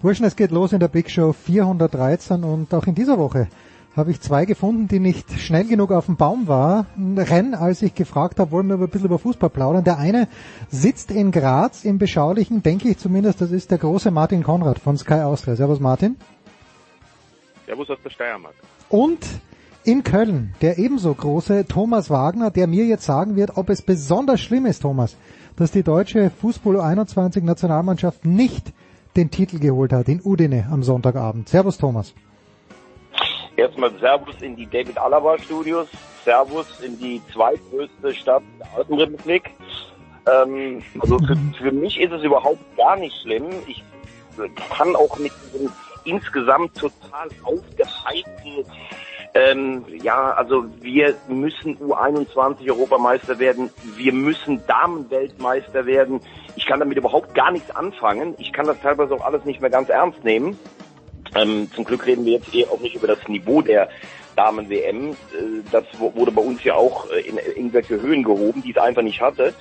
[0.00, 3.48] Burschen, es geht los in der Big Show 413 und auch in dieser Woche
[3.96, 7.96] habe ich zwei gefunden, die nicht schnell genug auf dem Baum waren, rennen, als ich
[7.96, 9.82] gefragt habe, wollen wir ein bisschen über Fußball plaudern.
[9.82, 10.28] Der eine
[10.70, 14.96] sitzt in Graz im beschaulichen, denke ich zumindest, das ist der große Martin Konrad von
[14.96, 15.56] Sky Austria.
[15.56, 16.14] Servus Martin.
[17.66, 18.54] Servus aus der Steiermark.
[18.88, 19.26] Und
[19.82, 24.40] in Köln der ebenso große Thomas Wagner, der mir jetzt sagen wird, ob es besonders
[24.40, 25.16] schlimm ist, Thomas,
[25.56, 28.72] dass die deutsche Fußball 21 Nationalmannschaft nicht
[29.18, 31.48] den Titel geholt hat in Udine am Sonntagabend.
[31.48, 32.14] Servus Thomas.
[33.56, 35.88] Erstmal Servus in die David Alaba Studios,
[36.24, 39.50] Servus in die zweitgrößte Stadt der Alpenrepublik.
[40.32, 43.46] Ähm, also für, für mich ist es überhaupt gar nicht schlimm.
[43.66, 43.82] Ich
[44.70, 45.68] kann auch mit diesem
[46.04, 48.64] insgesamt total aufgehypten
[49.34, 56.20] ähm, ja, also wir müssen U21 Europameister werden, wir müssen Damenweltmeister werden.
[56.56, 58.34] Ich kann damit überhaupt gar nichts anfangen.
[58.38, 60.58] Ich kann das teilweise auch alles nicht mehr ganz ernst nehmen.
[61.34, 63.88] Ähm, zum Glück reden wir jetzt eh auch nicht über das Niveau der
[64.36, 65.10] Damen-WM.
[65.10, 65.14] Äh,
[65.70, 69.20] das wurde bei uns ja auch äh, in irgendwelche Höhen gehoben, die es einfach nicht
[69.20, 69.52] hatte.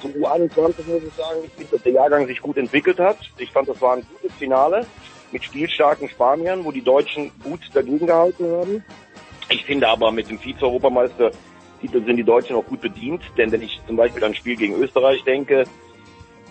[0.00, 3.18] Zum U21 muss ich sagen, ich finde, dass der Jahrgang sich gut entwickelt hat.
[3.38, 4.86] Ich fand, das war ein gutes Finale
[5.32, 8.84] mit spielstarken Spaniern, wo die Deutschen gut dagegen gehalten haben.
[9.48, 11.30] Ich finde aber mit dem Vize-Europameister
[11.80, 14.56] Titel sind die Deutschen auch gut bedient, denn wenn ich zum Beispiel an ein Spiel
[14.56, 15.64] gegen Österreich denke,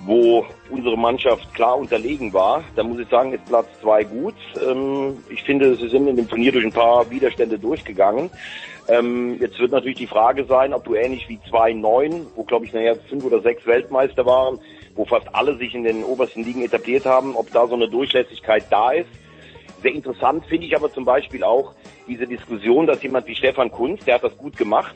[0.06, 4.36] wo unsere Mannschaft klar unterlegen war, dann muss ich sagen, ist Platz zwei gut.
[4.64, 8.30] Ähm, ich finde, sie sind in dem Turnier durch ein paar Widerstände durchgegangen.
[8.88, 12.74] Ähm, jetzt wird natürlich die Frage sein, ob du ähnlich wie 2-9, wo glaube ich
[12.74, 14.60] nachher fünf oder sechs Weltmeister waren,
[14.96, 18.66] wo fast alle sich in den obersten Ligen etabliert haben, ob da so eine Durchlässigkeit
[18.70, 19.10] da ist.
[19.82, 21.74] Sehr interessant finde ich aber zum Beispiel auch
[22.08, 24.96] diese Diskussion, dass jemand wie Stefan Kunz, der hat das gut gemacht,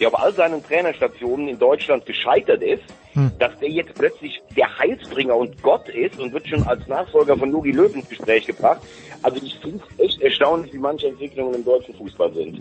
[0.00, 2.82] der auf all seinen Trainerstationen in Deutschland gescheitert ist,
[3.12, 3.32] hm.
[3.38, 7.50] dass der jetzt plötzlich der Heilsbringer und Gott ist und wird schon als Nachfolger von
[7.50, 8.80] Jogi Löw ins Gespräch gebracht.
[9.22, 12.58] Also ich finde es echt erstaunlich, wie manche Entwicklungen im deutschen Fußball sind.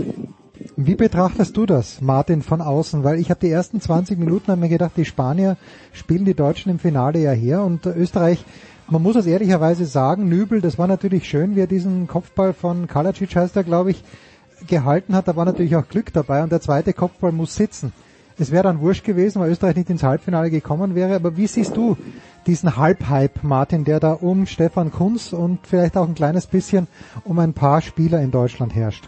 [0.76, 3.04] Wie betrachtest du das, Martin, von außen?
[3.04, 5.58] Weil ich habe die ersten 20 Minuten haben mir gedacht, die Spanier
[5.94, 8.44] spielen die Deutschen im Finale ja her und Österreich
[8.90, 12.88] man muss es ehrlicherweise sagen, Nübel, das war natürlich schön, wie er diesen Kopfball von
[12.88, 14.04] Kalacic heißt er, glaube ich,
[14.68, 15.28] gehalten hat.
[15.28, 17.94] Da war natürlich auch Glück dabei und der zweite Kopfball muss sitzen.
[18.38, 21.16] Es wäre dann wurscht gewesen, weil Österreich nicht ins Halbfinale gekommen wäre.
[21.16, 21.98] Aber wie siehst du
[22.48, 26.88] diesen Halbhype, Martin, der da um Stefan Kunz und vielleicht auch ein kleines bisschen
[27.26, 29.04] um ein paar Spieler in Deutschland herrscht?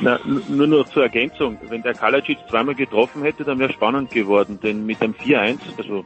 [0.00, 1.58] Na, nur noch zur Ergänzung.
[1.68, 4.60] Wenn der Kalacic zweimal getroffen hätte, dann wäre spannend geworden.
[4.62, 6.04] Denn mit dem 4-1, also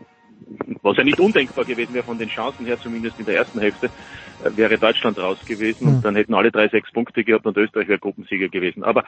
[0.83, 3.87] was ja nicht undenkbar gewesen wäre von den Chancen her, zumindest in der ersten Hälfte,
[3.87, 6.03] äh, wäre Deutschland raus gewesen und hm.
[6.03, 8.85] dann hätten alle drei sechs Punkte gehabt und Österreich wäre Gruppensieger gewesen.
[8.85, 9.05] Aber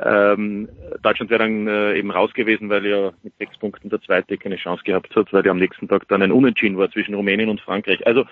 [0.00, 0.68] ähm,
[1.02, 4.56] Deutschland wäre dann äh, eben raus gewesen, weil ja mit sechs Punkten der Zweite keine
[4.56, 7.60] Chance gehabt hat, weil ja am nächsten Tag dann ein Unentschieden war zwischen Rumänien und
[7.60, 8.06] Frankreich.
[8.06, 8.24] Also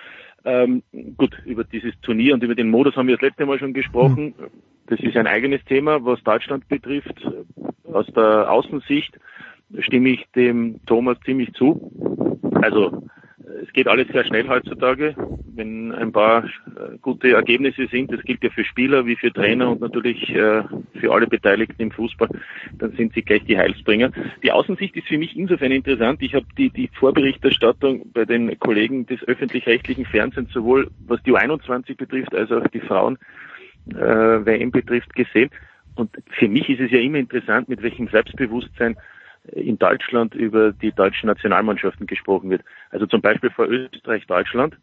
[0.44, 0.82] ähm,
[1.16, 4.34] gut, über dieses Turnier und über den Modus haben wir das letzte Mal schon gesprochen.
[4.38, 4.50] Hm.
[4.86, 7.14] Das ist ein eigenes Thema, was Deutschland betrifft.
[7.84, 9.18] Aus der Außensicht
[9.78, 11.90] stimme ich dem Thomas ziemlich zu.
[12.54, 13.04] Also
[13.62, 15.14] es geht alles sehr schnell heutzutage.
[15.54, 19.70] Wenn ein paar äh, gute Ergebnisse sind, das gilt ja für Spieler wie für Trainer
[19.70, 20.62] und natürlich äh,
[21.00, 22.28] für alle Beteiligten im Fußball,
[22.78, 24.12] dann sind sie gleich die Heilsbringer.
[24.42, 26.22] Die Außensicht ist für mich insofern interessant.
[26.22, 31.96] Ich habe die, die Vorberichterstattung bei den Kollegen des öffentlich-rechtlichen Fernsehens sowohl was die U21
[31.96, 33.18] betrifft als auch die Frauen
[33.90, 35.50] äh, WM betrifft gesehen.
[35.96, 38.96] Und für mich ist es ja immer interessant, mit welchem Selbstbewusstsein
[39.44, 42.62] in Deutschland über die deutschen Nationalmannschaften gesprochen wird.
[42.90, 44.76] Also zum Beispiel vor Österreich-Deutschland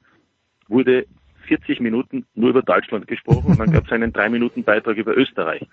[0.67, 1.05] wurde
[1.47, 5.17] 40 Minuten nur über Deutschland gesprochen und dann gab es einen drei Minuten Beitrag über
[5.17, 5.65] Österreich.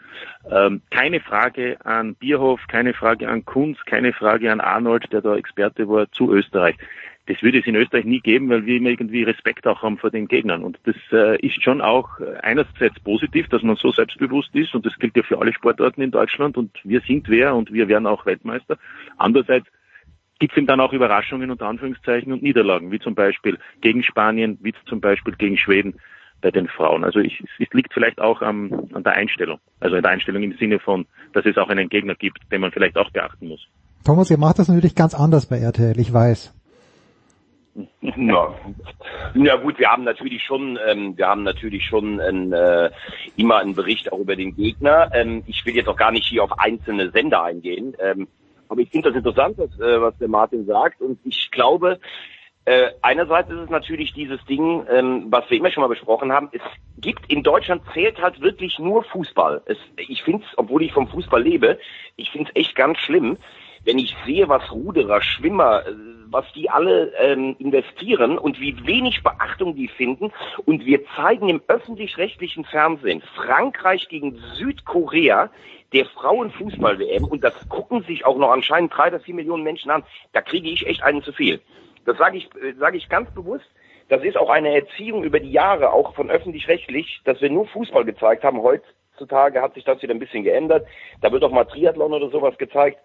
[0.49, 5.37] Ähm, keine Frage an Bierhoff, keine Frage an Kunz, keine Frage an Arnold, der da
[5.37, 6.77] Experte war, zu Österreich.
[7.27, 10.11] Das würde es in Österreich nie geben, weil wir immer irgendwie Respekt auch haben vor
[10.11, 10.63] den Gegnern.
[10.63, 12.09] Und das äh, ist schon auch
[12.43, 16.11] einerseits positiv, dass man so selbstbewusst ist und das gilt ja für alle Sportarten in
[16.11, 18.77] Deutschland und wir sind wer und wir werden auch Weltmeister.
[19.17, 19.67] Andererseits
[20.39, 24.59] gibt es ihm dann auch Überraschungen unter Anführungszeichen und Niederlagen, wie zum Beispiel gegen Spanien,
[24.61, 25.95] wie zum Beispiel gegen Schweden
[26.41, 27.05] bei den Frauen.
[27.05, 30.57] Also ich, es liegt vielleicht auch am, an der Einstellung, also in der Einstellung im
[30.59, 33.67] Sinne von, dass es auch einen Gegner gibt, den man vielleicht auch beachten muss.
[34.05, 36.53] Thomas, ihr macht das natürlich ganz anders bei RTL, ich weiß.
[38.17, 38.55] Ja.
[39.35, 42.91] ja gut, wir haben natürlich schon, ähm, wir haben natürlich schon ein, äh,
[43.37, 45.11] immer einen Bericht auch über den Gegner.
[45.13, 47.97] Ähm, ich will jetzt auch gar nicht hier auf einzelne Sender eingehen.
[47.99, 48.29] Ähm,
[48.69, 51.01] aber ich finde das interessant, was, äh, was der Martin sagt.
[51.01, 51.99] Und ich glaube,
[52.67, 56.49] äh, einerseits ist es natürlich dieses Ding, ähm, was wir immer schon mal besprochen haben.
[56.53, 56.63] Es
[56.97, 59.63] gibt in Deutschland zählt halt wirklich nur Fußball.
[59.67, 61.79] Es, ich finde es, obwohl ich vom Fußball lebe,
[62.17, 63.37] ich finde es echt ganz schlimm,
[63.85, 65.93] wenn ich sehe, was Ruderer, Schwimmer, äh,
[66.35, 70.33] was die alle ähm, investieren und wie wenig Beachtung die finden.
[70.67, 75.49] Und wir zeigen im öffentlich-rechtlichen Fernsehen Frankreich gegen Südkorea
[75.93, 80.03] der Frauenfußball-WM und das gucken sich auch noch anscheinend drei oder vier Millionen Menschen an.
[80.33, 81.61] Da kriege ich echt einen zu viel.
[82.05, 83.71] Das sage ich, äh, sage ich ganz bewusst.
[84.09, 88.05] Das ist auch eine Erziehung über die Jahre, auch von öffentlich-rechtlich, dass wir nur Fußball
[88.05, 88.61] gezeigt haben.
[88.61, 90.85] Heutzutage hat sich das wieder ein bisschen geändert.
[91.23, 92.99] Da wird auch mal Triathlon oder sowas gezeigt.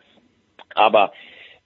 [0.73, 1.13] Aber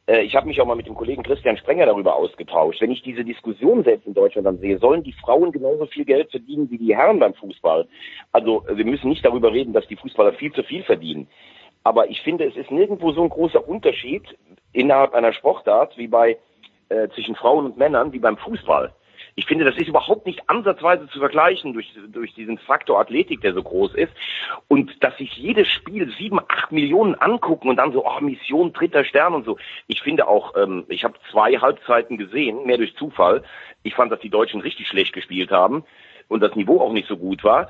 [0.05, 2.81] ich habe mich auch mal mit dem Kollegen Christian Sprenger darüber ausgetauscht.
[2.81, 6.29] Wenn ich diese Diskussion selbst in Deutschland dann sehe, sollen die Frauen genauso viel Geld
[6.29, 7.87] verdienen wie die Herren beim Fußball?
[8.33, 11.27] Also wir müssen nicht darüber reden, dass die Fußballer viel zu viel verdienen.
[11.85, 14.23] Aber ich finde, es ist nirgendwo so ein großer Unterschied
[14.73, 16.37] innerhalb einer Sportart wie bei
[16.89, 18.93] äh, zwischen Frauen und Männern wie beim Fußball.
[19.35, 23.53] Ich finde, das ist überhaupt nicht ansatzweise zu vergleichen durch, durch diesen Faktor Athletik, der
[23.53, 24.13] so groß ist.
[24.67, 29.03] Und dass sich jedes Spiel sieben, acht Millionen angucken und dann so, oh, Mission dritter
[29.03, 29.57] Stern und so.
[29.87, 33.43] Ich finde auch, ähm, ich habe zwei Halbzeiten gesehen, mehr durch Zufall.
[33.81, 35.83] Ich fand, dass die Deutschen richtig schlecht gespielt haben
[36.27, 37.69] und das Niveau auch nicht so gut war.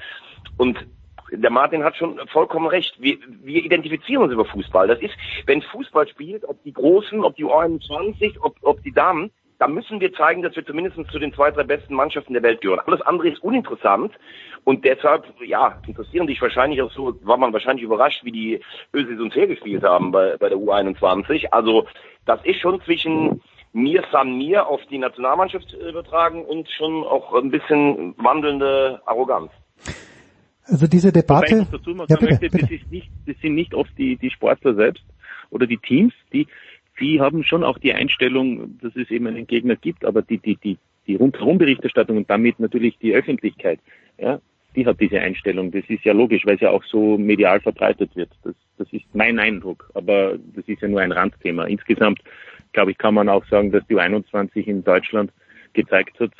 [0.57, 0.86] Und
[1.31, 2.95] der Martin hat schon vollkommen recht.
[3.00, 4.88] Wir, wir identifizieren uns über Fußball.
[4.88, 5.13] Das ist,
[5.45, 9.31] wenn Fußball spielt, ob die Großen, ob die U21, ob, ob die Damen,
[9.63, 12.60] da müssen wir zeigen, dass wir zumindest zu den zwei, drei besten Mannschaften der Welt
[12.60, 12.81] gehören.
[12.86, 14.12] Alles andere ist uninteressant
[14.65, 18.60] und deshalb, ja, interessieren dich wahrscheinlich auch so, war man wahrscheinlich überrascht, wie die
[18.94, 21.45] Ösis uns hergespielt haben bei, bei der U21.
[21.51, 21.88] Also
[22.25, 27.50] das ist schon zwischen mir San mir auf die Nationalmannschaft übertragen und schon auch ein
[27.50, 29.50] bisschen wandelnde Arroganz.
[30.66, 31.68] Also diese Debatte.
[31.71, 32.57] dazu ja, bitte, möchte, bitte.
[32.59, 35.06] Das, ist nicht, das sind nicht oft die, die Sportler selbst
[35.51, 36.48] oder die Teams, die
[37.00, 40.57] die haben schon auch die Einstellung, dass es eben einen Gegner gibt, aber die, die,
[40.57, 43.80] die, die Rundherum-Berichterstattung und damit natürlich die Öffentlichkeit,
[44.18, 44.40] ja,
[44.75, 45.72] die hat diese Einstellung.
[45.72, 48.30] Das ist ja logisch, weil es ja auch so medial verbreitet wird.
[48.44, 51.66] Das, das ist mein Eindruck, aber das ist ja nur ein Randthema.
[51.66, 52.22] Insgesamt,
[52.72, 55.31] glaube ich, kann man auch sagen, dass die U21 in Deutschland
[55.74, 56.31] gezeigt hat,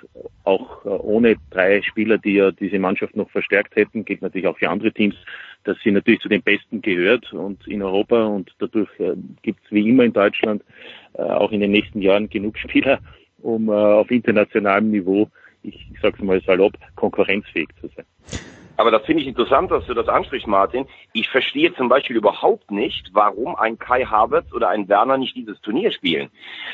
[0.44, 4.58] auch äh, ohne drei Spieler, die ja diese Mannschaft noch verstärkt hätten, geht natürlich auch
[4.58, 5.16] für andere Teams,
[5.64, 9.72] dass sie natürlich zu den Besten gehört und in Europa und dadurch äh, gibt es
[9.72, 10.64] wie immer in Deutschland
[11.14, 13.00] äh, auch in den nächsten Jahren genug Spieler,
[13.42, 15.30] um auf internationalem Niveau,
[15.64, 18.06] ich, ich sage es mal salopp, konkurrenzfähig zu sein.
[18.78, 20.86] Aber das finde ich interessant, dass du das ansprichst, Martin.
[21.14, 25.62] Ich verstehe zum Beispiel überhaupt nicht, warum ein Kai Havertz oder ein Werner nicht dieses
[25.62, 26.30] Turnier spielen.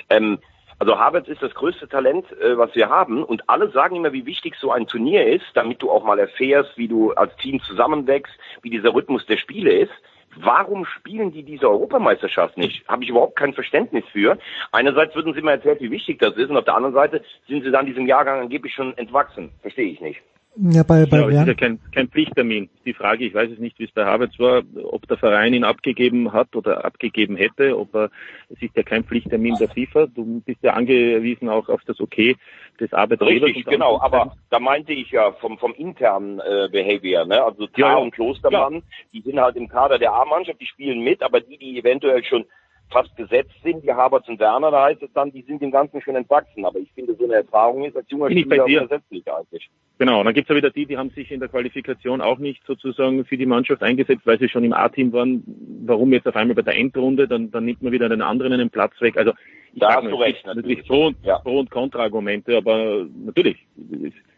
[0.10, 0.40] Ähm,
[0.80, 3.24] also Havertz ist das größte Talent, äh, was wir haben.
[3.24, 6.78] Und alle sagen immer, wie wichtig so ein Turnier ist, damit du auch mal erfährst,
[6.78, 9.92] wie du als Team zusammenwächst, wie dieser Rhythmus der Spiele ist.
[10.38, 12.88] Warum spielen die diese Europameisterschaft nicht?
[12.88, 14.38] Habe ich überhaupt kein Verständnis für.
[14.72, 17.64] Einerseits würden sie mir erzählt, wie wichtig das ist, und auf der anderen Seite sind
[17.64, 19.52] sie dann diesem Jahrgang angeblich schon entwachsen.
[19.62, 20.22] Verstehe ich nicht.
[20.56, 22.70] Ja, bei, bei ja, es ist ja kein, kein Pflichttermin.
[22.84, 25.64] Die Frage, ich weiß es nicht, wie es bei Havertz war, ob der Verein ihn
[25.64, 28.10] abgegeben hat oder abgegeben hätte, ob er,
[28.50, 30.08] es ist ja kein Pflichttermin der FIFA.
[30.08, 32.36] Du bist ja angewiesen auch auf das Okay
[32.80, 33.50] des Arbeitgebers.
[33.50, 37.44] Richtig, genau, aber da meinte ich ja vom, vom internen äh, Behavior, ne?
[37.44, 38.82] Also Tar ja, und Klostermann, ja.
[39.14, 42.46] die sind halt im Kader der A-Mannschaft, die spielen mit, aber die, die eventuell schon
[42.92, 46.02] fast gesetzt sind, die Haberts und Werner, da heißt es dann, die sind dem Ganzen
[46.02, 46.66] schon entwachsen.
[46.66, 49.70] Aber ich finde, so eine Erfahrung ist als junger Spieler unersetzlich eigentlich.
[50.00, 52.40] Genau, und dann gibt es ja wieder die, die haben sich in der Qualifikation auch
[52.40, 55.44] nicht sozusagen für die Mannschaft eingesetzt, weil sie schon im A-Team waren.
[55.86, 57.28] Warum jetzt auf einmal bei der Endrunde?
[57.28, 59.18] Dann, dann nimmt man wieder den anderen einen Platz weg.
[59.18, 59.34] Also
[59.74, 60.46] ich da hast mal, du recht.
[60.46, 61.38] Natürlich Pro und, ja.
[61.40, 63.58] Pro und Kontra-Argumente, aber natürlich,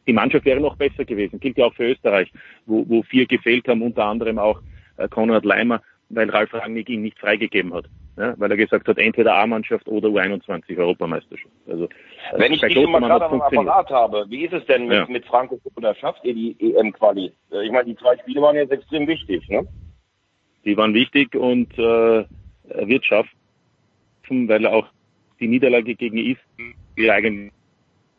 [0.08, 1.40] die Mannschaft wäre noch besser gewesen.
[1.40, 2.32] Gilt ja auch für Österreich,
[2.66, 4.62] wo, wo vier gefehlt haben, unter anderem auch
[4.98, 5.82] äh, Konrad Leimer,
[6.14, 7.86] weil Ralf Rangnick ihn nicht freigegeben hat.
[8.18, 11.54] Ja, weil er gesagt hat, entweder A-Mannschaft oder U21 Europameisterschaft.
[11.68, 11.88] Also,
[12.36, 15.06] Wenn ich dich schon mal gerade am Apparat habe, wie ist es denn mit, ja.
[15.08, 17.32] mit Franco oder schafft ihr die EM-Quali?
[17.52, 19.66] Äh, ich meine, die zwei Spiele waren jetzt extrem wichtig, ne?
[20.66, 23.30] Die waren wichtig und äh, er wird schaffen,
[24.48, 24.88] weil auch
[25.40, 26.38] die Niederlage gegen Is
[27.10, 27.52] eigentlich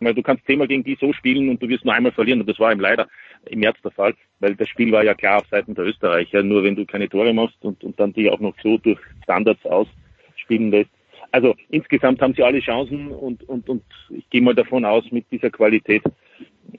[0.05, 2.49] weil du kannst zehnmal gegen die so spielen und du wirst nur einmal verlieren und
[2.49, 3.09] das war ihm leider
[3.47, 6.65] im März der Fall, weil das Spiel war ja klar auf Seiten der Österreicher, nur
[6.65, 10.71] wenn du keine Tore machst und, und dann die auch noch so durch Standards ausspielen
[10.71, 10.91] lässt.
[11.31, 15.25] Also insgesamt haben sie alle Chancen und, und, und ich gehe mal davon aus, mit
[15.31, 16.03] dieser Qualität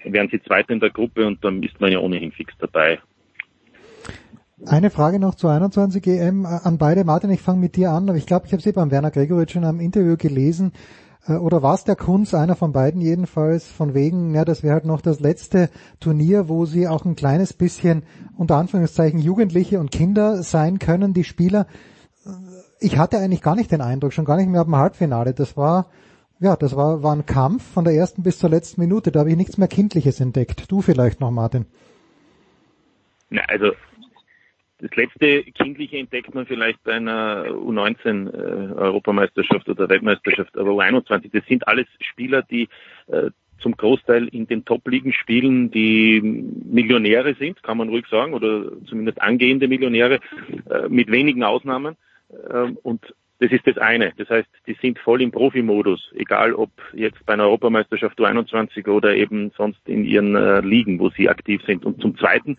[0.04, 3.00] wären sie Zweite in der Gruppe und dann ist man ja ohnehin fix dabei.
[4.66, 7.04] Eine Frage noch zur 21 EM an beide.
[7.04, 9.54] Martin, ich fange mit dir an, aber ich glaube, ich habe sie beim Werner Gregoritsch
[9.54, 10.72] schon am Interview gelesen.
[11.28, 14.74] Äh, oder war es der Kunz, einer von beiden jedenfalls, von wegen, ja, das wäre
[14.74, 18.04] halt noch das letzte Turnier, wo sie auch ein kleines bisschen,
[18.38, 21.68] unter Anführungszeichen, Jugendliche und Kinder sein können, die Spieler.
[22.26, 22.30] Äh,
[22.80, 25.34] ich hatte eigentlich gar nicht den Eindruck, schon gar nicht mehr ab dem Halbfinale.
[25.34, 25.88] Das war,
[26.40, 29.12] ja, das war, war ein Kampf von der ersten bis zur letzten Minute.
[29.12, 30.70] Da habe ich nichts mehr Kindliches entdeckt.
[30.70, 31.66] Du vielleicht noch, Martin.
[33.30, 33.72] Na, also
[34.84, 41.46] das letzte Kindliche entdeckt man vielleicht bei einer U19 äh, oder Weltmeisterschaft, aber U21, das
[41.46, 42.68] sind alles Spieler, die
[43.08, 48.74] äh, zum Großteil in den Top-Ligen spielen, die Millionäre sind, kann man ruhig sagen, oder
[48.86, 50.20] zumindest angehende Millionäre,
[50.70, 51.96] äh, mit wenigen Ausnahmen.
[52.52, 54.12] Ähm, und das ist das eine.
[54.18, 59.16] Das heißt, die sind voll im Profimodus, egal ob jetzt bei einer Europameisterschaft U21 oder
[59.16, 61.86] eben sonst in ihren äh, Ligen, wo sie aktiv sind.
[61.86, 62.58] Und zum Zweiten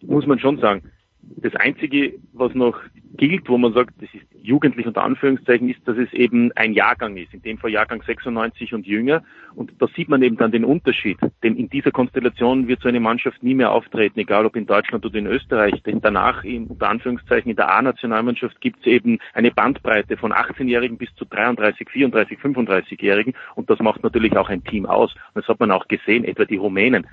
[0.00, 0.90] muss man schon sagen,
[1.22, 2.80] das Einzige, was noch
[3.16, 7.16] gilt, wo man sagt, das ist jugendlich unter Anführungszeichen, ist, dass es eben ein Jahrgang
[7.16, 9.22] ist, in dem Fall Jahrgang 96 und jünger.
[9.54, 11.18] Und da sieht man eben dann den Unterschied.
[11.42, 15.04] Denn in dieser Konstellation wird so eine Mannschaft nie mehr auftreten, egal ob in Deutschland
[15.04, 15.82] oder in Österreich.
[15.84, 20.96] Denn danach, in, unter Anführungszeichen, in der A-Nationalmannschaft gibt es eben eine Bandbreite von 18-Jährigen
[20.96, 23.34] bis zu 33, 34, 35-Jährigen.
[23.54, 25.14] Und das macht natürlich auch ein Team aus.
[25.34, 27.06] Und das hat man auch gesehen, etwa die Rumänen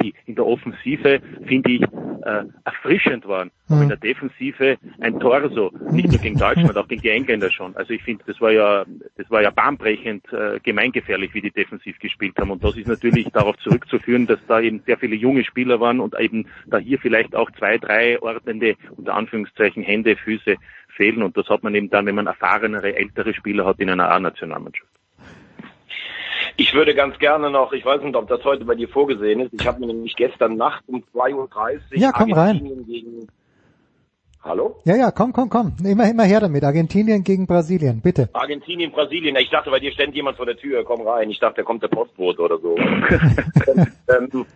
[0.00, 3.50] die in der Offensive, finde ich, äh, erfrischend waren.
[3.68, 3.74] Mhm.
[3.74, 7.76] Aber in der Defensive ein Torso, nicht nur gegen Deutschland, auch gegen die Engländer schon.
[7.76, 8.84] Also ich finde, das war ja,
[9.16, 12.50] das war ja bahnbrechend äh, gemeingefährlich, wie die defensiv gespielt haben.
[12.50, 16.18] Und das ist natürlich darauf zurückzuführen, dass da eben sehr viele junge Spieler waren und
[16.18, 20.56] eben da hier vielleicht auch zwei, drei ordnende, unter Anführungszeichen, Hände, Füße
[20.96, 21.22] fehlen.
[21.22, 24.97] Und das hat man eben dann, wenn man erfahrenere, ältere Spieler hat in einer A-Nationalmannschaft.
[26.60, 29.54] Ich würde ganz gerne noch, ich weiß nicht, ob das heute bei dir vorgesehen ist,
[29.54, 31.48] ich habe mir nämlich gestern Nacht um 2.30 Uhr
[31.92, 32.86] ja, komm Argentinien rein.
[32.86, 33.28] gegen...
[34.42, 34.80] Hallo?
[34.84, 35.76] Ja, ja, komm, komm, komm.
[35.84, 36.64] Immer, immer her damit.
[36.64, 38.28] Argentinien gegen Brasilien, bitte.
[38.32, 39.36] Argentinien, Brasilien.
[39.36, 41.30] Ich dachte, bei dir stand jemand vor der Tür, komm rein.
[41.30, 42.76] Ich dachte, da kommt der Postbote oder so.
[42.76, 44.46] ähm,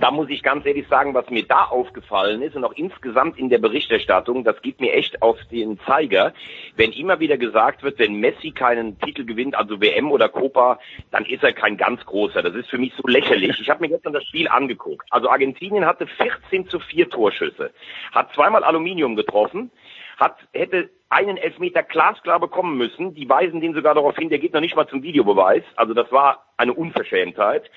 [0.00, 3.48] da muss ich ganz ehrlich sagen, was mir da aufgefallen ist und auch insgesamt in
[3.48, 6.32] der Berichterstattung, das geht mir echt auf den Zeiger,
[6.76, 10.78] wenn immer wieder gesagt wird, wenn Messi keinen Titel gewinnt, also WM oder Copa,
[11.10, 12.42] dann ist er kein ganz großer.
[12.42, 13.60] Das ist für mich so lächerlich.
[13.60, 15.06] Ich habe mir gestern das Spiel angeguckt.
[15.10, 17.70] Also Argentinien hatte 14 zu 4 Torschüsse,
[18.12, 19.70] hat zweimal Aluminium getroffen,
[20.16, 23.14] hat, hätte einen Elfmeter glasklar bekommen müssen.
[23.14, 25.62] Die weisen den sogar darauf hin, der geht noch nicht mal zum Videobeweis.
[25.76, 27.70] Also das war eine Unverschämtheit.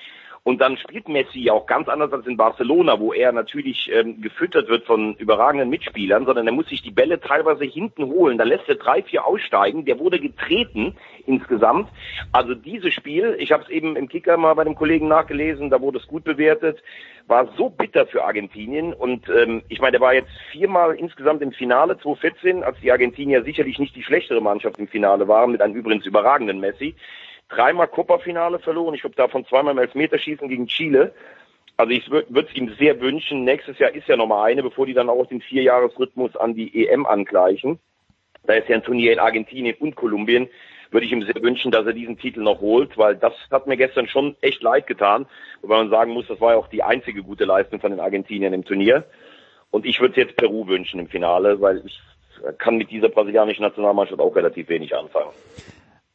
[0.44, 4.68] Und dann spielt Messi auch ganz anders als in Barcelona, wo er natürlich ähm, gefüttert
[4.68, 8.38] wird von überragenden Mitspielern, sondern er muss sich die Bälle teilweise hinten holen.
[8.38, 9.84] Da lässt er drei, vier aussteigen.
[9.84, 11.88] Der wurde getreten insgesamt.
[12.32, 15.80] Also dieses Spiel, ich habe es eben im Kicker mal bei dem Kollegen nachgelesen, da
[15.80, 16.82] wurde es gut bewertet,
[17.26, 18.94] war so bitter für Argentinien.
[18.94, 23.42] Und ähm, ich meine, der war jetzt viermal insgesamt im Finale 2014, als die Argentinier
[23.44, 26.94] sicherlich nicht die schlechtere Mannschaft im Finale waren, mit einem übrigens überragenden Messi
[27.48, 28.94] dreimal Copa-Finale verloren.
[28.94, 31.14] Ich glaube, davon zweimal im Elfmeterschießen gegen Chile.
[31.76, 33.44] Also ich würde es ihm sehr wünschen.
[33.44, 37.06] Nächstes Jahr ist ja nochmal eine, bevor die dann auch den Vierjahresrhythmus an die EM
[37.06, 37.78] angleichen.
[38.44, 40.48] Da ist ja ein Turnier in Argentinien und Kolumbien.
[40.90, 43.76] Würde ich ihm sehr wünschen, dass er diesen Titel noch holt, weil das hat mir
[43.76, 45.26] gestern schon echt leid getan.
[45.60, 48.54] Wobei man sagen muss, das war ja auch die einzige gute Leistung von den Argentiniern
[48.54, 49.04] im Turnier.
[49.70, 52.00] Und ich würde jetzt Peru wünschen im Finale, weil ich
[52.56, 55.30] kann mit dieser brasilianischen Nationalmannschaft auch relativ wenig anfangen.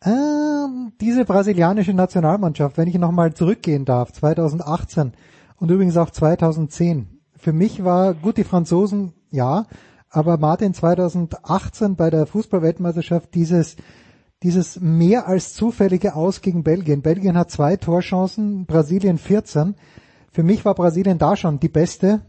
[0.06, 5.14] Ähm, diese brasilianische Nationalmannschaft, wenn ich nochmal zurückgehen darf, 2018
[5.58, 7.22] und übrigens auch 2010.
[7.38, 9.66] Für mich war, gut, die Franzosen, ja,
[10.10, 13.78] aber Martin 2018 bei der Fußballweltmeisterschaft dieses,
[14.44, 17.02] dieses mehr als zufällige Aus gegen Belgien.
[17.02, 19.76] Belgien hat zwei Torchancen, Brasilien 14.
[20.32, 22.22] Für mich war Brasilien da schon die beste,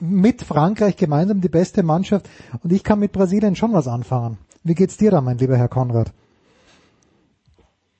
[0.00, 2.28] mit Frankreich gemeinsam die beste Mannschaft
[2.62, 4.38] und ich kann mit Brasilien schon was anfangen.
[4.62, 6.12] Wie geht's dir da, mein lieber Herr Konrad?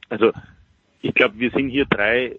[0.09, 0.33] Also
[1.03, 2.37] ich glaube, wir sind hier drei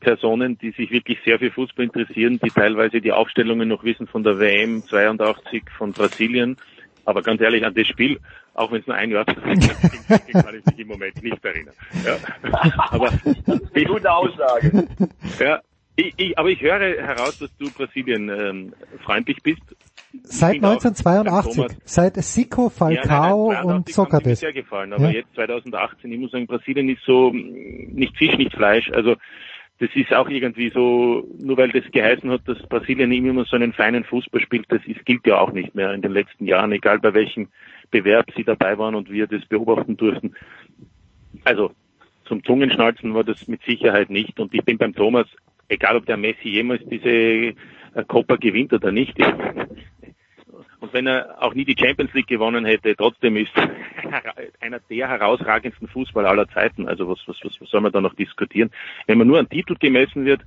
[0.00, 4.22] Personen, die sich wirklich sehr für Fußball interessieren, die teilweise die Aufstellungen noch wissen von
[4.22, 6.56] der WM 82 von Brasilien.
[7.04, 8.18] Aber ganz ehrlich, an das Spiel,
[8.54, 9.36] auch wenn es nur ein Jahr ist,
[10.32, 11.74] kann ich mich im Moment nicht erinnern.
[12.04, 12.16] Ja.
[12.90, 13.12] Aber
[13.72, 14.88] gute Aussage.
[15.38, 15.60] Ja,
[15.96, 18.72] ich, ich, aber ich höre heraus, dass du Brasilien ähm,
[19.04, 19.62] freundlich bist.
[20.22, 24.26] Seit 1982, seit Sico, Falcao ja, nein, nein, und Sokrates.
[24.26, 25.18] Mir sehr gefallen, aber ja.
[25.18, 28.90] jetzt 2018, ich muss sagen, Brasilien ist so nicht Fisch, nicht Fleisch.
[28.92, 29.16] Also
[29.78, 33.74] das ist auch irgendwie so, nur weil das geheißen hat, dass Brasilien immer so einen
[33.74, 36.98] feinen Fußball spielt, das ist, gilt ja auch nicht mehr in den letzten Jahren, egal
[36.98, 37.48] bei welchem
[37.90, 40.34] Bewerb sie dabei waren und wir das beobachten durften.
[41.44, 41.72] Also
[42.24, 45.26] zum Zungenschnalzen war das mit Sicherheit nicht und ich bin beim Thomas,
[45.68, 47.54] egal ob der Messi jemals diese äh,
[48.06, 49.18] Copa gewinnt oder nicht,
[50.80, 53.52] und wenn er auch nie die Champions League gewonnen hätte, trotzdem ist
[54.60, 56.88] einer der herausragendsten Fußballer aller Zeiten.
[56.88, 58.70] Also was, was, was, was soll man da noch diskutieren?
[59.06, 60.42] Wenn man nur an Titel gemessen wird,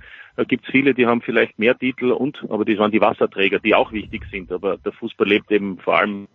[0.48, 3.74] gibt es viele, die haben vielleicht mehr Titel und, aber die waren die Wasserträger, die
[3.74, 4.50] auch wichtig sind.
[4.52, 6.28] Aber der Fußball lebt eben vor allem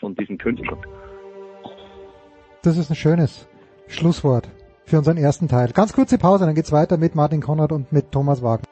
[0.00, 0.78] von diesen Künstlern.
[2.62, 3.48] Das ist ein schönes
[3.88, 4.48] Schlusswort
[4.88, 5.70] für unseren ersten Teil.
[5.72, 8.64] Ganz kurze Pause, dann geht's weiter mit Martin Konrad und mit Thomas Wagner.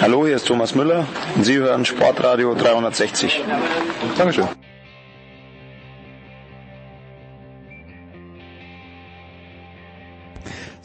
[0.00, 3.44] Hallo, hier ist Thomas Müller und Sie hören Sportradio 360.
[4.16, 4.46] Dankeschön.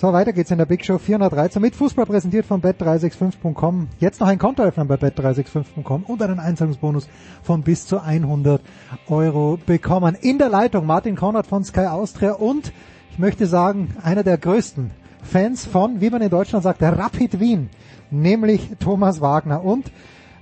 [0.04, 3.88] So, weiter geht's in der Big Show 413 mit Fußball präsentiert von bet365.com.
[4.02, 7.08] Jetzt noch ein Kontoöffner bei bet365.com und einen Einzahlungsbonus
[7.42, 8.62] von bis zu 100
[9.08, 10.18] Euro bekommen.
[10.20, 12.74] In der Leitung Martin Konrad von Sky Austria und
[13.12, 14.92] ich möchte sagen, einer der größten
[15.22, 17.70] Fans von, wie man in Deutschland sagt, Rapid Wien
[18.12, 19.64] nämlich Thomas Wagner.
[19.64, 19.90] Und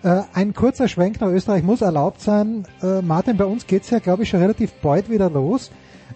[0.02, 2.66] äh, ein kurzer Schwenk nach Österreich muss erlaubt sein.
[2.82, 5.70] Äh, Martin, bei uns geht's ja, glaube ich, schon relativ bald wieder los.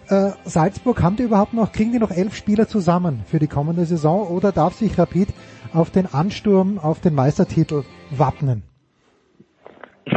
[0.08, 3.84] Äh, Salzburg, haben die überhaupt noch, kriegen die noch elf Spieler zusammen für die kommende
[3.84, 5.28] Saison oder darf sich Rapid
[5.72, 8.62] auf den Ansturm, auf den Meistertitel wappnen?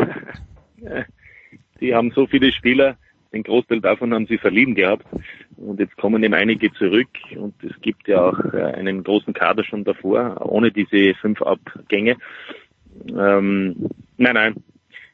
[1.81, 2.97] Die haben so viele Spieler,
[3.31, 5.05] den Großteil davon haben sie verliehen gehabt.
[5.55, 9.63] Und jetzt kommen eben einige zurück und es gibt ja auch äh, einen großen Kader
[9.63, 12.17] schon davor, ohne diese fünf Abgänge.
[13.07, 14.55] Ähm, nein, nein,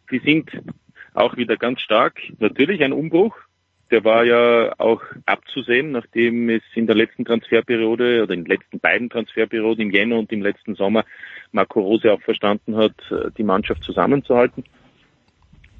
[0.09, 0.49] sie sind
[1.13, 2.19] auch wieder ganz stark.
[2.39, 3.35] Natürlich ein Umbruch,
[3.91, 8.79] der war ja auch abzusehen, nachdem es in der letzten Transferperiode oder in den letzten
[8.79, 11.05] beiden Transferperioden im Jänner und im letzten Sommer
[11.51, 14.63] Marco Rose auch verstanden hat, äh, die Mannschaft zusammenzuhalten.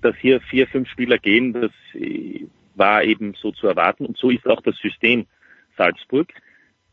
[0.01, 1.71] Dass hier vier, fünf Spieler gehen, das
[2.75, 4.05] war eben so zu erwarten.
[4.05, 5.25] Und so ist auch das System
[5.77, 6.31] Salzburg,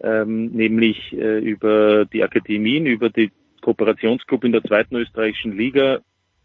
[0.00, 6.00] ähm, nämlich äh, über die Akademien, über die Kooperationsgruppe in der zweiten österreichischen Liga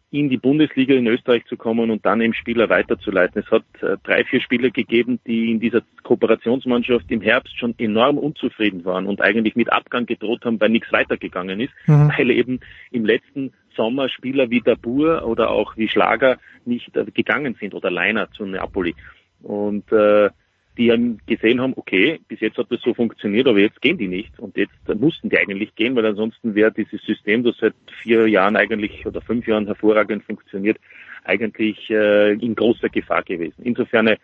[0.10, 3.44] in die Bundesliga in Österreich zu kommen und dann eben Spieler weiterzuleiten.
[3.44, 8.18] Es hat äh, drei, vier Spieler gegeben, die in dieser Kooperationsmannschaft im Herbst schon enorm
[8.18, 12.12] unzufrieden waren und eigentlich mit Abgang gedroht haben, weil nichts weitergegangen ist, mhm.
[12.18, 17.56] weil eben im letzten Sommer Spieler wie Dabur oder auch wie Schlager nicht äh, gegangen
[17.60, 18.96] sind oder Leiner zu Napoli.
[19.44, 20.30] Und äh,
[20.78, 24.08] die haben gesehen haben, okay, bis jetzt hat das so funktioniert, aber jetzt gehen die
[24.08, 24.38] nicht.
[24.40, 28.56] Und jetzt mussten die eigentlich gehen, weil ansonsten wäre dieses System, das seit vier Jahren
[28.56, 30.78] eigentlich oder fünf Jahren hervorragend funktioniert,
[31.24, 33.62] eigentlich äh, in großer Gefahr gewesen.
[33.64, 34.18] Insofern, äh,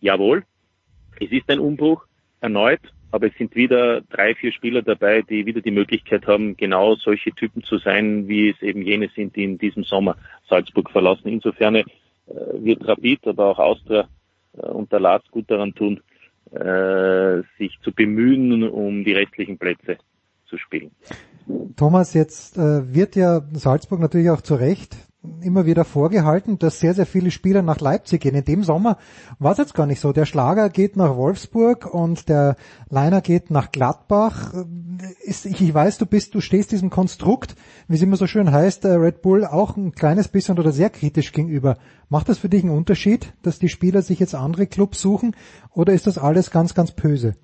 [0.00, 0.44] jawohl,
[1.20, 2.06] es ist ein Umbruch,
[2.40, 2.80] erneut,
[3.10, 7.32] aber es sind wieder drei, vier Spieler dabei, die wieder die Möglichkeit haben, genau solche
[7.32, 10.16] Typen zu sein, wie es eben jene sind, die in diesem Sommer
[10.48, 11.28] Salzburg verlassen.
[11.28, 11.84] Insofern äh,
[12.26, 14.08] wird Rapid, aber auch Austria
[14.62, 16.00] äh, Lars gut daran tun,
[16.50, 19.98] äh, sich zu bemühen, um die restlichen Plätze
[20.46, 20.90] zu spielen.
[21.76, 24.96] Thomas, jetzt äh, wird ja Salzburg natürlich auch zu Recht
[25.42, 28.36] immer wieder vorgehalten, dass sehr, sehr viele Spieler nach Leipzig gehen.
[28.36, 28.98] In dem Sommer
[29.38, 30.12] war es jetzt gar nicht so.
[30.12, 32.56] Der Schlager geht nach Wolfsburg und der
[32.88, 34.52] Leiner geht nach Gladbach.
[35.24, 37.56] Ich weiß, du bist, du stehst diesem Konstrukt,
[37.88, 40.90] wie es immer so schön heißt, äh, Red Bull auch ein kleines bisschen oder sehr
[40.90, 41.78] kritisch gegenüber.
[42.08, 45.34] Macht das für dich einen Unterschied, dass die Spieler sich jetzt andere Clubs suchen
[45.74, 47.34] oder ist das alles ganz, ganz böse?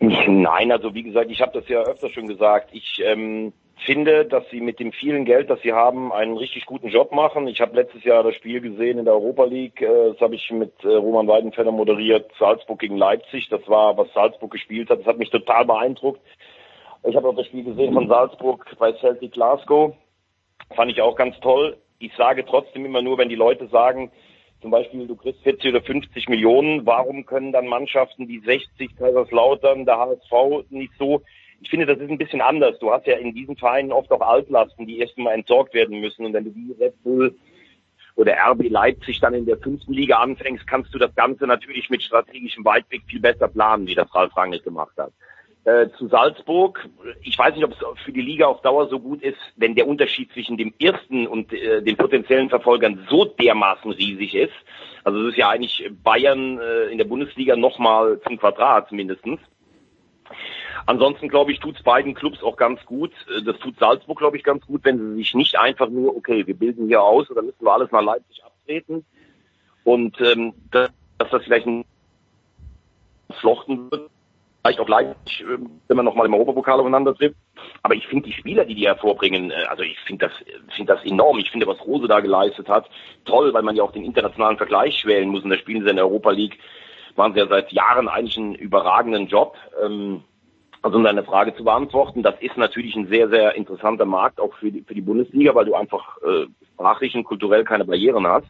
[0.00, 2.70] Nein, also wie gesagt, ich habe das ja öfter schon gesagt.
[2.72, 3.52] Ich ähm,
[3.84, 7.46] finde, dass sie mit dem vielen Geld, das sie haben, einen richtig guten Job machen.
[7.48, 9.80] Ich habe letztes Jahr das Spiel gesehen in der Europa League.
[9.80, 12.30] Äh, das habe ich mit äh, Roman Weidenfeller moderiert.
[12.38, 13.48] Salzburg gegen Leipzig.
[13.48, 15.00] Das war, was Salzburg gespielt hat.
[15.00, 16.20] Das hat mich total beeindruckt.
[17.04, 19.94] Ich habe auch das Spiel gesehen von Salzburg bei Celtic Glasgow.
[20.74, 21.76] Fand ich auch ganz toll.
[21.98, 24.10] Ich sage trotzdem immer nur, wenn die Leute sagen,
[24.60, 29.84] zum Beispiel, du kriegst 40 oder 50 Millionen, warum können dann Mannschaften wie 60, Kaiserslautern,
[29.84, 31.22] der HSV nicht so
[31.60, 32.78] ich finde, das ist ein bisschen anders.
[32.78, 36.24] Du hast ja in diesen Vereinen oft auch Altlasten, die erst mal entsorgt werden müssen.
[36.24, 37.34] Und wenn du die Red Bull
[38.14, 42.02] oder RB Leipzig dann in der fünften Liga anfängst, kannst du das Ganze natürlich mit
[42.02, 45.12] strategischem Weitblick viel besser planen, wie das Ralf Rangnick gemacht hat.
[45.64, 46.88] Äh, zu Salzburg,
[47.22, 49.86] ich weiß nicht, ob es für die Liga auf Dauer so gut ist, wenn der
[49.86, 54.54] Unterschied zwischen dem ersten und äh, den potenziellen Verfolgern so dermaßen riesig ist.
[55.04, 59.40] Also es ist ja eigentlich Bayern äh, in der Bundesliga nochmal zum Quadrat mindestens.
[60.86, 63.12] Ansonsten glaube ich, tut es beiden Clubs auch ganz gut.
[63.36, 66.46] Äh, das tut Salzburg, glaube ich, ganz gut, wenn sie sich nicht einfach nur, okay,
[66.46, 69.04] wir bilden hier aus oder müssen wir alles nach Leipzig abtreten.
[69.84, 71.84] Und ähm, dass, dass das vielleicht ein
[73.40, 74.10] Flochten wird,
[74.62, 77.36] vielleicht auch Leipzig, ähm, wenn man nochmal im Europapokal aufeinander trifft.
[77.82, 80.36] Aber ich finde die Spieler, die die hervorbringen, äh, also ich finde das,
[80.74, 81.38] finde das enorm.
[81.38, 82.88] Ich finde, was Rose da geleistet hat,
[83.24, 85.44] toll, weil man ja auch den internationalen Vergleich schwellen muss.
[85.44, 86.58] Und da spielen sie in der Europa League,
[87.16, 89.56] machen sie ja seit Jahren eigentlich einen überragenden Job.
[89.82, 90.24] Ähm,
[90.82, 94.54] also um deine Frage zu beantworten, das ist natürlich ein sehr, sehr interessanter Markt auch
[94.54, 98.46] für die, für die Bundesliga, weil du einfach äh, sprachlich und kulturell keine Barrieren hast.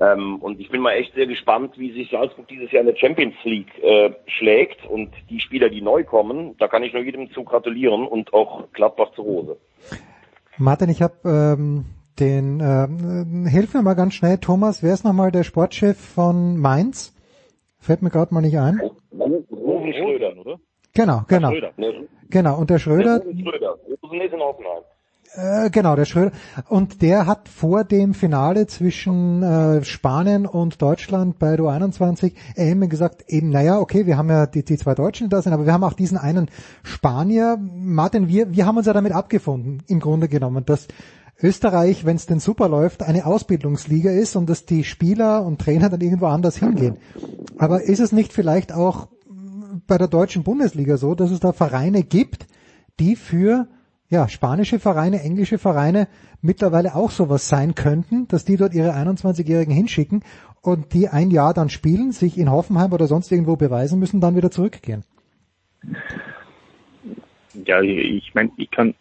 [0.00, 2.96] Ähm, und ich bin mal echt sehr gespannt, wie sich Salzburg dieses Jahr in der
[2.96, 4.84] Champions League äh, schlägt.
[4.86, 8.72] Und die Spieler, die neu kommen, da kann ich nur jedem zu gratulieren und auch
[8.72, 9.56] Gladbach zur Hose.
[10.58, 11.84] Martin, ich habe ähm,
[12.18, 17.14] den, äh, hilf mir mal ganz schnell, Thomas, wer ist nochmal der Sportchef von Mainz?
[17.78, 18.80] Fällt mir gerade mal nicht ein.
[20.96, 21.72] Rufen Schröder, oder?
[21.76, 22.06] Genau, genau.
[22.30, 23.20] Genau, und der Schröder.
[23.20, 23.76] Der Schröder.
[23.88, 24.82] Ist in Hoffenheim.
[25.34, 26.32] Äh, genau, der Schröder.
[26.68, 32.88] Und der hat vor dem Finale zwischen äh, Spanien und Deutschland bei der 21 EM
[32.90, 35.72] gesagt, eben, naja, okay, wir haben ja die, die zwei Deutschen da sind, aber wir
[35.72, 36.50] haben auch diesen einen
[36.82, 37.58] Spanier.
[37.58, 40.88] Martin, wir, wir haben uns ja damit abgefunden, im Grunde genommen, dass
[41.42, 45.88] Österreich, wenn es denn super läuft, eine Ausbildungsliga ist und dass die Spieler und Trainer
[45.88, 46.98] dann irgendwo anders hingehen.
[47.56, 49.08] Aber ist es nicht vielleicht auch
[49.86, 52.46] bei der deutschen Bundesliga so, dass es da Vereine gibt,
[53.00, 53.68] die für
[54.08, 56.06] ja, spanische Vereine, englische Vereine
[56.42, 60.22] mittlerweile auch sowas sein könnten, dass die dort ihre 21-Jährigen hinschicken
[60.60, 64.36] und die ein Jahr dann spielen, sich in Hoffenheim oder sonst irgendwo beweisen müssen, dann
[64.36, 65.04] wieder zurückgehen.
[67.64, 68.94] Ja, ich meine, ich kann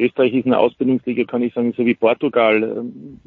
[0.00, 2.84] Österreich ist eine Ausbildungsliga, kann ich sagen, so wie Portugal.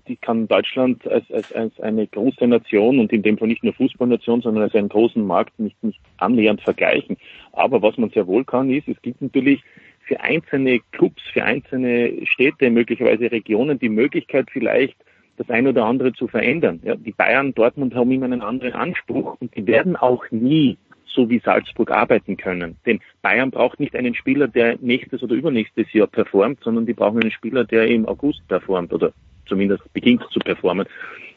[0.07, 3.73] Die kann Deutschland als, als, als eine große Nation und in dem Fall nicht nur
[3.73, 7.17] Fußballnation, sondern als einen großen Markt nicht, nicht annähernd vergleichen.
[7.51, 9.62] Aber was man sehr wohl kann, ist, es gibt natürlich
[10.05, 14.97] für einzelne Clubs, für einzelne Städte, möglicherweise Regionen die Möglichkeit vielleicht,
[15.38, 16.79] das eine oder andere zu verändern.
[16.83, 20.77] Ja, die Bayern, Dortmund haben immer einen anderen Anspruch und die werden auch nie
[21.13, 22.76] so wie Salzburg arbeiten können.
[22.86, 27.21] Denn Bayern braucht nicht einen Spieler, der nächstes oder übernächstes Jahr performt, sondern die brauchen
[27.21, 29.13] einen Spieler, der im August performt oder
[29.45, 30.88] zumindest beginnt zu performen.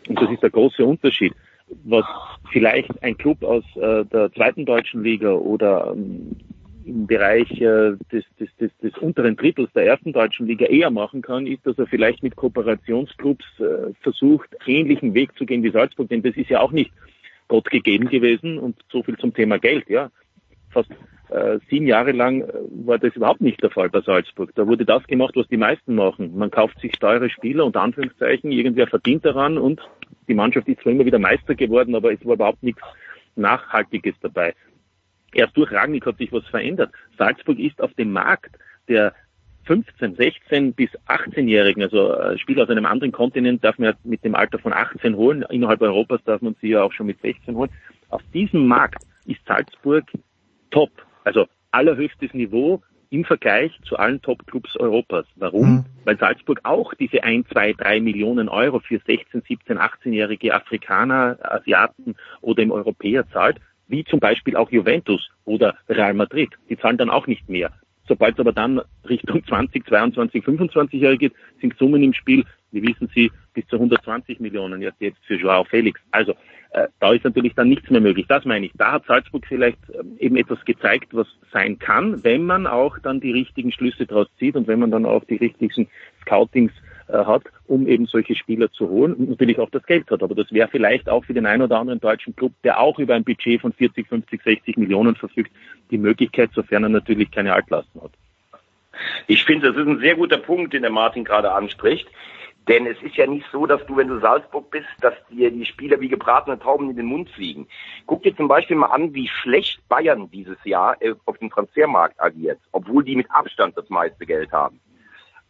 [0.09, 1.33] Und das ist der große Unterschied.
[1.85, 2.05] Was
[2.53, 6.37] vielleicht ein Club aus äh, der zweiten deutschen Liga oder ähm,
[6.85, 11.21] im Bereich äh, des, des, des, des unteren Drittels der ersten deutschen Liga eher machen
[11.23, 16.09] kann, ist, dass er vielleicht mit Kooperationsclubs äh, versucht, ähnlichen Weg zu gehen wie Salzburg,
[16.09, 16.93] denn das ist ja auch nicht
[17.49, 20.11] Gott gegeben gewesen und so viel zum Thema Geld, ja.
[20.71, 20.91] Fast
[21.31, 22.53] äh, sieben Jahre lang äh,
[22.87, 24.53] war das überhaupt nicht der Fall bei Salzburg.
[24.55, 26.37] Da wurde das gemacht, was die meisten machen.
[26.37, 29.81] Man kauft sich teure Spieler, unter Anführungszeichen, irgendwer verdient daran und
[30.29, 32.83] die Mannschaft ist zwar immer wieder Meister geworden, aber es war überhaupt nichts
[33.35, 34.55] Nachhaltiges dabei.
[35.33, 36.93] Erst durch Ragnik hat sich was verändert.
[37.19, 38.57] Salzburg ist auf dem Markt
[38.89, 39.15] der
[39.67, 44.25] 15, 16 bis 18-Jährigen, also äh, Spieler aus einem anderen Kontinent darf man ja mit
[44.25, 45.45] dem Alter von 18 holen.
[45.51, 47.71] Innerhalb Europas darf man sie ja auch schon mit 16 holen.
[48.09, 50.05] Auf diesem Markt ist Salzburg
[50.71, 50.91] top.
[51.25, 55.27] Also allerhöchstes Niveau im Vergleich zu allen Top-Clubs Europas.
[55.37, 55.69] Warum?
[55.69, 55.85] Mhm.
[56.05, 62.17] Weil Salzburg auch diese 1, 2, 3 Millionen Euro für 16, 17, 18-jährige Afrikaner, Asiaten
[62.41, 66.51] oder im Europäer zahlt, wie zum Beispiel auch Juventus oder Real Madrid.
[66.69, 67.73] Die zahlen dann auch nicht mehr.
[68.09, 73.09] Sobald aber dann Richtung 20, 22, 25 Jahre geht, sind Summen im Spiel, wie wissen
[73.15, 76.01] Sie, bis zu 120 Millionen jetzt, jetzt für Joao Felix.
[76.11, 76.35] Also
[76.71, 78.27] äh, da ist natürlich dann nichts mehr möglich.
[78.29, 78.73] Das meine ich.
[78.75, 83.21] Da hat Salzburg vielleicht äh, eben etwas gezeigt, was sein kann, wenn man auch dann
[83.21, 85.89] die richtigen Schlüsse daraus zieht und wenn man dann auch die richtigen
[86.23, 86.73] Scoutings
[87.09, 90.23] hat, um eben solche Spieler zu holen und natürlich auch das Geld hat.
[90.23, 93.15] Aber das wäre vielleicht auch für den einen oder anderen deutschen Club, der auch über
[93.15, 95.51] ein Budget von 40, 50, 60 Millionen verfügt,
[95.91, 98.13] die Möglichkeit, sofern er natürlich keine Altlasten hat.
[99.27, 102.09] Ich finde, das ist ein sehr guter Punkt, den der Martin gerade anspricht.
[102.69, 105.65] Denn es ist ja nicht so, dass du, wenn du Salzburg bist, dass dir die
[105.65, 107.69] Spieler wie gebratene Tauben in den Mund fliegen.
[108.07, 112.21] Guck dir zum Beispiel mal an, wie schlecht Bayern dieses Jahr äh, auf dem Transfermarkt
[112.21, 114.81] agiert, obwohl die mit Abstand das meiste Geld haben.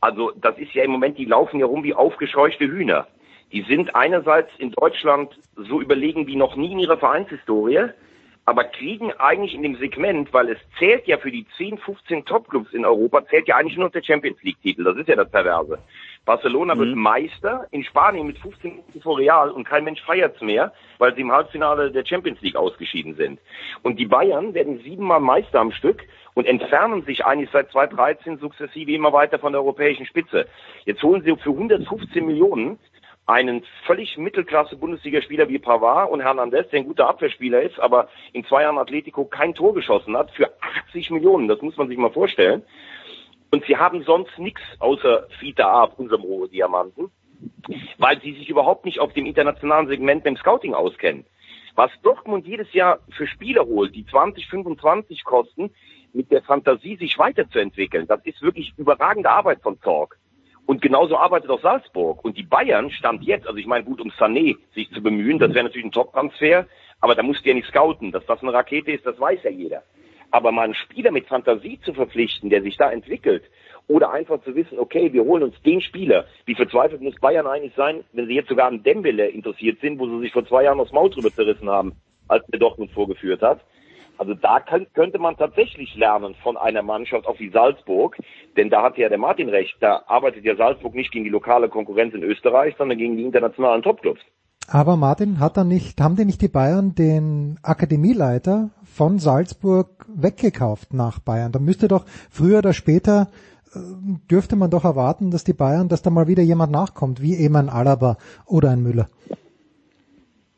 [0.01, 3.07] Also das ist ja im Moment, die laufen ja rum wie aufgescheuchte Hühner.
[3.53, 7.91] Die sind einerseits in Deutschland so überlegen wie noch nie in ihrer Vereinshistorie.
[8.47, 12.73] aber kriegen eigentlich in dem Segment, weil es zählt ja für die 10, 15 Topclubs
[12.73, 14.85] in Europa, zählt ja eigentlich nur noch der Champions League Titel.
[14.85, 15.79] Das ist ja das Perverse.
[16.27, 16.79] Barcelona mhm.
[16.81, 21.15] wird Meister in Spanien mit 15 Punkten vor Real und kein Mensch feiert's mehr, weil
[21.15, 23.41] sie im Halbfinale der Champions League ausgeschieden sind.
[23.83, 26.03] Und die Bayern werden siebenmal Meister am Stück
[26.35, 30.47] und entfernen sich eigentlich seit 2013 sukzessive immer weiter von der europäischen Spitze.
[30.85, 32.79] Jetzt holen sie für 115 Millionen
[33.27, 38.63] einen völlig Mittelklasse-Bundesligaspieler wie Pavard und Hernandez, der ein guter Abwehrspieler ist, aber in zwei
[38.63, 40.49] Jahren Atletico kein Tor geschossen hat, für
[40.89, 41.49] 80 Millionen.
[41.49, 42.63] Das muss man sich mal vorstellen.
[43.57, 47.11] Und sie haben sonst nichts außer Fita A, unserem rohe Diamanten,
[47.97, 51.25] weil sie sich überhaupt nicht auf dem internationalen Segment beim Scouting auskennen.
[51.75, 55.71] Was Dortmund jedes Jahr für Spieler holt, die 20, 25 kosten,
[56.13, 60.19] mit der Fantasie, sich weiterzuentwickeln, das ist wirklich überragende Arbeit von Zorg.
[60.67, 62.23] Und genauso arbeitet auch Salzburg.
[62.27, 65.55] Und die Bayern stand jetzt, also ich meine, gut, um Sané sich zu bemühen, das
[65.55, 66.67] wäre natürlich ein Top-Transfer,
[67.01, 68.13] aber da musst du ja nicht scouten.
[68.13, 69.83] Dass das eine Rakete ist, das weiß ja jeder.
[70.31, 73.45] Aber mal einen Spieler mit Fantasie zu verpflichten, der sich da entwickelt,
[73.89, 76.27] oder einfach zu wissen, okay, wir holen uns den Spieler.
[76.45, 80.07] Wie verzweifelt muss Bayern eigentlich sein, wenn sie jetzt sogar an Dembele interessiert sind, wo
[80.07, 81.93] sie sich vor zwei Jahren das Maul drüber zerrissen haben,
[82.29, 83.61] als der Dortmund vorgeführt hat.
[84.19, 88.17] Also da kann, könnte man tatsächlich lernen von einer Mannschaft auch wie Salzburg,
[88.57, 91.69] denn da hat ja der Martin recht, da arbeitet ja Salzburg nicht gegen die lokale
[91.69, 94.21] Konkurrenz in Österreich, sondern gegen die internationalen Topclubs.
[94.69, 100.93] Aber Martin, hat dann nicht, haben die nicht die Bayern den Akademieleiter von Salzburg weggekauft
[100.93, 101.53] nach Bayern?
[101.53, 103.29] Da müsste doch früher oder später
[103.75, 103.79] äh,
[104.29, 107.55] dürfte man doch erwarten, dass die Bayern, dass da mal wieder jemand nachkommt, wie eben
[107.55, 109.09] ein Alaba oder ein Müller.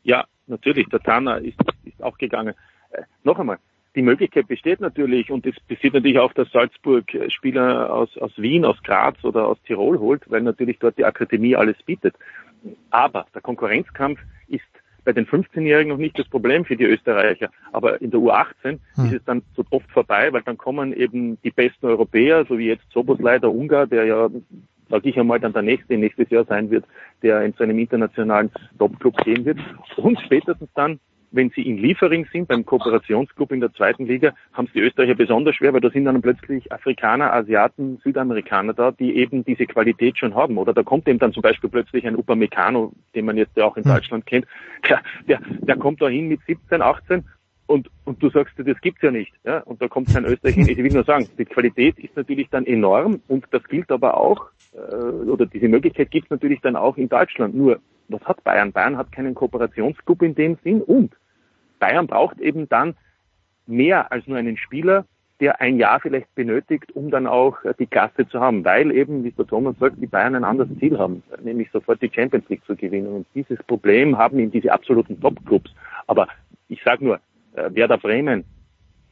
[0.03, 0.87] Ja, natürlich.
[0.89, 2.55] Der Tanner ist, ist auch gegangen.
[2.89, 3.59] Äh, noch einmal,
[3.95, 8.65] die Möglichkeit besteht natürlich und es besteht natürlich auch, dass Salzburg Spieler aus, aus Wien,
[8.65, 12.15] aus Graz oder aus Tirol holt, weil natürlich dort die Akademie alles bietet.
[12.89, 14.63] Aber der Konkurrenzkampf ist
[15.05, 17.49] bei den 15-Jährigen noch nicht das Problem für die Österreicher.
[17.71, 19.05] Aber in der U18 hm.
[19.05, 22.67] ist es dann so oft vorbei, weil dann kommen eben die besten Europäer, so wie
[22.67, 24.29] jetzt Soboslai, der Ungar, der ja,
[24.89, 26.85] sage ich einmal, dann der nächste nächstes Jahr sein wird,
[27.21, 29.59] der in so einem internationalen Top-Club gehen wird.
[29.97, 30.99] Und spätestens dann
[31.31, 35.15] wenn sie in Liefering sind, beim Kooperationsclub in der zweiten Liga, haben es die Österreicher
[35.15, 40.17] besonders schwer, weil da sind dann plötzlich Afrikaner, Asiaten, Südamerikaner da, die eben diese Qualität
[40.17, 40.57] schon haben.
[40.57, 43.77] Oder da kommt eben dann zum Beispiel plötzlich ein Upamecano, den man jetzt ja auch
[43.77, 43.93] in hm.
[43.93, 44.45] Deutschland kennt,
[44.87, 47.23] der, der, der kommt da hin mit 17, 18
[47.69, 49.31] und, und du sagst, das gibt's ja nicht.
[49.43, 49.59] Ja?
[49.59, 50.69] Und da kommt kein Österreicher hin.
[50.69, 54.47] Ich will nur sagen, die Qualität ist natürlich dann enorm und das gilt aber auch,
[54.73, 57.53] äh, oder diese Möglichkeit gibt's natürlich dann auch in Deutschland.
[57.53, 58.71] Nur was hat Bayern?
[58.71, 61.15] Bayern hat keinen Kooperationsclub in dem Sinn und
[61.79, 62.95] Bayern braucht eben dann
[63.67, 65.05] mehr als nur einen Spieler,
[65.39, 69.23] der ein Jahr vielleicht benötigt, um dann auch äh, die Klasse zu haben, weil eben,
[69.23, 72.65] wie der Thomas sagt, die Bayern ein anderes Ziel haben, nämlich sofort die Champions League
[72.65, 73.07] zu gewinnen.
[73.07, 75.73] Und dieses Problem haben eben diese absoluten Top-Clubs.
[76.07, 76.27] Aber
[76.67, 77.19] ich sage nur,
[77.53, 78.43] äh, Werder Bremen,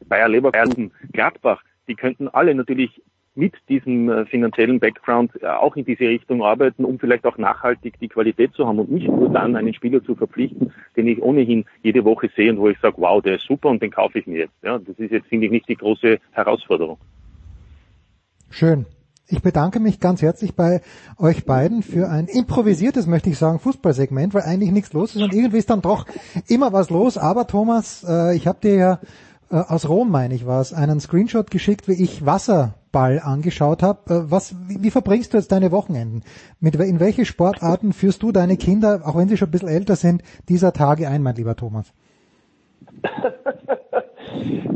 [0.06, 3.02] Bayer Leverkusen, Gladbach, die könnten alle natürlich
[3.38, 7.94] mit diesem äh, finanziellen Background äh, auch in diese Richtung arbeiten, um vielleicht auch nachhaltig
[8.00, 11.64] die Qualität zu haben und nicht nur dann einen Spieler zu verpflichten, den ich ohnehin
[11.82, 14.26] jede Woche sehe und wo ich sage, wow, der ist super und den kaufe ich
[14.26, 14.54] mir jetzt.
[14.62, 16.98] Ja, das ist jetzt, finde ich, nicht die große Herausforderung.
[18.50, 18.86] Schön.
[19.30, 20.80] Ich bedanke mich ganz herzlich bei
[21.18, 25.34] euch beiden für ein improvisiertes, möchte ich sagen, Fußballsegment, weil eigentlich nichts los ist und
[25.34, 26.06] irgendwie ist dann doch
[26.48, 27.18] immer was los.
[27.18, 29.00] Aber Thomas, äh, ich habe dir ja
[29.50, 34.14] äh, aus Rom, meine ich, war es, einen Screenshot geschickt, wie ich Wasserball angeschaut habe.
[34.14, 36.22] Äh, was, wie, wie verbringst du jetzt deine Wochenenden?
[36.60, 39.96] Mit, in welche Sportarten führst du deine Kinder, auch wenn sie schon ein bisschen älter
[39.96, 41.92] sind, dieser Tage ein, mein lieber Thomas?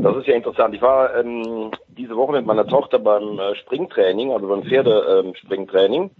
[0.03, 0.75] Das ist ja interessant.
[0.75, 6.03] Ich war ähm, diese Woche mit meiner Tochter beim äh, Springtraining, also beim Pferdespringtraining.
[6.03, 6.11] Ähm,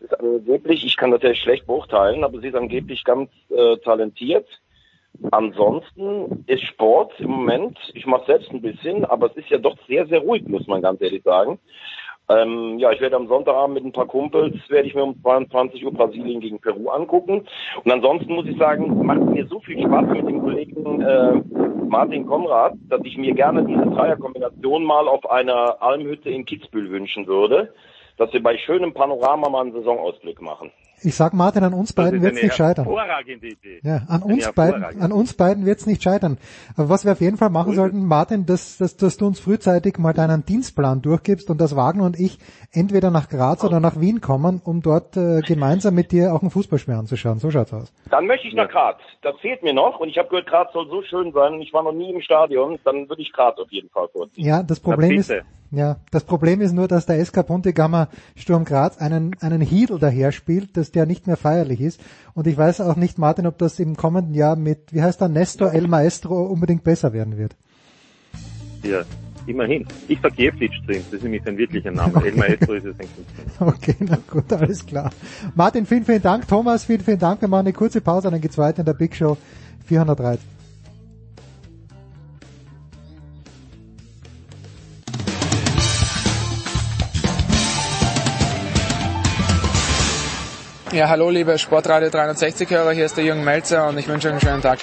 [0.00, 4.46] ist angeblich, ich kann das ja schlecht beurteilen, aber sie ist angeblich ganz äh, talentiert
[5.30, 9.76] Ansonsten ist Sport im Moment, ich mache selbst ein bisschen, aber es ist ja doch
[9.86, 11.58] sehr, sehr ruhig, muss man ganz ehrlich sagen.
[12.28, 15.84] Ähm, ja, ich werde am Sonntagabend mit ein paar Kumpels, werde ich mir um 22
[15.84, 17.46] Uhr Brasilien gegen Peru angucken.
[17.84, 21.42] Und ansonsten muss ich sagen, macht mir so viel Spaß mit dem Kollegen äh,
[21.88, 27.26] Martin Konrad, dass ich mir gerne diese Dreierkombination mal auf einer Almhütte in Kitzbühel wünschen
[27.26, 27.74] würde,
[28.16, 30.70] dass wir bei schönem Panorama mal einen Saisonausblick machen.
[31.04, 32.86] Ich sag Martin, an uns beiden wird es nicht scheitern.
[33.48, 33.80] Idee.
[33.82, 36.38] Ja, an uns beiden, an uns beiden wird es nicht scheitern.
[36.76, 39.98] Aber was wir auf jeden Fall machen sollten, Martin, dass, dass, dass du uns frühzeitig
[39.98, 42.38] mal deinen Dienstplan durchgibst und dass Wagner und ich
[42.72, 46.50] entweder nach Graz oder nach Wien kommen, um dort äh, gemeinsam mit dir auch ein
[46.50, 47.38] Fußballspiel anzuschauen.
[47.38, 47.92] So schaut's aus.
[48.10, 48.98] Dann möchte ich nach Graz.
[49.22, 51.72] Das fehlt mir noch und ich habe gehört, Graz soll so schön sein und ich
[51.72, 52.78] war noch nie im Stadion.
[52.84, 54.30] Dann würde ich Graz auf jeden Fall kurz.
[54.34, 55.32] Ja, das Problem ist,
[55.74, 60.30] Ja, das Problem ist nur, dass der SK Pontegammer Sturm Graz einen, einen Hiedel daher
[60.30, 62.00] spielt, der nicht mehr feierlich ist.
[62.34, 65.28] Und ich weiß auch nicht, Martin, ob das im kommenden Jahr mit, wie heißt er,
[65.28, 67.56] Nestor El Maestro unbedingt besser werden wird.
[68.82, 69.02] Ja,
[69.46, 69.86] immerhin.
[70.08, 72.16] Ich sag Jeflic drin, das ist nämlich sein wirklicher Name.
[72.16, 72.28] Okay.
[72.28, 73.66] El Maestro ist es ein Künstler.
[73.66, 75.10] Okay, na gut, alles klar.
[75.54, 76.48] Martin, vielen, vielen Dank.
[76.48, 77.40] Thomas, vielen, vielen Dank.
[77.40, 79.36] Wir machen eine kurze Pause, dann geht's weiter in der Big Show
[79.86, 80.61] 413.
[90.92, 94.32] Ja, hallo liebe Sportradio 360 Hörer, hier ist der Jürgen Melzer und ich wünsche euch
[94.32, 94.78] einen schönen Tag.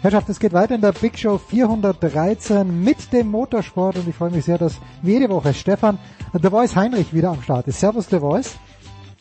[0.00, 4.30] Herrschaft, es geht weiter in der Big Show 413 mit dem Motorsport und ich freue
[4.30, 5.98] mich sehr, dass wie jede Woche Stefan
[6.40, 7.80] The Voice Heinrich wieder am Start ist.
[7.80, 8.56] Servus The Voice.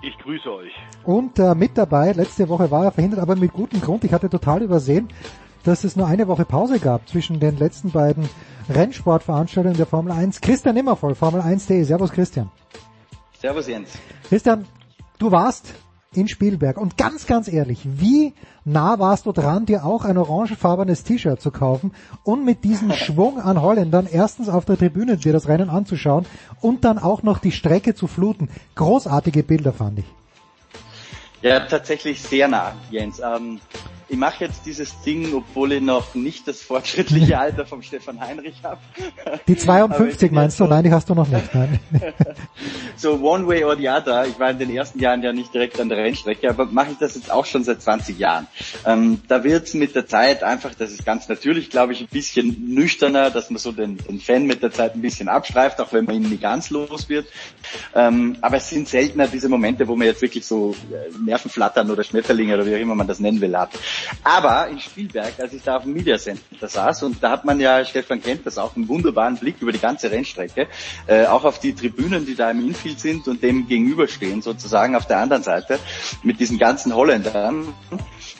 [0.03, 0.71] Ich grüße euch.
[1.03, 4.03] Und äh, mit dabei, letzte Woche war er verhindert, aber mit gutem Grund.
[4.03, 5.07] Ich hatte total übersehen,
[5.69, 8.27] dass es nur eine Woche Pause gab zwischen den letzten beiden
[8.69, 10.41] Rennsportveranstaltungen der Formel 1.
[10.41, 11.83] Christian Nimmervoll, Formel 1.de.
[11.83, 12.49] Servus Christian.
[13.39, 13.91] Servus Jens.
[14.27, 14.65] Christian,
[15.19, 15.75] du warst
[16.15, 18.33] in Spielberg und ganz, ganz ehrlich, wie
[18.65, 21.91] nah warst du dran, dir auch ein orangefarbenes T-Shirt zu kaufen
[22.23, 26.25] und mit diesem Schwung an Holländern erstens auf der Tribüne dir das Rennen anzuschauen
[26.61, 28.49] und dann auch noch die Strecke zu fluten.
[28.73, 30.05] Großartige Bilder fand ich.
[31.43, 33.19] Ja, tatsächlich sehr nah, Jens.
[33.19, 33.59] Ähm,
[34.09, 38.55] ich mache jetzt dieses Ding, obwohl ich noch nicht das fortschrittliche Alter vom Stefan Heinrich
[38.63, 38.79] habe.
[39.47, 40.65] Die 52 meinst du?
[40.65, 41.53] Nein, die hast du noch nicht.
[41.53, 41.79] Nein.
[42.95, 44.25] so one way or the other.
[44.25, 46.97] Ich war in den ersten Jahren ja nicht direkt an der Rennstrecke, aber mache ich
[46.97, 48.47] das jetzt auch schon seit 20 Jahren.
[48.85, 52.73] Ähm, da wird mit der Zeit einfach, das ist ganz natürlich, glaube ich, ein bisschen
[52.73, 56.05] nüchterner, dass man so den, den Fan mit der Zeit ein bisschen abschreift, auch wenn
[56.05, 57.27] man ihn nie ganz los wird.
[57.93, 62.03] Ähm, aber es sind seltener diese Momente, wo man jetzt wirklich so äh, Nervenflattern oder
[62.03, 63.69] Schmetterlinge oder wie auch immer man das nennen will hat.
[64.23, 67.59] Aber in Spielberg, als ich da auf dem Media Center saß, und da hat man
[67.59, 70.67] ja, Stefan kennt das auch, einen wunderbaren Blick über die ganze Rennstrecke,
[71.07, 75.07] äh, auch auf die Tribünen, die da im Infield sind und dem gegenüberstehen, sozusagen auf
[75.07, 75.79] der anderen Seite,
[76.23, 77.73] mit diesen ganzen Holländern.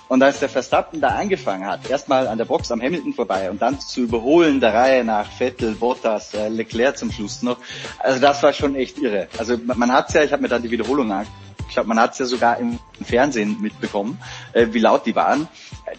[0.07, 3.61] Und als der Verstappen da angefangen hat, erstmal an der Box am Hamilton vorbei und
[3.61, 7.57] dann zu überholen der Reihe nach Vettel, Bottas, äh, Leclerc zum Schluss noch,
[7.99, 9.27] also das war schon echt irre.
[9.37, 12.13] Also man, hat's ja, ich habe mir dann die Wiederholung angeguckt, ich glaube, man hat
[12.13, 14.19] es ja sogar im Fernsehen mitbekommen,
[14.53, 15.47] äh, wie laut die waren.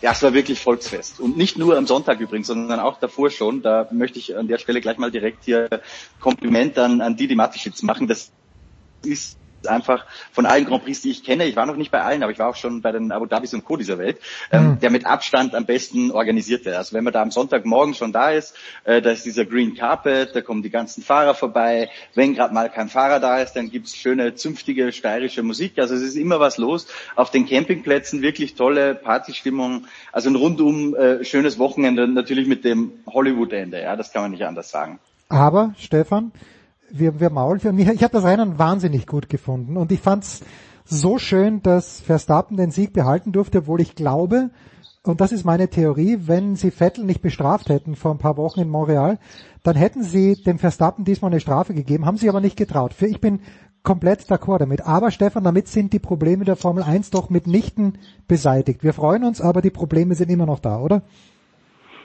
[0.03, 1.21] Das war wirklich Volksfest.
[1.21, 3.63] Und nicht nur am Sonntag übrigens, sondern auch davor schon.
[3.63, 5.69] Da möchte ich an der Stelle gleich mal direkt hier
[6.19, 8.09] Kompliment an, an Didi Matischitz machen.
[8.09, 8.33] Das
[9.05, 12.23] ist einfach von allen Grand Prix, die ich kenne, ich war noch nicht bei allen,
[12.23, 13.77] aber ich war auch schon bei den Abu Dhabis und Co.
[13.77, 14.19] dieser Welt,
[14.53, 14.81] ähm, mhm.
[14.81, 16.77] der mit Abstand am besten organisierte.
[16.77, 20.35] Also wenn man da am Sonntagmorgen schon da ist, äh, da ist dieser Green Carpet,
[20.35, 21.91] da kommen die ganzen Fahrer vorbei.
[22.15, 25.79] Wenn gerade mal kein Fahrer da ist, dann gibt's schöne, zünftige, steirische Musik.
[25.79, 26.87] Also es ist immer was los.
[27.17, 29.87] Auf den Campingplätzen wirklich tolle Partystimmung.
[30.13, 33.81] Also ein rundum äh, schönes Wochenende, natürlich mit dem Hollywood-Ende.
[33.81, 34.99] Ja, das kann man nicht anders sagen.
[35.29, 36.33] Aber, Stefan,
[36.93, 37.79] wir, wir Maulführen.
[37.79, 40.41] Ich habe das Rennen wahnsinnig gut gefunden und ich fand's
[40.85, 44.51] so schön, dass Verstappen den Sieg behalten durfte, obwohl ich glaube,
[45.03, 48.61] und das ist meine Theorie, wenn sie Vettel nicht bestraft hätten vor ein paar Wochen
[48.61, 49.19] in Montreal,
[49.63, 52.93] dann hätten sie dem Verstappen diesmal eine Strafe gegeben, haben sie aber nicht getraut.
[52.93, 53.41] Für ich bin
[53.83, 54.87] komplett d'accord damit.
[54.87, 57.99] Aber Stefan, damit sind die Probleme der Formel 1 doch mitnichten
[58.29, 58.83] beseitigt.
[58.83, 61.03] Wir freuen uns, aber die Probleme sind immer noch da, oder?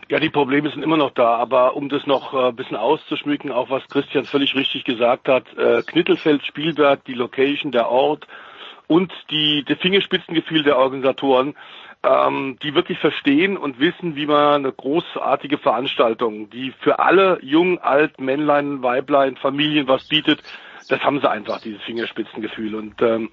[0.07, 3.51] Ja, die Probleme sind immer noch da, aber um das noch äh, ein bisschen auszuschmücken,
[3.51, 8.27] auch was Christian völlig richtig gesagt hat, äh, Knittelfeld, Spielberg, die Location, der Ort
[8.87, 11.55] und die, das Fingerspitzengefühl der Organisatoren,
[12.03, 17.79] ähm, die wirklich verstehen und wissen, wie man eine großartige Veranstaltung, die für alle jung,
[17.79, 20.43] alt, Männlein, Weiblein, Familien was bietet,
[20.87, 22.75] das haben sie einfach, dieses Fingerspitzengefühl.
[22.75, 23.31] Und ähm,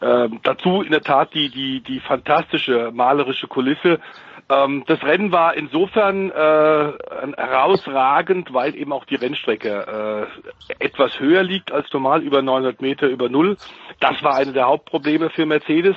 [0.00, 4.00] äh, dazu in der Tat die, die, die fantastische malerische Kulisse,
[4.48, 6.92] ähm, das Rennen war insofern äh,
[7.36, 10.28] herausragend, weil eben auch die Rennstrecke
[10.68, 13.56] äh, etwas höher liegt als normal, über 900 Meter über Null.
[14.00, 15.96] Das war eine der Hauptprobleme für Mercedes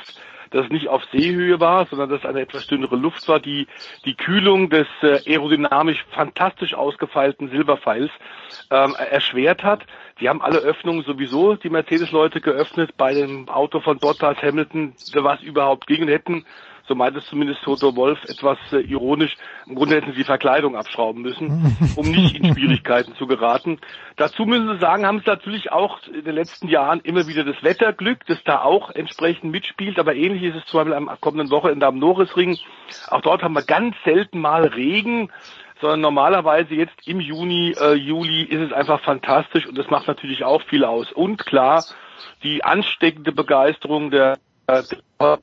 [0.51, 3.67] dass es nicht auf Seehöhe war, sondern dass eine etwas dünnere Luft war, die
[4.05, 8.11] die Kühlung des äh, aerodynamisch fantastisch ausgefeilten Silberpfeils
[8.71, 9.85] ähm, erschwert hat.
[10.19, 12.97] Die haben alle Öffnungen sowieso, die Mercedes-Leute geöffnet.
[12.97, 16.45] Bei dem Auto von Bottas, Hamilton, was überhaupt ging, hätten
[16.89, 21.21] so meint es zumindest Toto Wolf etwas äh, ironisch, im Grunde hätten sie Verkleidung abschrauben
[21.21, 23.79] müssen, um nicht in Schwierigkeiten zu geraten.
[24.17, 27.63] Dazu müssen Sie sagen, haben sie natürlich auch in den letzten Jahren immer wieder das
[27.63, 31.85] Wetterglück, das da auch entsprechend mitspielt, aber ähnlich ist es zum Beispiel am kommenden Wochenende
[31.85, 32.57] am Norrisring.
[33.07, 35.29] Auch dort haben wir ganz selten mal Regen,
[35.79, 40.43] sondern normalerweise jetzt im Juni, äh, Juli ist es einfach fantastisch und das macht natürlich
[40.43, 41.11] auch viel aus.
[41.11, 41.85] Und klar,
[42.43, 45.37] die ansteckende Begeisterung der, der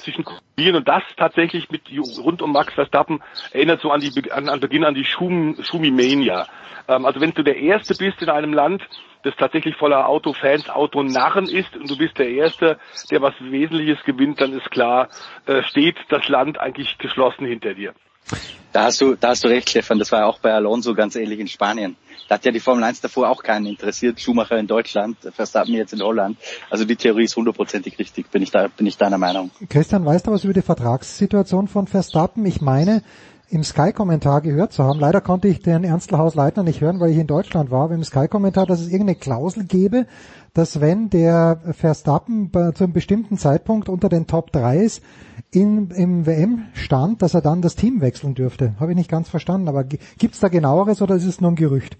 [0.00, 1.82] zwischen Kulieren und das tatsächlich mit
[2.22, 3.22] rund um Max Verstappen
[3.52, 6.46] erinnert so an die an, an Beginn an die Schum, Schumi-Mania.
[6.88, 8.82] Ähm, also wenn du der Erste bist in einem Land,
[9.22, 12.78] das tatsächlich voller Autofans, Autonarren ist und du bist der Erste,
[13.10, 15.08] der was Wesentliches gewinnt, dann ist klar,
[15.46, 17.94] äh, steht das Land eigentlich geschlossen hinter dir.
[18.72, 19.98] Da hast du, da hast du recht, Stefan.
[19.98, 21.96] Das war ja auch bei Alonso ganz ähnlich in Spanien.
[22.28, 24.20] Da hat ja die Formel 1 davor auch keinen interessiert.
[24.20, 26.36] Schumacher in Deutschland, Verstappen jetzt in Holland.
[26.68, 29.50] Also die Theorie ist hundertprozentig richtig, bin ich da, bin ich deiner Meinung.
[29.70, 32.44] Christian, weißt du was über die Vertragssituation von Verstappen?
[32.44, 33.02] Ich meine,
[33.50, 35.00] im Sky-Kommentar gehört zu haben.
[35.00, 38.04] Leider konnte ich den Ernstl Leitner nicht hören, weil ich in Deutschland war, aber im
[38.04, 40.06] Sky-Kommentar, dass es irgendeine Klausel gäbe,
[40.54, 45.02] dass wenn der Verstappen zu einem bestimmten Zeitpunkt unter den Top 3 ist,
[45.50, 48.74] in, im WM-Stand, dass er dann das Team wechseln dürfte.
[48.78, 51.96] Habe ich nicht ganz verstanden, aber gibt's da genaueres oder ist es nur ein Gerücht?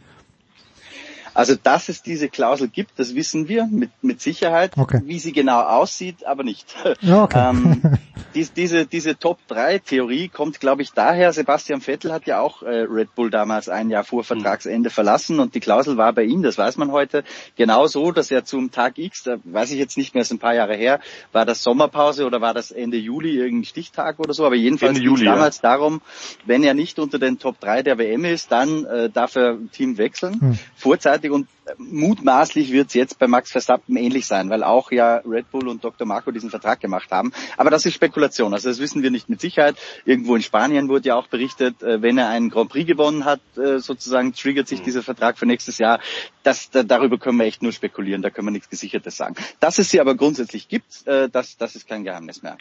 [1.39, 4.73] Also, dass es diese Klausel gibt, das wissen wir mit, mit Sicherheit.
[4.77, 5.03] Okay.
[5.05, 6.75] Wie sie genau aussieht, aber nicht.
[7.09, 7.51] Okay.
[7.51, 7.81] ähm,
[8.35, 11.33] dies, diese, diese Top-3-Theorie kommt, glaube ich, daher.
[11.33, 15.55] Sebastian Vettel hat ja auch äh, Red Bull damals ein Jahr vor Vertragsende verlassen und
[15.55, 17.23] die Klausel war bei ihm, das weiß man heute,
[17.55, 20.41] genau so, dass er zum Tag X, da weiß ich jetzt nicht mehr, ist ein
[20.41, 20.99] paar Jahre her,
[21.31, 25.15] war das Sommerpause oder war das Ende Juli irgendein Stichtag oder so, aber jedenfalls ging
[25.15, 25.71] es damals ja.
[25.71, 26.03] darum,
[26.47, 29.99] wenn er nicht unter den Top 3 der WM ist, dann äh, darf er Team
[29.99, 30.41] wechseln.
[30.41, 30.59] Hm.
[30.75, 31.49] Vorzeitig und
[31.79, 35.85] mutmaßlich wird es jetzt bei Max Verstappen ähnlich sein, weil auch ja Red Bull und
[35.85, 36.07] Dr.
[36.07, 37.33] Marco diesen Vertrag gemacht haben.
[37.57, 39.77] Aber das ist Spekulation, also das wissen wir nicht mit Sicherheit.
[40.05, 43.41] Irgendwo in Spanien wurde ja auch berichtet, äh, wenn er einen Grand Prix gewonnen hat,
[43.57, 46.01] äh, sozusagen triggert sich dieser Vertrag für nächstes Jahr.
[46.43, 49.35] Das, darüber können wir echt nur spekulieren, da können wir nichts Gesichertes sagen.
[49.61, 52.57] Dass es sie aber grundsätzlich gibt, äh, das, das ist kein Geheimnis mehr.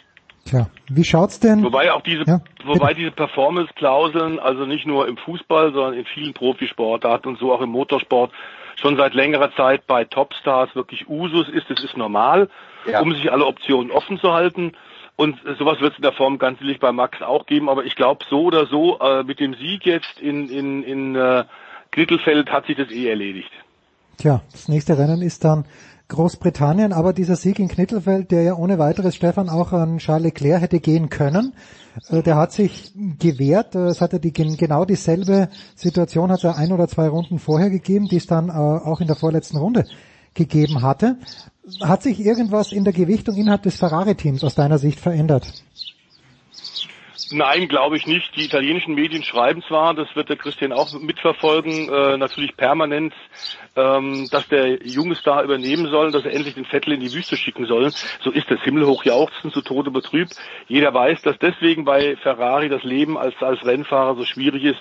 [0.48, 1.62] Tja, wie schaut's denn?
[1.62, 6.32] Wobei auch diese, ja, wobei diese Performance-Klauseln, also nicht nur im Fußball, sondern in vielen
[6.32, 8.32] Profisportarten und so auch im Motorsport,
[8.76, 11.68] schon seit längerer Zeit bei Topstars wirklich Usus ist.
[11.68, 12.48] Das ist normal,
[12.90, 13.00] ja.
[13.00, 14.72] um sich alle Optionen offen zu halten.
[15.16, 17.68] Und sowas wird es in der Form ganz sicherlich bei Max auch geben.
[17.68, 21.44] Aber ich glaube, so oder so, äh, mit dem Sieg jetzt in, in, in äh,
[21.90, 23.50] Knittelfeld hat sich das eh erledigt.
[24.16, 25.66] Tja, das nächste Rennen ist dann
[26.08, 30.62] Großbritannien, aber dieser Sieg in Knittelfeld, der ja ohne weiteres Stefan auch an Charles Leclerc
[30.62, 31.52] hätte gehen können,
[32.08, 33.74] äh, der hat sich gewehrt.
[33.74, 38.08] Äh, es hatte die, genau dieselbe Situation, hat er ein oder zwei Runden vorher gegeben,
[38.08, 39.84] die es dann äh, auch in der vorletzten Runde
[40.32, 41.16] gegeben hatte.
[41.82, 45.52] Hat sich irgendwas in der Gewichtung innerhalb des Ferrari-Teams aus deiner Sicht verändert?
[47.30, 48.34] Nein, glaube ich nicht.
[48.36, 53.12] Die italienischen Medien schreiben zwar, das wird der Christian auch mitverfolgen, äh, natürlich permanent,
[53.76, 57.36] ähm, dass der junge Star übernehmen soll, dass er endlich den Vettel in die Wüste
[57.36, 57.90] schicken soll.
[58.22, 60.36] So ist das himmelhoch jauchzen, zu Tode betrübt.
[60.68, 64.80] Jeder weiß, dass deswegen bei Ferrari das Leben als, als Rennfahrer so schwierig ist,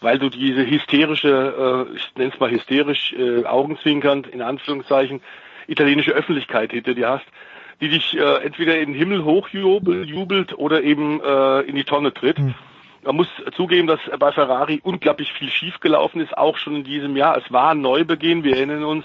[0.00, 5.22] weil du diese hysterische, äh, ich nenne es mal hysterisch, äh, augenzwinkernd, in Anführungszeichen,
[5.66, 7.26] italienische Öffentlichkeit hinter dir hast
[7.80, 12.38] die dich äh, entweder in den Himmel hochjubelt oder eben äh, in die Tonne tritt.
[12.38, 12.54] Mhm.
[13.04, 17.36] Man muss zugeben, dass bei Ferrari unglaublich viel schiefgelaufen ist, auch schon in diesem Jahr.
[17.36, 19.04] Es war ein Neubeginn, wir erinnern uns.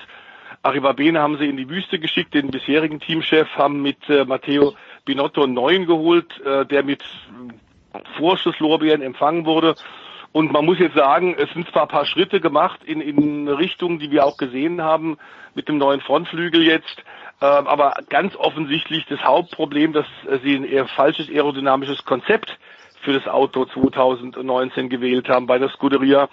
[0.64, 4.74] Arrivabene haben sie in die Wüste geschickt, den bisherigen Teamchef haben mit äh, Matteo
[5.06, 7.04] Binotto einen neuen geholt, äh, der mit
[8.18, 9.76] Vorschusslorbeeren empfangen wurde.
[10.32, 14.00] Und man muss jetzt sagen, es sind zwar ein paar Schritte gemacht in, in Richtung,
[14.00, 15.18] die wir auch gesehen haben
[15.56, 17.04] mit dem neuen Frontflügel jetzt,
[17.42, 20.06] ähm, aber ganz offensichtlich das Hauptproblem, dass
[20.44, 22.58] sie ein eher falsches aerodynamisches Konzept
[23.02, 26.30] für das Auto 2019 gewählt haben bei der Scuderia.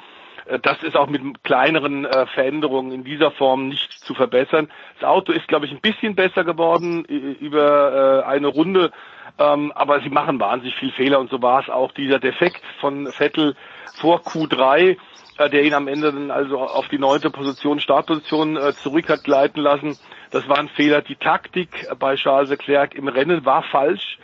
[0.46, 4.68] Äh, das ist auch mit kleineren äh, Veränderungen in dieser Form nicht zu verbessern.
[5.00, 8.92] Das Auto ist, glaube ich, ein bisschen besser geworden über äh, eine Runde,
[9.38, 13.06] ähm, aber sie machen wahnsinnig viel Fehler und so war es auch dieser Defekt von
[13.12, 13.54] Vettel
[14.00, 14.96] vor Q3,
[15.38, 19.98] der ihn am Ende dann also auf die neunte Position, Startposition zurück hat gleiten lassen.
[20.30, 21.02] Das war ein Fehler.
[21.02, 24.18] Die Taktik bei Charles Leclerc im Rennen war falsch.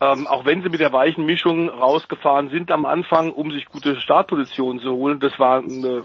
[0.00, 4.00] Ähm, auch wenn sie mit der weichen Mischung rausgefahren sind am Anfang, um sich gute
[4.00, 6.04] Startpositionen zu holen, das war ein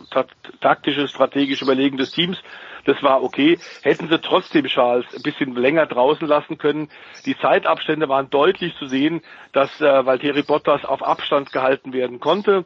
[0.61, 2.41] taktische, strategische Überlegen des Teams.
[2.85, 3.59] Das war okay.
[3.83, 6.89] Hätten sie trotzdem Charles ein bisschen länger draußen lassen können.
[7.25, 9.21] Die Zeitabstände waren deutlich zu sehen,
[9.53, 12.65] dass äh, Valtteri Bottas auf Abstand gehalten werden konnte.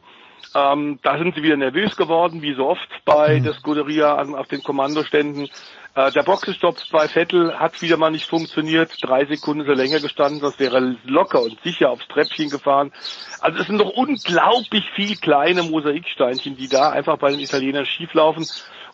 [0.54, 3.44] Ähm, da sind sie wieder nervös geworden, wie so oft bei mhm.
[3.44, 5.48] der Scuderia an, auf den Kommandoständen.
[5.94, 8.92] Äh, der Boxenstopp bei Vettel hat wieder mal nicht funktioniert.
[9.02, 12.92] Drei Sekunden ist er länger gestanden, das wäre locker und sicher aufs Treppchen gefahren.
[13.40, 18.46] Also es sind noch unglaublich viel kleine Mosaiksteinchen, die da einfach bei den Italienern schieflaufen.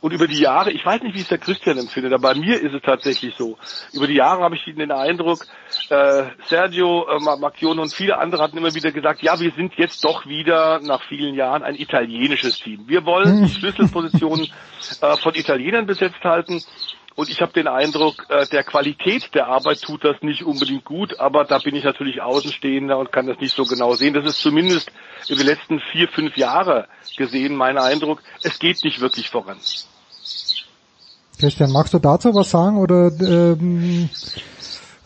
[0.04, 2.60] Und über die Jahre, ich weiß nicht, wie es der Christian empfindet, aber bei mir
[2.60, 3.56] ist es tatsächlich so.
[3.94, 5.46] Über die Jahre habe ich den Eindruck,
[5.88, 10.04] äh, Sergio äh, Macchione und viele andere hatten immer wieder gesagt, ja, wir sind jetzt
[10.04, 12.86] doch wieder nach vielen Jahren ein italienisches Team.
[12.86, 14.46] Wir wollen die Schlüsselpositionen
[15.00, 16.62] äh, von Italienern besetzt halten.
[17.14, 21.18] Und ich habe den Eindruck, äh, der Qualität der Arbeit tut das nicht unbedingt gut,
[21.18, 24.12] aber da bin ich natürlich Außenstehender und kann das nicht so genau sehen.
[24.12, 24.92] Das ist zumindest
[25.30, 28.20] über die letzten vier, fünf Jahre gesehen mein Eindruck.
[28.42, 29.56] Es geht nicht wirklich voran.
[31.38, 34.08] Christian, magst du dazu was sagen oder ähm,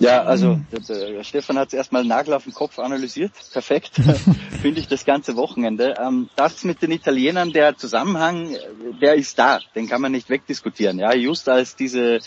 [0.00, 3.32] ja, also der, Stefan hat es erstmal Nagel auf den Kopf analysiert.
[3.52, 3.90] Perfekt,
[4.62, 5.94] finde ich das ganze Wochenende.
[6.00, 8.56] Ähm, das mit den Italienern, der Zusammenhang,
[9.02, 11.00] der ist da, den kann man nicht wegdiskutieren.
[11.00, 12.20] Ja, just als diese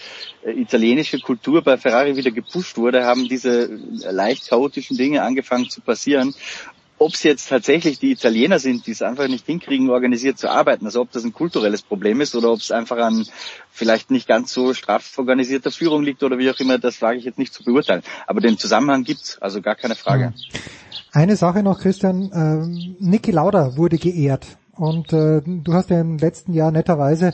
[0.43, 3.67] äh, italienische Kultur bei Ferrari wieder gepusht wurde, haben diese
[4.09, 6.33] leicht chaotischen Dinge angefangen zu passieren
[7.01, 10.85] ob es jetzt tatsächlich die Italiener sind, die es einfach nicht hinkriegen, organisiert zu arbeiten,
[10.85, 13.25] also ob das ein kulturelles Problem ist oder ob es einfach an
[13.71, 17.25] vielleicht nicht ganz so straff organisierter Führung liegt oder wie auch immer, das wage ich
[17.25, 18.03] jetzt nicht zu beurteilen.
[18.27, 20.33] Aber den Zusammenhang gibt's, also gar keine Frage.
[21.11, 22.31] Eine Sache noch, Christian.
[22.31, 24.45] Äh, Niki Lauda wurde geehrt
[24.75, 27.33] und äh, du hast ja im letzten Jahr netterweise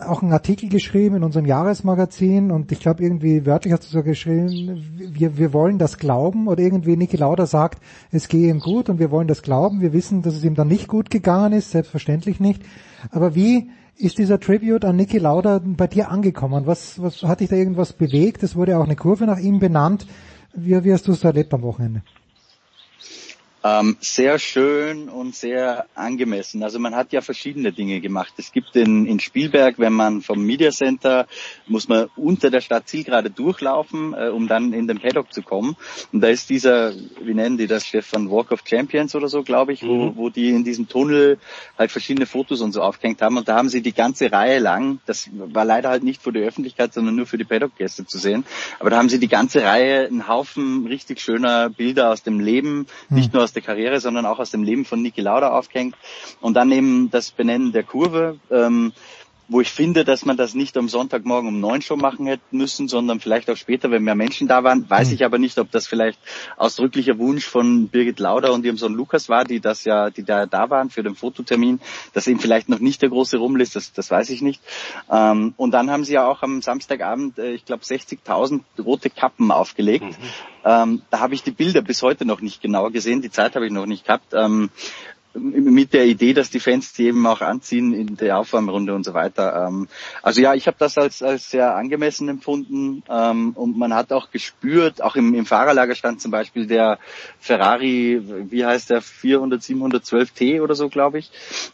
[0.00, 4.02] auch einen Artikel geschrieben in unserem Jahresmagazin und ich glaube irgendwie wörtlich hast du so
[4.02, 8.88] geschrieben, wir, wir wollen das glauben oder irgendwie Niki Lauda sagt, es gehe ihm gut
[8.88, 9.80] und wir wollen das glauben.
[9.80, 12.62] Wir wissen, dass es ihm dann nicht gut gegangen ist, selbstverständlich nicht.
[13.10, 16.66] Aber wie ist dieser Tribute an Niki Lauda bei dir angekommen?
[16.66, 18.42] Was, was hat dich da irgendwas bewegt?
[18.42, 20.06] Es wurde auch eine Kurve nach ihm benannt.
[20.54, 22.02] Wie, wie hast du es erlebt am Wochenende?
[23.64, 26.62] Ähm, sehr schön und sehr angemessen.
[26.62, 28.34] Also man hat ja verschiedene Dinge gemacht.
[28.36, 31.26] Es gibt in, in Spielberg, wenn man vom Media Center,
[31.66, 35.76] muss man unter der Stadt Zielgerade durchlaufen, äh, um dann in den Paddock zu kommen.
[36.12, 39.72] Und da ist dieser, wie nennen die das, Stefan, Walk of Champions oder so, glaube
[39.72, 39.88] ich, mhm.
[39.88, 41.38] wo, wo die in diesem Tunnel
[41.76, 43.38] halt verschiedene Fotos und so aufgehängt haben.
[43.38, 46.40] Und da haben sie die ganze Reihe lang, das war leider halt nicht für die
[46.40, 48.44] Öffentlichkeit, sondern nur für die Paddock-Gäste zu sehen,
[48.78, 52.86] aber da haben sie die ganze Reihe, einen Haufen richtig schöner Bilder aus dem Leben,
[53.08, 53.16] mhm.
[53.16, 55.96] nicht nur aus der Karriere, sondern auch aus dem Leben von Niki Lauda aufgehängt.
[56.40, 58.92] Und dann eben das Benennen der Kurve, ähm,
[59.48, 62.86] wo ich finde, dass man das nicht am Sonntagmorgen um neun schon machen hätte müssen,
[62.86, 64.88] sondern vielleicht auch später, wenn mehr Menschen da waren.
[64.88, 65.14] Weiß hm.
[65.14, 66.18] ich aber nicht, ob das vielleicht
[66.56, 70.46] ausdrücklicher Wunsch von Birgit Lauder und ihrem Sohn Lukas war, die das ja, die da
[70.46, 71.80] da waren für den Fototermin,
[72.12, 74.60] dass eben vielleicht noch nicht der große Rummel ist, das, das weiß ich nicht.
[75.10, 79.50] Ähm, und dann haben sie ja auch am Samstagabend, äh, ich glaube, 60.000 rote Kappen
[79.50, 80.04] aufgelegt.
[80.04, 80.16] Mhm.
[80.64, 83.66] Ähm, da habe ich die Bilder bis heute noch nicht genau gesehen, die Zeit habe
[83.66, 84.34] ich noch nicht gehabt.
[84.34, 84.70] Ähm,
[85.34, 89.14] mit der Idee, dass die Fans die eben auch anziehen in der Aufwärmrunde und so
[89.14, 89.66] weiter.
[89.68, 89.88] Ähm,
[90.22, 94.30] also ja, ich habe das als, als sehr angemessen empfunden ähm, und man hat auch
[94.30, 96.98] gespürt, auch im, im Fahrerlager stand zum Beispiel der
[97.40, 101.30] Ferrari, wie heißt der, 400, 712 T oder so, glaube ich.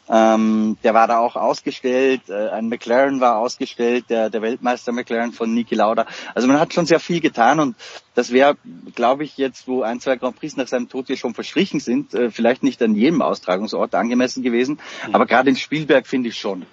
[0.09, 5.33] Ähm, der war da auch ausgestellt, äh, ein McLaren war ausgestellt, der, der Weltmeister McLaren
[5.33, 6.07] von Niki Lauda.
[6.35, 7.77] Also man hat schon sehr viel getan und
[8.15, 8.57] das wäre,
[8.95, 12.15] glaube ich, jetzt, wo ein, zwei Grand Prix nach seinem Tod hier schon verstrichen sind,
[12.15, 14.79] äh, vielleicht nicht an jedem Austragungsort angemessen gewesen.
[15.07, 15.15] Mhm.
[15.15, 16.65] Aber gerade in Spielberg finde ich schon.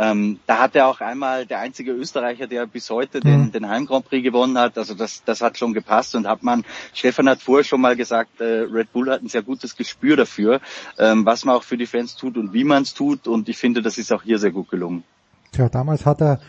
[0.00, 3.52] Ähm, da hat er auch einmal der einzige Österreicher, der bis heute den, mhm.
[3.52, 4.78] den Heim Grand Prix gewonnen hat.
[4.78, 8.40] Also das, das hat schon gepasst und hat man, Stefan hat vorher schon mal gesagt,
[8.40, 10.60] äh, Red Bull hat ein sehr gutes Gespür dafür,
[10.98, 13.26] ähm, was man auch für die Fans tut und wie man es tut.
[13.26, 15.02] Und ich finde, das ist auch hier sehr gut gelungen.
[15.50, 16.40] Tja, damals hat er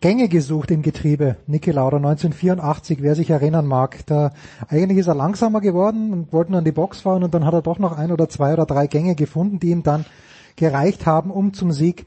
[0.00, 3.98] Gänge gesucht im Getriebe, Niki Lauda 1984, wer sich erinnern mag.
[4.06, 4.32] Da
[4.68, 7.52] eigentlich ist er langsamer geworden und wollte nur an die Box fahren und dann hat
[7.52, 10.06] er doch noch ein oder zwei oder drei Gänge gefunden, die ihm dann
[10.56, 12.06] gereicht haben, um zum Sieg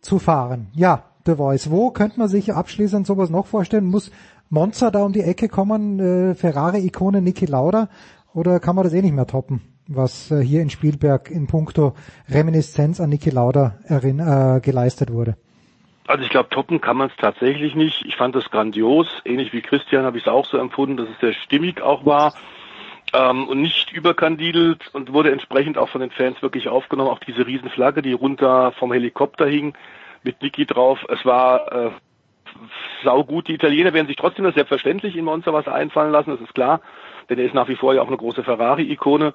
[0.00, 0.68] zu fahren.
[0.74, 1.70] Ja, The Voice.
[1.70, 3.84] Wo könnte man sich abschließend sowas noch vorstellen?
[3.84, 4.10] Muss
[4.48, 7.88] Monza da um die Ecke kommen, äh, Ferrari-Ikone Niki Lauda?
[8.34, 11.94] Oder kann man das eh nicht mehr toppen, was äh, hier in Spielberg in puncto
[12.28, 15.36] Reminiszenz an Niki Lauda äh, geleistet wurde?
[16.10, 18.04] Also ich glaube, toppen kann man es tatsächlich nicht.
[18.04, 19.06] Ich fand es grandios.
[19.24, 22.34] Ähnlich wie Christian habe ich es auch so empfunden, dass es sehr stimmig auch war
[23.12, 27.10] ähm, und nicht überkandidelt und wurde entsprechend auch von den Fans wirklich aufgenommen.
[27.10, 29.74] Auch diese Riesenflagge, die runter vom Helikopter hing
[30.24, 30.98] mit Niki drauf.
[31.08, 31.90] Es war äh,
[33.04, 33.46] saugut.
[33.46, 36.80] Die Italiener werden sich trotzdem das selbstverständlich in Monster was einfallen lassen, das ist klar.
[37.28, 39.32] Denn er ist nach wie vor ja auch eine große Ferrari-Ikone.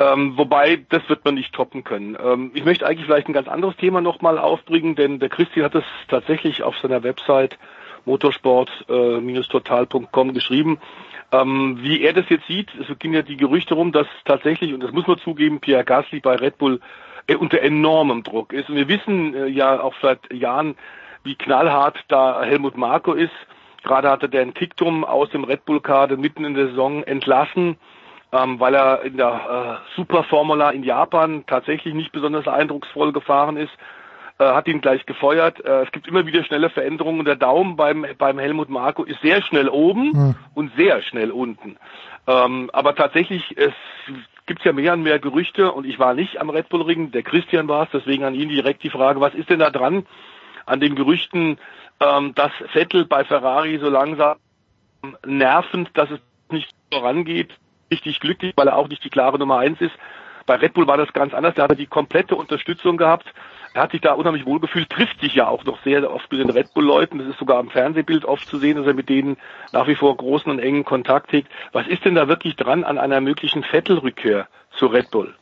[0.00, 2.16] Ähm, wobei, das wird man nicht toppen können.
[2.22, 5.74] Ähm, ich möchte eigentlich vielleicht ein ganz anderes Thema nochmal aufbringen, denn der Christian hat
[5.74, 7.58] es tatsächlich auf seiner Website
[8.04, 10.78] motorsport-total.com geschrieben.
[11.32, 14.80] Ähm, wie er das jetzt sieht, es gingen ja die Gerüchte rum, dass tatsächlich, und
[14.82, 16.78] das muss man zugeben, Pierre Gasly bei Red Bull
[17.26, 18.70] äh, unter enormem Druck ist.
[18.70, 20.76] Und wir wissen äh, ja auch seit Jahren,
[21.24, 23.34] wie knallhart da Helmut Marko ist.
[23.82, 27.78] Gerade hatte der einen Ticktum aus dem Red Bull-Kader mitten in der Saison entlassen
[28.32, 33.72] ähm, weil er in der äh, Superformula in Japan tatsächlich nicht besonders eindrucksvoll gefahren ist,
[34.38, 35.64] äh, hat ihn gleich gefeuert.
[35.64, 37.24] Äh, es gibt immer wieder schnelle Veränderungen.
[37.24, 40.34] Der Daumen beim, beim Helmut Marko ist sehr schnell oben mhm.
[40.54, 41.76] und sehr schnell unten.
[42.26, 43.72] Ähm, aber tatsächlich, es
[44.46, 47.22] gibt ja mehr und mehr Gerüchte und ich war nicht am Red Bull Ring, der
[47.22, 50.06] Christian war es, deswegen an ihn direkt die Frage, was ist denn da dran
[50.66, 51.58] an den Gerüchten,
[52.00, 54.36] ähm, dass Vettel bei Ferrari so langsam
[55.26, 56.20] nervend, dass es
[56.50, 57.50] nicht vorangeht,
[57.90, 59.94] richtig glücklich, weil er auch nicht die klare Nummer eins ist.
[60.46, 61.54] Bei Red Bull war das ganz anders.
[61.54, 63.26] Da hat er die komplette Unterstützung gehabt.
[63.74, 66.50] Er hat sich da unheimlich wohl trifft sich ja auch noch sehr oft mit den
[66.50, 67.18] Red Bull-Leuten.
[67.18, 69.36] Das ist sogar am Fernsehbild oft zu sehen, dass er mit denen
[69.72, 71.48] nach wie vor großen und engen Kontakt hegt.
[71.72, 75.34] Was ist denn da wirklich dran an einer möglichen Vettel-Rückkehr zu Red Bull?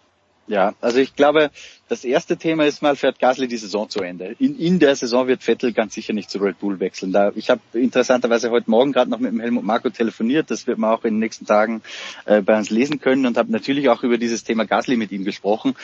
[0.48, 1.50] Ja, also ich glaube,
[1.88, 4.34] das erste Thema ist mal, fährt Gasly die Saison zu Ende.
[4.40, 7.12] In, in der Saison wird Vettel ganz sicher nicht zu Red Bull wechseln.
[7.12, 10.50] Da, ich habe interessanterweise heute Morgen gerade noch mit dem Helmut Marko telefoniert.
[10.50, 11.82] Das wird man auch in den nächsten Tagen
[12.24, 15.24] äh, bei uns lesen können und habe natürlich auch über dieses Thema Gasly mit ihm
[15.24, 15.76] gesprochen.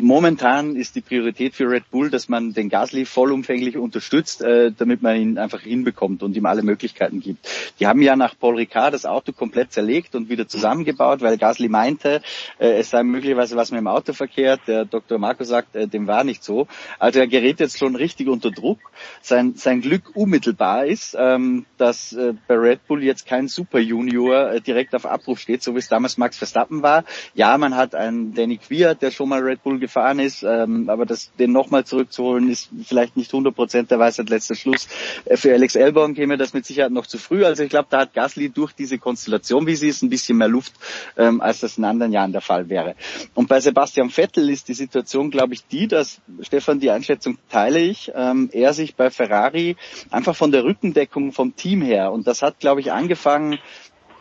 [0.00, 5.02] Momentan ist die Priorität für Red Bull, dass man den Gasly vollumfänglich unterstützt, äh, damit
[5.02, 7.46] man ihn einfach hinbekommt und ihm alle Möglichkeiten gibt.
[7.78, 11.68] Die haben ja nach Paul Ricard das Auto komplett zerlegt und wieder zusammengebaut, weil Gasly
[11.68, 12.22] meinte,
[12.58, 14.62] äh, es sei möglicherweise was mit dem Auto verkehrt.
[14.66, 15.18] Der Dr.
[15.18, 16.66] Markus sagt, äh, dem war nicht so.
[16.98, 18.78] Also er gerät jetzt schon richtig unter Druck.
[19.20, 24.52] Sein, sein Glück unmittelbar ist, ähm, dass äh, bei Red Bull jetzt kein Super Junior
[24.52, 27.04] äh, direkt auf Abruf steht, so wie es damals Max Verstappen war.
[27.34, 31.04] Ja, man hat einen Danny Kwiat, der schon mal Red Bull gefahren ist, ähm, aber
[31.04, 34.88] das, den nochmal zurückzuholen, ist vielleicht nicht 100 Prozent der Weisheit letzter Schluss.
[35.24, 37.44] Äh, für Alex Elborn käme das mit Sicherheit noch zu früh.
[37.44, 40.48] Also ich glaube, da hat Gasly durch diese Konstellation, wie sie ist, ein bisschen mehr
[40.48, 40.72] Luft,
[41.16, 42.94] ähm, als das in anderen Jahren der Fall wäre.
[43.34, 47.78] Und bei Sebastian Vettel ist die Situation, glaube ich, die, dass, Stefan, die Einschätzung teile
[47.78, 49.74] ich, ähm, er sich bei Ferrari
[50.10, 53.58] einfach von der Rückendeckung vom Team her, und das hat, glaube ich, angefangen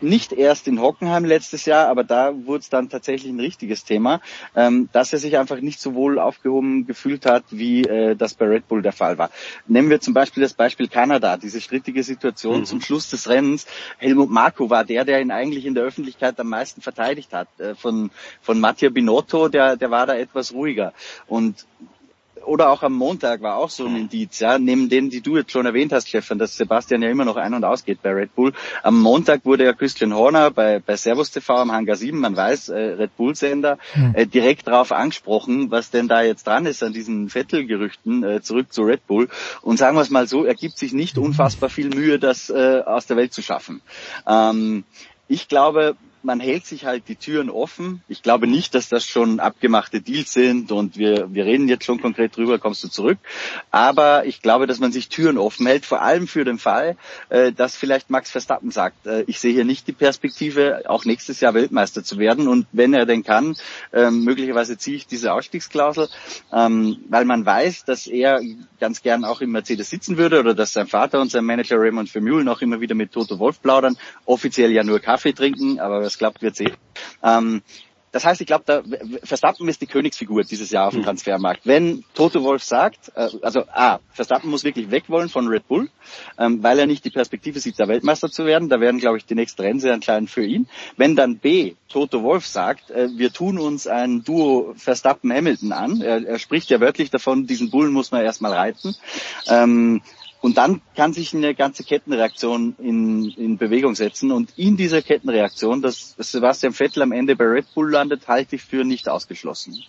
[0.02, 4.22] nicht erst in Hockenheim letztes Jahr, aber da wurde es dann tatsächlich ein richtiges Thema,
[4.56, 8.45] ähm, dass er sich einfach nicht so wohl aufgehoben gefühlt hat, wie äh, das bei
[8.45, 9.30] Red Bull der Fall war.
[9.68, 12.66] Nehmen wir zum Beispiel das Beispiel Kanada, diese strittige Situation mhm.
[12.66, 13.66] zum Schluss des Rennens.
[13.97, 17.47] Helmut Marko war der, der ihn eigentlich in der Öffentlichkeit am meisten verteidigt hat.
[17.60, 20.93] Äh, von, von Mattia Binotto, der, der war da etwas ruhiger.
[21.28, 21.66] Und
[22.46, 25.52] oder auch am Montag war auch so ein Indiz, ja, neben denen, die du jetzt
[25.52, 28.54] schon erwähnt hast, Stefan, dass Sebastian ja immer noch ein- und ausgeht bei Red Bull.
[28.84, 32.70] Am Montag wurde ja Christian Horner bei, bei Servus TV am Hangar 7, man weiß,
[32.70, 34.16] äh, Red Bull-Sender, mhm.
[34.16, 38.72] äh, direkt darauf angesprochen, was denn da jetzt dran ist an diesen Vettel-Gerüchten, äh, zurück
[38.72, 39.30] zu Red Bull.
[39.62, 42.82] Und sagen wir es mal so, er gibt sich nicht unfassbar viel Mühe, das äh,
[42.86, 43.82] aus der Welt zu schaffen.
[44.28, 44.84] Ähm,
[45.28, 48.02] ich glaube, man hält sich halt die Türen offen.
[48.08, 52.02] Ich glaube nicht, dass das schon abgemachte Deals sind und wir, wir reden jetzt schon
[52.02, 53.18] konkret drüber, kommst du zurück.
[53.72, 56.98] Aber ich glaube, dass man sich Türen offen hält, vor allem für den Fall,
[57.30, 61.40] äh, dass vielleicht Max Verstappen sagt, äh, ich sehe hier nicht die Perspektive, auch nächstes
[61.40, 63.56] Jahr Weltmeister zu werden und wenn er denn kann,
[63.92, 66.10] äh, möglicherweise ziehe ich diese Ausstiegsklausel,
[66.52, 68.42] ähm, weil man weiß, dass er
[68.80, 72.10] ganz gern auch im Mercedes sitzen würde oder dass sein Vater und sein Manager Raymond
[72.10, 76.18] Vermeulen auch immer wieder mit Toto Wolf plaudern, offiziell ja nur Kaffee trinken, aber das
[76.18, 76.76] klappt, wird sehen.
[77.24, 77.62] Ähm,
[78.12, 78.82] das heißt, ich glaube, da,
[79.24, 81.05] Verstappen ist die Königsfigur dieses Jahr auf dem mhm.
[81.05, 81.62] Transfermarkt.
[81.66, 85.89] Wenn Toto Wolf sagt, äh, also A, Verstappen muss wirklich weg wollen von Red Bull,
[86.38, 88.70] ähm, weil er nicht die Perspektive sieht, da Weltmeister zu werden.
[88.70, 90.68] Da werden, glaube ich, die nächsten Rennen sehr klein für ihn.
[90.97, 96.26] Wenn dann B, Toto Wolf sagt, äh, wir tun uns ein Duo Verstappen-Hamilton an, er,
[96.26, 98.95] er, spricht ja wörtlich davon, diesen Bullen muss man erstmal reiten,
[99.47, 100.01] ähm,
[100.42, 104.32] und dann kann sich eine ganze Kettenreaktion in, in Bewegung setzen.
[104.32, 108.62] Und in dieser Kettenreaktion, dass Sebastian Vettel am Ende bei Red Bull landet, halte ich
[108.62, 109.84] für nicht ausgeschlossen.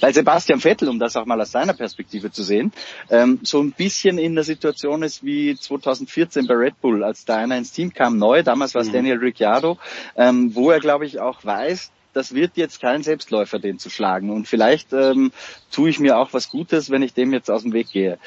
[0.00, 2.72] Weil Sebastian Vettel, um das auch mal aus seiner Perspektive zu sehen,
[3.08, 7.36] ähm, so ein bisschen in der Situation ist wie 2014 bei Red Bull, als da
[7.36, 8.92] einer ins Team kam, neu, damals war es mhm.
[8.92, 9.78] Daniel Ricciardo,
[10.14, 14.30] ähm, wo er, glaube ich, auch weiß, das wird jetzt kein Selbstläufer, den zu schlagen.
[14.30, 15.32] Und vielleicht ähm,
[15.70, 18.18] tue ich mir auch was Gutes, wenn ich dem jetzt aus dem Weg gehe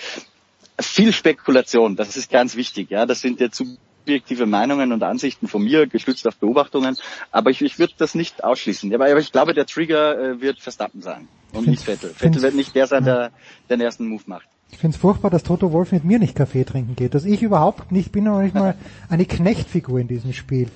[0.79, 2.89] viel Spekulation, das ist ganz wichtig.
[2.89, 6.97] Ja, das sind jetzt subjektive Meinungen und Ansichten von mir, gestützt auf Beobachtungen.
[7.31, 8.93] Aber ich, ich würde das nicht ausschließen.
[8.93, 12.09] Aber, aber ich glaube, der Trigger äh, wird Verstappen sein und nicht Vettel.
[12.09, 13.31] Vettel wird nicht der sein, der
[13.69, 14.47] den ersten Move macht.
[14.71, 17.13] Ich finde es furchtbar, dass Toto Wolf mit mir nicht Kaffee trinken geht.
[17.13, 18.75] Dass ich überhaupt nicht bin noch nicht mal
[19.07, 20.67] eine Knechtfigur in diesem Spiel.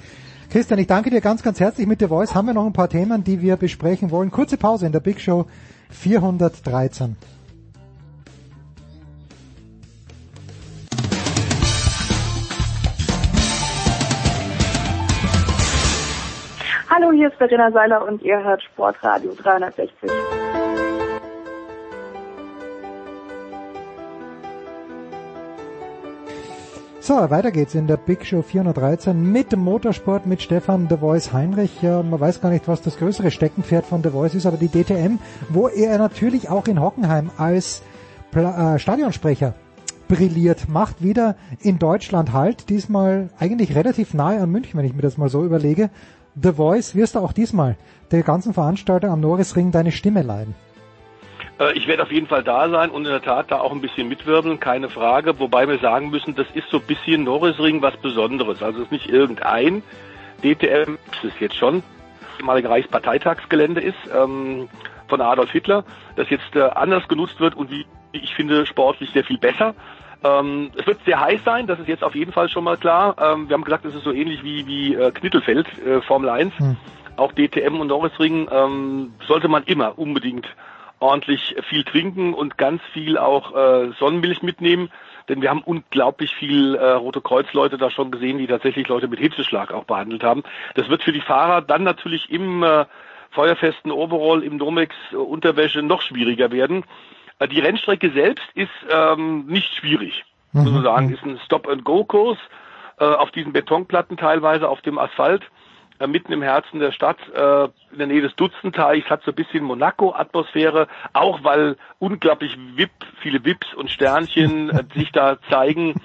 [0.49, 1.87] Christian, ich danke dir ganz, ganz herzlich.
[1.87, 4.31] Mit der Voice haben wir noch ein paar Themen, die wir besprechen wollen.
[4.31, 5.47] Kurze Pause in der Big Show
[5.89, 7.17] 413.
[16.99, 20.09] Hallo, hier ist Verena Seiler und ihr hört Sportradio 360.
[26.99, 31.83] So, weiter geht's in der Big Show 413 mit Motorsport mit Stefan The Voice Heinrich.
[31.83, 35.19] Man weiß gar nicht, was das größere Steckenpferd von The Voice ist, aber die DTM,
[35.49, 37.83] wo er natürlich auch in Hockenheim als
[38.33, 39.53] äh, Stadionsprecher
[40.07, 45.01] brilliert, macht wieder in Deutschland halt, diesmal eigentlich relativ nahe an München, wenn ich mir
[45.03, 45.91] das mal so überlege.
[46.39, 47.77] The Voice wirst du auch diesmal
[48.11, 50.55] der ganzen Veranstaltung am Norrisring deine Stimme leihen.
[51.59, 53.81] Äh, ich werde auf jeden Fall da sein und in der Tat da auch ein
[53.81, 55.39] bisschen mitwirbeln, keine Frage.
[55.39, 58.61] Wobei wir sagen müssen, das ist so ein bisschen Norrisring was Besonderes.
[58.61, 59.81] Also es ist nicht irgendein
[60.43, 61.83] DTM, das ist jetzt schon
[62.37, 64.69] ehemalige Reichsparteitagsgelände ist ähm,
[65.07, 65.83] von Adolf Hitler,
[66.15, 69.73] das jetzt äh, anders genutzt wird und wie ich finde sportlich sehr viel besser.
[70.23, 73.15] Ähm, es wird sehr heiß sein, das ist jetzt auf jeden Fall schon mal klar.
[73.19, 76.57] Ähm, wir haben gesagt, es ist so ähnlich wie, wie äh, Knittelfeld, äh, Formel 1.
[76.57, 76.77] Hm.
[77.17, 80.47] Auch DTM und Norrisring ähm, sollte man immer unbedingt
[80.99, 84.89] ordentlich viel trinken und ganz viel auch äh, Sonnenmilch mitnehmen,
[85.29, 89.19] denn wir haben unglaublich viel äh, Rote Kreuz-Leute da schon gesehen, die tatsächlich Leute mit
[89.19, 90.43] Hitzeschlag auch behandelt haben.
[90.75, 92.85] Das wird für die Fahrer dann natürlich im äh,
[93.31, 96.83] feuerfesten Overall, im Nomex äh, Unterwäsche noch schwieriger werden.
[97.39, 100.65] Äh, die Rennstrecke selbst ist ähm, nicht schwierig, mhm.
[100.65, 102.37] sozusagen, ist ein Stop-and-Go-Kurs
[102.99, 105.43] äh, auf diesen Betonplatten teilweise auf dem Asphalt
[105.99, 109.35] äh, mitten im Herzen der Stadt, äh, in der Nähe des Dutzendteichs, hat so ein
[109.35, 115.95] bisschen Monaco-Atmosphäre, auch weil unglaublich VIP, viele VIPs und Sternchen äh, sich da zeigen.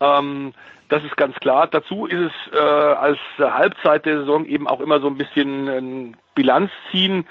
[0.00, 0.52] Ähm,
[0.90, 1.66] das ist ganz klar.
[1.66, 6.16] Dazu ist es äh, als Halbzeit der Saison eben auch immer so ein bisschen ein
[6.34, 7.26] Bilanz ziehen.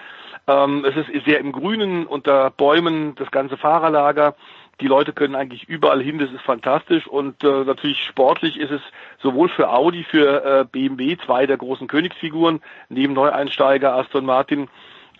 [0.48, 4.36] Ähm, es ist sehr im Grünen unter Bäumen das ganze Fahrerlager.
[4.80, 8.82] Die Leute können eigentlich überall hin, das ist fantastisch und äh, natürlich sportlich ist es
[9.20, 14.70] sowohl für Audi, für äh, BMW, zwei der großen Königsfiguren, neben Neueinsteiger Aston Martin,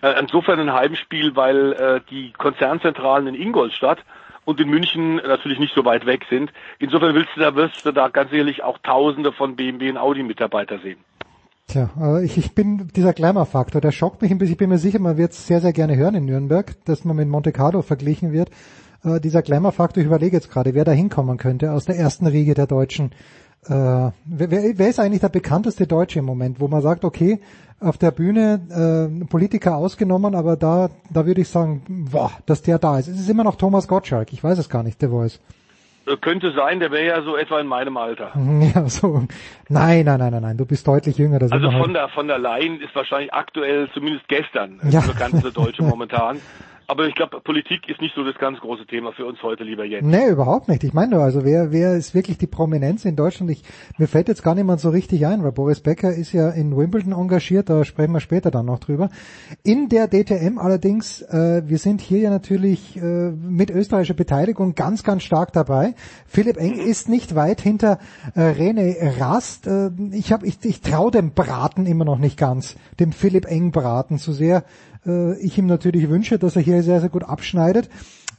[0.00, 3.98] äh, insofern ein Heimspiel, weil äh, die Konzernzentralen in Ingolstadt
[4.44, 6.52] und in München natürlich nicht so weit weg sind.
[6.78, 10.22] Insofern willst du da, wirst du da ganz sicherlich auch Tausende von BMW und Audi
[10.22, 11.04] Mitarbeiter sehen.
[11.68, 14.54] Tja, aber ich, ich bin dieser Glamour-Faktor, der schockt mich ein bisschen.
[14.54, 17.16] Ich bin mir sicher, man wird es sehr, sehr gerne hören in Nürnberg, dass man
[17.16, 18.50] mit Monte Carlo verglichen wird
[19.04, 22.54] äh, dieser Glamour-Faktor, ich überlege jetzt gerade, wer da hinkommen könnte aus der ersten Riege
[22.54, 23.12] der Deutschen.
[23.66, 24.12] Äh, wer,
[24.78, 27.40] wer ist eigentlich der bekannteste Deutsche im Moment, wo man sagt, okay,
[27.80, 32.78] auf der Bühne äh, Politiker ausgenommen, aber da, da würde ich sagen, boah, dass der
[32.78, 33.08] da ist.
[33.08, 35.40] Es ist immer noch Thomas Gottschalk, ich weiß es gar nicht, der Voice.
[36.08, 38.32] Äh, könnte sein, der wäre ja so etwa in meinem Alter.
[38.74, 39.26] Ja, so.
[39.68, 41.38] Nein, nein, nein, nein, nein, du bist deutlich jünger.
[41.38, 41.94] Das also von halt.
[41.94, 45.00] der, von der Leyen ist wahrscheinlich aktuell, zumindest gestern, ja.
[45.00, 46.40] der bekannteste Deutsche momentan.
[46.90, 49.84] Aber ich glaube, Politik ist nicht so das ganz große Thema für uns heute, lieber
[49.84, 50.06] Jens.
[50.06, 50.82] Nee, überhaupt nicht.
[50.84, 53.50] Ich meine nur, also wer, wer ist wirklich die Prominenz in Deutschland?
[53.50, 53.62] Ich,
[53.98, 57.12] mir fällt jetzt gar niemand so richtig ein, weil Boris Becker ist ja in Wimbledon
[57.12, 59.10] engagiert, da sprechen wir später dann noch drüber.
[59.64, 63.00] In der DTM allerdings, äh, wir sind hier ja natürlich äh,
[63.32, 65.94] mit österreichischer Beteiligung ganz, ganz stark dabei.
[66.26, 67.98] Philipp Eng ist nicht weit hinter
[68.34, 69.66] äh, René Rast.
[69.66, 73.72] Äh, ich hab, ich, ich traue dem Braten immer noch nicht ganz, dem Philipp Eng
[73.72, 74.64] Braten, so sehr
[75.06, 77.88] äh, ich ihm natürlich wünsche, dass er hier sehr, sehr gut abschneidet.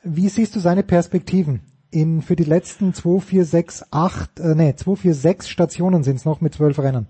[0.04, 1.62] Wie siehst du seine Perspektiven?
[1.92, 6.18] In, für die letzten 2, 4, 6, 8, äh, nee, 2, 4, 6 Stationen sind
[6.18, 7.08] es noch mit zwölf Rennen.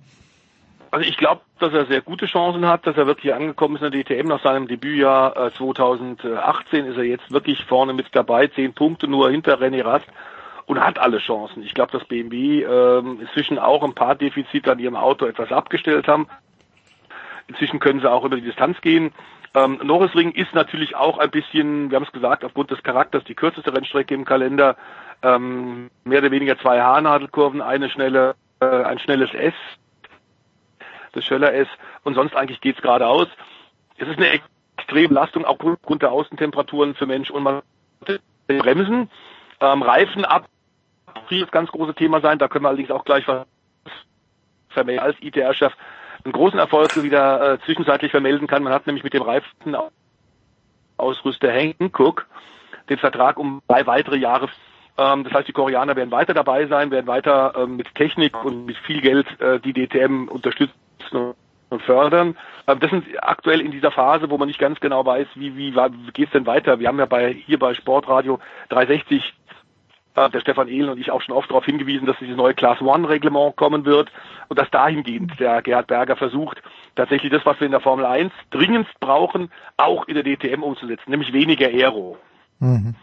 [0.91, 3.91] Also ich glaube, dass er sehr gute Chancen hat, dass er wirklich angekommen ist in
[3.91, 8.73] der DTM nach seinem Debütjahr äh, 2018 ist er jetzt wirklich vorne mit dabei, zehn
[8.73, 10.07] Punkte nur hinter René Rast
[10.65, 11.63] und hat alle Chancen.
[11.63, 16.07] Ich glaube, dass BMW äh, inzwischen auch ein paar Defizite an ihrem Auto etwas abgestellt
[16.07, 16.27] haben.
[17.47, 19.11] Inzwischen können sie auch über die Distanz gehen.
[19.55, 23.35] Ähm, Norrisring ist natürlich auch ein bisschen, wir haben es gesagt, aufgrund des Charakters die
[23.35, 24.75] kürzeste Rennstrecke im Kalender.
[25.21, 29.53] Ähm, mehr oder weniger zwei Haarnadelkurven, eine schnelle, äh, ein schnelles S,
[31.13, 31.67] das Schöller S
[32.03, 33.27] und sonst eigentlich geht's geradeaus.
[33.97, 34.29] Es ist eine
[34.77, 37.61] extreme Belastung, auch aufgrund der Außentemperaturen für Mensch und man
[38.47, 39.09] Bremsen,
[39.59, 40.47] ähm, Reifen ab,
[41.29, 42.39] das ganz große Thema sein.
[42.39, 43.45] Da können wir allerdings auch gleich was
[44.69, 45.73] vermelden als ITR-Chef
[46.23, 48.63] einen großen Erfolg wieder äh, zwischenzeitlich vermelden kann.
[48.63, 52.27] Man hat nämlich mit dem Reifenausrüster Hankook
[52.89, 54.49] den Vertrag um drei weitere Jahre.
[54.97, 58.65] Ähm, das heißt, die Koreaner werden weiter dabei sein, werden weiter ähm, mit Technik und
[58.65, 60.73] mit viel Geld äh, die DTM unterstützen
[61.69, 62.35] und fördern.
[62.67, 65.75] Ähm, das sind aktuell in dieser Phase, wo man nicht ganz genau weiß, wie, wie,
[65.75, 66.79] wie geht es denn weiter.
[66.79, 68.39] Wir haben ja bei, hier bei Sportradio
[68.69, 69.33] 360
[70.25, 72.81] äh, der Stefan Ehlen und ich auch schon oft darauf hingewiesen, dass dieses neue Class
[72.81, 74.11] One Reglement kommen wird
[74.47, 76.61] und dass dahingehend der Gerhard Berger versucht,
[76.95, 81.09] tatsächlich das, was wir in der Formel 1 dringendst brauchen, auch in der DTM umzusetzen,
[81.09, 82.17] nämlich weniger Aero.
[82.59, 82.95] Mhm.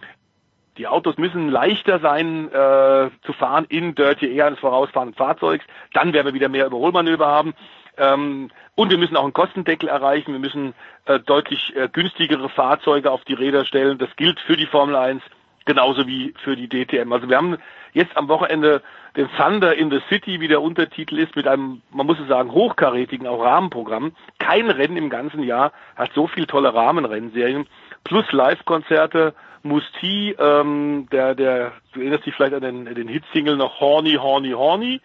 [0.78, 5.64] Die Autos müssen leichter sein äh, zu fahren in Dirty Air eines vorausfahrenden Fahrzeugs.
[5.94, 7.54] Dann werden wir wieder mehr Überholmanöver haben.
[7.96, 10.32] Ähm, und wir müssen auch einen Kostendeckel erreichen.
[10.32, 10.74] Wir müssen
[11.06, 13.96] äh, deutlich äh, günstigere Fahrzeuge auf die Räder stellen.
[13.96, 15.22] Das gilt für die Formel 1
[15.66, 17.12] genauso wie für die DTM.
[17.12, 17.58] Also wir haben
[17.92, 18.82] jetzt am Wochenende
[19.16, 22.52] den Thunder in the City, wie der Untertitel ist, mit einem, man muss es sagen,
[22.52, 24.12] hochkarätigen auch Rahmenprogramm.
[24.38, 27.66] Kein Rennen im ganzen Jahr hat so viel tolle Rahmenrennserien,
[28.04, 33.80] plus Live-Konzerte, Musti, ähm, der, der, du erinnerst dich vielleicht an den, den Hitsingle noch
[33.80, 35.00] Horny, Horny, Horny,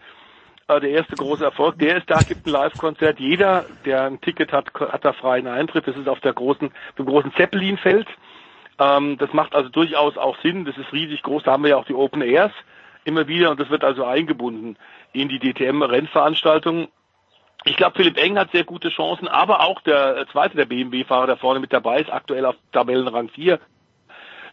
[0.68, 3.18] äh, der erste große Erfolg, der ist da, gibt ein Live-Konzert.
[3.18, 5.88] Jeder, der ein Ticket hat, hat da freien Eintritt.
[5.88, 8.06] Das ist auf der großen, dem großen Zeppelin-Feld
[8.82, 10.64] Ähm, das macht also durchaus auch Sinn.
[10.64, 11.44] Das ist riesig groß.
[11.44, 12.52] Da haben wir ja auch die Open Airs
[13.04, 14.76] immer wieder und das wird also eingebunden
[15.12, 16.88] in die DTM-Rennveranstaltung.
[17.64, 21.26] Ich glaube, Philipp Eng hat sehr gute Chancen, aber auch der äh, zweite der BMW-Fahrer,
[21.26, 23.60] der vorne mit dabei ist, aktuell auf Tabellenrang 4,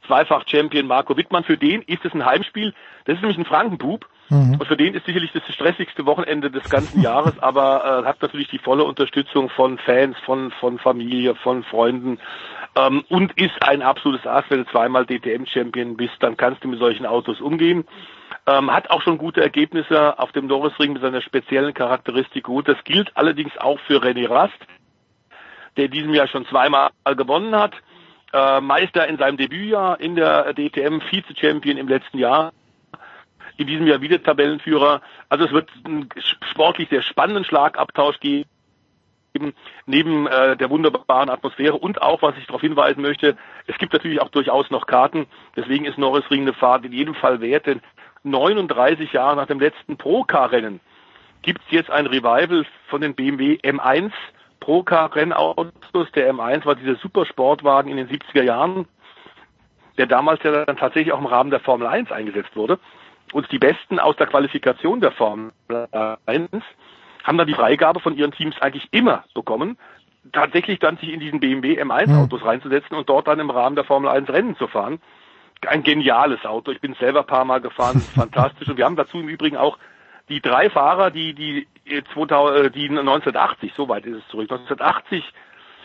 [0.10, 1.43] Zweifach-Champion Marco Wittmann.
[1.43, 2.74] Für den ist es ein Heimspiel.
[3.05, 4.07] Das ist nämlich ein Frankenbub.
[4.30, 4.57] Mhm.
[4.60, 8.47] Und für den ist sicherlich das stressigste Wochenende des ganzen Jahres, aber äh, hat natürlich
[8.47, 12.20] die volle Unterstützung von Fans, von, von Familie, von Freunden
[12.76, 16.80] ähm, und ist ein absolutes Ass, wenn du zweimal DTM-Champion bist, dann kannst du mit
[16.80, 17.86] solchen Autos umgehen.
[18.45, 22.68] Ähm, hat auch schon gute Ergebnisse auf dem Norrisring mit seiner speziellen Charakteristik gut.
[22.68, 24.53] Das gilt allerdings auch für René Rast,
[25.78, 27.74] der in diesem Jahr schon zweimal gewonnen hat.
[28.32, 32.53] Äh, Meister in seinem Debütjahr in der DTM, Vize-Champion im letzten Jahr.
[33.57, 35.01] In diesem Jahr wieder Tabellenführer.
[35.27, 36.09] Also es wird einen
[36.51, 38.45] sportlich sehr spannenden Schlagabtausch geben
[39.86, 44.21] neben äh, der wunderbaren Atmosphäre und auch, was ich darauf hinweisen möchte, es gibt natürlich
[44.21, 45.27] auch durchaus noch Karten.
[45.55, 47.82] Deswegen ist Norrisring eine Fahrt in jedem Fall wert, denn
[48.23, 50.80] 39 Jahre nach dem letzten Pro-Car-Rennen
[51.41, 54.11] gibt es jetzt ein Revival von den BMW M1
[54.60, 56.12] Pro-Car-Rennautos.
[56.16, 58.88] Der M1 war dieser Supersportwagen in den 70er Jahren,
[59.97, 62.80] der damals ja dann tatsächlich auch im Rahmen der Formel 1 eingesetzt wurde.
[63.32, 65.51] Und die Besten aus der Qualifikation der Formel
[66.26, 66.49] 1
[67.24, 69.78] haben dann die Freigabe von ihren Teams eigentlich immer bekommen,
[70.32, 72.47] tatsächlich dann sich in diesen BMW M1-Autos hm.
[72.47, 74.99] reinzusetzen und dort dann im Rahmen der Formel 1 Rennen zu fahren.
[75.68, 76.72] Ein geniales Auto.
[76.72, 78.68] Ich bin selber ein paar Mal gefahren, fantastisch.
[78.68, 79.78] Und wir haben dazu im Übrigen auch
[80.30, 81.67] die drei Fahrer, die, die,
[82.13, 85.23] 2000, äh, die 1980, so weit ist es zurück, 1980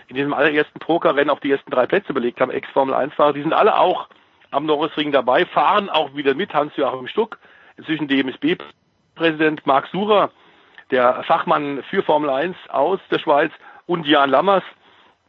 [0.09, 3.79] in diesem allerersten Pokerrennen auf die ersten drei Plätze belegt haben, Ex-Formel-1-Fahrer, die sind alle
[3.79, 4.09] auch
[4.51, 7.39] am Norrisring dabei, fahren auch wieder mit, Hans-Joachim Stuck,
[7.77, 10.31] inzwischen DMSB-Präsident Marc Surer,
[10.91, 13.51] der Fachmann für Formel 1 aus der Schweiz
[13.87, 14.63] und Jan Lammers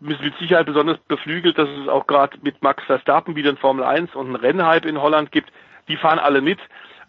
[0.01, 3.83] ist mit Sicherheit besonders beflügelt, dass es auch gerade mit Max Verstappen wieder ein Formel
[3.83, 5.51] 1 und ein Rennhype in Holland gibt.
[5.87, 6.59] Die fahren alle mit.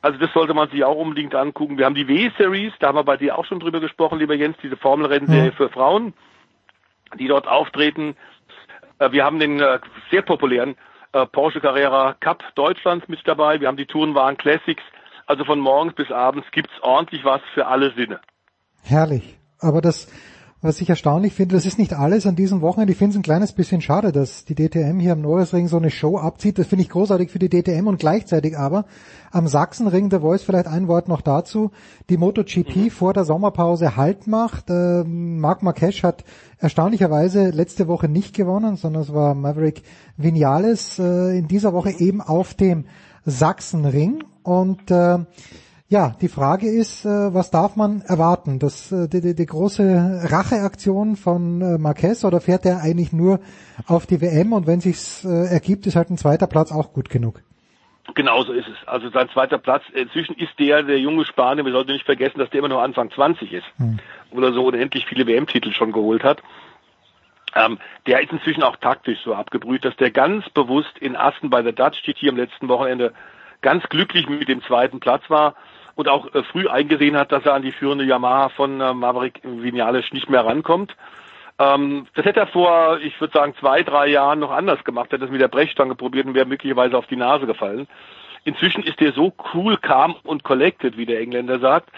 [0.06, 1.78] Also das sollte man sich auch unbedingt angucken.
[1.78, 4.56] Wir haben die W-Series, da haben wir bei dir auch schon drüber gesprochen, lieber Jens,
[4.62, 6.14] diese Formel-Rennserie für Frauen,
[7.18, 8.14] die dort auftreten.
[9.00, 9.80] Äh, wir haben den äh,
[10.12, 10.76] sehr populären
[11.10, 13.58] äh, Porsche Carrera Cup Deutschlands mit dabei.
[13.60, 14.84] Wir haben die Tourenwagen Classics.
[15.26, 18.20] Also von morgens bis abends gibt's ordentlich was für alle Sinne.
[18.84, 19.36] Herrlich.
[19.58, 20.06] Aber das,
[20.66, 22.92] was ich erstaunlich finde, das ist nicht alles an diesem Wochenende.
[22.92, 25.90] Ich finde es ein kleines bisschen schade, dass die DTM hier am Norrisring so eine
[25.90, 26.58] Show abzieht.
[26.58, 28.84] Das finde ich großartig für die DTM und gleichzeitig aber
[29.30, 31.70] am Sachsenring, der Voice vielleicht ein Wort noch dazu,
[32.10, 32.90] die MotoGP mhm.
[32.90, 34.68] vor der Sommerpause Halt macht.
[34.68, 36.24] Äh, Marc Marquez hat
[36.58, 39.82] erstaunlicherweise letzte Woche nicht gewonnen, sondern es war Maverick
[40.16, 42.86] Vinales äh, in dieser Woche eben auf dem
[43.24, 45.18] Sachsenring und äh,
[45.88, 48.58] ja, die Frage ist, äh, was darf man erwarten?
[48.58, 53.38] Das, äh, die, die, die große Racheaktion von äh, Marquez oder fährt er eigentlich nur
[53.86, 57.40] auf die WM und wenn sich's ergibt, ist halt ein zweiter Platz auch gut genug?
[58.14, 58.88] Genauso ist es.
[58.88, 62.50] Also sein zweiter Platz, inzwischen ist der, der junge Spanier, wir sollten nicht vergessen, dass
[62.50, 63.66] der immer noch Anfang 20 ist.
[63.78, 63.98] Hm.
[64.32, 66.42] Oder so unendlich viele WM-Titel schon geholt hat.
[67.54, 71.62] Ähm, der ist inzwischen auch taktisch so abgebrüht, dass der ganz bewusst in Assen bei
[71.62, 73.12] der Dutch GT am letzten Wochenende
[73.60, 75.54] ganz glücklich mit dem zweiten Platz war
[75.96, 79.40] und auch äh, früh eingesehen hat, dass er an die führende Yamaha von äh, Maverick
[79.42, 80.94] Vinales nicht mehr rankommt.
[81.58, 85.24] Ähm, das hätte er vor, ich würde sagen, zwei, drei Jahren noch anders gemacht, hätte
[85.24, 87.88] es mit der Brechstange probiert und wäre möglicherweise auf die Nase gefallen.
[88.44, 91.88] Inzwischen ist der so cool, calm und collected, wie der Engländer sagt,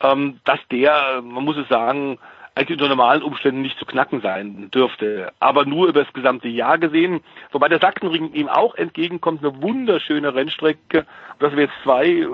[0.00, 2.18] ähm, dass der, man muss es sagen,
[2.56, 5.30] eigentlich unter normalen Umständen nicht zu knacken sein dürfte.
[5.40, 7.20] Aber nur über das gesamte Jahr gesehen,
[7.52, 11.06] wobei der Sachsenring ihm auch entgegenkommt, eine wunderschöne Rennstrecke,
[11.38, 12.26] dass wir jetzt zwei äh,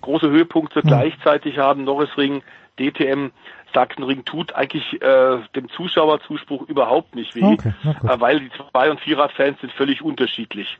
[0.00, 0.88] große Höhepunkte mhm.
[0.88, 2.42] gleichzeitig haben, Norrisring,
[2.78, 3.30] DTM,
[3.72, 9.00] Sachsenring tut eigentlich äh, dem Zuschauerzuspruch überhaupt nicht weh, okay, äh, weil die Zwei- und
[9.00, 10.76] Vierradfans sind völlig unterschiedlich.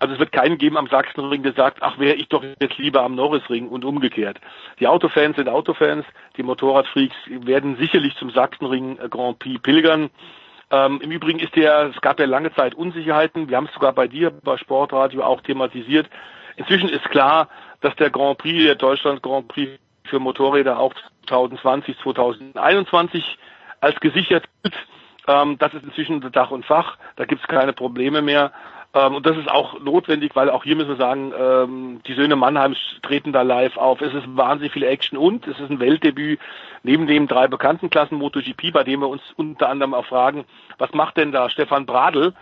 [0.00, 3.02] Also es wird keinen geben am Sachsenring, der sagt, ach wäre ich doch jetzt lieber
[3.02, 4.40] am Norrisring und umgekehrt.
[4.80, 6.06] Die Autofans sind Autofans,
[6.38, 10.08] die Motorradfreaks werden sicherlich zum Sachsenring Grand Prix pilgern.
[10.70, 13.92] Ähm, Im Übrigen ist der, es gab ja lange Zeit Unsicherheiten, wir haben es sogar
[13.92, 16.08] bei dir bei Sportradio auch thematisiert.
[16.56, 17.48] Inzwischen ist klar,
[17.82, 20.94] dass der Grand Prix, der Deutschland Grand Prix für Motorräder auch
[21.28, 23.38] 2020, 2021
[23.80, 24.74] als gesichert gilt.
[25.26, 28.52] Ähm, das ist inzwischen Dach und Fach, da gibt es keine Probleme mehr.
[28.92, 32.34] Ähm, und das ist auch notwendig, weil auch hier müssen wir sagen, ähm, die Söhne
[32.34, 34.00] Mannheims treten da live auf.
[34.00, 36.40] Es ist wahnsinnig viel Action und es ist ein Weltdebüt
[36.82, 40.44] neben dem drei bekannten Klassen MotoGP, bei dem wir uns unter anderem auch fragen,
[40.78, 42.34] was macht denn da Stefan Bradl,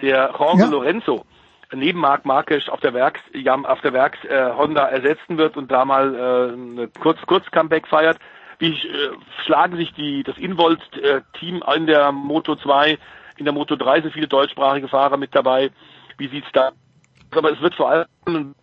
[0.00, 0.68] der Jorge ja.
[0.68, 1.26] Lorenzo,
[1.72, 5.70] neben Marc Marquez auf der Werks, ja, auf der Werks äh, Honda ersetzen wird und
[5.70, 8.18] da mal äh, eine kurz kurz Comeback feiert.
[8.58, 9.10] Wie äh,
[9.44, 12.98] schlagen sich die das Involt-Team äh, in der Moto 2
[13.36, 15.70] in der Moto 3 sind viele deutschsprachige Fahrer mit dabei.
[16.18, 16.74] wie sieht's da aus.
[17.36, 18.54] Aber es wird vor allem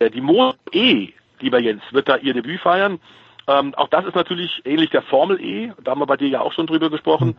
[0.00, 1.08] die Mo E,
[1.40, 3.00] lieber Jens, wird da ihr Debüt feiern.
[3.48, 6.40] Ähm, auch das ist natürlich ähnlich der Formel E, da haben wir bei dir ja
[6.40, 7.36] auch schon drüber gesprochen.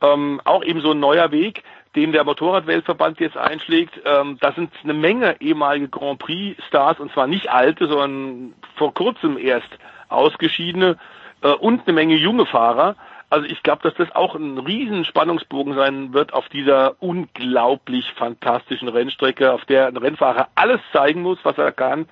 [0.00, 1.64] Ähm, auch eben so ein neuer Weg,
[1.96, 4.00] den der Motorradweltverband jetzt einschlägt.
[4.04, 9.36] Ähm, da sind eine Menge ehemalige Grand Prix-Stars, und zwar nicht alte, sondern vor kurzem
[9.36, 9.68] erst
[10.08, 10.96] ausgeschiedene
[11.42, 12.94] äh, und eine Menge junge Fahrer.
[13.30, 18.88] Also ich glaube, dass das auch ein riesen Spannungsbogen sein wird auf dieser unglaublich fantastischen
[18.88, 22.06] Rennstrecke, auf der ein Rennfahrer alles zeigen muss, was er kann.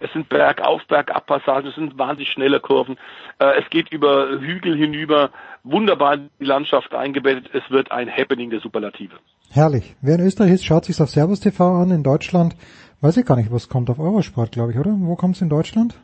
[0.00, 2.98] Es sind Bergauf, Bergabpassagen, es sind wahnsinnig schnelle Kurven.
[3.38, 5.30] Äh, es geht über Hügel hinüber,
[5.62, 7.48] wunderbar in die Landschaft eingebettet.
[7.54, 9.14] Es wird ein Happening der Superlative.
[9.50, 9.96] Herrlich.
[10.02, 11.90] Wer in Österreich ist, schaut sich auf Servus TV an.
[11.90, 12.56] In Deutschland
[13.00, 14.94] weiß ich gar nicht, was kommt auf Eurosport, glaube ich, oder?
[14.98, 15.94] Wo kommt es in Deutschland?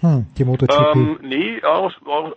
[0.00, 0.94] Hm, die MotoGP.
[0.94, 2.34] Ähm, nee, Euro, Euro,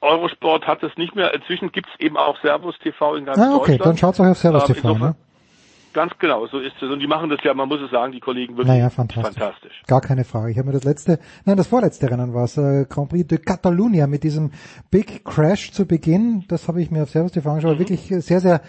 [0.00, 1.34] Eurosport hat es nicht mehr.
[1.34, 3.86] Inzwischen gibt's eben auch Servus TV in ganz ah, okay, Deutschland.
[3.86, 5.16] dann schaut's euch auf Servus Ähm, TV, insofern- ne?
[5.94, 6.90] Ganz genau, so ist es.
[6.90, 9.34] Und die machen das ja, man muss es sagen, die Kollegen wirklich Naja, fantastisch.
[9.34, 9.82] fantastisch.
[9.86, 10.50] Gar keine Frage.
[10.52, 13.38] Ich habe mir das letzte, nein, das vorletzte Rennen war es, äh, Grand Prix de
[13.38, 14.50] Catalunya mit diesem
[14.90, 16.44] Big Crash zu Beginn.
[16.48, 17.74] Das habe ich mir auf Servus TV angeschaut.
[17.76, 17.78] Mhm.
[17.80, 18.60] Wirklich sehr, sehr,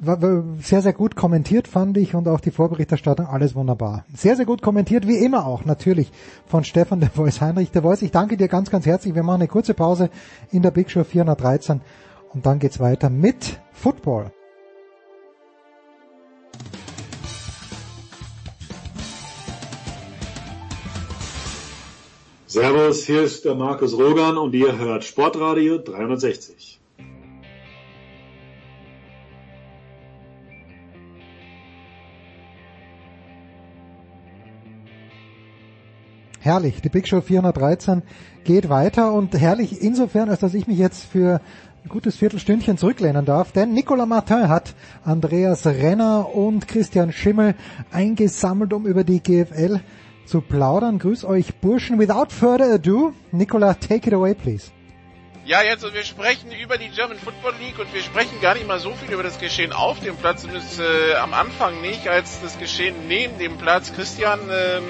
[0.00, 4.04] sehr, sehr gut kommentiert fand ich und auch die Vorberichterstattung, alles wunderbar.
[4.14, 6.12] Sehr, sehr gut kommentiert, wie immer auch, natürlich,
[6.46, 8.02] von Stefan de Voice Heinrich de Voice.
[8.02, 9.14] Ich danke dir ganz, ganz herzlich.
[9.16, 10.10] Wir machen eine kurze Pause
[10.52, 11.80] in der Big Show 413
[12.32, 14.30] und dann geht's weiter mit Football.
[22.60, 26.80] Servus, hier ist der Markus Rogan und ihr hört Sportradio 360.
[36.40, 38.02] Herrlich, die Big Show 413
[38.42, 41.40] geht weiter und herrlich insofern, als dass ich mich jetzt für
[41.84, 47.54] ein gutes Viertelstündchen zurücklehnen darf, denn Nicolas Martin hat Andreas Renner und Christian Schimmel
[47.92, 49.78] eingesammelt, um über die GFL
[50.28, 50.98] zu plaudern.
[50.98, 51.98] Grüß euch Burschen.
[51.98, 54.70] Without further ado, Nicolas, take it away, please.
[55.44, 58.66] Ja, jetzt und wir sprechen über die German Football League und wir sprechen gar nicht
[58.66, 62.42] mal so viel über das Geschehen auf dem Platz, zumindest äh, am Anfang nicht, als
[62.42, 63.94] das Geschehen neben dem Platz.
[63.94, 64.84] Christian, ähm,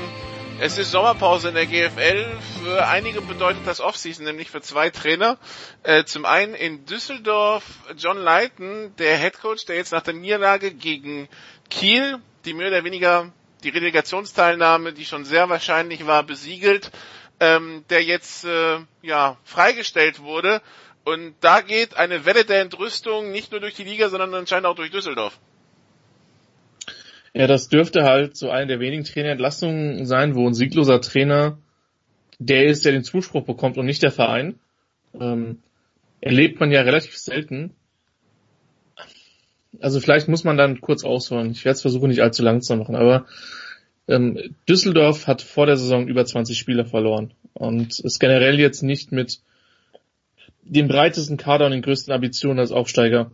[0.61, 2.27] es ist Sommerpause in der GFL.
[2.61, 5.39] Für einige bedeutet das Offseason, nämlich für zwei Trainer.
[5.85, 7.63] Äh, zum einen in Düsseldorf
[7.97, 11.29] John Leighton, der Headcoach, der jetzt nach der Niederlage gegen
[11.71, 13.31] Kiel, die mehr oder weniger
[13.65, 16.91] die Relegationsteilnahme, die schon sehr wahrscheinlich war, besiegelt,
[17.41, 20.63] ähm, der jetzt äh, ja freigestellt wurde.
[21.05, 24.75] Und da geht eine Welle der Entrüstung nicht nur durch die Liga, sondern anscheinend auch
[24.75, 25.39] durch Düsseldorf.
[27.35, 31.59] Ja, das dürfte halt so eine der wenigen Trainerentlassungen sein, wo ein siegloser Trainer
[32.39, 34.59] der ist, der den Zuspruch bekommt und nicht der Verein.
[35.19, 35.63] Ähm,
[36.21, 37.75] erlebt man ja relativ selten.
[39.81, 41.51] Also vielleicht muss man dann kurz ausholen.
[41.51, 43.27] Ich werde es versuchen, nicht allzu lang zu machen, aber
[44.09, 49.13] ähm, Düsseldorf hat vor der Saison über 20 Spieler verloren und ist generell jetzt nicht
[49.13, 49.41] mit
[50.63, 53.31] dem breitesten Kader und den größten Ambitionen als Aufsteiger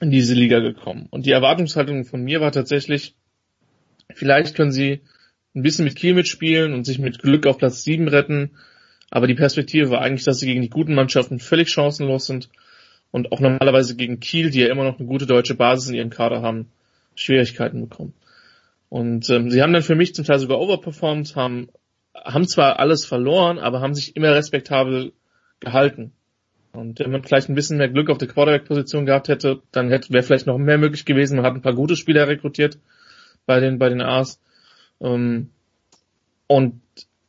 [0.00, 1.08] in diese Liga gekommen.
[1.10, 3.14] Und die Erwartungshaltung von mir war tatsächlich,
[4.14, 5.00] vielleicht können sie
[5.54, 8.50] ein bisschen mit Kiel mitspielen und sich mit Glück auf Platz 7 retten,
[9.10, 12.48] aber die Perspektive war eigentlich, dass sie gegen die guten Mannschaften völlig chancenlos sind
[13.16, 16.10] und auch normalerweise gegen Kiel, die ja immer noch eine gute deutsche Basis in ihrem
[16.10, 16.68] Kader haben,
[17.14, 18.12] Schwierigkeiten bekommen.
[18.90, 21.70] Und ähm, sie haben dann für mich zum Teil sogar overperformed, haben,
[22.14, 25.14] haben zwar alles verloren, aber haben sich immer respektabel
[25.60, 26.12] gehalten.
[26.74, 30.12] Und wenn man vielleicht ein bisschen mehr Glück auf der Quarterback-Position gehabt hätte, dann hätte
[30.12, 31.36] wäre vielleicht noch mehr möglich gewesen.
[31.36, 32.78] Man hat ein paar gute Spieler rekrutiert
[33.46, 34.38] bei den bei den A's.
[35.00, 35.48] Ähm,
[36.48, 36.82] und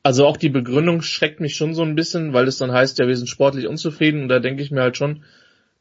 [0.04, 3.08] also auch die Begründung schreckt mich schon so ein bisschen, weil es dann heißt, ja,
[3.08, 4.24] wir sind sportlich unzufrieden.
[4.24, 5.24] Und da denke ich mir halt schon,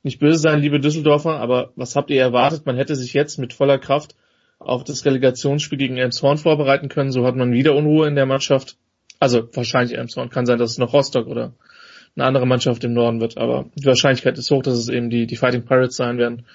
[0.07, 2.65] nicht böse sein, liebe Düsseldorfer, aber was habt ihr erwartet?
[2.65, 4.15] Man hätte sich jetzt mit voller Kraft
[4.61, 7.11] auf das Relegationsspiel gegen Elmshorn vorbereiten können.
[7.11, 8.77] So hat man wieder Unruhe in der Mannschaft.
[9.19, 10.31] Also wahrscheinlich Elmshorn.
[10.31, 11.55] Kann sein, dass es noch Rostock oder
[12.15, 15.27] eine andere Mannschaft im Norden wird, aber die Wahrscheinlichkeit ist hoch, dass es eben die,
[15.27, 16.47] die Fighting Pirates sein werden.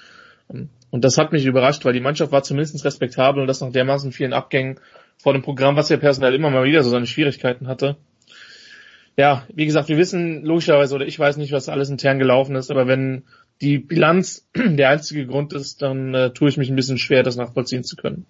[0.48, 4.14] Und das hat mich überrascht, weil die Mannschaft war zumindest respektabel und das nach dermaßen
[4.14, 4.80] vielen Abgängen
[5.18, 7.98] vor dem Programm, was ja personell immer mal wieder so seine Schwierigkeiten hatte.
[9.18, 12.72] Ja, wie gesagt, wir wissen logischerweise, oder ich weiß nicht, was alles intern gelaufen ist,
[12.72, 13.24] aber wenn
[13.62, 17.36] die Bilanz der einzige Grund ist, dann äh, tue ich mich ein bisschen schwer, das
[17.36, 18.26] nachvollziehen zu können.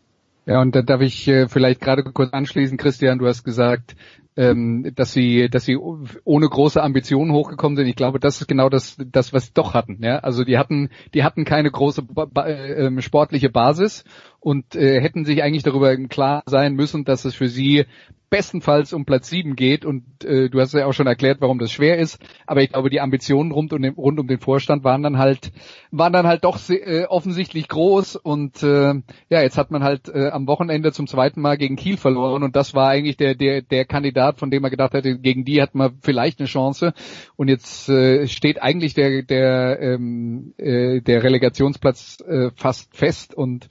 [0.45, 3.95] Ja, und da darf ich äh, vielleicht gerade kurz anschließen, Christian, du hast gesagt,
[4.38, 7.88] ähm, dass sie, dass sie ohne große Ambitionen hochgekommen sind.
[7.88, 9.99] Ich glaube, das ist genau das, das was sie doch hatten.
[10.01, 14.05] Ja, also die hatten, die hatten keine große ba äh, sportliche Basis
[14.42, 17.86] und äh, hätten sich eigentlich darüber klar sein müssen, dass es für sie
[18.32, 19.86] bestenfalls um Platz sieben geht.
[19.86, 22.18] Und äh, du hast ja auch schon erklärt, warum das schwer ist,
[22.48, 25.52] aber ich glaube, die Ambitionen rund um den, rund um den Vorstand waren dann halt
[25.92, 28.16] waren dann halt doch äh, offensichtlich groß.
[28.16, 28.94] Und äh,
[29.30, 32.42] ja, jetzt hat man halt äh, am Wochenende zum zweiten Mal gegen Kiel verloren.
[32.42, 35.62] Und das war eigentlich der der der Kandidat, von dem man gedacht hätte, gegen die
[35.62, 36.94] hat man vielleicht eine Chance.
[37.36, 43.36] Und jetzt äh, steht eigentlich der der ähm, äh, der Relegationsplatz äh, fast fest.
[43.36, 43.68] Und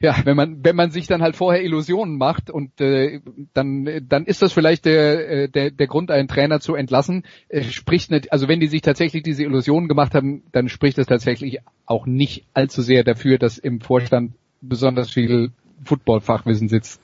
[0.00, 3.20] ja, wenn man wenn man sich dann halt vorher Illusionen macht und äh,
[3.54, 7.62] dann dann ist das vielleicht der äh, der der Grund einen Trainer zu entlassen äh,
[7.62, 11.58] spricht nicht also wenn die sich tatsächlich diese Illusionen gemacht haben dann spricht das tatsächlich
[11.86, 15.52] auch nicht allzu sehr dafür dass im Vorstand besonders viel
[15.84, 17.00] Football-Fachwissen sitzt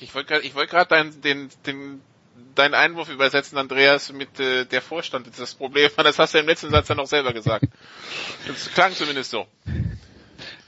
[0.00, 2.00] ich wollte gerade ich wollte gerade deinen den den
[2.54, 5.90] deinen Einwurf übersetzen, Andreas, mit äh, der Vorstand ist das Problem.
[5.96, 7.66] Das hast du im letzten Satz dann auch selber gesagt.
[8.46, 9.46] Das klang zumindest so.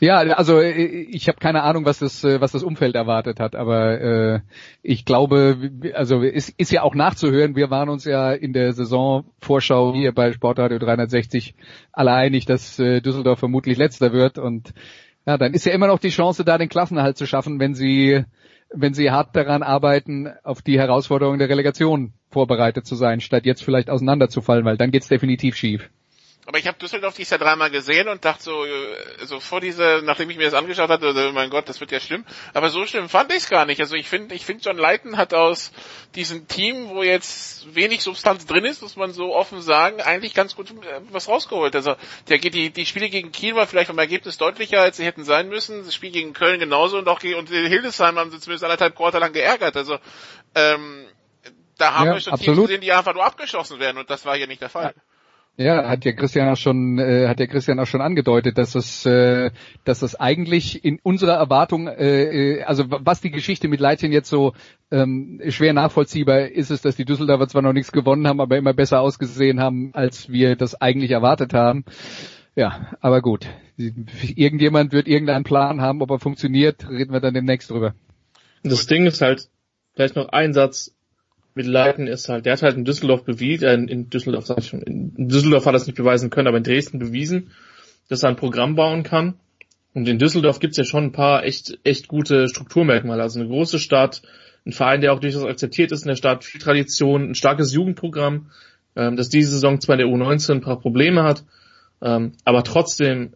[0.01, 0.70] Ja, also äh,
[1.11, 4.40] ich habe keine Ahnung, was das, äh, was das Umfeld erwartet hat, aber äh,
[4.82, 7.57] ich glaube, also es ist ja auch nachzuhören.
[7.57, 11.55] Wir waren uns ja in der Saisonvorschau hier bei Sportradio 360
[11.92, 14.72] alle einig, dass äh, Düsseldorf vermutlich letzter wird und
[15.26, 18.24] ja, dann ist ja immer noch die Chance, da den Klassenerhalt zu schaffen, wenn sie
[18.70, 23.64] wenn sie hart daran arbeiten, auf die Herausforderung der Relegation vorbereitet zu sein, statt jetzt
[23.64, 25.90] vielleicht auseinanderzufallen, weil dann geht's definitiv schief.
[26.49, 28.70] Aber ich habe Düsseldorf dies Jahr dreimal gesehen und dachte so, äh,
[29.26, 32.01] so vor dieser, nachdem ich mir das angeschaut hatte, oh mein Gott, das wird ja
[32.01, 32.24] schlimm.
[32.55, 33.82] Aber so schlimm fand ich es gar nicht.
[33.82, 35.72] Also ich finde, ich finde John Leiten hat aus
[36.14, 40.57] diesem Team, wo jetzt wenig Substanz drin ist, muss man so offen sagen, eigentlich ganz
[40.57, 41.76] gut äh, was rausgeholt.
[41.76, 41.96] Also
[42.30, 45.24] der geht die, die Spiele gegen Kiel war vielleicht vom Ergebnis deutlicher, als sie hätten
[45.24, 45.84] sein müssen.
[45.84, 49.20] Das Spiel gegen Köln genauso und auch gegen und Hildesheim haben sie zumindest anderthalb Quarter
[49.20, 49.76] lang geärgert.
[49.76, 49.99] Also
[50.55, 51.09] ähm,
[51.76, 52.57] da haben Ja, wir schon absolut.
[52.57, 54.94] Teams gesehen, die einfach nur abgeschossen werden und das war hier nicht der Fall.
[54.96, 55.03] Ja,
[55.59, 59.51] hat ja Christian auch schon, äh, hat ja Christian auch schon angedeutet, dass es, äh,
[59.85, 64.31] dass es eigentlich in unserer Erwartung, äh, äh, also was die Geschichte mit Leitchen jetzt
[64.31, 64.53] so
[64.93, 68.73] ähm, schwer nachvollziehbar ist, es, dass die Düsseldorfer zwar noch nichts gewonnen haben, aber immer
[68.73, 71.85] besser ausgesehen haben, als wir das eigentlich erwartet haben.
[72.55, 73.47] Ja, aber gut.
[73.77, 77.95] Irgendjemand wird irgendeinen Plan haben, ob er funktioniert, reden wir dann demnächst drüber.
[78.63, 79.49] Das Ding ist halt,
[79.95, 80.93] vielleicht noch ein Satz
[81.59, 84.69] mit Leiten ist halt, der hat halt in Düsseldorf bewiesen, äh, in Düsseldorf sag ich
[84.69, 87.51] schon, in Düsseldorf hat er es nicht beweisen können, aber in Dresden bewiesen,
[88.09, 89.35] dass er ein Programm bauen kann.
[89.93, 93.21] Und in Düsseldorf gibt's ja schon ein paar echt, echt gute Strukturmerkmale.
[93.21, 94.23] Also eine große Stadt,
[94.65, 98.53] ein Verein, der auch durchaus akzeptiert ist in der Stadt, viel Tradition, ein starkes Jugendprogramm,
[98.95, 101.43] ähm, das diese Saison zwar in der U19 ein paar Probleme hat,
[102.01, 103.33] ähm, aber trotzdem,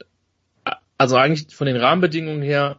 [0.96, 2.76] also eigentlich von den Rahmenbedingungen her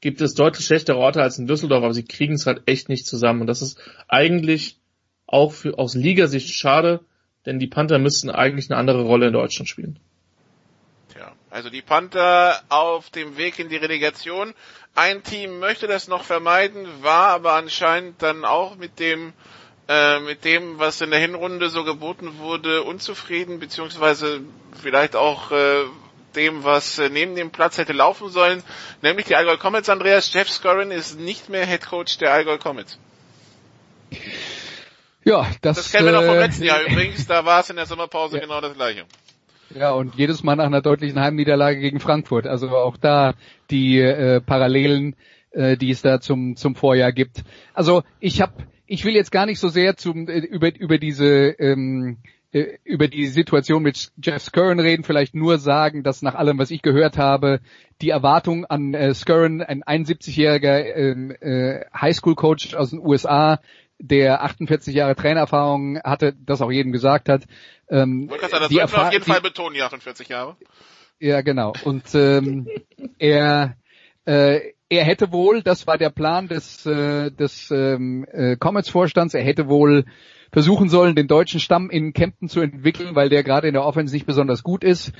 [0.00, 3.06] gibt es deutlich schlechtere Orte als in Düsseldorf, aber sie kriegen es halt echt nicht
[3.06, 3.42] zusammen.
[3.42, 3.78] Und das ist
[4.08, 4.78] eigentlich
[5.26, 7.00] auch für, aus Ligasicht schade,
[7.44, 9.98] denn die Panther müssten eigentlich eine andere Rolle in Deutschland spielen.
[11.12, 14.54] Tja, also die Panther auf dem Weg in die Relegation.
[14.94, 19.32] Ein Team möchte das noch vermeiden, war aber anscheinend dann auch mit dem
[19.88, 24.40] äh, mit dem, was in der Hinrunde so geboten wurde, unzufrieden, beziehungsweise
[24.80, 25.84] vielleicht auch äh,
[26.34, 28.64] dem, was äh, neben dem Platz hätte laufen sollen,
[29.02, 29.88] nämlich die Allgäu Comets.
[29.88, 32.98] Andreas Jeff Scorin ist nicht mehr Head Coach der Allgäu Comets.
[35.26, 37.76] Ja, das, Das kennen wir noch vom äh, letzten Jahr übrigens, da war es in
[37.76, 39.04] der Sommerpause genau das gleiche.
[39.74, 42.46] Ja, und jedes Mal nach einer deutlichen Heimniederlage gegen Frankfurt.
[42.46, 43.34] Also auch da
[43.68, 45.16] die äh, Parallelen,
[45.50, 47.42] äh, die es da zum zum Vorjahr gibt.
[47.74, 48.52] Also ich habe,
[48.86, 51.26] ich will jetzt gar nicht so sehr zum äh, über über diese
[51.58, 52.18] ähm,
[52.52, 56.70] äh, über die Situation mit Jeff Skirren reden, vielleicht nur sagen, dass nach allem, was
[56.70, 57.58] ich gehört habe,
[58.00, 63.58] die Erwartung an äh, Skirren, ein 71-jähriger ähm, äh, Highschool-Coach aus den USA,
[63.98, 67.44] der 48 Jahre Trainererfahrung hatte, das auch jedem gesagt hat.
[67.88, 70.56] Ähm, Wollte gerade sagen, das die auf jeden Fall betonen, die 48 Jahre.
[71.18, 71.72] ja, genau.
[71.84, 72.68] Und ähm,
[73.18, 73.76] er
[74.24, 79.42] äh, er hätte wohl, das war der Plan des äh, des ähm, äh, Comets-Vorstands, er
[79.42, 80.04] hätte wohl
[80.52, 84.14] versuchen sollen, den deutschen Stamm in Kempten zu entwickeln, weil der gerade in der Offense
[84.14, 85.12] nicht besonders gut ist.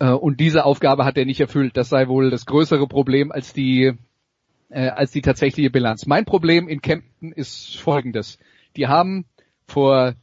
[0.00, 1.76] Äh, und diese Aufgabe hat er nicht erfüllt.
[1.76, 3.92] Das sei wohl das größere Problem als die
[4.72, 6.06] äh, als die tatsächliche Bilanz.
[6.06, 8.38] Mein Problem in Kempten ist folgendes.
[8.76, 9.26] Die haben
[9.66, 10.14] vor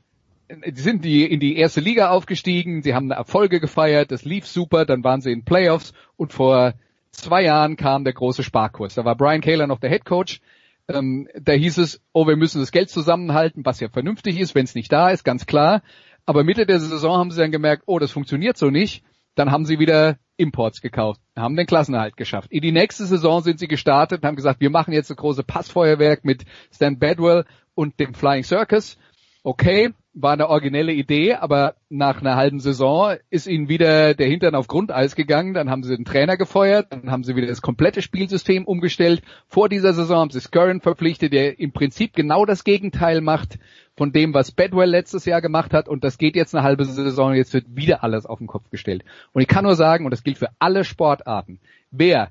[0.50, 4.86] die sind die in die erste Liga aufgestiegen, sie haben Erfolge gefeiert, das lief super,
[4.86, 6.74] dann waren sie in Playoffs und vor
[7.12, 8.96] zwei Jahren kam der große Sparkurs.
[8.96, 10.42] Da war Brian Kaler noch der Head Coach.
[10.88, 14.66] Ähm, da hieß es, oh, wir müssen das Geld zusammenhalten, was ja vernünftig ist, wenn
[14.66, 15.84] es nicht da ist, ganz klar.
[16.26, 19.04] Aber Mitte der Saison haben sie dann gemerkt, oh, das funktioniert so nicht.
[19.36, 22.52] Dann haben sie wieder Imports gekauft, haben den Klassenerhalt geschafft.
[22.52, 25.44] In die nächste Saison sind sie gestartet und haben gesagt, wir machen jetzt das große
[25.44, 27.46] Passfeuerwerk mit Stan Badwell
[27.76, 28.98] und dem Flying Circus.
[29.44, 34.56] okay, war eine originelle Idee, aber nach einer halben Saison ist ihnen wieder der Hintern
[34.56, 38.02] auf Grundeis gegangen, dann haben sie den Trainer gefeuert, dann haben sie wieder das komplette
[38.02, 39.22] Spielsystem umgestellt.
[39.48, 43.60] Vor dieser Saison haben sie Scurrin verpflichtet, der im Prinzip genau das Gegenteil macht
[44.00, 47.34] von dem, was Bedwell letztes Jahr gemacht hat und das geht jetzt eine halbe Saison,
[47.34, 49.04] jetzt wird wieder alles auf den Kopf gestellt.
[49.34, 51.60] Und ich kann nur sagen, und das gilt für alle Sportarten,
[51.92, 52.30] wer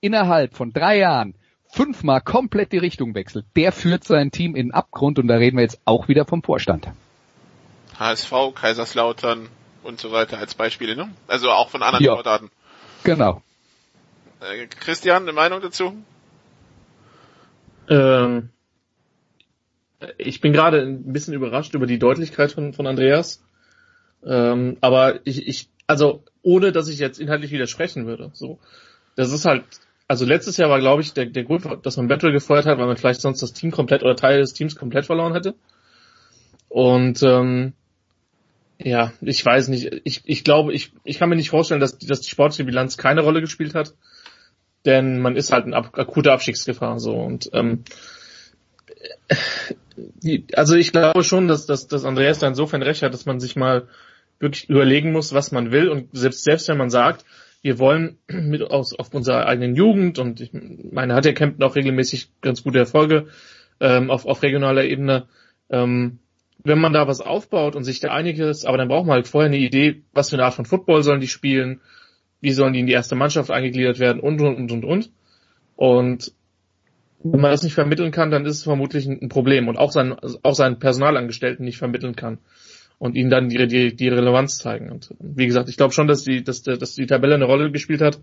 [0.00, 1.34] innerhalb von drei Jahren
[1.72, 5.56] fünfmal komplett die Richtung wechselt, der führt sein Team in den Abgrund und da reden
[5.56, 6.86] wir jetzt auch wieder vom Vorstand.
[7.98, 9.48] HSV, Kaiserslautern
[9.82, 11.10] und so weiter als Beispiele, ne?
[11.26, 12.12] Also auch von anderen Ja.
[12.12, 12.52] Sportarten.
[13.02, 13.42] Genau.
[14.40, 15.96] Äh, Christian, eine Meinung dazu?
[17.88, 18.50] Ähm,
[20.16, 23.42] ich bin gerade ein bisschen überrascht über die Deutlichkeit von, von Andreas.
[24.24, 28.30] Ähm, aber ich, ich, also ohne dass ich jetzt inhaltlich widersprechen würde.
[28.34, 28.58] So,
[29.16, 29.64] das ist halt,
[30.06, 32.86] also letztes Jahr war, glaube ich, der, der Grund, dass man Battle gefeuert hat, weil
[32.86, 35.54] man vielleicht sonst das Team komplett oder Teile des Teams komplett verloren hätte.
[36.68, 37.72] Und ähm,
[38.78, 40.00] ja, ich weiß nicht.
[40.04, 43.22] Ich, ich glaube, ich, ich kann mir nicht vorstellen, dass, dass die sportliche Bilanz keine
[43.22, 43.94] Rolle gespielt hat.
[44.84, 47.92] Denn man ist halt in ab, akuter Abstiegsgefahr so und ähm, die,
[50.54, 53.56] also ich glaube schon, dass, dass, dass Andreas da insofern recht hat, dass man sich
[53.56, 53.88] mal
[54.38, 57.24] wirklich überlegen muss, was man will und selbst selbst wenn man sagt,
[57.62, 61.76] wir wollen mit aus auf unserer eigenen Jugend und ich meine, hat ja Kempten auch
[61.76, 63.26] regelmäßig ganz gute Erfolge
[63.80, 65.26] ähm, auf, auf regionaler Ebene.
[65.70, 66.18] Ähm,
[66.64, 69.48] wenn man da was aufbaut und sich da einiges, aber dann braucht man halt vorher
[69.48, 71.80] eine Idee, was für eine Art von Football sollen die spielen,
[72.40, 75.10] wie sollen die in die erste Mannschaft eingegliedert werden und und und und und.
[75.76, 76.32] Und
[77.22, 80.16] wenn man das nicht vermitteln kann, dann ist es vermutlich ein Problem und auch seinen,
[80.42, 82.38] auch seinen Personalangestellten nicht vermitteln kann
[82.98, 84.90] und ihnen dann die, die, die Relevanz zeigen.
[84.90, 88.00] Und wie gesagt, ich glaube schon, dass die, dass, dass die Tabelle eine Rolle gespielt
[88.00, 88.20] hat,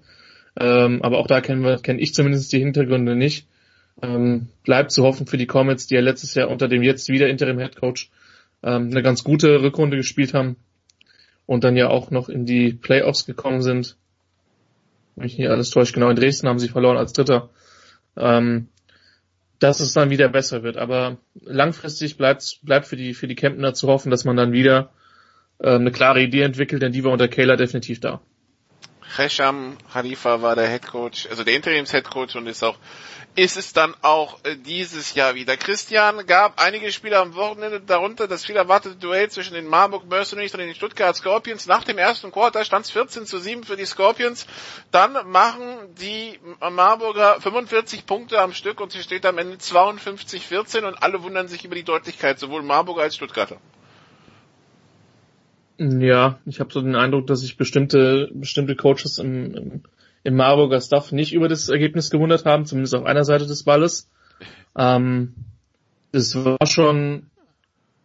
[0.59, 3.47] ähm, aber auch da kenne ich zumindest die Hintergründe nicht.
[4.01, 7.29] Ähm, bleibt zu hoffen für die Comets, die ja letztes Jahr unter dem jetzt wieder
[7.29, 8.09] Interim Head Coach
[8.61, 10.57] ähm, eine ganz gute Rückrunde gespielt haben
[11.45, 13.95] und dann ja auch noch in die Playoffs gekommen sind.
[15.15, 17.49] Wenn mich nicht alles täuscht, genau in Dresden haben sie verloren als Dritter.
[18.17, 18.67] Ähm,
[19.59, 20.77] dass es dann wieder besser wird.
[20.77, 24.91] Aber langfristig bleibt bleibt für die für die Kemptner zu hoffen, dass man dann wieder
[25.61, 28.21] ähm, eine klare Idee entwickelt, denn die war unter Kayla definitiv da.
[29.15, 32.77] Hesham Khalifa war der Head Coach, also der Interims Head Coach und ist auch
[33.35, 35.57] ist es dann auch äh, dieses Jahr wieder.
[35.57, 40.53] Christian gab einige Spiele am Wochenende, darunter das viel erwartete Duell zwischen den Marburg Mercenaries
[40.53, 41.65] und den Stuttgart Scorpions.
[41.65, 44.47] Nach dem ersten Quarter stand es 14 zu 7 für die Scorpions.
[44.91, 51.03] Dann machen die Marburger 45 Punkte am Stück und sie steht am Ende 52-14 und
[51.03, 53.57] alle wundern sich über die Deutlichkeit, sowohl Marburger als Stuttgarter.
[55.77, 59.83] Ja, ich habe so den Eindruck, dass sich bestimmte bestimmte Coaches im, im,
[60.23, 64.09] im Marburger Staff nicht über das Ergebnis gewundert haben, zumindest auf einer Seite des Balles.
[64.77, 65.33] Ähm,
[66.11, 67.27] das war schon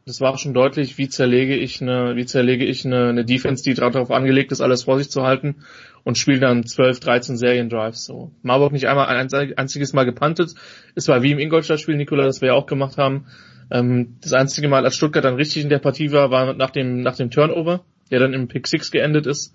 [0.07, 3.75] das war schon deutlich, wie zerlege ich eine, wie zerlege ich eine, eine Defense, die
[3.75, 5.63] darauf angelegt ist, alles vor sich zu halten
[6.03, 8.07] und spiele dann 12, 13 Serien-Drives.
[8.07, 8.33] So.
[8.43, 10.55] Marburg nicht einmal ein einziges Mal gepantet.
[10.95, 13.27] Es war wie im Ingolstadt-Spiel, Nikola, das wir ja auch gemacht haben.
[13.71, 17.03] Ähm, das einzige Mal, als Stuttgart dann richtig in der Partie war, war nach dem,
[17.03, 19.55] nach dem Turnover, der dann im Pick 6 geendet ist,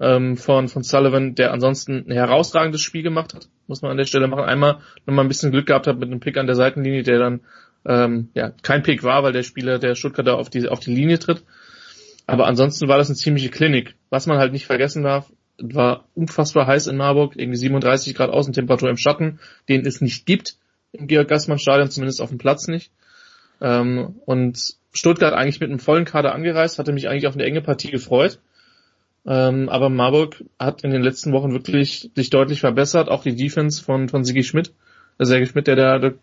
[0.00, 4.06] ähm, von, von Sullivan, der ansonsten ein herausragendes Spiel gemacht hat, muss man an der
[4.06, 4.44] Stelle machen.
[4.44, 7.40] Einmal nochmal ein bisschen Glück gehabt hat mit einem Pick an der Seitenlinie, der dann
[7.84, 11.18] ähm, ja, kein Pick war, weil der Spieler der Stuttgarter auf die, auf die Linie
[11.18, 11.44] tritt.
[12.26, 13.96] Aber ansonsten war das eine ziemliche Klinik.
[14.08, 18.88] Was man halt nicht vergessen darf, war unfassbar heiß in Marburg, irgendwie 37 Grad Außentemperatur
[18.88, 20.56] im Schatten, den es nicht gibt
[20.92, 22.90] im Georg-Gassmann-Stadion, zumindest auf dem Platz nicht.
[23.62, 27.62] Ähm, und Stuttgart eigentlich mit einem vollen Kader angereist, hatte mich eigentlich auf eine enge
[27.62, 28.40] Partie gefreut.
[29.24, 33.82] Ähm, aber Marburg hat in den letzten Wochen wirklich sich deutlich verbessert, auch die Defense
[33.82, 34.74] von, von Sigi Schmidt,
[35.18, 36.14] äh, Sergei Schmidt, der da, der,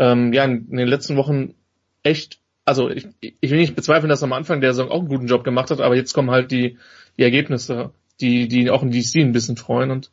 [0.00, 1.54] ähm, ja, in den letzten Wochen
[2.02, 5.08] echt, also ich, ich will nicht bezweifeln, dass er am Anfang der Saison auch einen
[5.08, 6.76] guten Job gemacht hat, aber jetzt kommen halt die,
[7.16, 10.10] die Ergebnisse, die, die auch in DC ein bisschen freuen und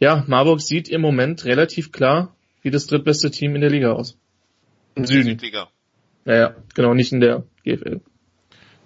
[0.00, 4.18] ja, Marburg sieht im Moment relativ klar wie das drittbeste Team in der Liga aus.
[4.96, 5.38] Im Süden.
[5.38, 5.68] Liga.
[6.26, 8.00] Ja, ja, genau, nicht in der GFL.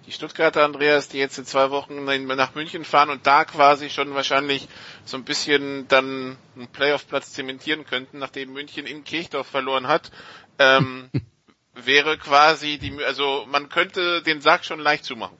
[0.05, 4.13] Die Stuttgarter Andreas, die jetzt in zwei Wochen nach München fahren und da quasi schon
[4.13, 4.67] wahrscheinlich
[5.05, 10.11] so ein bisschen dann einen Playoff-Platz zementieren könnten, nachdem München in Kirchdorf verloren hat,
[10.59, 11.09] ähm,
[11.85, 15.37] wäre quasi die, also man könnte den Sack schon leicht zumachen.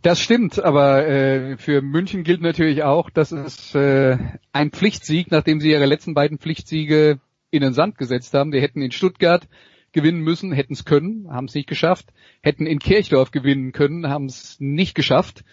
[0.00, 4.16] Das stimmt, aber äh, für München gilt natürlich auch, dass es äh,
[4.52, 7.20] ein Pflichtsieg, nachdem sie ihre letzten beiden Pflichtsiege
[7.50, 8.50] in den Sand gesetzt haben.
[8.50, 9.46] Die hätten in Stuttgart
[9.94, 12.12] gewinnen müssen, hätten es können, haben es nicht geschafft.
[12.42, 15.44] Hätten in Kirchdorf gewinnen können, haben es nicht geschafft.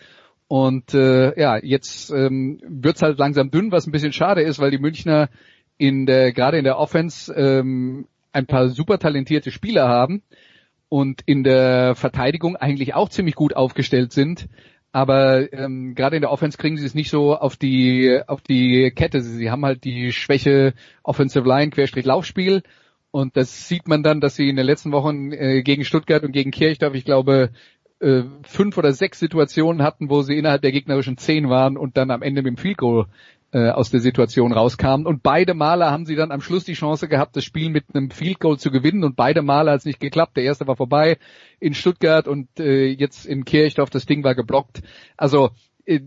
[0.48, 4.72] Und äh, ja, jetzt ähm, wird's halt langsam dünn, was ein bisschen schade ist, weil
[4.72, 5.30] die Münchner
[5.78, 10.22] in der gerade in der Offense ähm, ein paar super talentierte Spieler haben
[10.90, 14.50] und in der Verteidigung eigentlich auch ziemlich gut aufgestellt sind.
[14.92, 18.92] Aber ähm, gerade in der Offense kriegen sie es nicht so auf die auf die
[18.92, 19.22] Kette.
[19.22, 22.62] Sie haben halt die Schwäche Offensive Line Querstrich Laufspiel
[23.12, 26.32] und das sieht man dann, dass sie in den letzten Wochen äh, gegen Stuttgart und
[26.32, 27.52] gegen Kirchdorf, ich glaube,
[28.00, 32.10] äh, fünf oder sechs Situationen hatten, wo sie innerhalb der gegnerischen zehn waren und dann
[32.10, 33.06] am Ende mit dem Field Goal
[33.52, 35.06] äh, aus der Situation rauskamen.
[35.06, 38.10] Und beide Male haben sie dann am Schluss die Chance gehabt, das Spiel mit einem
[38.10, 39.04] Field Goal zu gewinnen.
[39.04, 40.38] Und beide Male hat es nicht geklappt.
[40.38, 41.18] Der erste war vorbei
[41.60, 44.82] in Stuttgart und äh, jetzt in Kirchdorf, das Ding war geblockt.
[45.18, 45.50] Also
[45.86, 46.00] äh,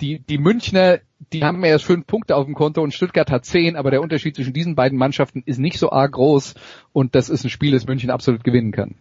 [0.00, 1.00] die, die Münchner,
[1.32, 4.36] die haben erst fünf Punkte auf dem Konto und Stuttgart hat zehn, aber der Unterschied
[4.36, 6.54] zwischen diesen beiden Mannschaften ist nicht so arg groß
[6.92, 8.96] und das ist ein Spiel, das München absolut gewinnen kann.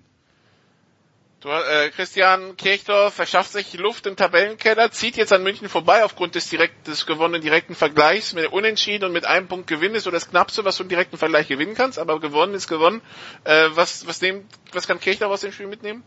[1.42, 6.34] Du, äh, Christian Kirchdorf verschafft sich Luft im Tabellenkeller, zieht jetzt an München vorbei aufgrund
[6.34, 10.12] des, direkt, des gewonnenen direkten Vergleichs mit Unentschieden und mit einem Punkt Gewinn ist so
[10.12, 13.02] das Knappste, was du im direkten Vergleich gewinnen kannst, aber gewonnen ist gewonnen.
[13.44, 16.02] Äh, was, was, nehm, was kann Kirchdorf aus dem Spiel mitnehmen?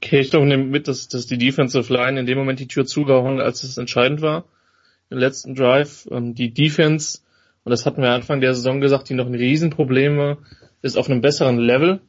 [0.00, 3.64] Kirchdorf nimmt mit, dass, dass die Defensive Line in dem Moment die Tür zugehauen, als
[3.64, 4.44] es entscheidend war.
[5.10, 6.08] Im letzten Drive.
[6.10, 7.20] Ähm, die Defense,
[7.64, 10.38] und das hatten wir Anfang der Saison gesagt, die noch ein Riesenproblem war,
[10.82, 12.00] ist auf einem besseren Level.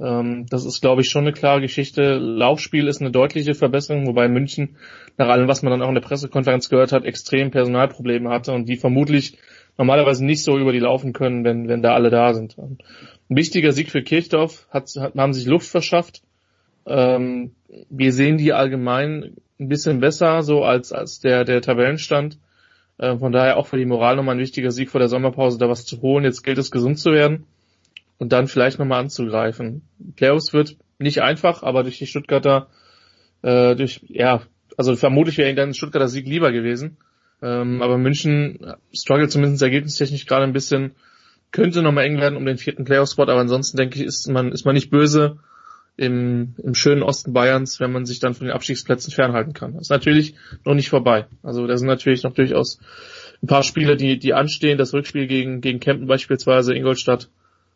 [0.00, 2.16] Ähm, das ist, glaube ich, schon eine klare Geschichte.
[2.16, 4.76] Laufspiel ist eine deutliche Verbesserung, wobei München,
[5.16, 8.68] nach allem, was man dann auch in der Pressekonferenz gehört hat, extrem Personalprobleme hatte und
[8.68, 9.38] die vermutlich
[9.78, 12.56] normalerweise nicht so über die laufen können, wenn, wenn da alle da sind.
[12.58, 12.78] Ein
[13.28, 16.22] wichtiger Sieg für Kirchdorf, hat, hat, haben sich Luft verschafft.
[16.86, 17.52] Ähm,
[17.88, 22.38] wir sehen die allgemein ein bisschen besser, so als, als der, der Tabellenstand.
[22.98, 25.68] Äh, von daher auch für die Moral nochmal ein wichtiger Sieg vor der Sommerpause, da
[25.68, 26.24] was zu holen.
[26.24, 27.46] Jetzt gilt es, gesund zu werden
[28.18, 29.82] und dann vielleicht nochmal anzugreifen.
[30.16, 32.68] Playoffs wird nicht einfach, aber durch die Stuttgarter,
[33.42, 34.42] äh, durch, ja,
[34.76, 36.96] also vermutlich wäre ihnen dann ein Stuttgarter Sieg lieber gewesen.
[37.42, 40.92] Ähm, aber München struggelt zumindest ergebnistechnisch gerade ein bisschen,
[41.50, 44.64] könnte nochmal eng werden um den vierten Playoff-Spot, aber ansonsten denke ich, ist man, ist
[44.64, 45.38] man nicht böse
[45.96, 49.74] im, im schönen Osten Bayerns, wenn man sich dann von den Abstiegsplätzen fernhalten kann.
[49.74, 50.34] Das ist natürlich
[50.64, 51.26] noch nicht vorbei.
[51.42, 52.80] Also da sind natürlich noch durchaus
[53.42, 54.78] ein paar Spiele, die, die anstehen.
[54.78, 57.28] Das Rückspiel gegen, gegen Kempten beispielsweise, Ingolstadt,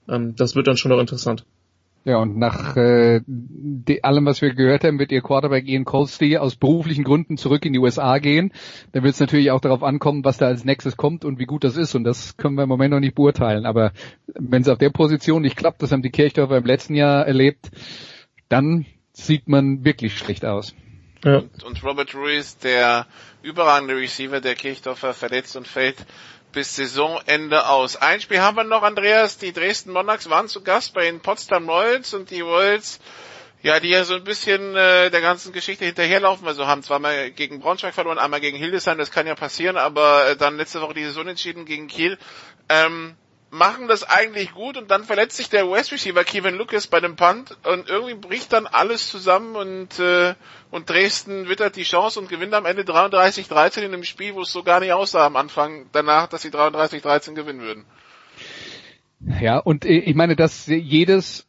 [0.08, 1.44] ähm, das wird dann schon noch interessant.
[2.08, 6.38] Ja, und nach äh, de, allem, was wir gehört haben, wird ihr Quarterback Ian Colsty
[6.38, 8.50] aus beruflichen Gründen zurück in die USA gehen.
[8.92, 11.64] Dann wird es natürlich auch darauf ankommen, was da als nächstes kommt und wie gut
[11.64, 11.94] das ist.
[11.94, 13.66] Und das können wir im Moment noch nicht beurteilen.
[13.66, 13.92] Aber
[14.26, 17.70] wenn es auf der Position nicht klappt, das haben die Kirchdorfer im letzten Jahr erlebt,
[18.48, 20.74] dann sieht man wirklich schlecht aus.
[21.22, 21.40] Ja.
[21.40, 23.06] Und, und Robert Ruiz, der
[23.42, 26.06] überragende Receiver der Kirchdorfer, verletzt und fällt
[26.52, 27.96] bis Saisonende aus.
[27.96, 29.38] Ein Spiel haben wir noch, Andreas.
[29.38, 33.00] Die Dresden Monarchs waren zu Gast bei den Potsdam Royals und die Royals,
[33.62, 36.46] ja, die ja so ein bisschen äh, der ganzen Geschichte hinterherlaufen.
[36.46, 40.36] Also haben zweimal gegen Braunschweig verloren, einmal gegen Hildesheim, das kann ja passieren, aber äh,
[40.36, 42.18] dann letzte Woche dieses Unentschieden gegen Kiel.
[42.68, 43.16] Ähm,
[43.50, 47.16] machen das eigentlich gut und dann verletzt sich der West Receiver Kevin Lucas bei dem
[47.16, 50.34] Punt und irgendwie bricht dann alles zusammen und äh,
[50.70, 54.52] und Dresden wittert die Chance und gewinnt am Ende 33-13 in einem Spiel, wo es
[54.52, 57.84] so gar nicht aussah am Anfang danach, dass sie 33-13 gewinnen würden.
[59.40, 61.46] Ja, und äh, ich meine, dass jedes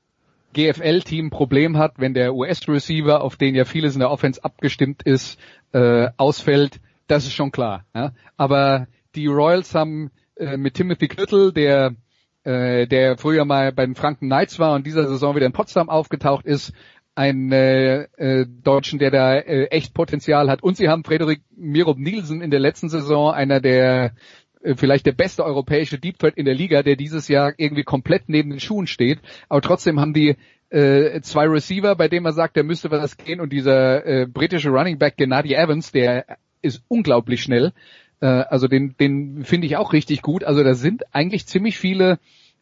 [0.54, 5.38] GFL-Team Problem hat, wenn der US-Receiver, auf den ja vieles in der Offense abgestimmt ist,
[5.74, 7.86] äh, ausfällt, das ist schon klar.
[7.94, 8.14] Ja?
[8.38, 11.96] Aber die Royals haben äh, mit Timothy Knüttel, der
[12.44, 15.90] äh, der früher mal bei den Franken Knights war und dieser Saison wieder in Potsdam
[15.90, 16.74] aufgetaucht ist,
[17.16, 20.64] einen äh, äh, Deutschen, der da äh, echt Potenzial hat.
[20.64, 24.14] Und sie haben Frederik Mirob Nielsen in der letzten Saison, einer der
[24.62, 28.30] äh, vielleicht der beste europäische Deep Threat in der Liga, der dieses Jahr irgendwie komplett
[28.30, 29.20] neben den Schuhen steht.
[29.50, 30.38] Aber trotzdem haben die
[30.70, 33.42] äh, zwei Receiver, bei denen man sagt, der müsste was gehen.
[33.42, 37.74] Und dieser äh, britische Running Back Gennady Evans, der ist unglaublich schnell.
[38.22, 40.44] Äh, also den, den finde ich auch richtig gut.
[40.44, 42.20] Also da sind eigentlich ziemlich viele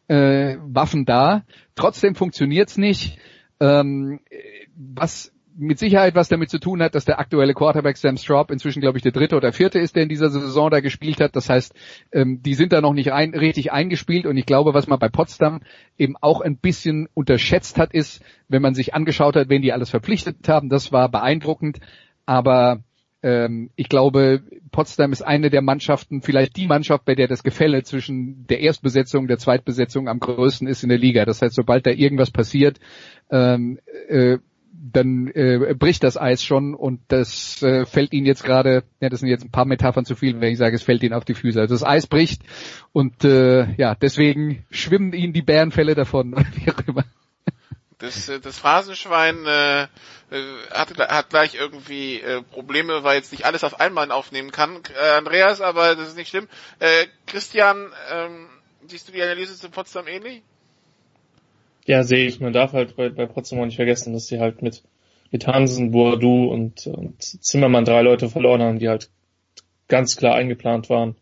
[0.08, 1.44] äh, Waffen da.
[1.74, 3.18] Trotzdem funktioniert's nicht.
[3.60, 4.20] Ähm,
[4.76, 8.80] was mit Sicherheit was damit zu tun hat, dass der aktuelle Quarterback Sam Straub inzwischen,
[8.80, 11.34] glaube ich, der dritte oder vierte ist, der in dieser Saison da gespielt hat.
[11.34, 11.74] Das heißt,
[12.12, 15.08] ähm, die sind da noch nicht ein, richtig eingespielt und ich glaube, was man bei
[15.08, 15.60] Potsdam
[15.98, 19.90] eben auch ein bisschen unterschätzt hat, ist, wenn man sich angeschaut hat, wen die alles
[19.90, 21.80] verpflichtet haben, das war beeindruckend,
[22.24, 22.84] aber
[23.22, 27.82] ähm, ich glaube, Potsdam ist eine der Mannschaften, vielleicht die Mannschaft, bei der das Gefälle
[27.82, 31.24] zwischen der Erstbesetzung und der Zweitbesetzung am größten ist in der Liga.
[31.24, 32.78] Das heißt, sobald da irgendwas passiert,
[33.30, 33.78] ähm,
[34.08, 34.38] äh,
[34.92, 39.20] dann äh, bricht das Eis schon und das äh, fällt ihnen jetzt gerade, ja, das
[39.20, 41.34] sind jetzt ein paar Metaphern zu viel, wenn ich sage, es fällt ihnen auf die
[41.34, 41.60] Füße.
[41.60, 42.42] Also das Eis bricht
[42.92, 46.34] und äh, ja, deswegen schwimmen ihnen die Bärenfälle davon.
[47.98, 49.86] Das, äh, das Phrasenschwein äh, äh,
[50.70, 54.82] hat, hat gleich irgendwie äh, Probleme, weil jetzt nicht alles auf einmal aufnehmen kann.
[55.00, 56.48] Äh, Andreas, aber das ist nicht schlimm.
[56.78, 58.46] Äh, Christian, ähm,
[58.86, 60.42] siehst du die Analyse zu Potsdam ähnlich?
[61.86, 62.38] Ja, sehe ich.
[62.38, 64.82] Man darf halt bei, bei Potsdam auch nicht vergessen, dass die halt mit,
[65.30, 69.10] mit Hansen, Boadu und, und Zimmermann drei Leute verloren haben, die halt
[69.88, 71.16] ganz klar eingeplant waren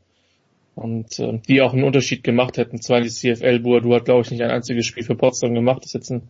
[0.75, 2.83] und äh, die auch einen Unterschied gemacht hätten.
[2.83, 5.85] Zwar die CFL, Boadu hat, glaube ich, nicht ein einziges Spiel für Potsdam gemacht.
[5.85, 6.29] Ist jetzt ein,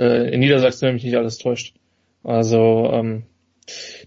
[0.00, 1.74] äh, in Niedersachsen, wenn mich nicht alles täuscht.
[2.24, 3.24] Also ähm,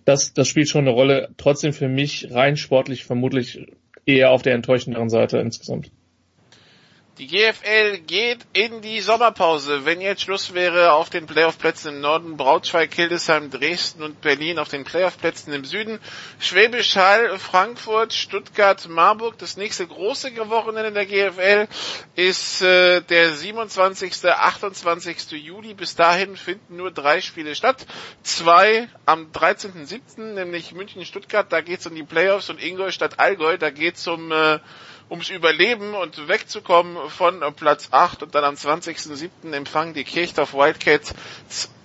[0.06, 1.30] das, das spielt schon eine Rolle.
[1.38, 3.66] Trotzdem für mich rein sportlich vermutlich
[4.06, 5.92] eher auf der enttäuschenderen Seite insgesamt.
[7.20, 9.86] Die GFL geht in die Sommerpause.
[9.86, 14.70] Wenn jetzt Schluss wäre auf den Playoff-Plätzen im Norden, Braunschweig, Hildesheim, Dresden und Berlin auf
[14.70, 16.00] den Playoff-Plätzen im Süden,
[16.40, 19.38] Schwäbisch Hall, Frankfurt, Stuttgart, Marburg.
[19.38, 21.68] Das nächste große Wochenende der GFL
[22.16, 24.26] ist äh, der 27.
[24.26, 25.34] 28.
[25.34, 25.76] Juli.
[25.76, 27.86] Bis dahin finden nur drei Spiele statt.
[28.24, 33.70] Zwei am 13.07., nämlich München, Stuttgart, da geht's um die Playoffs und Ingolstadt, Allgäu, da
[33.70, 34.58] geht's um äh,
[35.10, 39.52] ums Überleben und wegzukommen von Platz 8 und dann am 20.07.
[39.54, 41.14] empfangen die Kirchdorf Wildcats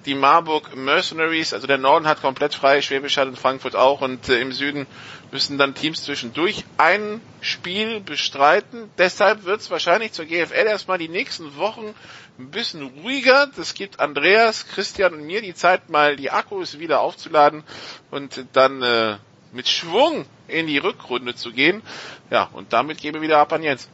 [0.08, 4.28] die Marburg Mercenaries, also der Norden hat komplett frei, Schwäbisch Hall und Frankfurt auch und
[4.30, 4.86] äh, im Süden
[5.30, 8.90] müssen dann Teams zwischendurch ein Spiel bestreiten.
[8.96, 11.94] Deshalb wird es wahrscheinlich zur GFL erstmal die nächsten Wochen
[12.38, 13.48] ein bisschen ruhiger.
[13.54, 17.62] Das gibt Andreas, Christian und mir die Zeit, mal die Akkus wieder aufzuladen
[18.10, 19.16] und dann äh,
[19.52, 21.82] mit Schwung in die Rückrunde zu gehen.
[22.30, 23.88] Ja, und damit gebe ich wieder ab an Jens.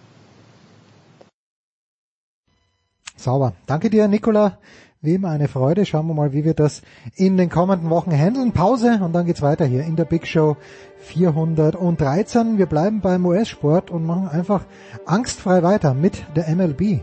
[3.17, 3.55] Sauber.
[3.67, 4.59] Danke dir, Nicola.
[5.01, 5.85] Wie immer eine Freude.
[5.85, 6.83] Schauen wir mal, wie wir das
[7.15, 8.53] in den kommenden Wochen handeln.
[8.53, 10.57] Pause und dann geht's weiter hier in der Big Show
[11.01, 12.57] 413.
[12.57, 14.65] Wir bleiben beim US-Sport und machen einfach
[15.05, 17.03] angstfrei weiter mit der MLB.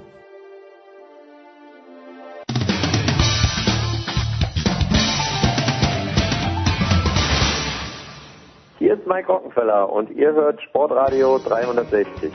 [9.12, 12.32] Mike Rockenfeller und ihr hört Sportradio 360.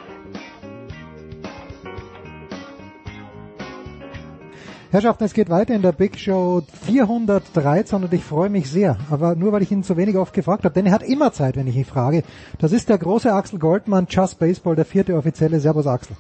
[4.91, 9.37] Herrschaften, es geht weiter in der Big Show 413 und ich freue mich sehr, aber
[9.37, 11.67] nur weil ich ihn so wenig oft gefragt habe, denn er hat immer Zeit, wenn
[11.67, 12.23] ich ihn frage.
[12.59, 15.61] Das ist der große Axel Goldmann, Just Baseball, der vierte offizielle.
[15.61, 16.15] Servus Axel.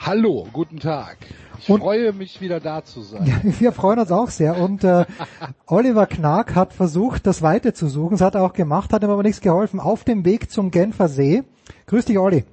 [0.00, 1.18] Hallo, guten Tag.
[1.58, 3.26] Ich und, freue mich wieder da zu sein.
[3.26, 4.56] Ja, wir freuen uns auch sehr.
[4.56, 5.04] Und äh,
[5.66, 8.12] Oliver Knark hat versucht, das Weite zu suchen.
[8.12, 9.80] Das hat er auch gemacht, hat ihm aber nichts geholfen.
[9.80, 11.42] Auf dem Weg zum Genfer See.
[11.86, 12.44] Grüß dich, Olli.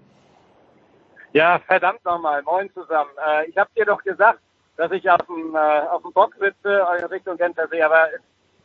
[1.34, 2.42] Ja, verdammt nochmal.
[2.44, 3.12] Moin zusammen.
[3.26, 4.40] Äh, ich habe dir doch gesagt,
[4.78, 5.58] dass ich auf dem, äh,
[5.92, 8.08] auf dem Bock sitze in Richtung Genfer See, aber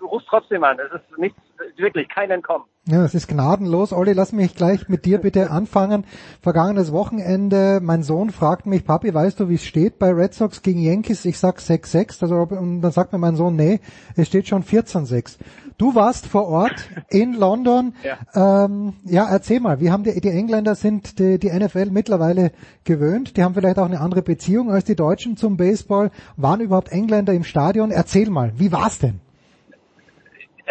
[0.01, 0.79] du rufst trotzdem an.
[0.79, 1.39] Es ist nichts,
[1.77, 2.67] wirklich kein Entkommen.
[2.87, 3.93] Ja, es ist gnadenlos.
[3.93, 6.05] Olli, lass mich gleich mit dir bitte anfangen.
[6.41, 10.63] Vergangenes Wochenende, mein Sohn fragt mich, Papi, weißt du, wie es steht bei Red Sox
[10.63, 11.25] gegen Yankees?
[11.27, 12.23] Ich sag 6-6.
[12.23, 13.81] Also, und dann sagt mir mein Sohn, nee,
[14.17, 15.39] es steht schon 14-6.
[15.77, 17.95] Du warst vor Ort in London.
[18.03, 22.53] Ja, ähm, ja erzähl mal, wie haben die, die Engländer sind die, die NFL mittlerweile
[22.85, 23.37] gewöhnt?
[23.37, 26.11] Die haben vielleicht auch eine andere Beziehung als die Deutschen zum Baseball.
[26.37, 27.91] Waren überhaupt Engländer im Stadion?
[27.91, 29.21] Erzähl mal, wie war's denn?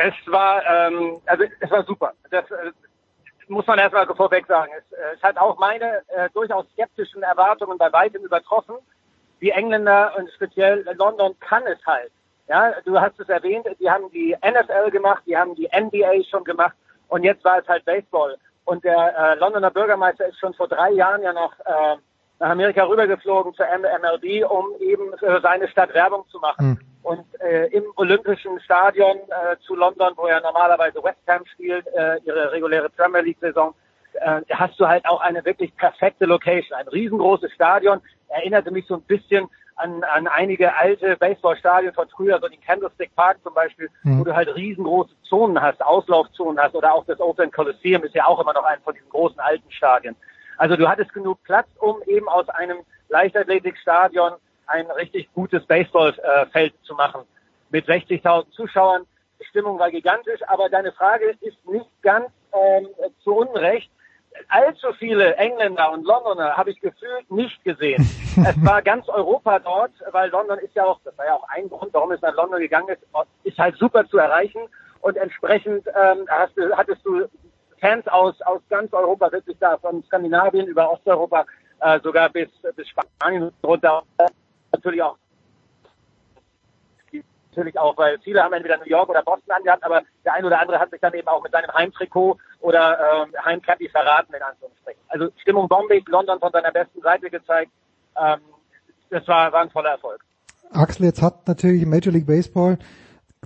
[0.02, 2.14] Es war, ähm, also es war super.
[2.32, 2.72] Das äh,
[3.50, 4.72] muss man erstmal vorweg sagen.
[4.78, 8.76] Es, äh, es hat auch meine äh, durchaus skeptischen Erwartungen bei weitem übertroffen.
[9.42, 12.12] Die Engländer und speziell London kann es halt.
[12.48, 16.46] Ja, du hast es erwähnt, die haben die NFL gemacht, die haben die NBA schon
[16.46, 16.76] gemacht
[17.10, 18.38] und jetzt war es halt Baseball.
[18.64, 21.98] Und der äh, Londoner Bürgermeister ist schon vor drei Jahren ja noch äh,
[22.40, 26.70] nach Amerika rübergeflogen zur MLB, um eben für seine Stadt Werbung zu machen.
[26.70, 26.80] Mhm.
[27.02, 32.18] Und äh, im Olympischen Stadion äh, zu London, wo ja normalerweise West Ham spielt, äh,
[32.26, 33.74] ihre reguläre Premier League-Saison,
[34.14, 36.78] äh, hast du halt auch eine wirklich perfekte Location.
[36.78, 38.02] Ein riesengroßes Stadion.
[38.28, 39.50] Erinnerte mich so ein bisschen
[39.80, 44.20] an, an einige alte Baseballstadien von früher, so die Candlestick Park zum Beispiel, mhm.
[44.20, 48.28] wo du halt riesengroße Zonen hast, Auslaufzonen hast oder auch das Oakland Coliseum ist ja
[48.28, 50.16] auch immer noch ein von diesen großen alten Stadien.
[50.60, 54.34] Also du hattest genug Platz, um eben aus einem Leichtathletikstadion
[54.68, 57.22] ein richtig gutes Baseballfeld zu machen.
[57.70, 59.04] Mit 60.000 Zuschauern.
[59.40, 62.88] Die Stimmung war gigantisch, aber deine Frage ist nicht ganz ähm,
[63.24, 63.90] zu Unrecht.
[64.50, 68.02] Allzu viele Engländer und Londoner habe ich gefühlt nicht gesehen.
[68.46, 71.70] es war ganz Europa dort, weil London ist ja auch, das war ja auch ein
[71.70, 73.02] Grund, warum es nach London gegangen ist,
[73.46, 74.62] ist halt super zu erreichen
[75.00, 77.30] und entsprechend ähm, hast hattest du
[77.80, 81.46] Fans aus, aus ganz Europa, wirklich da, von Skandinavien über Osteuropa,
[81.82, 84.04] äh, sogar bis, bis Spanien runter
[84.72, 85.18] natürlich auch
[87.60, 90.60] natürlich auch, weil viele haben entweder New York oder Boston angehabt, aber der ein oder
[90.60, 95.02] andere hat sich dann eben auch mit seinem Heimtrikot oder ähm, Heimcappy verraten, in Anführungsstrichen.
[95.10, 97.72] Also Stimmung bombig, London von seiner besten Seite gezeigt.
[98.18, 98.40] Ähm,
[99.10, 100.22] das war, war ein voller Erfolg.
[100.72, 102.78] Axel, jetzt hat natürlich Major League Baseball,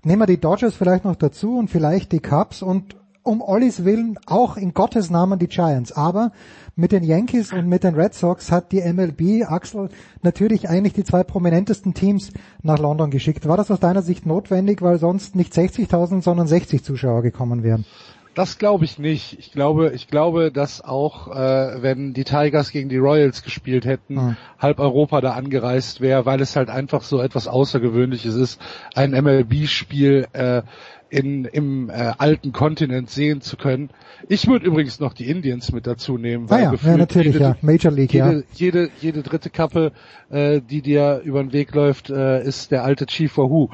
[0.03, 4.19] nehmen wir die Dodgers vielleicht noch dazu und vielleicht die Cubs und um Ollis Willen
[4.25, 5.91] auch in Gottes Namen die Giants.
[5.91, 6.31] Aber
[6.75, 9.89] mit den Yankees und mit den Red Sox hat die MLB, Axel,
[10.21, 12.31] natürlich eigentlich die zwei prominentesten Teams
[12.61, 13.47] nach London geschickt.
[13.47, 17.85] War das aus deiner Sicht notwendig, weil sonst nicht 60.000, sondern 60 Zuschauer gekommen wären?
[18.35, 19.37] Das glaube ich nicht.
[19.39, 24.17] Ich glaube, ich glaube, dass auch äh, wenn die Tigers gegen die Royals gespielt hätten,
[24.19, 24.37] Hm.
[24.59, 28.61] halb Europa da angereist wäre, weil es halt einfach so etwas Außergewöhnliches ist,
[28.95, 30.63] ein MLB-Spiel äh,
[31.09, 33.91] in, im äh, alten Kontinent sehen zu können.
[34.29, 37.43] Ich würde übrigens noch die Indians mit dazu nehmen, weil Ah ja, ja, natürlich, jede,
[37.43, 37.55] ja.
[37.61, 38.43] Major League, jede, ja.
[38.53, 39.91] jede, jede dritte Kappe,
[40.31, 43.69] äh, die dir über den Weg läuft, äh, ist der alte Chief Wahoo.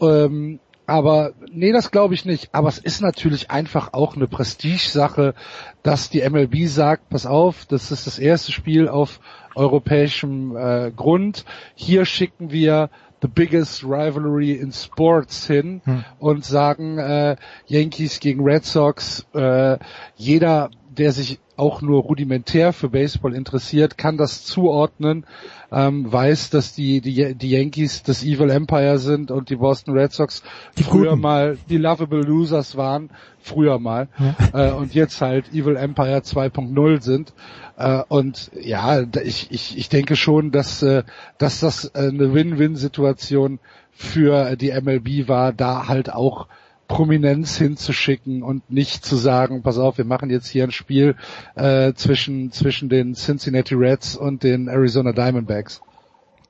[0.00, 2.48] Ähm, aber nee, das glaube ich nicht.
[2.52, 5.34] Aber es ist natürlich einfach auch eine Prestigesache,
[5.82, 9.20] dass die MLB sagt, pass auf, das ist das erste Spiel auf
[9.54, 11.44] europäischem äh, Grund.
[11.74, 12.90] Hier schicken wir
[13.22, 16.04] the biggest rivalry in sports hin Hm.
[16.18, 17.36] und sagen äh,
[17.66, 19.26] Yankees gegen Red Sox.
[19.34, 19.78] Äh,
[20.16, 25.24] jeder, der sich auch nur rudimentär für Baseball interessiert, kann das zuordnen,
[25.72, 30.12] ähm, weiß, dass die, die, die Yankees das Evil Empire sind und die Boston Red
[30.12, 30.42] Sox
[30.80, 31.22] früher Guten.
[31.22, 33.10] mal die Lovable Losers waren,
[33.40, 34.08] früher mal,
[34.52, 37.32] äh, und jetzt halt Evil Empire 2.0 sind.
[37.76, 41.04] Äh, und ja, ich, ich, ich denke schon, dass, äh,
[41.38, 43.58] dass das äh, eine Win-Win-Situation
[43.92, 46.48] für die MLB war, da halt auch
[46.88, 51.16] Prominenz hinzuschicken und nicht zu sagen, pass auf, wir machen jetzt hier ein Spiel
[51.54, 55.80] äh, zwischen zwischen den Cincinnati Reds und den Arizona Diamondbacks.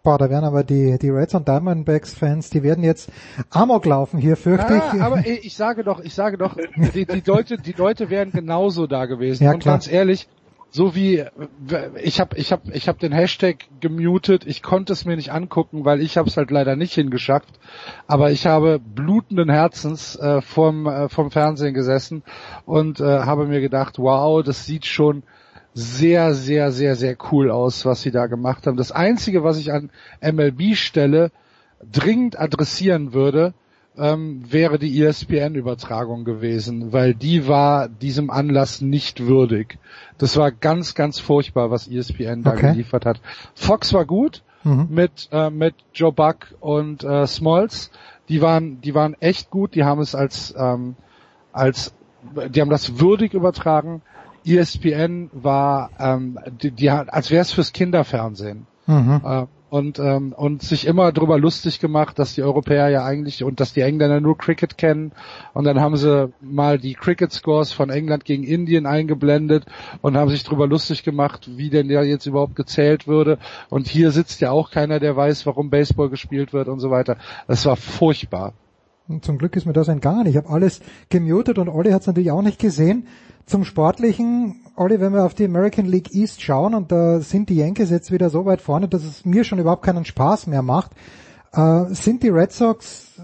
[0.03, 3.11] Boah, da werden aber die, die Reds und Diamondbacks Fans, die werden jetzt
[3.51, 5.03] Amok laufen hier, fürchte Ah, ich.
[5.03, 6.57] aber ich, sage doch, ich sage doch,
[6.95, 9.43] die, die Leute, die Leute wären genauso da gewesen.
[9.43, 9.75] Ja, und klar.
[9.75, 10.29] ganz ehrlich,
[10.71, 11.25] so wie
[12.03, 15.85] ich habe ich habe ich habe den Hashtag gemutet, ich konnte es mir nicht angucken,
[15.85, 17.59] weil ich habe es halt leider nicht hingeschafft,
[18.07, 22.23] aber ich habe blutenden Herzens äh, vom äh, vom Fernsehen gesessen
[22.67, 25.23] und äh, habe mir gedacht, wow, das sieht schon
[25.73, 28.77] sehr sehr sehr sehr cool aus, was sie da gemacht haben.
[28.77, 29.91] Das einzige, was ich an
[30.21, 31.31] MLB Stelle
[31.91, 33.55] dringend adressieren würde,
[33.99, 39.79] ähm, wäre die ESPN-Übertragung gewesen, weil die war diesem Anlass nicht würdig.
[40.19, 42.73] Das war ganz, ganz furchtbar, was ESPN da Okay.
[42.73, 43.21] geliefert hat.
[43.55, 44.89] Fox war gut Mhm.
[44.91, 47.91] mit äh, mit Joe Buck und äh, Smalls.
[48.29, 49.75] Die waren, die waren echt gut.
[49.77, 50.97] Die haben es als ähm,
[51.53, 51.95] als
[52.53, 54.03] die haben das würdig übertragen.
[54.45, 59.21] ESPN war ähm, die, die als wäre es fürs Kinderfernsehen Mhm.
[59.69, 63.73] Und ähm, und sich immer drüber lustig gemacht, dass die Europäer ja eigentlich und dass
[63.73, 65.13] die Engländer nur Cricket kennen
[65.55, 69.67] und dann haben sie mal die Cricket Scores von England gegen Indien eingeblendet
[70.03, 73.39] und haben sich drüber lustig gemacht, wie denn ja jetzt überhaupt gezählt würde
[73.69, 77.17] und hier sitzt ja auch keiner, der weiß, warum Baseball gespielt wird und so weiter.
[77.49, 78.53] Das war furchtbar.
[79.09, 80.27] Und Zum Glück ist mir das entgangen.
[80.27, 80.81] Ich habe alles
[81.11, 83.07] gemutet und Olli hat es natürlich auch nicht gesehen.
[83.47, 87.57] Zum Sportlichen, Olli, wenn wir auf die American League East schauen und da sind die
[87.57, 90.93] Yankees jetzt wieder so weit vorne, dass es mir schon überhaupt keinen Spaß mehr macht,
[91.55, 93.19] äh, sind die Red Sox,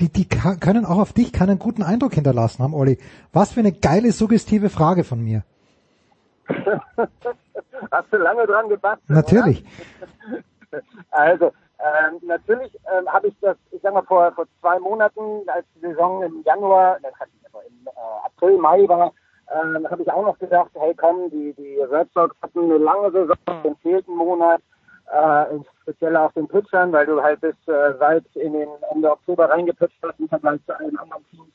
[0.00, 2.98] die, die können auch auf dich keinen guten Eindruck hinterlassen haben, Olli.
[3.34, 5.44] Was für eine geile, suggestive Frage von mir.
[6.48, 9.10] Hast du lange dran gebastelt?
[9.10, 9.60] Natürlich.
[9.60, 10.08] Oder?
[11.12, 15.64] Also, ähm, natürlich ähm, habe ich das, ich sag mal, vor, vor zwei Monaten, als
[15.76, 17.90] die Saison im Januar, im äh,
[18.24, 19.12] April, Mai war,
[19.52, 23.10] ähm, habe ich auch noch gedacht, hey komm, die, die Red Sox hatten eine lange
[23.10, 24.60] Saison, den fehlten Monat,
[25.12, 25.44] äh,
[25.82, 29.98] speziell auf den Pitchern, weil du halt bis äh, weit in den Ende Oktober reingepitcht
[30.02, 31.52] hast im Vergleich zu allen anderen Teams.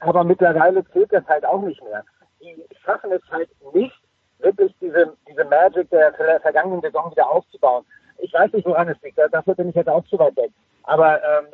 [0.00, 2.04] Aber mittlerweile zählt das halt auch nicht mehr.
[2.40, 3.94] Die schaffen es halt nicht,
[4.40, 7.84] wirklich diese, diese Magic der, der vergangenen Saison wieder aufzubauen.
[8.18, 9.18] Ich weiß nicht, woran es liegt.
[9.30, 10.50] Dafür bin ich jetzt auch zu weit weg.
[10.84, 11.46] Aber ähm,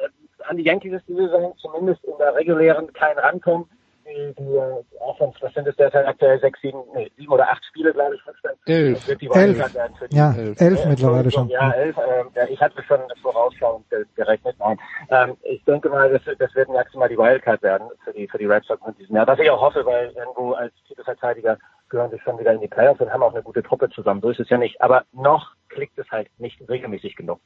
[0.49, 3.69] an die Yankees ist diese Saison zumindest in der regulären kein Rankommen.
[4.09, 7.49] Die, die äh, auch sonst, was sind es derzeit aktuell sechs, sieben, nee, sieben oder
[7.51, 8.21] acht Spiele, glaube ich.
[8.65, 8.99] Elf.
[8.99, 9.75] Das wird die Elf.
[9.75, 10.61] Werden für die, Ja, Elf.
[10.61, 11.49] elf äh, mittlerweile schon.
[11.49, 11.97] Ja, elf.
[12.35, 14.57] Ja, ich hatte schon vorausschauend ge- gerechnet.
[14.59, 14.79] Nein.
[15.11, 18.47] Ähm, ich denke mal, das, das wird maximal die Wildcard werden für die, für die
[18.47, 19.27] Red Sox in diesem Jahr.
[19.27, 21.59] Was ich auch hoffe, weil irgendwo als Titelverteidiger
[21.91, 24.21] gehören sie schon wieder in die Playoffs und haben auch eine gute Truppe zusammen.
[24.23, 24.81] So ist es ja nicht.
[24.81, 27.41] Aber noch klickt es halt nicht regelmäßig genug.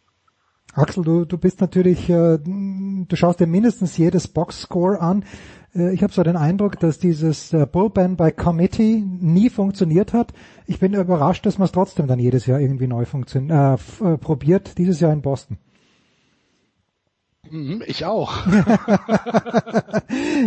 [0.75, 5.25] Axel, du, du bist natürlich, äh, du schaust dir mindestens jedes Boxscore an.
[5.75, 10.33] Äh, ich habe so den Eindruck, dass dieses äh, Bullpen by Committee nie funktioniert hat.
[10.67, 13.77] Ich bin überrascht, dass man es trotzdem dann jedes Jahr irgendwie neu funktion äh,
[14.19, 15.59] probiert, dieses Jahr in Boston.
[17.51, 18.47] Mhm, Ich auch.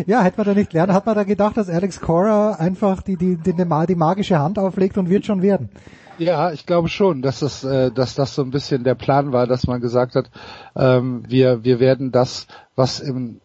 [0.08, 3.16] ja, hätte man da nicht lernen, hat man da gedacht, dass Alex Cora einfach die,
[3.16, 5.70] die, die, die magische Hand auflegt und wird schon werden.
[6.18, 9.48] Ja, ich glaube schon, dass das, äh, dass das so ein bisschen der Plan war,
[9.48, 10.30] dass man gesagt hat,
[10.76, 13.42] ähm, wir, wir werden das, was im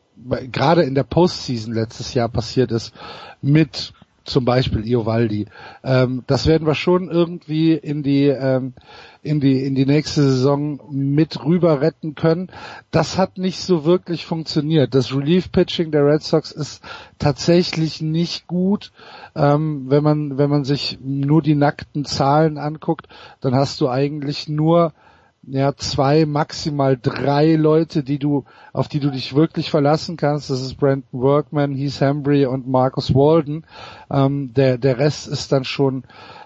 [0.53, 2.93] gerade in der Postseason letztes Jahr passiert ist
[3.41, 3.95] mit
[4.31, 5.47] zum Beispiel Iovaldi.
[5.85, 8.75] Ähm, das werden wir schon irgendwie in die ähm,
[9.23, 12.49] in die in die nächste Saison mit rüber retten können.
[12.91, 14.95] Das hat nicht so wirklich funktioniert.
[14.95, 16.83] Das Relief Pitching der Red Sox ist
[17.19, 18.93] tatsächlich nicht gut.
[19.35, 23.09] Ähm, wenn man wenn man sich nur die nackten Zahlen anguckt,
[23.41, 24.93] dann hast du eigentlich nur
[25.43, 30.51] ja, zwei, maximal drei Leute, die du, auf die du dich wirklich verlassen kannst.
[30.51, 33.65] Das ist Brandon Workman, Heath Hembry und Marcus Walden.
[34.11, 36.05] Ähm, der, der Rest ist dann schon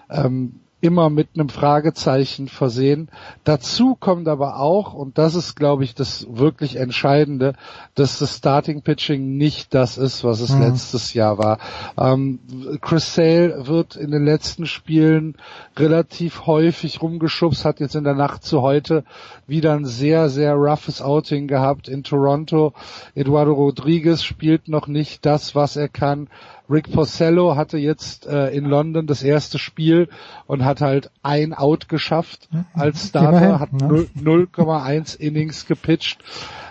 [0.09, 3.09] ähm, immer mit einem Fragezeichen versehen.
[3.43, 7.53] Dazu kommt aber auch, und das ist, glaube ich, das wirklich Entscheidende,
[7.95, 10.61] dass das Starting Pitching nicht das ist, was es mhm.
[10.61, 11.57] letztes Jahr war.
[11.97, 12.39] Ähm,
[12.81, 15.35] Chris Sale wird in den letzten Spielen
[15.75, 19.03] relativ häufig rumgeschubst, hat jetzt in der Nacht zu heute
[19.47, 22.73] wieder ein sehr, sehr roughes Outing gehabt in Toronto.
[23.15, 26.29] Eduardo Rodriguez spielt noch nicht das, was er kann.
[26.69, 30.09] Rick Porcello hatte jetzt äh, in London das erste Spiel
[30.47, 36.23] und hat halt ein Out geschafft als Starter, hat 0,1 Innings gepitcht.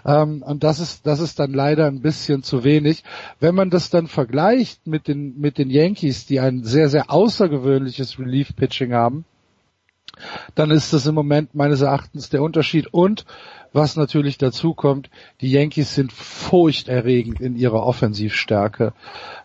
[0.04, 3.04] Ähm, und das ist, das ist dann leider ein bisschen zu wenig.
[3.40, 8.18] Wenn man das dann vergleicht mit den, mit den Yankees, die ein sehr, sehr außergewöhnliches
[8.18, 9.24] Relief-Pitching haben,
[10.54, 12.92] dann ist das im Moment meines Erachtens der Unterschied.
[12.92, 13.24] Und
[13.74, 15.10] was natürlich dazu kommt,
[15.40, 18.92] die Yankees sind furchterregend in ihrer Offensivstärke.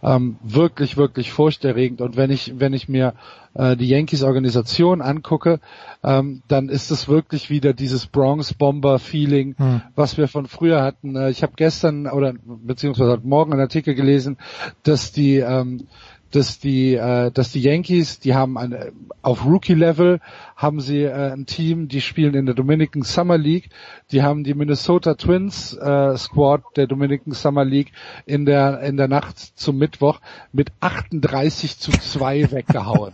[0.03, 1.99] Ähm, wirklich, wirklich furchterregend.
[1.99, 3.15] Und wenn ich, wenn ich mir
[3.55, 5.59] äh, die Yankees Organisation angucke,
[6.03, 9.81] ähm, dann ist es wirklich wieder dieses Bronx Bomber Feeling, hm.
[9.95, 11.15] was wir von früher hatten.
[11.15, 14.37] Äh, ich habe gestern oder beziehungsweise heute Morgen einen Artikel gelesen,
[14.83, 15.87] dass die ähm,
[16.31, 18.91] dass die, äh, dass die Yankees, die haben eine,
[19.21, 20.19] auf Rookie-Level
[20.55, 23.69] haben sie äh, ein Team, die spielen in der Dominican Summer League.
[24.11, 27.91] Die haben die Minnesota Twins äh, Squad der Dominican Summer League
[28.25, 30.19] in der in der Nacht zum Mittwoch
[30.51, 33.13] mit 38 zu 2 weggehauen.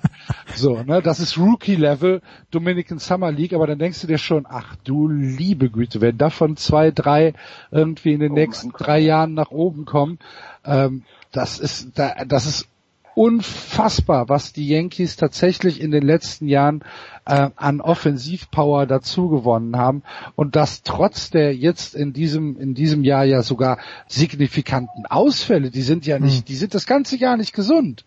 [0.54, 2.22] So, ne, das ist Rookie-Level
[2.52, 6.58] Dominican Summer League, aber dann denkst du dir schon, ach du liebe Güte, wenn davon
[6.58, 7.34] zwei, drei
[7.72, 10.20] irgendwie in den oh nächsten drei Jahren nach oben kommen,
[10.66, 12.68] ähm, das ist, das ist
[13.16, 16.84] unfassbar, was die Yankees tatsächlich in den letzten Jahren
[17.26, 20.04] äh, an Offensivpower dazu gewonnen haben
[20.36, 25.82] und das trotz der jetzt in diesem in diesem Jahr ja sogar signifikanten Ausfälle, die
[25.82, 26.46] sind ja nicht, hm.
[26.46, 28.06] die sind das ganze Jahr nicht gesund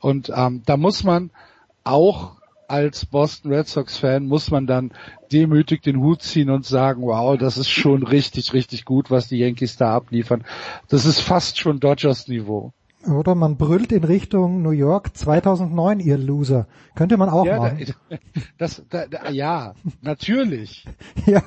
[0.00, 1.30] und ähm, da muss man
[1.84, 2.32] auch
[2.66, 4.92] als Boston Red Sox Fan muss man dann
[5.32, 9.38] demütig den Hut ziehen und sagen, wow, das ist schon richtig, richtig gut, was die
[9.38, 10.44] Yankees da abliefern.
[10.88, 12.74] Das ist fast schon Dodgers Niveau.
[13.06, 16.66] Oder man brüllt in Richtung New York 2009, ihr Loser.
[16.96, 17.94] Könnte man auch ja, machen.
[18.58, 20.84] Das, da, da, ja, natürlich.
[21.26, 21.42] ja.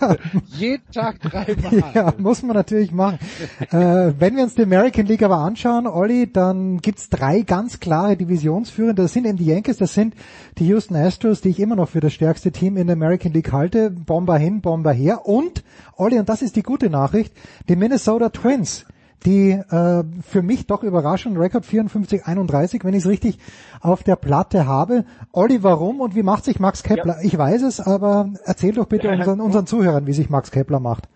[0.45, 1.83] Jeden Tag dreimal.
[1.93, 3.19] Ja, muss man natürlich machen.
[3.71, 8.15] äh, wenn wir uns die American League aber anschauen, Olli, dann gibt's drei ganz klare
[8.15, 9.01] Divisionsführende.
[9.01, 10.15] Das sind eben die Yankees, das sind
[10.57, 13.51] die Houston Astros, die ich immer noch für das stärkste Team in der American League
[13.51, 13.91] halte.
[13.91, 15.25] Bomber hin, Bomber her.
[15.27, 15.65] Und,
[15.97, 17.33] Olli, und das ist die gute Nachricht,
[17.67, 18.85] die Minnesota Twins
[19.25, 23.37] die äh, für mich doch überraschend Rekord 54-31, wenn ich es richtig
[23.81, 25.05] auf der Platte habe.
[25.31, 27.17] Olli, warum und wie macht sich Max Kepler?
[27.17, 27.23] Ja.
[27.23, 31.07] Ich weiß es, aber erzähl doch bitte unseren, unseren Zuhörern, wie sich Max Kepler macht.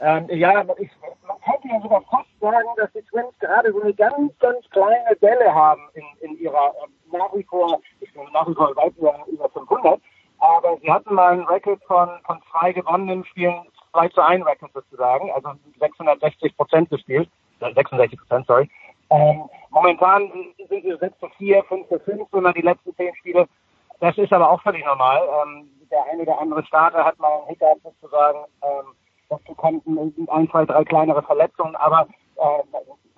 [0.00, 0.90] Ähm, ja, ich,
[1.26, 5.16] man könnte ja sogar fast sagen, dass die Twins gerade so eine ganz, ganz kleine
[5.20, 8.96] Delle haben in, in ihrer äh, nach wie vor, ich bin nach wie vor weit
[8.96, 10.00] über, über 500,
[10.38, 13.62] aber sie hatten mal einen Rekord von, von zwei gewonnenen Spielen
[13.98, 15.50] 2 zu 1 Record sozusagen, also
[15.80, 17.28] 660 Prozent gespielt,
[17.60, 18.70] 66 äh, Prozent, sorry.
[19.10, 20.30] Ähm, momentan
[20.68, 23.48] sind wir 6 zu 4, 5 zu 5, immer die letzten 10 Spiele.
[24.00, 25.22] Das ist aber auch völlig normal.
[25.42, 28.38] Ähm, der eine oder andere Starter hat mal einen Hiccup sozusagen.
[28.62, 28.94] Ähm,
[29.28, 29.82] dazu kommen
[30.28, 32.06] ein, zwei, drei kleinere Verletzungen, aber
[32.36, 32.58] äh,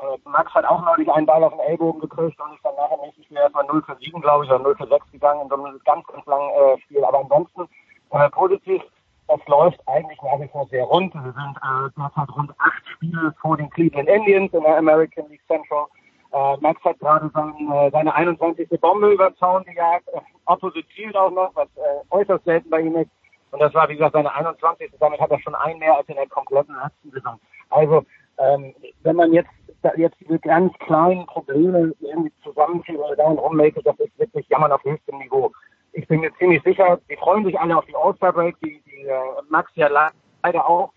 [0.02, 2.96] äh, Max hat auch neulich einen Ball auf den Ellbogen gekriegt und ist dann nachher
[3.02, 5.54] nächstes Spiel erstmal 0 für 7, glaube ich, oder 0 für 6 gegangen in so
[5.56, 7.04] einem ganz, ganz langen äh, Spiel.
[7.04, 7.68] Aber ansonsten
[8.12, 8.82] äh, positiv
[9.30, 11.14] das läuft eigentlich nach wie vor sehr rund.
[11.14, 15.46] Wir sind äh, derzeit rund acht Spiele vor den Cleveland Indians in der American League
[15.46, 15.86] Central.
[16.32, 18.68] Äh, Max hat gerade äh, seine 21.
[18.80, 22.96] Bombe über Zaun gejagt, äh, Opposite Field auch noch, was äh, äußerst selten bei ihm
[22.96, 23.10] ist.
[23.52, 24.90] Und das war, wie gesagt, seine 21.
[24.98, 27.38] Damit hat er schon ein mehr als in der kompletten letzten Saison.
[27.68, 28.04] Also,
[28.38, 29.50] ähm, wenn man jetzt
[29.96, 34.72] jetzt diese ganz kleinen Probleme irgendwie zusammenführt oder da und rummake, das ist wirklich Jammern
[34.72, 35.50] auf höchstem Niveau
[35.92, 39.06] ich bin mir ziemlich sicher, die freuen sich alle auf die All-Star Break, die, die
[39.06, 39.18] äh,
[39.48, 40.92] Max ja leider auch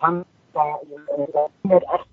[0.00, 0.78] kann, da
[1.16, 2.06] äh, 108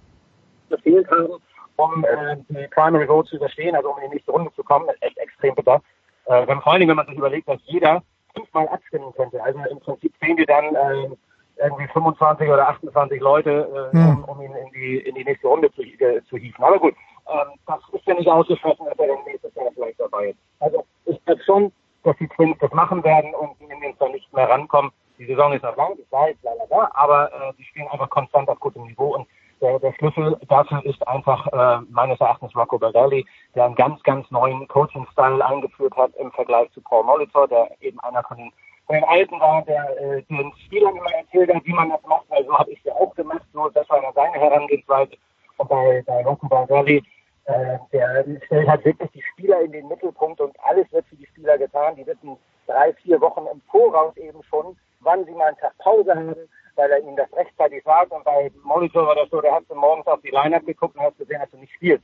[0.70, 1.42] gefehlt haben,
[1.76, 4.88] um äh, die Primary Vote zu überstehen, also um in die nächste Runde zu kommen,
[4.90, 5.82] ist echt extrem bitter.
[6.26, 8.02] Äh, vor allen Dingen, wenn man sich überlegt, dass jeder
[8.34, 9.42] fünfmal abstimmen könnte.
[9.44, 11.10] Also im Prinzip sehen wir dann äh,
[11.58, 15.72] irgendwie 25 oder 28 Leute, äh, um, um ihn in die, in die nächste Runde
[15.74, 16.64] zu, äh, zu hieven.
[16.64, 16.96] Aber gut,
[17.28, 20.40] ähm, das ist ja nicht ausgeschlossen, dass er dann nächstes Jahr vielleicht dabei ist.
[20.60, 21.72] Also ich glaube schon,
[22.04, 24.92] dass die Twins das machen werden und in den dann nicht mehr rankommen.
[25.18, 28.50] Die Saison ist noch lang, ich weiß, leider da, aber äh, die spielen einfach konstant
[28.50, 29.28] auf gutem Niveau und
[29.62, 33.26] der, der Schlüssel dafür ist einfach äh, meines Erachtens Rocco Baldelli,
[33.56, 38.00] der einen ganz, ganz neuen Coaching-Style eingeführt hat im Vergleich zu Paul Molitor, der eben
[38.02, 38.52] einer von den,
[38.86, 42.26] von den Alten war, der äh, den Spielern immer erzählt hat, wie man das macht,
[42.30, 45.14] weil so habe ich es ja auch gemacht, nur das war seine Herangehensweise.
[45.58, 47.02] Und bei, bei Rocco Baldelli
[47.46, 51.28] äh, der stellt halt wirklich die Spieler in den Mittelpunkt und alles wird für die
[51.28, 51.96] Spieler getan.
[51.96, 56.16] Die wissen drei, vier Wochen im Voraus eben schon, wann sie mal einen Tag Pause
[56.16, 56.36] haben,
[56.76, 58.12] weil er ihnen das rechtzeitig sagt.
[58.12, 61.04] Und bei Monitor war das so, der hast du morgens auf die Line-Up geguckt und
[61.04, 62.04] hast gesehen, dass du nicht spielst.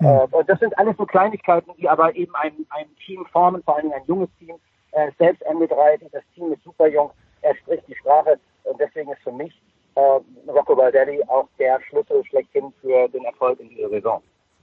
[0.00, 0.06] Mhm.
[0.06, 3.76] Äh, und das sind alles so Kleinigkeiten, die aber eben ein, ein Team formen, vor
[3.76, 4.56] allem ein junges Team.
[4.92, 7.10] Äh, selbst Ende 30, das Team ist super jung,
[7.40, 9.58] er spricht die Sprache und deswegen ist für mich
[9.94, 14.22] äh, Rocco Baldelli auch der Schlüssel schlechthin für den Erfolg in dieser Saison.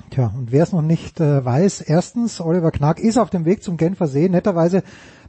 [0.10, 3.62] Tja, und wer es noch nicht äh, weiß, erstens, Oliver Knack ist auf dem Weg
[3.62, 4.82] zum Genfer See, netterweise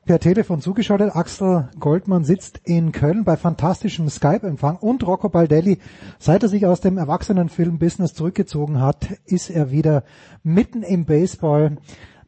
[0.07, 1.15] per Telefon zugeschaltet.
[1.15, 5.78] Axel Goldmann sitzt in Köln bei fantastischem Skype-Empfang und Rocco Baldelli,
[6.19, 10.05] seit er sich aus dem Erwachsenenfilm-Business zurückgezogen hat, ist er wieder
[10.43, 11.77] mitten im Baseball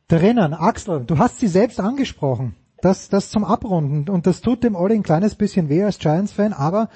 [0.08, 0.52] drinnen.
[0.52, 2.54] Axel, du hast sie selbst angesprochen.
[2.82, 6.52] Das, das zum Abrunden und das tut dem Olli ein kleines bisschen weh als Giants-Fan,
[6.52, 6.88] aber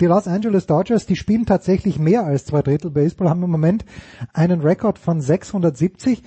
[0.00, 3.84] die Los Angeles Dodgers, die spielen tatsächlich mehr als zwei Drittel Baseball, haben im Moment
[4.32, 6.22] einen Rekord von 670.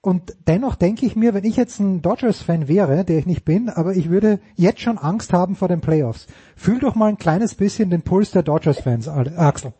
[0.00, 3.68] Und dennoch denke ich mir, wenn ich jetzt ein Dodgers-Fan wäre, der ich nicht bin,
[3.68, 6.26] aber ich würde jetzt schon Angst haben vor den Playoffs.
[6.56, 9.72] Fühl doch mal ein kleines bisschen den Puls der Dodgers-Fans, Axel.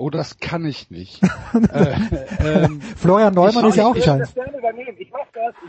[0.00, 1.22] Oh, das kann ich nicht.
[1.72, 1.94] äh,
[2.42, 4.28] ähm, Florian Neumann ist ja auch Giant.
[4.28, 5.09] Ich mach das, ich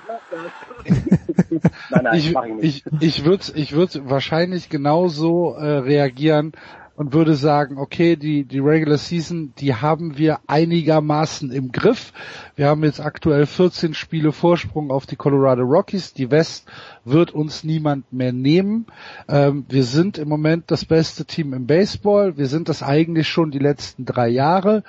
[0.07, 1.61] mach das.
[1.89, 6.53] nein, nein, ich, mach ich, ich, ich würde ich würd wahrscheinlich genauso äh, reagieren
[7.02, 12.14] und würde sagen, okay, die, die Regular Season, die haben wir einigermaßen im Griff.
[12.56, 16.14] Wir haben jetzt aktuell 14 Spiele Vorsprung auf die Colorado Rockies.
[16.14, 16.69] Die West
[17.03, 18.85] wird uns niemand mehr nehmen.
[19.27, 22.38] Ähm, wir sind im Moment das beste Team im Baseball.
[22.38, 24.84] Wir sind das eigentlich schon die letzten drei Jahre.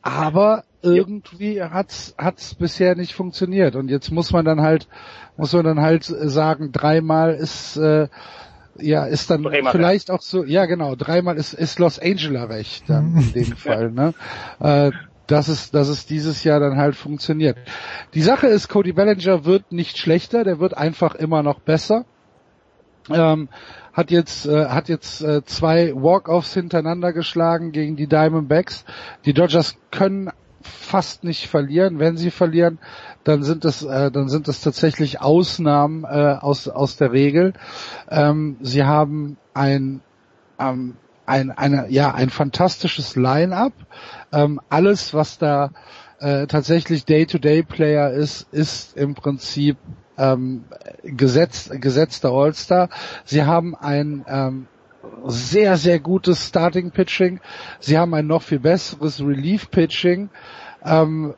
[0.00, 4.88] Aber irgendwie hat's hat's bisher nicht funktioniert und jetzt muss man dann halt
[5.36, 8.08] muss man dann halt sagen dreimal ist äh,
[8.82, 10.10] ja, ist dann dreimal vielleicht recht.
[10.10, 14.14] auch so, ja genau, dreimal ist, ist Los Angeles recht dann in dem Fall, ne?
[14.58, 14.92] Äh,
[15.26, 17.56] dass es, dass es dieses Jahr dann halt funktioniert.
[18.14, 22.04] Die Sache ist, Cody Bellinger wird nicht schlechter, der wird einfach immer noch besser.
[23.08, 23.48] Ähm,
[23.92, 28.84] hat jetzt äh, hat jetzt äh, zwei Walk-offs hintereinander geschlagen gegen die Diamondbacks.
[29.24, 30.30] Die Dodgers können
[30.62, 31.98] fast nicht verlieren.
[31.98, 32.78] Wenn sie verlieren,
[33.24, 37.54] dann sind es äh, dann sind es tatsächlich Ausnahmen äh, aus aus der Regel.
[38.08, 40.02] Ähm, sie haben ein
[40.58, 40.96] ähm,
[41.26, 43.72] ein eine ja ein fantastisches Line-up.
[44.32, 45.70] Ähm, alles was da
[46.18, 49.78] äh, tatsächlich Day-to-Day-Player ist, ist im Prinzip
[50.18, 50.64] ähm,
[51.02, 52.90] gesetzt, gesetzter All-Star.
[53.24, 54.66] Sie haben ein ähm,
[55.26, 57.40] sehr, sehr gutes Starting Pitching.
[57.78, 60.30] Sie haben ein noch viel besseres Relief Pitching.
[60.84, 61.34] Ähm,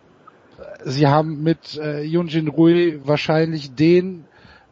[0.84, 4.24] sie haben mit äh, Yunjin Rui wahrscheinlich den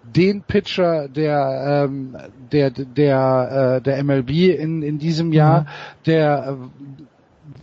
[0.03, 2.17] den Pitcher der ähm,
[2.51, 5.67] der der äh, der MLB in in diesem Jahr, mhm.
[6.07, 6.91] der äh,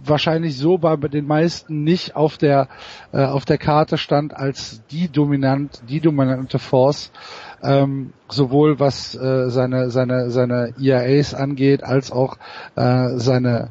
[0.05, 2.67] wahrscheinlich so bei den meisten nicht auf der
[3.11, 7.11] äh, auf der Karte stand als die dominant die dominante Force
[7.63, 12.37] ähm, sowohl was äh, seine seine seine ERAs angeht als auch
[12.75, 13.69] äh, seine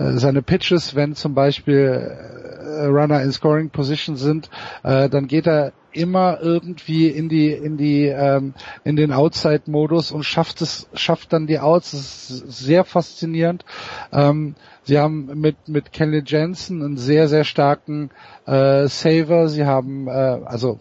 [0.00, 2.16] seine Pitches, wenn zum Beispiel
[2.60, 4.48] äh, Runner in Scoring Position sind,
[4.82, 8.54] äh, dann geht er immer irgendwie in die in die ähm,
[8.84, 11.90] in den Outside Modus und schafft es schafft dann die Outs.
[11.90, 13.64] Das ist sehr faszinierend.
[14.12, 14.54] Ähm,
[14.84, 18.10] sie haben mit mit Kelly Jensen einen sehr sehr starken
[18.46, 19.48] äh, Saver.
[19.48, 20.78] Sie haben äh, also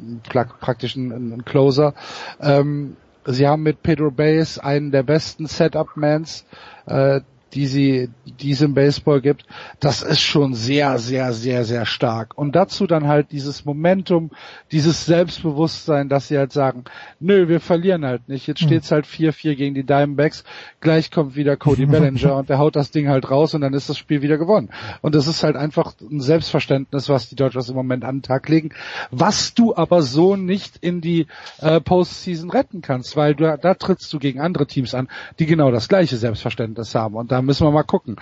[0.59, 1.93] praktisch einen, einen Closer.
[2.39, 6.45] Ähm, sie haben mit Pedro Baez einen der besten Setup-Mans.
[6.85, 7.21] Äh,
[7.53, 9.45] die sie, die es im Baseball gibt,
[9.80, 12.38] das ist schon sehr, sehr, sehr, sehr stark.
[12.38, 14.31] Und dazu dann halt dieses Momentum,
[14.71, 16.84] dieses Selbstbewusstsein, dass sie halt sagen,
[17.19, 18.47] nö, wir verlieren halt nicht.
[18.47, 20.43] Jetzt steht's halt 4-4 gegen die Diamondbacks.
[20.80, 23.89] Gleich kommt wieder Cody Bellinger und der haut das Ding halt raus und dann ist
[23.89, 24.69] das Spiel wieder gewonnen.
[25.01, 28.47] Und das ist halt einfach ein Selbstverständnis, was die Dodgers im Moment an den Tag
[28.49, 28.71] legen,
[29.11, 31.27] was du aber so nicht in die
[31.59, 35.07] äh, Postseason retten kannst, weil du, da trittst du gegen andere Teams an,
[35.39, 37.15] die genau das gleiche Selbstverständnis haben.
[37.15, 38.17] Und da da müssen wir mal gucken.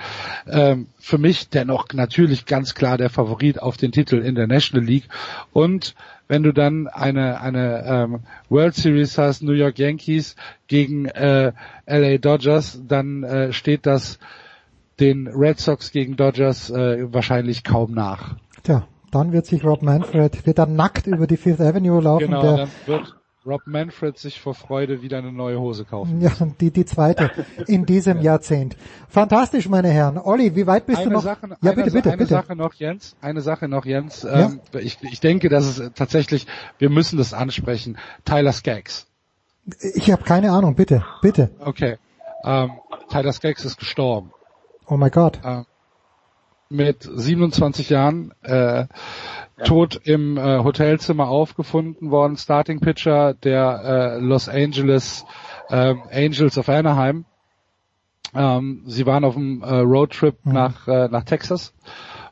[0.48, 4.86] Ähm, für mich dennoch natürlich ganz klar der Favorit auf den Titel in der National
[4.86, 5.10] League.
[5.52, 5.96] Und
[6.28, 8.20] wenn du dann eine, eine ähm,
[8.50, 10.36] World Series hast, New York Yankees
[10.68, 11.52] gegen äh,
[11.88, 14.20] LA Dodgers, dann äh, steht das
[15.00, 18.36] den Red Sox gegen Dodgers äh, wahrscheinlich kaum nach.
[18.62, 22.26] Tja, dann wird sich Rob Manfred, wird dann nackt über die Fifth Avenue laufen.
[22.26, 23.17] Genau, der, dann wird
[23.48, 26.20] Rob Manfred sich vor Freude wieder eine neue Hose kaufen.
[26.20, 27.32] ja, die, die zweite
[27.68, 28.76] in diesem Jahrzehnt.
[29.08, 30.18] Fantastisch, meine Herren.
[30.18, 31.24] Olli, wie weit bist eine du noch?
[31.24, 32.30] Sache, ja, eine, bitte, bitte, eine bitte.
[32.30, 33.16] Sache noch, Jens.
[33.22, 34.26] Eine Sache noch, Jens.
[34.30, 36.46] Ähm, ich, ich denke, dass es tatsächlich,
[36.78, 37.98] wir müssen das ansprechen.
[38.26, 39.08] Tyler Skaggs.
[39.96, 41.52] Ich habe keine Ahnung, bitte, bitte.
[41.60, 41.98] Okay.
[42.44, 42.72] Ähm,
[43.10, 44.32] Tyler Skaggs ist gestorben.
[44.88, 45.40] Oh my God.
[45.44, 45.64] Äh,
[46.70, 48.86] mit 27 Jahren äh,
[49.64, 55.26] tot im äh, Hotelzimmer aufgefunden worden, Starting Pitcher der äh, Los Angeles
[55.70, 57.26] äh, Angels of Anaheim.
[58.36, 61.74] Ähm, sie waren auf einem äh, Roadtrip nach äh, nach Texas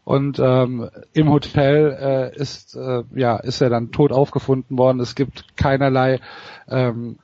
[0.03, 1.97] und ähm, im Hotel
[2.35, 4.99] äh, ist äh, ja ist er dann tot aufgefunden worden.
[4.99, 6.19] Es gibt keinerlei
[6.67, 7.17] ähm,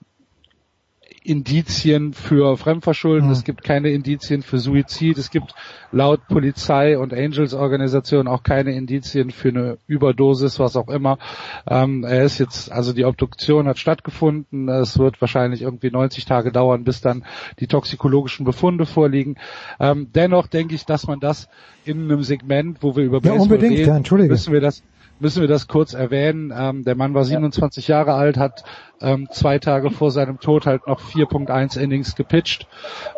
[1.24, 3.34] Indizien für Fremdverschulden, Mhm.
[3.34, 5.54] es gibt keine Indizien für Suizid, es gibt
[5.92, 11.20] laut Polizei und Angels Organisation auch keine Indizien für eine Überdosis, was auch immer.
[11.68, 16.52] Ähm, er ist jetzt, also die Obduktion hat stattgefunden, es wird wahrscheinlich irgendwie 90 Tage
[16.52, 17.24] dauern, bis dann
[17.60, 19.36] die toxikologischen Befunde vorliegen.
[19.80, 21.50] Ähm, dennoch denke ich, dass man das
[21.86, 24.82] in einem Segment, wo wir über Ja, Baseball reden, müssen wir das
[25.22, 26.54] müssen wir das kurz erwähnen.
[26.56, 28.64] Ähm, der Mann war 27 Jahre alt, hat
[29.00, 32.68] ähm, zwei Tage vor seinem Tod halt noch 4.1 Innings gepitcht.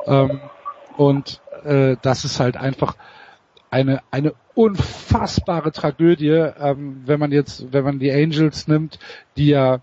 [0.06, 0.42] Ähm,
[0.98, 2.96] und äh, das ist halt einfach
[3.72, 9.00] eine, eine unfassbare Tragödie, ähm, wenn man jetzt, wenn man die Angels nimmt,
[9.38, 9.80] die ja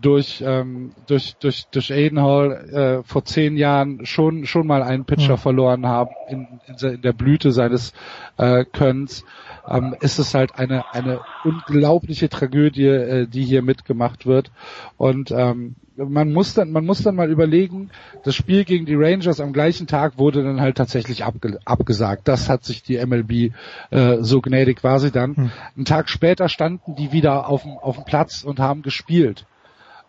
[0.00, 5.04] durch ähm, durch durch durch Aiden Hall äh, vor zehn Jahren schon schon mal einen
[5.04, 5.36] Pitcher Ja.
[5.36, 7.92] verloren haben in, in, in der Blüte seines
[8.36, 9.24] äh, Könnens,
[9.68, 14.50] ähm, ist es halt eine eine unglaubliche Tragödie, äh, die hier mitgemacht wird
[14.96, 17.90] und ähm, man muss dann man muss dann mal überlegen,
[18.24, 22.26] das Spiel gegen die Rangers am gleichen Tag wurde dann halt tatsächlich abge abgesagt.
[22.26, 23.52] Das hat sich die MLB
[23.90, 25.36] äh, so gnädig war sie dann.
[25.36, 25.50] Hm.
[25.76, 29.46] Einen Tag später standen die wieder auf dem auf dem Platz und haben gespielt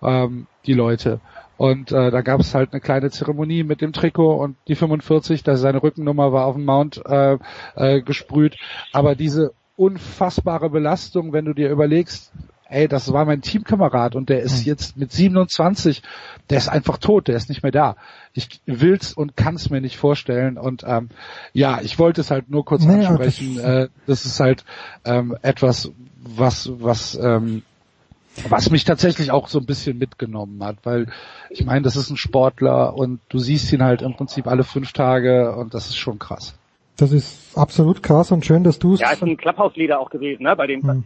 [0.02, 1.19] ähm, die Leute.
[1.57, 5.44] Und äh, da gab es halt eine kleine Zeremonie mit dem Trikot und die 45,
[5.44, 7.38] da seine Rückennummer war auf dem Mount äh,
[7.76, 8.56] äh, gesprüht.
[8.94, 12.32] Aber diese unfassbare Belastung, wenn du dir überlegst,
[12.68, 16.02] ey, das war mein Teamkamerad und der ist jetzt mit 27,
[16.49, 17.95] der ist einfach tot, der ist nicht mehr da.
[18.34, 20.57] Ich will's und kann's mir nicht vorstellen.
[20.57, 21.10] Und ähm,
[21.53, 23.56] ja, ich wollte es halt nur kurz aber ansprechen.
[23.57, 24.64] das- äh, das ist halt
[25.03, 25.91] ähm, etwas,
[26.23, 27.64] was, was ähm,
[28.49, 31.08] was mich tatsächlich auch so ein bisschen mitgenommen hat, weil
[31.49, 34.94] ich meine, das ist ein Sportler und du siehst ihn halt im Prinzip alle fünf
[34.94, 36.58] Tage und das ist schon krass.
[36.98, 38.99] Das ist absolut krass und schön, dass du es.
[38.99, 40.56] Ja, ist ein Clubhouse-Leader auch gewesen, ne?
[40.56, 41.03] Bei den, Hm.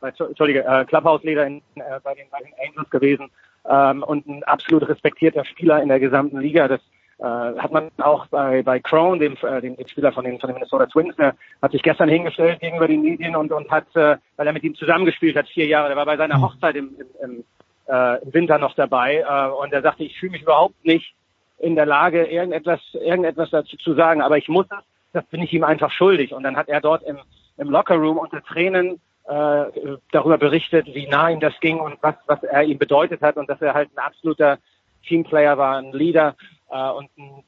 [0.00, 3.30] bei, Entschuldige, äh, Clubhouse-Leader in, äh, bei, den, bei den Angels gewesen
[3.68, 6.66] ähm, und ein absolut respektierter Spieler in der gesamten Liga.
[6.66, 6.80] Das
[7.18, 10.48] äh, hat man auch bei, bei Crone, dem, äh, dem, dem Spieler von den, von
[10.48, 14.16] den Minnesota Twins, der hat sich gestern hingestellt gegenüber den Medien und, und hat, äh,
[14.36, 17.06] weil er mit ihm zusammengespielt hat, vier Jahre, der war bei seiner Hochzeit im, im,
[17.22, 17.44] im,
[17.88, 21.14] äh, im Winter noch dabei äh, und er sagte, ich fühle mich überhaupt nicht
[21.58, 25.52] in der Lage, irgendetwas, irgendetwas dazu zu sagen, aber ich muss es, das bin ich
[25.52, 26.32] ihm einfach schuldig.
[26.32, 27.18] Und dann hat er dort im,
[27.56, 29.64] im Lockerroom unter Tränen äh,
[30.12, 33.48] darüber berichtet, wie nah ihm das ging und was, was er ihm bedeutet hat und
[33.48, 34.58] dass er halt ein absoluter
[35.06, 36.36] Teamplayer war, ein Leader
[36.70, 37.44] äh, und ein,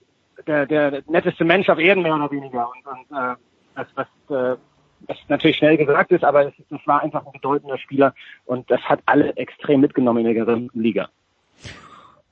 [0.47, 2.71] der, der netteste Mensch auf Erden mehr oder weniger.
[2.71, 3.35] Und, und äh,
[3.75, 4.57] das, was, äh,
[5.07, 8.15] was natürlich schnell gesagt ist, aber es, das war einfach ein bedeutender Spieler
[8.47, 11.09] und das hat alle extrem mitgenommen in der gesamten Liga.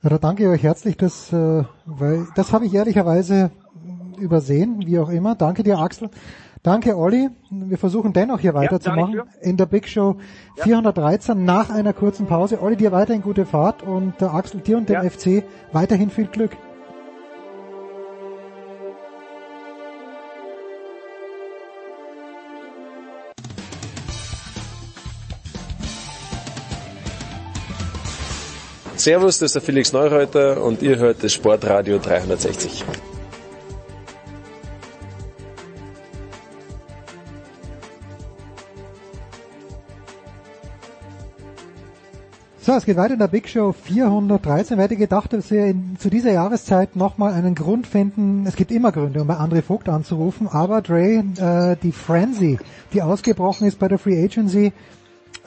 [0.01, 3.51] Ja, da danke ich euch herzlich, dass, äh, weil das habe ich ehrlicherweise
[4.17, 5.35] übersehen, wie auch immer.
[5.35, 6.09] Danke dir, Axel.
[6.61, 7.29] Danke, Olli.
[7.49, 10.17] Wir versuchen dennoch hier weiterzumachen in der Big Show
[10.57, 12.61] 413 nach einer kurzen Pause.
[12.61, 16.51] Olli, dir weiterhin gute Fahrt und äh, Axel, dir und dem FC weiterhin viel Glück.
[28.97, 32.83] Servus, das ist der Felix Neureuter und ihr hört das Sportradio 360.
[42.69, 44.77] So, es geht weiter in der Big Show 413.
[44.77, 48.69] Wer hätte gedacht, dass wir in, zu dieser Jahreszeit nochmal einen Grund finden, es gibt
[48.69, 52.59] immer Gründe, um bei André Vogt anzurufen, aber Dre, äh, die Frenzy,
[52.93, 54.71] die ausgebrochen ist bei der Free Agency,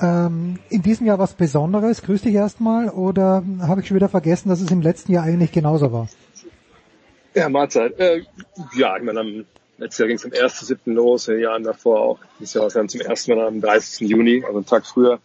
[0.01, 2.03] ähm, in diesem Jahr was Besonderes?
[2.03, 5.53] Grüß dich erstmal oder habe ich schon wieder vergessen, dass es im letzten Jahr eigentlich
[5.53, 6.09] genauso war?
[7.35, 8.01] Ja, Mahlzeit.
[8.01, 8.25] Äh,
[8.75, 9.45] ja, ich meine, am
[9.79, 10.77] letztes Jahr ging es am 1.7.
[10.87, 12.19] los, in den Jahren davor auch.
[12.41, 14.09] Dieses Jahr war es dann zum ersten Mal am 30.
[14.09, 15.21] Juni, also einen Tag früher.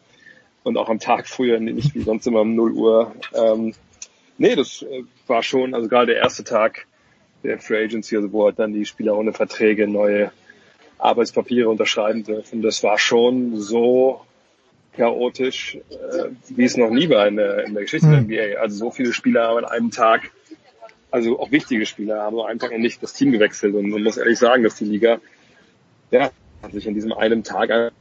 [0.67, 3.15] Und auch am Tag früher, nicht wie sonst immer um 0 Uhr.
[3.33, 3.73] Ähm,
[4.37, 6.87] nee, das äh, war schon, also gerade der erste Tag
[7.41, 10.29] der Free Agency, also wo halt dann die Spieler ohne Verträge neue
[10.97, 12.61] Arbeitspapiere unterschreiben dürfen.
[12.61, 14.19] Das war schon so
[14.91, 18.59] chaotisch, äh, wie es noch nie war in der, in der Geschichte der NBA.
[18.59, 20.31] Also so viele Spieler haben an einem Tag,
[21.11, 23.73] also auch wichtige Spieler haben an einem Tag noch nicht das Team gewechselt.
[23.73, 25.21] Und man muss ehrlich sagen, dass die Liga,
[26.11, 26.29] ja,
[26.61, 27.93] hat sich in diesem einen Tag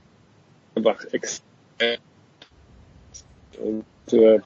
[0.75, 1.45] einfach ex
[3.59, 4.41] und äh,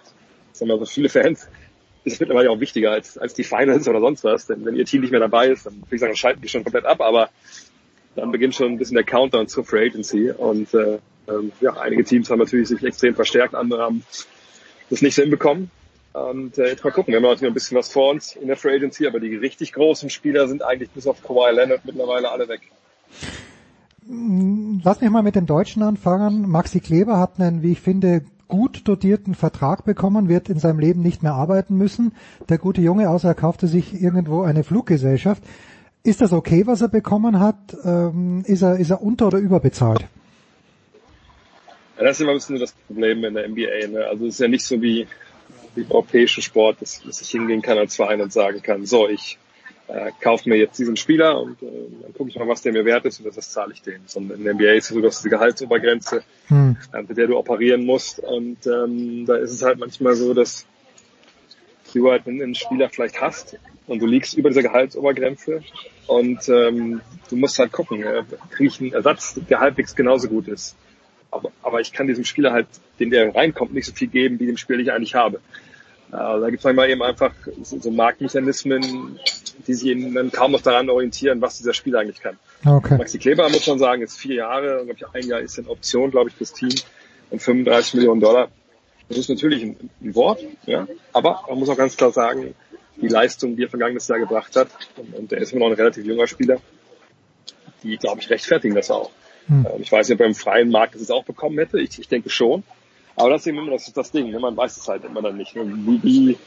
[0.53, 1.49] sagen wir so viele Fans
[2.05, 4.47] ist mittlerweile auch wichtiger als, als die Finals oder sonst was.
[4.47, 6.65] Denn wenn ihr Team nicht mehr dabei ist, dann würde ich sagen, schalten die schon
[6.65, 7.01] komplett ab.
[7.01, 7.31] Aber
[8.17, 10.31] dann beginnt schon ein bisschen der Countdown zur Free Agency.
[10.31, 14.05] Und äh, ähm, ja, einige Teams haben natürlich sich extrem verstärkt, andere haben
[14.89, 15.71] das nicht so hinbekommen.
[16.13, 18.57] Und äh, jetzt mal gucken, wir haben natürlich ein bisschen was vor uns in der
[18.57, 22.49] Free Agency, aber die richtig großen Spieler sind eigentlich bis auf Kawhi Leonard mittlerweile alle
[22.49, 22.63] weg.
[24.83, 26.49] Lass mich mal mit den Deutschen anfangen.
[26.49, 31.01] Maxi Kleber hat einen, wie ich finde, gut dotierten Vertrag bekommen, wird in seinem Leben
[31.01, 32.13] nicht mehr arbeiten müssen.
[32.51, 35.43] Der gute Junge, außer er kaufte sich irgendwo eine Fluggesellschaft.
[36.03, 37.57] Ist das okay, was er bekommen hat?
[37.85, 40.07] Ähm, ist, er, ist er unter- oder überbezahlt?
[41.97, 43.89] Ja, das ist immer ein bisschen das Problem in der NBA.
[43.89, 44.07] Ne?
[44.07, 45.07] Also es ist ja nicht so wie,
[45.75, 49.09] wie im europäischen Sport, dass, dass ich hingehen kann als Verein und sagen kann, so,
[49.09, 49.39] ich
[49.93, 51.67] äh, kaufe mir jetzt diesen Spieler und äh,
[52.03, 54.03] dann gucke ich mal, was der mir wert ist und das, das zahle ich dem.
[54.07, 56.77] Sondern in der NBA ist es so, dass die Gehaltsobergrenze, hm.
[56.93, 58.21] äh, mit der du operieren musst.
[58.21, 60.67] Und ähm, da ist es halt manchmal so, dass
[61.93, 65.63] du halt einen Spieler vielleicht hast und du liegst über dieser Gehaltsobergrenze
[66.07, 70.47] und ähm, du musst halt gucken, äh, kriege ich einen Ersatz, der halbwegs genauso gut
[70.47, 70.77] ist.
[71.33, 72.67] Aber, aber ich kann diesem Spieler halt,
[72.99, 75.41] den der reinkommt, nicht so viel geben, wie dem Spieler, den ich eigentlich habe.
[76.13, 77.33] Äh, da gibt es manchmal eben einfach
[77.63, 79.21] so, Marktmechanismen,
[79.67, 82.37] die sich eben dann kaum noch daran orientieren, was dieser Spieler eigentlich kann.
[82.67, 82.99] Okay.
[82.99, 86.11] Maxi Kleber muss man sagen, ist vier Jahre, glaube ich, ein Jahr ist eine Option,
[86.11, 86.75] glaube ich, fürs Team
[87.31, 88.49] und 35 Millionen Dollar.
[89.09, 92.55] Das ist natürlich ein, ein Wort, ja, aber man muss auch ganz klar sagen,
[93.01, 95.77] die Leistung, die er vergangenes Jahr gebracht hat, und, und er ist immer noch ein
[95.77, 96.59] relativ junger Spieler,
[97.83, 99.11] die, glaube ich, rechtfertigen das auch.
[99.47, 99.67] Hm.
[99.79, 101.81] Ich weiß nicht, ob er im freien Markt das auch bekommen hätte.
[101.81, 102.63] Ich, ich denke schon.
[103.21, 104.31] Aber das ist eben immer das, das Ding.
[104.31, 104.39] Ne?
[104.39, 105.55] Man weiß es halt immer dann nicht.
[105.55, 105.63] Ne?
[105.67, 106.39] Wie, wie,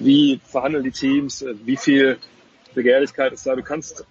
[0.00, 1.44] wie verhandeln die Teams?
[1.64, 2.18] Wie viel
[2.74, 3.54] Begehrlichkeit ist da?
[3.54, 4.04] Du kannst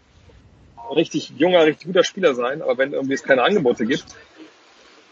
[0.95, 4.05] richtig junger, richtig guter Spieler sein, aber wenn irgendwie es keine Angebote gibt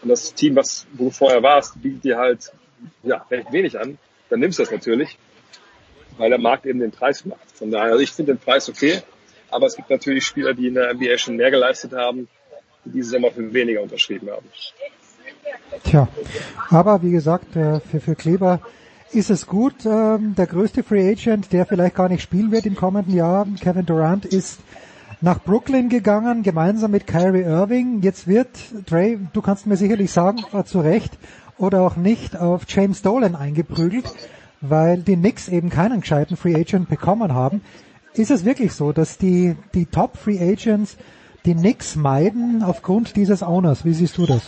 [0.02, 2.52] und das Team, was wo du vorher warst, bietet dir halt
[3.04, 3.98] ja, recht wenig an,
[4.30, 5.18] dann nimmst du das natürlich,
[6.18, 7.52] weil der Markt eben den Preis macht.
[7.54, 9.02] Von daher, also ich finde den Preis okay,
[9.50, 12.30] aber es gibt natürlich Spieler, die in der NBA schon mehr geleistet haben,
[12.86, 14.48] die dieses Sommer für weniger unterschrieben haben.
[15.84, 16.08] Tja,
[16.70, 18.60] aber wie gesagt, äh, für, für Kleber
[19.12, 19.86] ist es gut.
[19.86, 23.86] Ähm, der größte Free Agent, der vielleicht gar nicht spielen wird im kommenden Jahr, Kevin
[23.86, 24.60] Durant, ist
[25.22, 28.02] nach Brooklyn gegangen, gemeinsam mit Kyrie Irving.
[28.02, 28.50] Jetzt wird,
[28.86, 31.18] Dre, du kannst mir sicherlich sagen, äh, zu Recht
[31.58, 34.06] oder auch nicht, auf James Dolan eingeprügelt,
[34.62, 37.62] weil die Knicks eben keinen gescheiten Free Agent bekommen haben.
[38.14, 40.98] Ist es wirklich so, dass die, die Top Free Agents
[41.46, 43.86] die Knicks meiden aufgrund dieses Owners?
[43.86, 44.42] Wie siehst du das?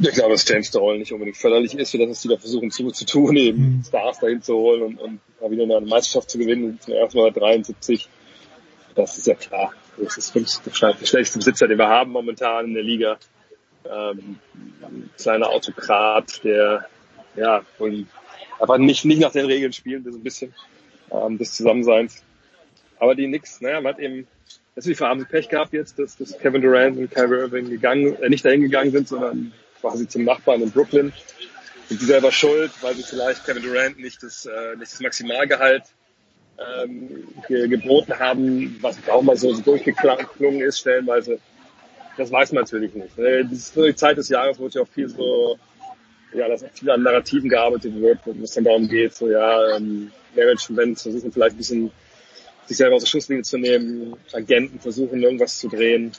[0.00, 2.70] Ich glaube, dass James Dolan nicht unbedingt förderlich ist, für das, was die da versuchen
[2.70, 3.84] zu, zu tun, eben mhm.
[3.84, 7.30] Stars dahin zu holen und, und mal wieder eine Meisterschaft zu gewinnen, zum ersten Mal
[7.30, 8.08] 73.
[8.94, 9.72] Das ist ja klar.
[9.98, 13.18] Das ist der schlechteste Besitzer, den wir haben momentan in der Liga.
[13.84, 14.38] Ähm,
[14.82, 16.86] ein kleiner Autokrat, der
[17.36, 17.64] ja
[18.60, 20.54] einfach nicht, nicht nach den Regeln spielt, so ein bisschen
[21.10, 22.24] ähm, des Zusammenseins.
[22.98, 24.26] Aber die Knicks, naja, man hat eben
[24.76, 28.28] natürlich haben sie Pech gehabt jetzt, dass, dass Kevin Durant und Kyrie Irving gegangen, äh,
[28.28, 31.12] nicht dahin gegangen sind, sondern quasi zum Nachbarn in Brooklyn.
[31.88, 35.84] Sind die selber schuld, weil sie vielleicht Kevin Durant nicht das, äh, nicht das Maximalgehalt
[36.58, 41.38] ähm, ge geboten haben, was auch mal so, so durchgeklungen ist stellenweise.
[42.16, 43.18] Das weiß man natürlich nicht.
[43.18, 45.58] Äh, das ist so die Zeit des Jahres, wo ja auch viel so,
[46.32, 50.12] ja, dass viel an Narrativen gearbeitet wird, wo es dann darum geht, so ja, ähm,
[50.34, 51.90] Management versuchen vielleicht ein bisschen
[52.66, 56.12] sich selber aus der Schusslinie zu nehmen, Agenten versuchen irgendwas zu drehen.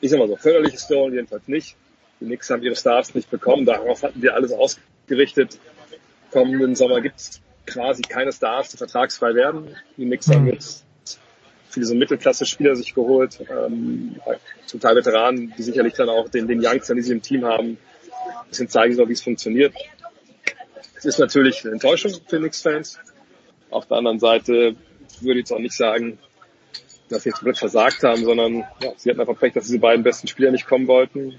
[0.00, 1.76] Ich sag mal so, förderlich ist Stone jedenfalls nicht.
[2.20, 5.58] Die Knicks haben ihre Stars nicht bekommen, darauf hatten wir alles ausgerichtet.
[6.30, 9.76] Kommenden Sommer gibt es quasi keine Stars, die vertragsfrei werden.
[9.96, 10.84] Die Knicks haben jetzt
[11.74, 14.16] viele so Mittelklasse-Spieler sich geholt, ähm,
[14.66, 17.70] zum Teil Veteranen, die sicherlich dann auch den, den Youngstern, die sie im Team haben,
[17.70, 19.74] ein bisschen zeigen sollen, wie es funktioniert.
[20.96, 22.98] Es ist natürlich eine Enttäuschung für Knicks-Fans.
[23.70, 24.76] Auf der anderen Seite
[25.20, 26.18] würde jetzt auch nicht sagen,
[27.08, 30.02] dass sie jetzt komplett versagt haben, sondern ja, sie hatten einfach Pech, dass diese beiden
[30.02, 31.34] besten Spieler nicht kommen wollten.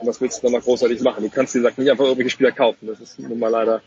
[0.00, 1.24] Und was willst du dann noch großartig machen?
[1.24, 2.86] Du kannst, wie gesagt, nicht einfach irgendwelche Spieler kaufen.
[2.86, 3.82] Das ist nun mal leider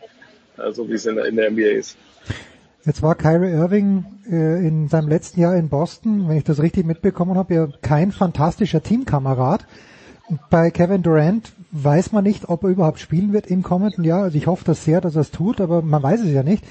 [0.57, 1.97] äh, so, wie es in der, in der NBA ist.
[2.85, 6.85] Jetzt war Kyrie Irving äh, in seinem letzten Jahr in Boston, wenn ich das richtig
[6.85, 9.65] mitbekommen habe, ja kein fantastischer Teamkamerad.
[10.49, 14.23] Bei Kevin Durant weiß man nicht, ob er überhaupt spielen wird im kommenden Jahr.
[14.23, 16.63] Also ich hoffe das sehr, dass er es tut, aber man weiß es ja nicht.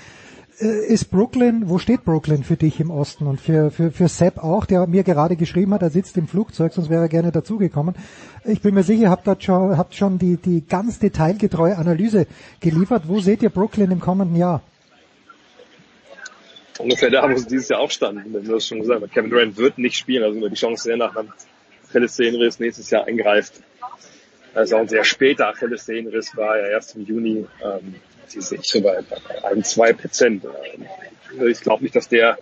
[0.60, 4.38] Äh, ist Brooklyn, wo steht Brooklyn für dich im Osten und für, für, für Sepp
[4.38, 7.94] auch, der mir gerade geschrieben hat, er sitzt im Flugzeug, sonst wäre er gerne dazugekommen.
[8.44, 12.26] Ich bin mir sicher, habt dort schon, habt schon die, die ganz detailgetreue Analyse
[12.60, 13.04] geliefert.
[13.06, 14.62] Wo seht ihr Brooklyn im kommenden Jahr?
[16.78, 18.32] ungefähr da, wo sie dieses Jahr auch standen.
[18.32, 21.14] Du hast schon gesagt, Kevin Durant wird nicht spielen, also über die Chance sehr nach
[21.16, 21.32] einem
[21.88, 23.54] Achillessehnenriss nächstes Jahr eingreift.
[24.54, 27.94] Also auch ein sehr später Achillessehnenriss war ja erst im Juni, ähm,
[28.34, 29.02] die sehe ich so bei
[29.42, 30.44] ein, zwei Prozent.
[30.44, 32.38] Ähm, ich glaube nicht, dass der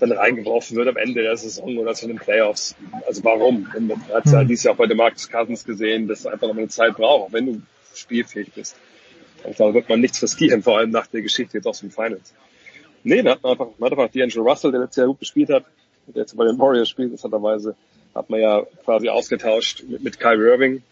[0.00, 2.74] dann reingeworfen wird am Ende der Saison oder zu den Playoffs.
[3.06, 3.68] Also warum?
[3.78, 6.56] Man hat ja dieses Jahr auch bei den Marcus Cousins gesehen, dass du einfach noch
[6.56, 7.62] eine Zeit braucht, wenn du
[7.94, 8.76] spielfähig bist.
[9.44, 12.34] Und da wird man nichts riskieren, vor allem nach der Geschichte jetzt aus dem Finals.
[13.02, 15.50] Nee, da hat man einfach, man hat einfach D'Angelo Russell, der letztes Jahr gut gespielt
[15.50, 15.64] hat,
[16.06, 17.76] der jetzt bei den Warriors spielt, interessanterweise,
[18.14, 20.82] hat man ja quasi ausgetauscht mit, mit Kyrie Irving.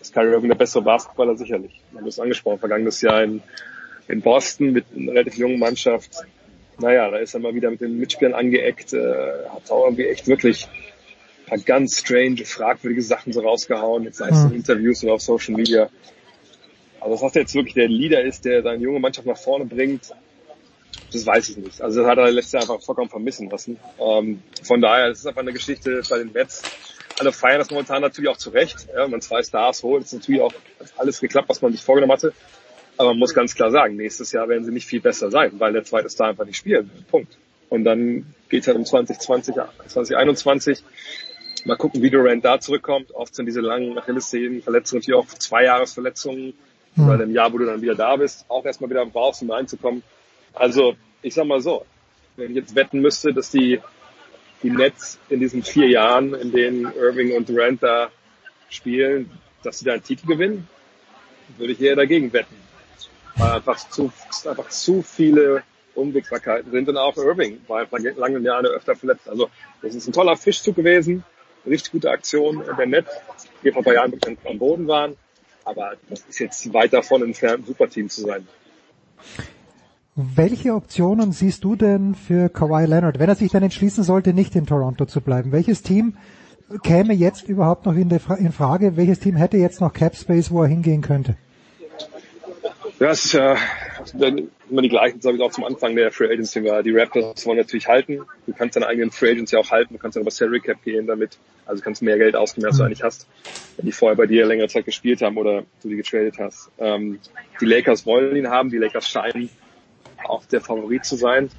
[0.00, 1.80] Ist Kyrie Irving der bessere Basketballer sicherlich.
[1.92, 3.42] Man ist angesprochen, vergangenes Jahr in,
[4.08, 6.12] in Boston mit einer relativ jungen Mannschaft.
[6.78, 10.26] Naja, da ist er mal wieder mit den Mitspielern angeeckt, äh, hat auch irgendwie echt
[10.26, 15.14] wirklich ein paar ganz strange, fragwürdige Sachen so rausgehauen, jetzt sei es in Interviews oder
[15.14, 15.90] auf Social Media.
[17.00, 20.12] Also dass das jetzt wirklich der Leader ist, der seine junge Mannschaft nach vorne bringt,
[21.12, 21.80] das weiß ich nicht.
[21.82, 23.78] Also das hat er letztes Jahr einfach vollkommen vermissen lassen.
[23.98, 26.62] Ähm, von daher ist es einfach eine Geschichte bei den Mets.
[27.20, 28.88] Alle feiern das momentan natürlich auch zurecht.
[28.96, 30.54] Ja, man zwei Stars holt, ist natürlich auch
[30.96, 32.32] alles geklappt, was man sich vorgenommen hatte.
[32.96, 35.74] Aber man muss ganz klar sagen, nächstes Jahr werden sie nicht viel besser sein, weil
[35.74, 36.86] der zweite Star einfach nicht spielt.
[37.10, 37.36] Punkt.
[37.68, 39.54] Und dann geht es halt um 2020,
[39.86, 40.82] 2021.
[41.66, 43.14] Mal gucken, wie Durant da zurückkommt.
[43.14, 46.54] Oft sind diese langen Achillessehnen, Verletzungen, natürlich auch zwei Jahresverletzungen.
[46.96, 47.06] Mhm.
[47.06, 50.02] Bei dem Jahr, wo du dann wieder da bist, auch erstmal wieder brauchst, um reinzukommen.
[50.54, 51.84] Also, ich sag mal so,
[52.36, 53.78] wenn ich jetzt wetten müsste, dass die,
[54.62, 58.10] die Nets in diesen vier Jahren, in denen Irving und Durant da
[58.68, 59.30] spielen,
[59.62, 60.68] dass sie da einen Titel gewinnen,
[61.56, 62.54] würde ich eher dagegen wetten.
[63.36, 64.12] Weil einfach zu,
[64.44, 65.62] einfach zu viele
[65.94, 69.28] Unwägbarkeiten sind und auch Irving war einfach lange Jahre öfter verletzt.
[69.28, 69.50] Also,
[69.82, 71.24] das ist ein toller Fischzug gewesen,
[71.66, 73.10] richtig gute Aktion der Nets,
[73.62, 75.16] die vor ein paar Jahren wirklich am Boden waren.
[75.64, 78.46] Aber das ist jetzt weit davon entfernt, ein Superteam zu sein.
[80.16, 84.56] Welche Optionen siehst du denn für Kawhi Leonard, wenn er sich dann entschließen sollte, nicht
[84.56, 85.52] in Toronto zu bleiben?
[85.52, 86.16] Welches Team
[86.82, 88.96] käme jetzt überhaupt noch in, in Frage?
[88.96, 91.36] Welches Team hätte jetzt noch Cap Space, wo er hingehen könnte?
[92.98, 93.56] Ja, es ist ja
[94.68, 96.82] immer die gleichen, sage ich auch zum Anfang der Free Agency war.
[96.82, 98.20] Die Raptors wollen natürlich halten.
[98.46, 99.94] Du kannst deine eigenen Free Agency auch halten.
[99.94, 101.38] Du kannst dann über Salary Cap gehen damit.
[101.64, 103.26] Also kannst mehr Geld ausgeben, als du eigentlich hast.
[103.76, 106.70] Wenn die vorher bei dir längere Zeit gespielt haben oder du die getradet hast.
[106.78, 107.20] Ähm,
[107.60, 108.68] die Lakers wollen ihn haben.
[108.68, 109.48] Die Lakers scheinen
[110.24, 111.50] auch der Favorit zu sein.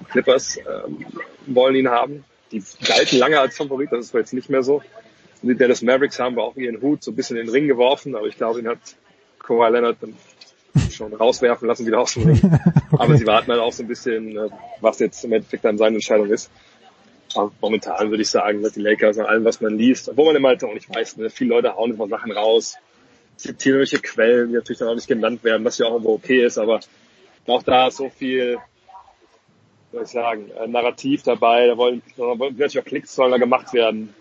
[0.00, 1.06] Die Clippers ähm,
[1.46, 2.24] wollen ihn haben.
[2.52, 4.82] Die galten lange als Favorit, das ist jetzt nicht mehr so.
[5.42, 7.66] Und die Dallas Mavericks haben wir auch ihren Hut so ein bisschen in den Ring
[7.66, 8.78] geworfen, aber ich glaube, ihn hat
[9.38, 10.14] Kawhi Leonard dann
[10.90, 12.40] schon rauswerfen lassen, wieder aus dem Ring.
[12.90, 12.96] okay.
[12.98, 14.48] Aber sie warten halt auch so ein bisschen, äh,
[14.80, 16.50] was jetzt im Endeffekt dann seine Entscheidung ist.
[17.34, 20.36] Aber momentan würde ich sagen, dass die Lakers an allem, was man liest, obwohl man
[20.36, 21.30] immer halt auch nicht weiß, ne?
[21.30, 22.76] viele Leute hauen immer Sachen raus.
[23.36, 25.92] Es gibt hier irgendwelche Quellen, die natürlich dann auch nicht genannt werden, was ja auch
[25.92, 26.80] irgendwo okay ist, aber
[27.48, 28.58] auch da so viel,
[29.92, 31.66] soll ich sagen, äh, Narrativ dabei.
[31.66, 34.14] Da wollen, da wollen natürlich auch Klicks sollen da gemacht werden.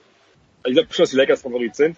[0.63, 1.97] Also ich glaube schon, dass die Lakers Favorit sind.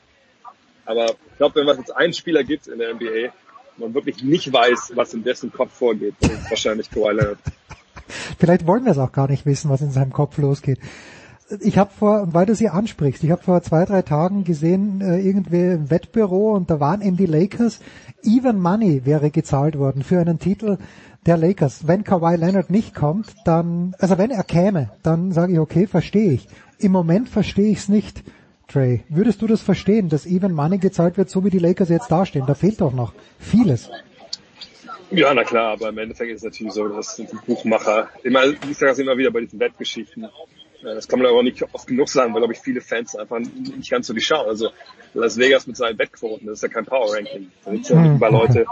[0.86, 3.34] Aber ich glaube, wenn es jetzt einen Spieler gibt in der NBA,
[3.78, 7.40] man wirklich nicht weiß, was in dessen Kopf vorgeht, ist wahrscheinlich Kawhi Leonard.
[8.40, 10.80] Vielleicht wollen wir es auch gar nicht wissen, was in seinem Kopf losgeht.
[11.61, 15.19] Ich habe vor, weil du sie ansprichst, ich habe vor zwei, drei Tagen gesehen, äh,
[15.19, 17.80] irgendwie im Wettbüro und da waren eben die Lakers,
[18.24, 20.78] even money wäre gezahlt worden für einen Titel
[21.26, 21.88] der Lakers.
[21.88, 26.34] Wenn Kawhi Leonard nicht kommt, dann, also wenn er käme, dann sage ich, okay, verstehe
[26.34, 26.48] ich.
[26.80, 28.24] Im Moment verstehe ich es nicht,
[28.68, 29.03] Trey.
[29.07, 32.45] Würdest du das verstehen, dass even money gezahlt wird, so wie die Lakers jetzt dastehen?
[32.45, 33.90] Da fehlt doch noch vieles.
[35.11, 38.78] Ja, na klar, aber im Endeffekt ist es natürlich so, dass die Buchmacher, immer, ich
[38.78, 40.28] sage das immer wieder bei diesen Wettgeschichten,
[40.84, 43.40] das kann man aber auch nicht oft genug sagen, weil, glaube ich, viele Fans einfach
[43.40, 44.48] nicht ganz so die schauen.
[44.48, 44.70] Also
[45.14, 47.52] Las Vegas mit seinen Wettquoten, das ist ja kein Power-Ranking.
[47.66, 48.66] Da sind ja über Leute,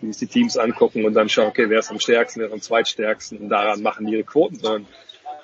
[0.00, 2.52] die sich die Teams angucken und dann schauen, okay, wer ist am stärksten, wer ist
[2.52, 4.86] am zweitstärksten und daran machen die ihre Quoten, sondern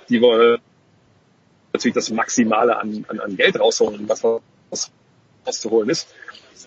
[0.09, 0.61] die wollen
[1.73, 4.25] natürlich das Maximale an, an, an Geld rausholen, was,
[4.71, 4.91] was
[5.47, 6.13] rauszuholen ist.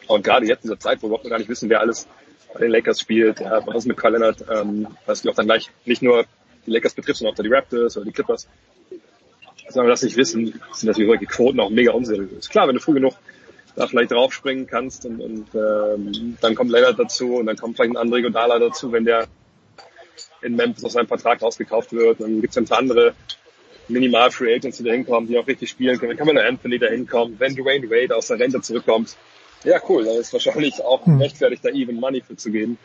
[0.07, 2.07] Und gerade jetzt in dieser Zeit, wo wir gar nicht wissen, wer alles
[2.53, 5.69] bei den Lakers spielt, ja, was mit Kyle Leonard, ähm, dass wir auch dann gleich
[5.85, 6.25] nicht nur
[6.65, 8.47] die Lakers betrifft, sondern auch die Raptors oder die Clippers,
[9.71, 12.49] wenn wir das nicht wissen, sind natürlich solche Quoten auch mega unseriös.
[12.49, 13.13] Klar, wenn du früh genug
[13.75, 17.95] da vielleicht draufspringen kannst und, und ähm, dann kommt Leonard dazu und dann kommt vielleicht
[17.95, 19.25] ein André Godala dazu, wenn der
[20.41, 22.21] in Memphis aus seinem Vertrag ausgekauft wird.
[22.21, 23.15] Dann gibt es ein paar andere
[23.87, 26.11] Minimal Free Agents, die da hinkommen, die auch richtig spielen können.
[26.11, 29.15] Wenn Kamala Anthony da hinkommt, wenn Dwayne Wade aus der Rente zurückkommt,
[29.63, 31.19] ja cool, dann ist wahrscheinlich auch Hm.
[31.19, 32.77] rechtfertigt, da even Money für zu geben.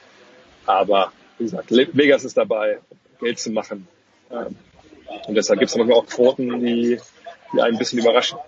[0.66, 2.78] Aber wie gesagt, Vegas ist dabei,
[3.20, 3.86] Geld zu machen.
[4.30, 4.56] Ähm,
[5.26, 6.98] Und deshalb gibt es manchmal auch Quoten, die,
[7.52, 8.39] die einen ein bisschen überraschen.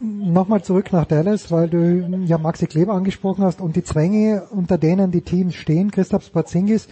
[0.00, 4.78] Nochmal zurück nach Dallas, weil du ja Maxi Kleber angesprochen hast und die Zwänge, unter
[4.78, 5.90] denen die Teams stehen.
[5.90, 6.88] Christoph Spatzingis,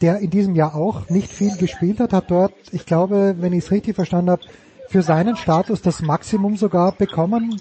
[0.00, 3.64] der in diesem Jahr auch nicht viel gespielt hat, hat dort, ich glaube, wenn ich
[3.64, 4.42] es richtig verstanden habe,
[4.88, 7.60] für seinen Status das Maximum sogar bekommen.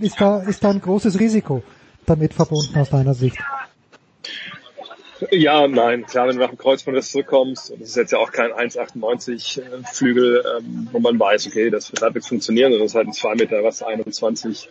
[0.00, 1.62] Ist da, ist da ein großes Risiko
[2.04, 3.38] damit verbunden aus deiner Sicht?
[5.30, 6.04] Ja nein.
[6.06, 9.60] Klar, wenn du nach dem Kreuzbandriss zurückkommst, und das ist jetzt ja auch kein 1,98
[9.60, 13.08] äh, Flügel, ähm, wo man weiß, okay, das wird halbwegs funktionieren, sondern das ist halt
[13.08, 14.68] ein 2 Meter, was, 21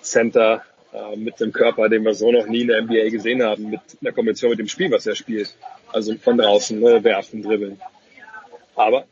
[0.00, 0.62] Center
[0.92, 3.80] äh, mit einem Körper, den wir so noch nie in der NBA gesehen haben, mit
[4.00, 5.54] einer Kombination mit dem Spiel, was er spielt.
[5.92, 7.80] Also von draußen, ne, werfen, dribbeln.
[8.74, 9.04] Aber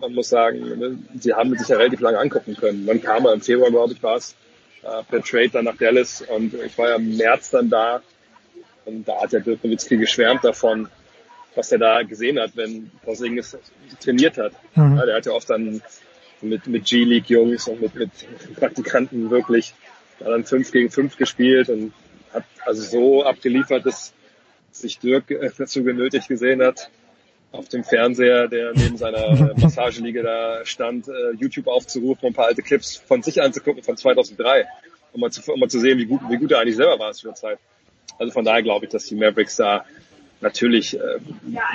[0.00, 2.86] man muss sagen, ne, sie haben sich ja relativ lange angucken können.
[2.86, 4.36] Dann kam er im Februar, glaube ich, war es,
[4.82, 8.02] äh, per Trade dann nach Dallas und ich war ja im März dann da
[8.84, 10.88] und da hat der Dirk Nowitzki geschwärmt davon,
[11.54, 13.56] was er da gesehen hat, wenn Porzingis
[14.00, 14.52] trainiert hat.
[14.74, 14.96] Mhm.
[14.96, 15.82] Ja, der hat ja oft dann
[16.40, 18.10] mit, mit G-League-Jungs und mit, mit
[18.56, 19.74] Praktikanten wirklich
[20.18, 21.92] dann fünf gegen fünf gespielt und
[22.32, 24.12] hat also so abgeliefert, dass
[24.70, 26.90] sich Dirk äh, dazu genötigt gesehen hat,
[27.50, 32.46] auf dem Fernseher, der neben seiner Massageliege da stand, äh, YouTube aufzurufen und ein paar
[32.46, 34.66] alte Clips von sich anzugucken von 2003,
[35.12, 37.12] um mal zu, um mal zu sehen, wie gut, wie gut er eigentlich selber war
[37.12, 37.58] zu der Zeit.
[38.18, 39.84] Also von daher glaube ich, dass die Mavericks da
[40.40, 41.18] natürlich äh,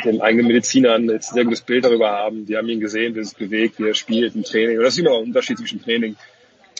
[0.03, 2.45] den eigenen Medizinern jetzt ein sehr gutes Bild darüber haben.
[2.45, 4.77] Die haben ihn gesehen, wie er sich bewegt, wie er spielt im Training.
[4.77, 6.15] Und das ist immer ein Unterschied zwischen Training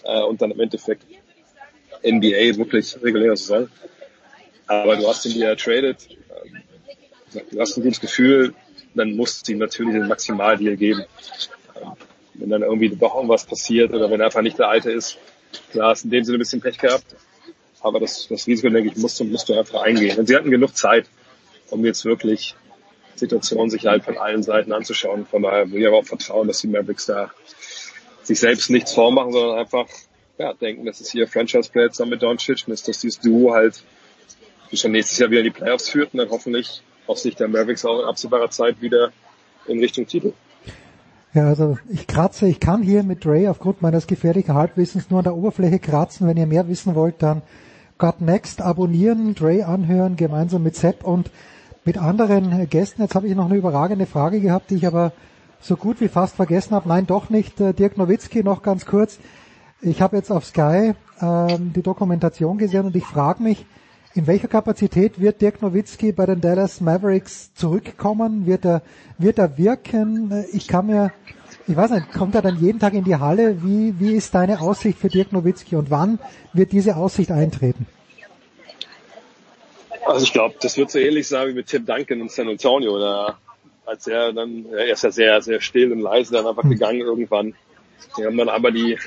[0.03, 1.03] äh, und dann im Endeffekt
[2.03, 3.69] NBA, wirklich reguläre Saison.
[4.67, 8.53] Aber du hast ihn dir tradet, ähm, du hast ein gutes Gefühl,
[8.93, 11.05] dann musst du ihm natürlich den Maximaldeal geben.
[11.75, 11.93] Ähm,
[12.33, 15.17] wenn dann irgendwie doch irgendwas passiert oder wenn er einfach nicht der Alte ist,
[15.71, 17.15] klar, hast in dem Sinne ein bisschen Pech gehabt.
[17.81, 20.17] Aber das, das Risiko, denke ich, musst du, musst du einfach eingehen.
[20.17, 21.07] Und sie hatten genug Zeit,
[21.69, 22.55] um jetzt wirklich
[23.15, 25.25] Situationen sich halt von allen Seiten anzuschauen.
[25.25, 27.31] Von daher will ich aber auch vertrauen, dass die Mavericks da
[28.23, 29.87] sich selbst nichts vormachen, sondern einfach
[30.37, 33.83] ja, denken, das ist hier Franchise-Player zusammen mit Doncic und dass dieses Duo halt
[34.73, 37.85] schon nächstes Jahr wieder in die Playoffs führt und dann hoffentlich aus Sicht der Mavericks
[37.85, 39.11] auch in absehbarer Zeit wieder
[39.65, 40.33] in Richtung Titel.
[41.33, 45.23] Ja, also ich kratze, ich kann hier mit Ray aufgrund meines gefährlichen Halbwissens nur an
[45.23, 46.27] der Oberfläche kratzen.
[46.27, 47.41] Wenn ihr mehr wissen wollt, dann
[47.97, 51.31] Got Next abonnieren, Dre anhören, gemeinsam mit Sepp und
[51.83, 53.01] mit anderen Gästen.
[53.01, 55.13] Jetzt habe ich noch eine überragende Frage gehabt, die ich aber
[55.61, 56.89] so gut wie fast vergessen habe.
[56.89, 57.59] Nein, doch nicht.
[57.59, 59.19] Äh, Dirk Nowitzki noch ganz kurz.
[59.81, 63.65] Ich habe jetzt auf Sky ähm, die Dokumentation gesehen und ich frage mich,
[64.13, 68.45] in welcher Kapazität wird Dirk Nowitzki bei den Dallas Mavericks zurückkommen?
[68.45, 68.81] Wird er,
[69.17, 70.45] wird er wirken?
[70.53, 71.11] Ich kann mir,
[71.67, 73.61] ich weiß nicht, kommt er dann jeden Tag in die Halle?
[73.61, 76.19] Wie, wie ist deine Aussicht für Dirk Nowitzki und wann
[76.53, 77.85] wird diese Aussicht eintreten?
[80.05, 82.95] Also ich glaube, das wird so ähnlich sein wie mit Tim Duncan in San Antonio.
[82.95, 83.37] Oder
[83.85, 87.53] als er dann, er ist ja sehr, sehr still und leise dann einfach gegangen irgendwann.
[88.17, 88.97] Die haben dann aber die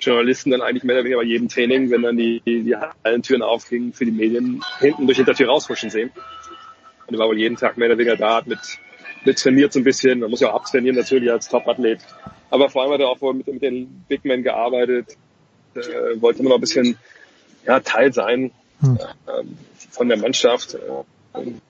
[0.00, 3.94] Journalisten dann eigentlich mehr oder weniger bei jedem Training, wenn dann die, die Hallentüren aufgingen
[3.94, 6.10] für die Medien, hinten durch die Hintertür raushuschen sehen.
[7.06, 8.58] Und er war wohl jeden Tag mehr oder weniger da, hat mit,
[9.24, 10.20] mit trainiert so ein bisschen.
[10.20, 12.00] Man muss ja auch abtrainieren natürlich als Top-Athlet.
[12.50, 15.16] Aber vor allem hat er auch wohl mit, mit den Big Men gearbeitet,
[15.74, 16.96] äh, wollte immer noch ein bisschen
[17.66, 18.98] ja, Teil sein Hm.
[19.28, 19.58] ähm,
[19.90, 20.74] von der Mannschaft.
[20.74, 21.60] Äh, und,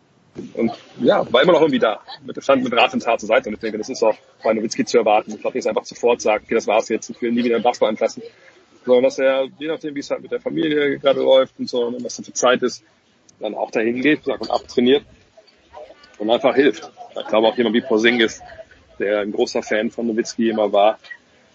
[0.54, 2.00] und ja, war immer noch irgendwie da.
[2.24, 3.48] Mit, stand mit Rat und Tat zur Seite.
[3.48, 5.32] Und ich denke, das ist auch bei Nowitzki zu erwarten.
[5.32, 7.64] Ich glaube, nicht einfach sofort sagt, okay, das war's jetzt, ich will nie wieder einen
[7.64, 8.22] Basketball anfassen.
[8.84, 11.86] Sondern dass er, je nachdem, wie es halt mit der Familie gerade läuft und so,
[11.86, 12.82] und was dann für Zeit ist,
[13.40, 15.04] dann auch dahin geht und abtrainiert
[16.18, 16.90] und einfach hilft.
[17.18, 18.40] Ich glaube auch jemand wie Porzingis,
[18.98, 20.98] der ein großer Fan von Nowitzki immer war,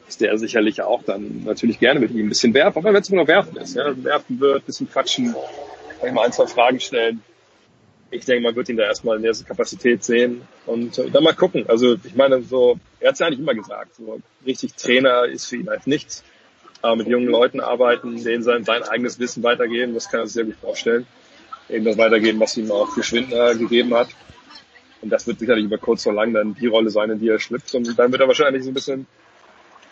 [0.07, 3.09] ist der sicherlich auch dann natürlich gerne mit ihm ein bisschen werfen, aber wenn es
[3.09, 5.35] nur noch werfen ist, ja, werfen wird, bisschen quatschen,
[5.99, 7.21] vielleicht mal ein, zwei Fragen stellen.
[8.11, 11.35] Ich denke, man wird ihn da erstmal in der Kapazität sehen und äh, dann mal
[11.35, 11.65] gucken.
[11.67, 15.45] Also ich meine, so, er hat es ja eigentlich immer gesagt, so richtig Trainer ist
[15.45, 16.23] für ihn halt nichts.
[16.81, 20.33] Aber mit jungen Leuten arbeiten, denen sein, sein eigenes Wissen weitergeben, das kann er sich
[20.33, 21.05] sehr gut vorstellen.
[21.69, 23.03] Eben das weitergeben, was ihm auch für
[23.55, 24.09] gegeben hat.
[25.01, 27.39] Und das wird sicherlich über kurz oder lang dann die Rolle sein, in die er
[27.39, 27.73] schlüpft.
[27.75, 29.07] Und dann wird er wahrscheinlich so ein bisschen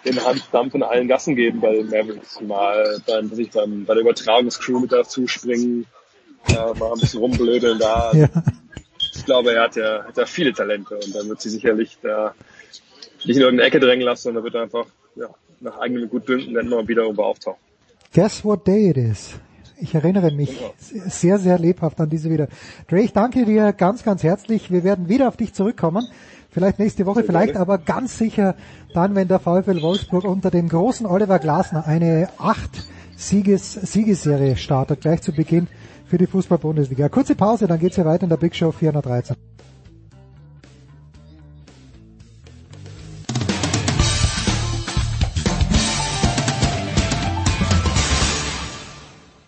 [0.05, 2.39] den Handdampf in allen Gassen geben bei den Mavericks.
[2.41, 5.85] Mal beim, sich beim, bei der Übertragungscrew mit dazu springen,
[6.49, 8.11] äh, mal ein bisschen rumblödeln da.
[8.13, 8.29] Ja.
[9.13, 12.35] Ich glaube, er hat ja, hat ja viele Talente und dann wird sie sicherlich da
[13.25, 14.85] nicht in irgendeine Ecke drängen lassen, sondern wird er einfach
[15.15, 15.29] ja,
[15.59, 17.59] nach eigenem Gutdünken dann immer wieder irgendwo auftauchen.
[18.13, 19.33] Guess what day it is?
[19.79, 22.47] Ich erinnere mich sehr, sehr lebhaft an diese wieder.
[22.87, 24.71] Dre, ich danke dir ganz, ganz herzlich.
[24.71, 26.07] Wir werden wieder auf dich zurückkommen.
[26.49, 28.55] Vielleicht nächste Woche, vielleicht aber ganz sicher
[28.95, 35.01] dann, wenn der VfL Wolfsburg unter dem großen Oliver Glasner eine acht Sieges Siegesserie startet,
[35.01, 35.67] gleich zu Beginn
[36.05, 37.09] für die Fußball-Bundesliga.
[37.09, 39.35] Kurze Pause, dann geht's hier weiter in der Big Show 413.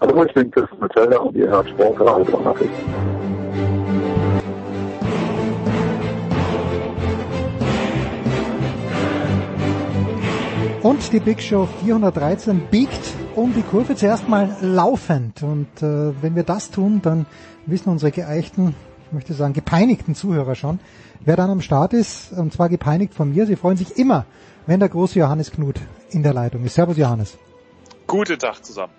[0.02, 2.70] Hallo, ich bin Chris Metzelder und ihr hört Sportradio 360.
[10.82, 15.44] Und die Big Show 413 biegt um die Kurve zuerst mal laufend.
[15.44, 17.26] Und äh, wenn wir das tun, dann
[17.66, 18.76] wissen unsere geeichten,
[19.08, 20.80] ich möchte sagen gepeinigten Zuhörer schon,
[21.26, 22.32] wer dann am Start ist.
[22.32, 23.46] Und zwar gepeinigt von mir.
[23.46, 24.26] Sie freuen sich immer,
[24.66, 25.76] wenn der große Johannes Knut
[26.12, 26.76] in der Leitung ist.
[26.76, 27.38] Servus Johannes.
[28.08, 28.94] Guten Tag zusammen.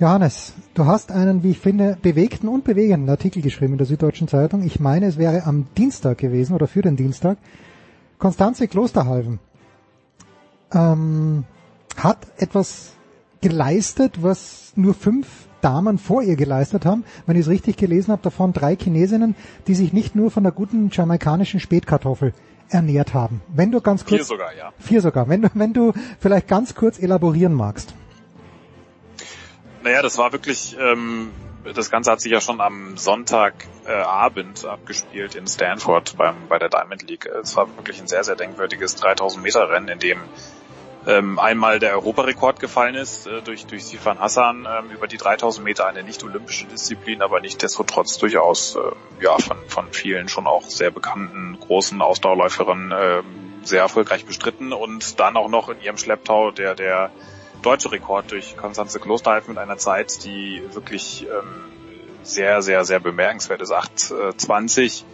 [0.00, 4.26] Johannes, du hast einen, wie ich finde, bewegten und bewegenden Artikel geschrieben in der Süddeutschen
[4.26, 4.64] Zeitung.
[4.64, 7.38] Ich meine, es wäre am Dienstag gewesen oder für den Dienstag.
[8.18, 9.38] Konstanze Klosterhalven
[10.72, 11.44] ähm,
[11.96, 12.94] hat etwas
[13.40, 15.28] geleistet, was nur fünf
[15.60, 17.04] Damen vor ihr geleistet haben.
[17.26, 19.36] Wenn ich es richtig gelesen habe, davon drei Chinesinnen,
[19.68, 22.34] die sich nicht nur von der guten jamaikanischen Spätkartoffel
[22.68, 23.42] ernährt haben.
[23.54, 24.72] Wenn du ganz kurz vier sogar, ja.
[24.78, 25.28] Vier sogar.
[25.28, 27.94] Wenn du, wenn du vielleicht ganz kurz elaborieren magst.
[29.84, 31.30] Naja, das war wirklich, ähm,
[31.74, 36.70] das Ganze hat sich ja schon am Sonntagabend äh, abgespielt in Stanford beim, bei der
[36.70, 37.26] Diamond League.
[37.26, 40.20] Es war wirklich ein sehr, sehr denkwürdiges 3000 Meter Rennen, in dem
[41.06, 45.62] ähm, einmal der Europarekord gefallen ist äh, durch, durch Sifan Hassan ähm, über die 3000
[45.62, 50.92] Meter, eine nicht-olympische Disziplin, aber nichtsdestotrotz durchaus äh, ja, von, von vielen schon auch sehr
[50.92, 53.22] bekannten großen Ausdauerläuferinnen äh,
[53.64, 57.10] sehr erfolgreich bestritten und dann auch noch in ihrem Schlepptau der, der
[57.64, 61.72] deutsche Rekord durch Konstanze Klosterhalf mit einer Zeit, die wirklich ähm,
[62.22, 63.72] sehr, sehr, sehr bemerkenswert ist.
[63.72, 65.04] 8,20.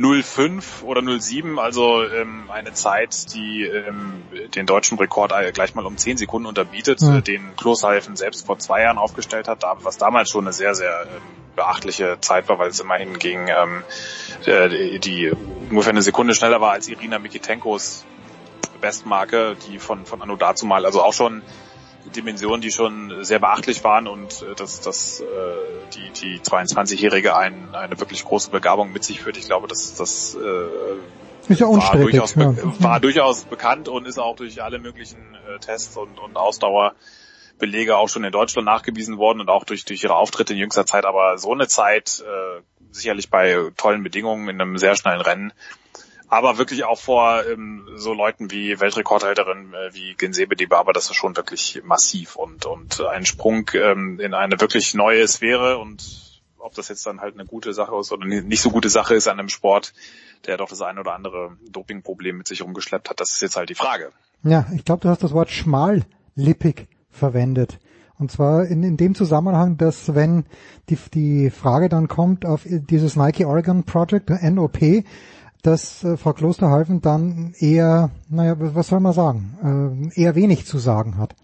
[0.00, 4.22] 05 oder 07, also ähm, eine Zeit, die ähm,
[4.54, 7.24] den deutschen Rekord gleich mal um 10 Sekunden unterbietet, mhm.
[7.24, 11.22] den Klosterhalfen selbst vor zwei Jahren aufgestellt hat, was damals schon eine sehr, sehr ähm,
[11.56, 13.82] beachtliche Zeit war, weil es immerhin gegen ähm,
[14.46, 15.32] äh, die
[15.68, 18.06] ungefähr eine Sekunde schneller war als Irina Mikitenkos
[18.80, 21.42] Bestmarke, die von, von Anno dazu mal, also auch schon
[22.14, 25.24] Dimensionen, die schon sehr beachtlich waren und äh, dass, dass äh,
[25.94, 29.36] die, die 22-Jährige ein, eine wirklich große Begabung mit sich führt.
[29.36, 32.54] Ich glaube, dass das äh, ist ja war, durchaus, ja.
[32.80, 38.08] war durchaus bekannt und ist auch durch alle möglichen äh, Tests und, und Ausdauerbelege auch
[38.08, 41.06] schon in Deutschland nachgewiesen worden und auch durch, durch ihre Auftritte in jüngster Zeit.
[41.06, 42.60] Aber so eine Zeit, äh,
[42.90, 45.52] sicherlich bei tollen Bedingungen in einem sehr schnellen Rennen,
[46.28, 51.16] aber wirklich auch vor ähm, so Leuten wie Weltrekordhalterin äh, wie Gensebe Dibaba, das ist
[51.16, 56.28] schon wirklich massiv und und ein Sprung ähm, in eine wirklich neue Sphäre und
[56.58, 59.28] ob das jetzt dann halt eine gute Sache ist oder nicht so gute Sache ist
[59.28, 59.94] an einem Sport,
[60.46, 63.70] der doch das ein oder andere Dopingproblem mit sich rumgeschleppt hat, das ist jetzt halt
[63.70, 64.12] die Frage.
[64.42, 67.78] Ja, ich glaube, du hast das Wort schmallippig verwendet.
[68.18, 70.44] Und zwar in, in dem Zusammenhang, dass wenn
[70.88, 75.04] die, die Frage dann kommt auf dieses Nike Oregon Project, NOP,
[75.62, 80.78] dass äh, Frau Klosterhalfen dann eher, naja, was soll man sagen, äh, eher wenig zu
[80.78, 81.34] sagen hat.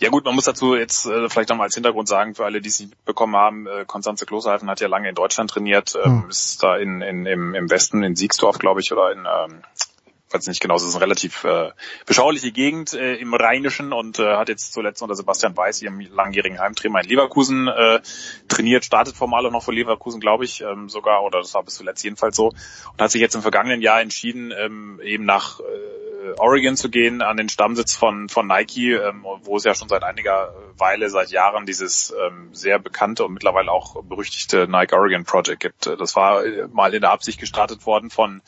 [0.00, 2.68] Ja gut, man muss dazu jetzt äh, vielleicht nochmal als Hintergrund sagen, für alle, die
[2.68, 6.30] es nicht mitbekommen haben, äh, Konstanze Klosterhalfen hat ja lange in Deutschland trainiert, ähm, hm.
[6.30, 9.62] ist da in, in, im, im Westen, in Siegsdorf, glaube ich, oder in ähm,
[10.36, 11.70] weiß nicht genau, es ist eine relativ äh,
[12.04, 16.58] beschauliche Gegend äh, im Rheinischen und äh, hat jetzt zuletzt unter Sebastian Weiß, ihrem langjährigen
[16.58, 18.00] Heimtrainer in Leverkusen, äh,
[18.48, 21.74] trainiert, startet formal auch noch für Leverkusen, glaube ich, ähm, sogar, oder das war bis
[21.74, 25.62] zuletzt jedenfalls so, und hat sich jetzt im vergangenen Jahr entschieden, ähm, eben nach äh,
[26.38, 30.02] Oregon zu gehen, an den Stammsitz von, von Nike, ähm, wo es ja schon seit
[30.02, 35.60] einiger Weile, seit Jahren dieses ähm, sehr bekannte und mittlerweile auch berüchtigte Nike Oregon Project
[35.60, 35.86] gibt.
[35.86, 38.42] Das war äh, mal in der Absicht gestartet worden von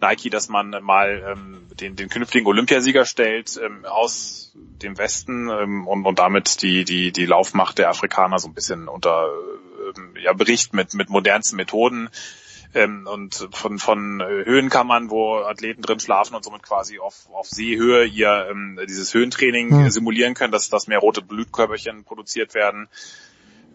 [0.00, 5.86] Nike, dass man mal ähm, den, den künftigen Olympiasieger stellt ähm, aus dem Westen ähm,
[5.86, 9.28] und, und damit die, die, die Laufmacht der Afrikaner so ein bisschen unter
[9.96, 12.10] ähm, ja, Bericht mit, mit modernsten Methoden
[12.74, 18.04] ähm, und von, von Höhenkammern, wo Athleten drin schlafen und somit quasi auf, auf Seehöhe
[18.04, 19.90] ihr ähm, dieses Höhentraining mhm.
[19.90, 22.88] simulieren können, dass, dass mehr rote Blutkörperchen produziert werden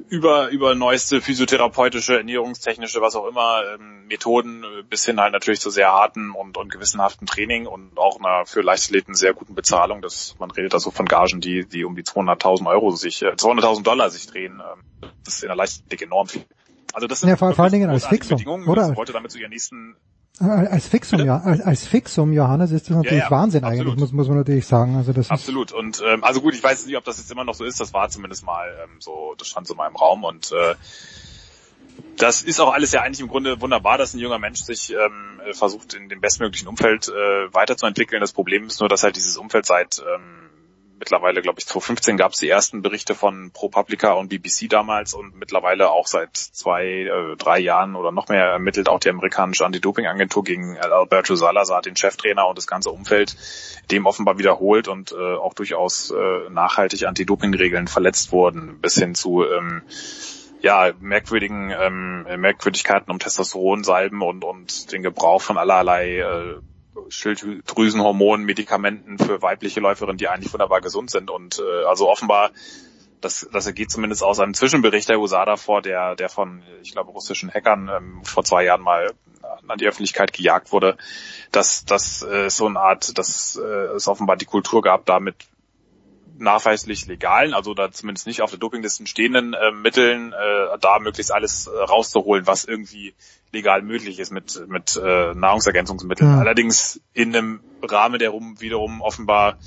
[0.09, 5.59] über, über neueste physiotherapeutische, ernährungstechnische, was auch immer, ähm, Methoden äh, bis hin halt natürlich
[5.59, 10.01] zu sehr harten und, und gewissenhaften Training und auch einer für Leichtathleten sehr guten Bezahlung.
[10.01, 13.83] Das, man redet also von Gagen, die, die um die 200.000 Euro sich, äh, 200.000
[13.83, 14.61] Dollar sich drehen.
[14.61, 16.45] Ähm, das ist in der Leichtathletik enorm viel.
[16.93, 18.67] Also das sind ja, vor, vor allen Dingen als Bedingungen.
[18.67, 18.95] oder?
[18.95, 19.95] wollte damit zu ihren nächsten
[20.39, 23.87] Als Fixum, ja, als, als Fixum, Johannes, ist das natürlich Ja, ja, Wahnsinn absolut.
[23.87, 24.95] eigentlich, muss, muss man natürlich sagen.
[24.95, 25.71] Also das Absolut.
[25.71, 27.79] Und ähm, also gut, ich weiß nicht, ob das jetzt immer noch so ist.
[27.79, 30.75] Das war zumindest mal ähm, so, das stand so mal im Raum und äh,
[32.17, 35.41] das ist auch alles ja eigentlich im Grunde wunderbar, dass ein junger Mensch sich ähm,
[35.45, 38.21] äh, versucht, in dem bestmöglichen Umfeld äh, weiterzuentwickeln.
[38.21, 40.40] Das Problem ist nur, dass halt dieses Umfeld seit ähm,
[41.01, 45.35] mittlerweile, glaube ich, 2015 gab es die ersten Berichte von ProPublica und BBC damals und
[45.35, 50.43] mittlerweile auch seit zwei, äh, drei Jahren oder noch mehr ermittelt auch die amerikanische Anti-Doping-Agentur
[50.43, 53.35] gegen Alberto Salazar, den Cheftrainer und das ganze Umfeld,
[53.89, 59.43] dem offenbar wiederholt und äh, auch durchaus äh, nachhaltig Anti-Doping-Regeln verletzt wurden, bis hin zu
[59.43, 59.81] ähm,
[60.61, 66.61] ja, merkwürdigen ähm, Merkwürdigkeiten um Testosteronsalben und, und den Gebrauch von allerlei äh,
[67.09, 71.29] Schilddrüsenhormonen, Medikamenten für weibliche Läuferinnen, die eigentlich wunderbar gesund sind.
[71.29, 72.51] Und äh, also offenbar,
[73.21, 77.11] das, das geht zumindest aus einem Zwischenbericht der USADA vor, der, der von, ich glaube,
[77.11, 79.11] russischen Hackern ähm, vor zwei Jahren mal
[79.67, 80.97] an die Öffentlichkeit gejagt wurde,
[81.51, 85.35] dass dass äh, so eine Art, dass äh, es offenbar die Kultur gab, damit
[86.37, 91.31] nachweislich legalen, also da zumindest nicht auf der Dopinglisten stehenden äh, Mitteln, äh, da möglichst
[91.31, 93.13] alles äh, rauszuholen, was irgendwie
[93.51, 96.33] legal möglich ist mit, mit äh, Nahrungsergänzungsmitteln.
[96.33, 96.39] Mhm.
[96.39, 99.57] Allerdings in einem Rahmen, der rum, wiederum offenbar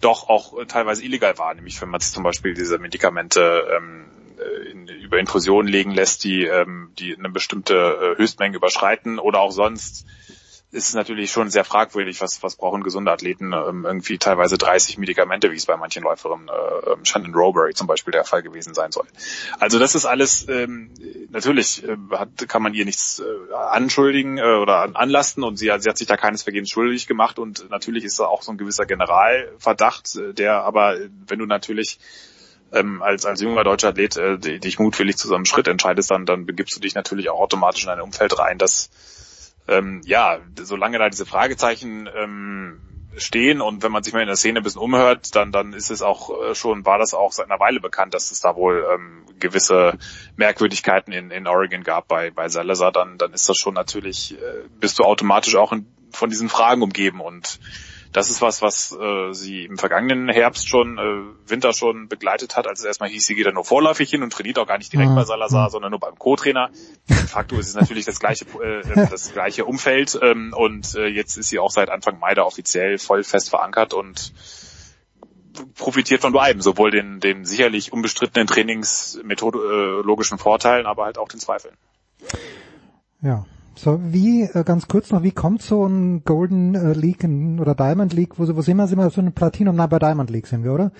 [0.00, 4.04] doch auch äh, teilweise illegal war, nämlich wenn man zum Beispiel diese Medikamente ähm,
[4.38, 9.40] äh, in, über Infusionen legen lässt, die, ähm, die eine bestimmte äh, Höchstmenge überschreiten oder
[9.40, 10.06] auch sonst
[10.70, 15.50] ist natürlich schon sehr fragwürdig, was, was brauchen gesunde Athleten, ähm, irgendwie teilweise 30 Medikamente,
[15.50, 18.92] wie es bei manchen Läuferinnen, äh, ähm, Shannon Robury zum Beispiel der Fall gewesen sein
[18.92, 19.06] soll.
[19.58, 20.90] Also das ist alles, ähm,
[21.30, 25.72] natürlich äh, hat, kann man ihr nichts äh, anschuldigen äh, oder an, anlasten und sie,
[25.78, 28.58] sie hat sich da keines Vergehens schuldig gemacht und natürlich ist da auch so ein
[28.58, 31.98] gewisser Generalverdacht, äh, der aber, äh, wenn du natürlich
[32.72, 36.10] ähm, als, als junger deutscher Athlet äh, di- dich mutwillig zu so einem Schritt entscheidest,
[36.10, 38.90] dann, dann begibst du dich natürlich auch automatisch in ein Umfeld rein, das
[39.68, 42.80] ähm, ja, solange da diese Fragezeichen ähm,
[43.16, 45.90] stehen und wenn man sich mal in der Szene ein bisschen umhört, dann dann ist
[45.90, 48.86] es auch äh, schon, war das auch seit einer Weile bekannt, dass es da wohl
[48.92, 49.98] ähm, gewisse
[50.36, 54.68] Merkwürdigkeiten in, in Oregon gab bei, bei Salazar, dann, dann ist das schon natürlich, äh,
[54.80, 57.60] bist du automatisch auch in, von diesen Fragen umgeben und
[58.12, 62.66] das ist was, was äh, sie im vergangenen Herbst schon, äh, Winter schon begleitet hat,
[62.66, 64.92] als es erstmal hieß, sie geht da nur vorläufig hin und trainiert auch gar nicht
[64.92, 65.14] direkt Mhm.
[65.16, 66.70] bei Salazar, sondern nur beim Co-Trainer.
[67.08, 71.06] De facto ist es natürlich das gleiche, äh, äh, das gleiche Umfeld ähm, und äh,
[71.06, 74.32] jetzt ist sie auch seit Anfang Mai da offiziell voll fest verankert und
[75.74, 81.76] profitiert von beiden, sowohl den, den sicherlich unbestrittenen trainingsmethodologischen Vorteilen, aber halt auch den Zweifeln.
[83.22, 83.44] ja.
[83.78, 87.22] So, wie, äh, ganz kurz noch, wie kommt so ein Golden äh, League
[87.60, 90.30] oder Diamond League, wo, wo sind wir, sind wir so ein Platinum, nein, bei Diamond
[90.30, 90.90] League sind wir, oder?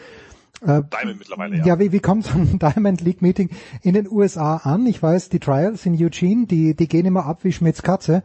[0.63, 1.67] Äh, Diamond mittlerweile, ja.
[1.67, 3.51] Ja, wie, wie kommt so ein Diamond League Meeting
[3.83, 4.87] in den USA an?
[4.87, 8.23] Ich weiß, die Trials in Eugene, die, die gehen immer ab wie Schmidts Katze.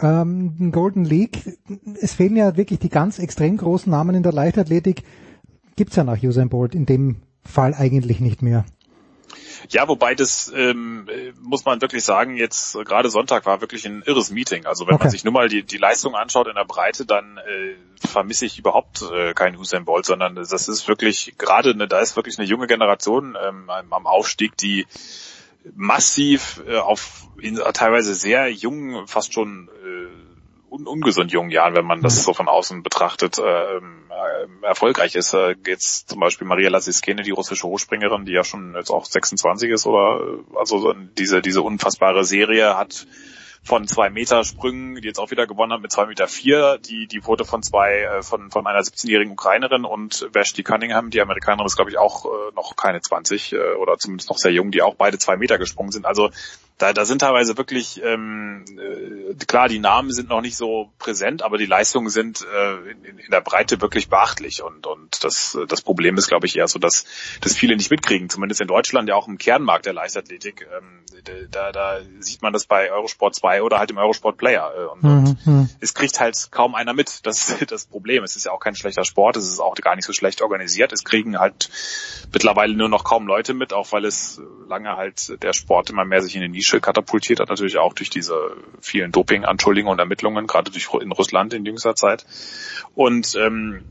[0.00, 1.56] Ähm, ein Golden League,
[2.00, 5.04] es fehlen ja wirklich die ganz extrem großen Namen in der Leichtathletik.
[5.76, 8.64] Gibt's ja nach Usain Bolt in dem Fall eigentlich nicht mehr.
[9.70, 13.86] Ja, wobei das ähm, äh, muss man wirklich sagen, jetzt äh, gerade Sonntag war wirklich
[13.86, 14.66] ein irres Meeting.
[14.66, 15.04] Also wenn Okay.
[15.04, 18.58] man sich nur mal die, die Leistung anschaut in der Breite, dann äh, vermisse ich
[18.58, 22.46] überhaupt äh, keinen Usain Bolt, sondern das ist wirklich gerade, eine, da ist wirklich eine
[22.46, 24.86] junge Generation ähm, am Aufstieg, die
[25.74, 29.68] massiv äh, auf in teilweise sehr jungen, fast schon
[30.74, 35.14] un ungesund jungen Jahren, wenn man das so von außen betrachtet, äh, ähm, äh, erfolgreich
[35.14, 35.32] ist.
[35.32, 39.70] Äh, jetzt zum Beispiel Maria Lassiskene, die russische Hochspringerin, die ja schon jetzt auch 26
[39.70, 43.06] ist oder äh, also so diese diese unfassbare Serie hat
[43.64, 46.78] von zwei Meter Sprüngen, die jetzt auch wieder gewonnen hat mit zwei Meter vier.
[46.78, 51.20] Die, die wurde von zwei, äh, von, von einer 17-jährigen Ukrainerin und Vashti Cunningham, die
[51.22, 54.70] Amerikanerin ist glaube ich auch äh, noch keine 20 äh, oder zumindest noch sehr jung,
[54.70, 56.04] die auch beide zwei Meter gesprungen sind.
[56.04, 56.30] Also
[56.78, 61.42] da, da sind teilweise wirklich, ähm, äh, klar, die Namen sind noch nicht so präsent,
[61.42, 64.62] aber die Leistungen sind äh, in, in der Breite wirklich beachtlich.
[64.62, 67.04] Und, und das, das Problem ist, glaube ich, eher so, dass,
[67.40, 70.66] dass viele nicht mitkriegen, zumindest in Deutschland, ja auch im Kernmarkt der Leichtathletik.
[70.76, 71.04] Ähm,
[71.50, 74.72] da, da sieht man das bei Eurosport 2 oder halt im Eurosport Player.
[74.76, 75.68] Äh, und, und Mhm.
[75.80, 77.26] es kriegt halt kaum einer mit.
[77.26, 78.22] Das ist das Problem.
[78.24, 80.92] Es ist ja auch kein schlechter Sport, es ist auch gar nicht so schlecht organisiert.
[80.92, 81.70] Es kriegen halt
[82.32, 86.22] mittlerweile nur noch kaum Leute mit, auch weil es lange halt der Sport immer mehr
[86.22, 90.70] sich in die Nische katapultiert hat, natürlich auch durch diese vielen Doping-Anschuldigungen und Ermittlungen, gerade
[90.70, 92.24] durch in Russland in jüngster Zeit.
[92.94, 93.84] Und ähm,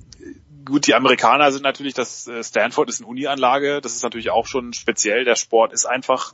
[0.66, 4.74] gut, die Amerikaner sind natürlich, das Stanford ist eine Uni-Anlage, das ist natürlich auch schon
[4.74, 5.24] speziell.
[5.24, 6.34] Der Sport ist einfach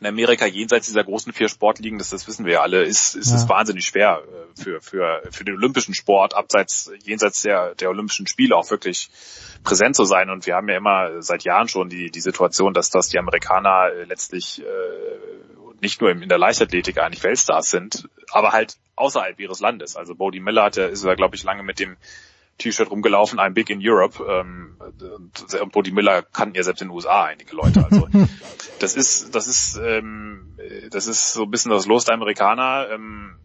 [0.00, 3.32] in Amerika jenseits dieser großen vier Sportligen, das, das wissen wir ja alle, ist, ist
[3.32, 3.48] es Ja.
[3.48, 8.56] wahnsinnig schwer äh, für, für, für den olympischen Sport, abseits, jenseits der, der Olympischen Spiele
[8.56, 9.08] auch wirklich
[9.64, 10.28] präsent zu sein.
[10.28, 13.90] Und wir haben ja immer seit Jahren schon die, die Situation, dass das die Amerikaner
[13.92, 14.64] äh, letztlich äh,
[15.80, 19.96] nicht nur in der Leichtathletik eigentlich Weltstars sind, aber halt außerhalb ihres Landes.
[19.96, 21.96] Also Bodie Miller hat ist ja, glaube ich, lange mit dem
[22.58, 24.22] T-Shirt rumgelaufen, I'm big in Europe.
[24.28, 24.76] Ähm,
[25.16, 27.84] und Bodie Miller kannten ja selbst in den USA einige Leute.
[27.84, 28.08] Also
[28.78, 30.56] das ist, das ist, ähm,
[30.90, 32.88] das ist so ein bisschen das Los der Amerikaner.
[32.90, 33.36] Ähm,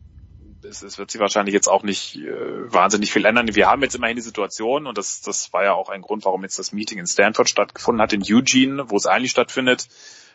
[0.64, 3.54] es, es wird sich wahrscheinlich jetzt auch nicht äh, wahnsinnig viel ändern.
[3.54, 6.44] Wir haben jetzt immerhin die Situation, und das, das war ja auch ein Grund, warum
[6.44, 9.88] jetzt das Meeting in Stanford stattgefunden hat, in Eugene, wo es eigentlich stattfindet.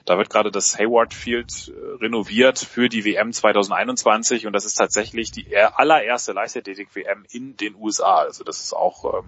[0.07, 4.75] Da wird gerade das Hayward Field äh, renoviert für die WM 2021 und das ist
[4.75, 8.21] tatsächlich die allererste Leichtathletik-WM in den USA.
[8.21, 9.25] Also das ist auch ähm,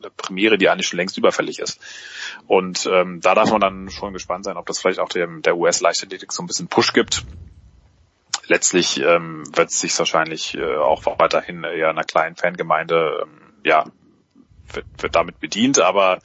[0.00, 1.80] eine Premiere, die eigentlich schon längst überfällig ist.
[2.46, 6.32] Und ähm, da darf man dann schon gespannt sein, ob das vielleicht auch der US-Leichtathletik
[6.32, 7.24] so ein bisschen Push gibt
[8.48, 13.26] letztlich ähm, wird es sich wahrscheinlich äh, auch weiterhin eher einer kleinen Fangemeinde
[13.64, 13.84] ja
[14.72, 16.18] wird, wird damit bedient, aber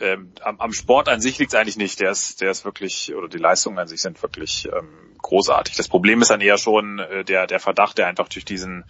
[0.00, 2.00] ähm, am, am Sport an sich liegt es eigentlich nicht.
[2.00, 5.76] Der ist, der ist wirklich, oder die Leistungen an sich sind wirklich ähm, großartig.
[5.76, 8.84] Das Problem ist dann eher schon äh, der, der Verdacht, der einfach durch diesen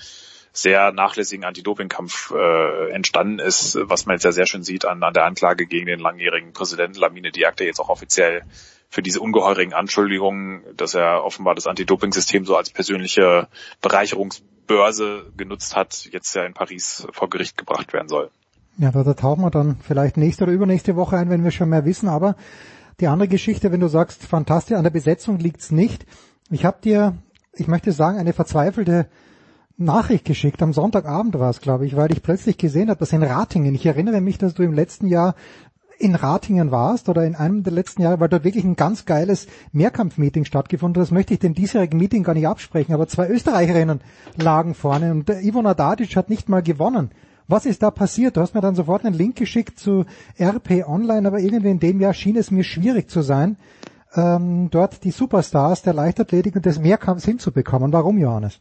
[0.52, 5.12] sehr nachlässigen Anti-Doping-Kampf äh, entstanden ist, was man jetzt ja sehr schön sieht an, an
[5.12, 8.42] der Anklage gegen den langjährigen Präsidenten Lamine Diak, der jetzt auch offiziell
[8.88, 13.48] für diese ungeheurigen Anschuldigungen, dass er offenbar das Anti-Doping-System so als persönliche
[13.82, 18.30] Bereicherungsbörse genutzt hat, jetzt ja in Paris vor Gericht gebracht werden soll.
[18.78, 21.86] Ja, da, tauchen wir dann vielleicht nächste oder übernächste Woche ein, wenn wir schon mehr
[21.86, 22.08] wissen.
[22.08, 22.36] Aber
[23.00, 26.04] die andere Geschichte, wenn du sagst, fantastisch, an der Besetzung liegt's nicht.
[26.50, 27.14] Ich habe dir,
[27.54, 29.06] ich möchte sagen, eine verzweifelte
[29.78, 30.62] Nachricht geschickt.
[30.62, 33.86] Am Sonntagabend war es, glaube ich, weil ich plötzlich gesehen habe, dass in Ratingen, ich
[33.86, 35.34] erinnere mich, dass du im letzten Jahr
[35.98, 39.46] in Ratingen warst oder in einem der letzten Jahre, weil dort wirklich ein ganz geiles
[39.72, 41.06] Mehrkampfmeeting stattgefunden hat.
[41.06, 44.02] Das möchte ich dem diesjährigen Meeting gar nicht absprechen, aber zwei Österreicherinnen
[44.36, 47.10] lagen vorne und der Ivona Dadic hat nicht mal gewonnen.
[47.48, 48.36] Was ist da passiert?
[48.36, 50.04] Du hast mir dann sofort einen Link geschickt zu
[50.40, 53.56] RP Online, aber irgendwie in dem Jahr schien es mir schwierig zu sein,
[54.14, 57.92] ähm, dort die Superstars der Leichtathletik und des Mehrkampfs hinzubekommen.
[57.92, 58.58] Warum, Johannes?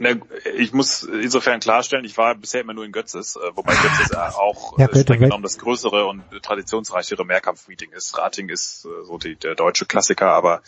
[0.00, 0.10] Na,
[0.56, 4.78] ich muss insofern klarstellen, ich war bisher immer nur in Götzes, äh, wobei Götzes auch
[4.78, 8.16] ja, streng genommen das größere und traditionsreichere Mehrkampfmeeting ist.
[8.18, 10.62] Rating ist äh, so die, der deutsche Klassiker, aber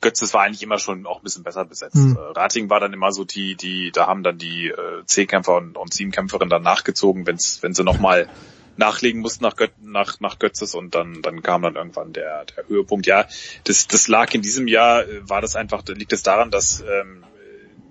[0.00, 1.96] Götzes war eigentlich immer schon auch ein bisschen besser besetzt.
[1.96, 2.16] Mhm.
[2.16, 5.92] Rating war dann immer so die, die, da haben dann die äh, C-Kämpfer und, und
[5.92, 8.28] Siebenkämpferinnen dann nachgezogen, wenn's, wenn sie nochmal
[8.78, 12.68] nachlegen mussten nach, Göt nach, nach Götzes und dann, dann kam dann irgendwann der, der
[12.68, 13.06] Höhepunkt.
[13.06, 13.26] Ja,
[13.64, 17.24] das, das lag in diesem Jahr, war das einfach, liegt es daran, dass ähm,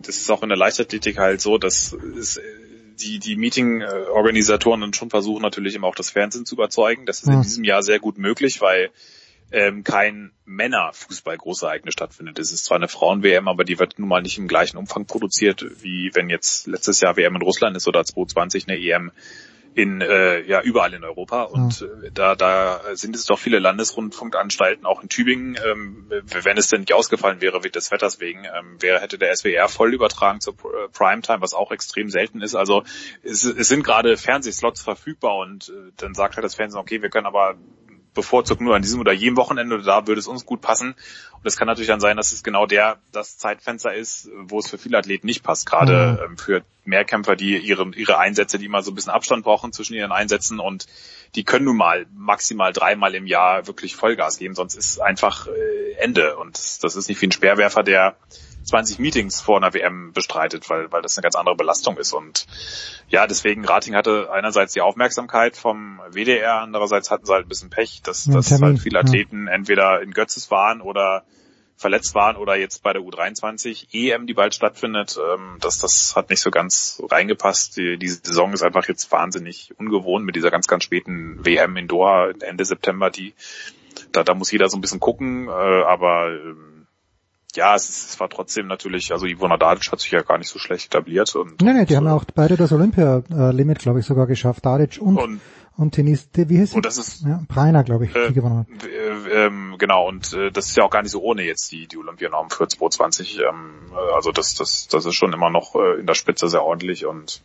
[0.02, 2.40] das ist auch in der Leichtathletik halt so, dass es,
[2.99, 7.06] die, die Meeting-Organisatoren dann schon versuchen natürlich immer auch das Fernsehen zu überzeugen.
[7.06, 7.36] Das ist ja.
[7.36, 8.90] in diesem Jahr sehr gut möglich, weil
[9.52, 12.40] ähm, kein Männerfußball-Großereignis stattfindet.
[12.40, 15.65] Es ist zwar eine Frauen-WM, aber die wird nun mal nicht im gleichen Umfang produziert,
[15.82, 19.11] wie wenn jetzt letztes Jahr WM in Russland ist oder 2020 eine EM
[19.78, 21.44] in äh, ja überall in Europa.
[21.44, 25.56] Und äh, da da sind es doch viele Landesrundfunkanstalten auch in Tübingen.
[25.64, 29.36] Ähm, wenn es denn nicht ausgefallen wäre wie des Wetters wegen ähm, wäre hätte der
[29.36, 32.56] SWR voll übertragen zur äh, Primetime was auch extrem selten ist.
[32.56, 32.84] Also
[33.22, 37.12] es, es sind gerade Fernsehslots verfügbar und äh, dann sagt halt das Fernsehen okay wir
[37.12, 37.56] können aber
[38.18, 40.95] bevorzugt nur an diesem oder jedem Wochenende, da würde es uns gut passen.
[41.34, 44.68] Und es kann natürlich dann sein, dass es genau der das Zeitfenster ist, wo es
[44.68, 45.65] für viele Athleten nicht passt.
[45.65, 46.31] Gerade mhm.
[46.31, 49.94] ähm, für Mehrkämpfer, die ihre, ihre Einsätze, die immer so ein bisschen Abstand brauchen zwischen
[49.94, 50.88] ihren Einsätzen und
[51.35, 55.94] die können nun mal maximal dreimal im Jahr wirklich Vollgas geben, sonst ist einfach äh,
[55.99, 56.38] Ende.
[56.38, 58.15] Und das ist nicht wie ein Speerwerfer, der
[58.68, 62.14] 20 Meetings vor einer WM bestreitet, weil, weil das eine ganz andere Belastung ist.
[62.14, 62.48] Und
[63.10, 67.69] ja, deswegen Rating hatte einerseits die Aufmerksamkeit vom WDR, andererseits hatten sie halt ein bisschen
[67.69, 69.53] Pech, dass, ja, dass halt viele Athleten ja.
[69.53, 71.23] entweder in Götzes waren oder
[71.77, 76.30] verletzt waren oder jetzt bei der U23 EM, die bald stattfindet, ähm, dass das hat
[76.30, 77.77] nicht so ganz reingepasst.
[77.77, 81.88] Die, diese Saison ist einfach jetzt wahnsinnig ungewohnt mit dieser ganz, ganz späten WM in
[81.88, 83.34] Doha Ende September, die
[84.11, 86.77] da, da muss jeder so ein bisschen gucken, äh, aber ähm,
[87.56, 90.60] ja, es, es war trotzdem natürlich, also Ivona Dadic hat sich ja gar nicht so
[90.60, 91.36] schlecht etabliert.
[91.36, 94.65] Und, nee, nee, die und, haben ja auch beide das Olympia-Limit, glaube ich, sogar geschafft.
[94.65, 95.41] Dadic und, und,
[95.78, 98.68] und Tenis, wie heißt Und das ist, ja, Preiner, glaube ich, äh, die gewonnen hat.
[98.86, 101.88] Äh, ähm, genau, und äh, das ist ja auch gar nicht so ohne jetzt die,
[101.88, 103.40] die Olympianorm für 2020.
[103.40, 106.64] Ähm, äh, also das, das, das ist schon immer noch äh, in der Spitze sehr
[106.64, 107.41] ordentlich und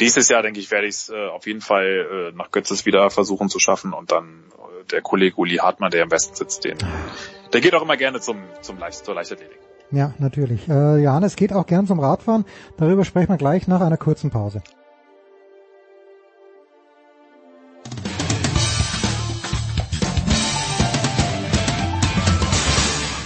[0.00, 3.10] dieses Jahr, denke ich, werde ich es äh, auf jeden Fall äh, nach Götzes wieder
[3.10, 6.78] versuchen zu schaffen und dann äh, der Kollege Uli Hartmann, der im Westen sitzt, den
[7.52, 9.58] der geht auch immer gerne zum, zum Leicht, zur Leichtathletik.
[9.90, 10.68] Ja, natürlich.
[10.68, 12.46] Äh, Johannes geht auch gern zum Radfahren.
[12.78, 14.62] Darüber sprechen wir gleich nach einer kurzen Pause.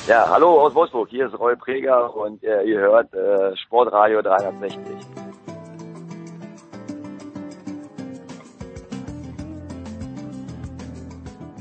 [0.09, 1.09] Ja, hallo aus Wolfsburg.
[1.09, 5.26] Hier ist Roy Preger und äh, ihr hört äh, Sportradio 360.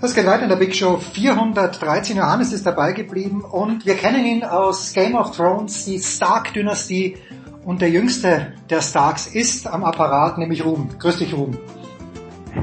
[0.01, 2.17] Das geht weiter in der Big Show 413.
[2.17, 7.17] Johannes ist dabei geblieben und wir kennen ihn aus Game of Thrones, die Stark-Dynastie
[7.63, 10.89] und der jüngste der Starks ist am Apparat, nämlich Ruben.
[10.99, 11.57] Grüß dich, Ruben.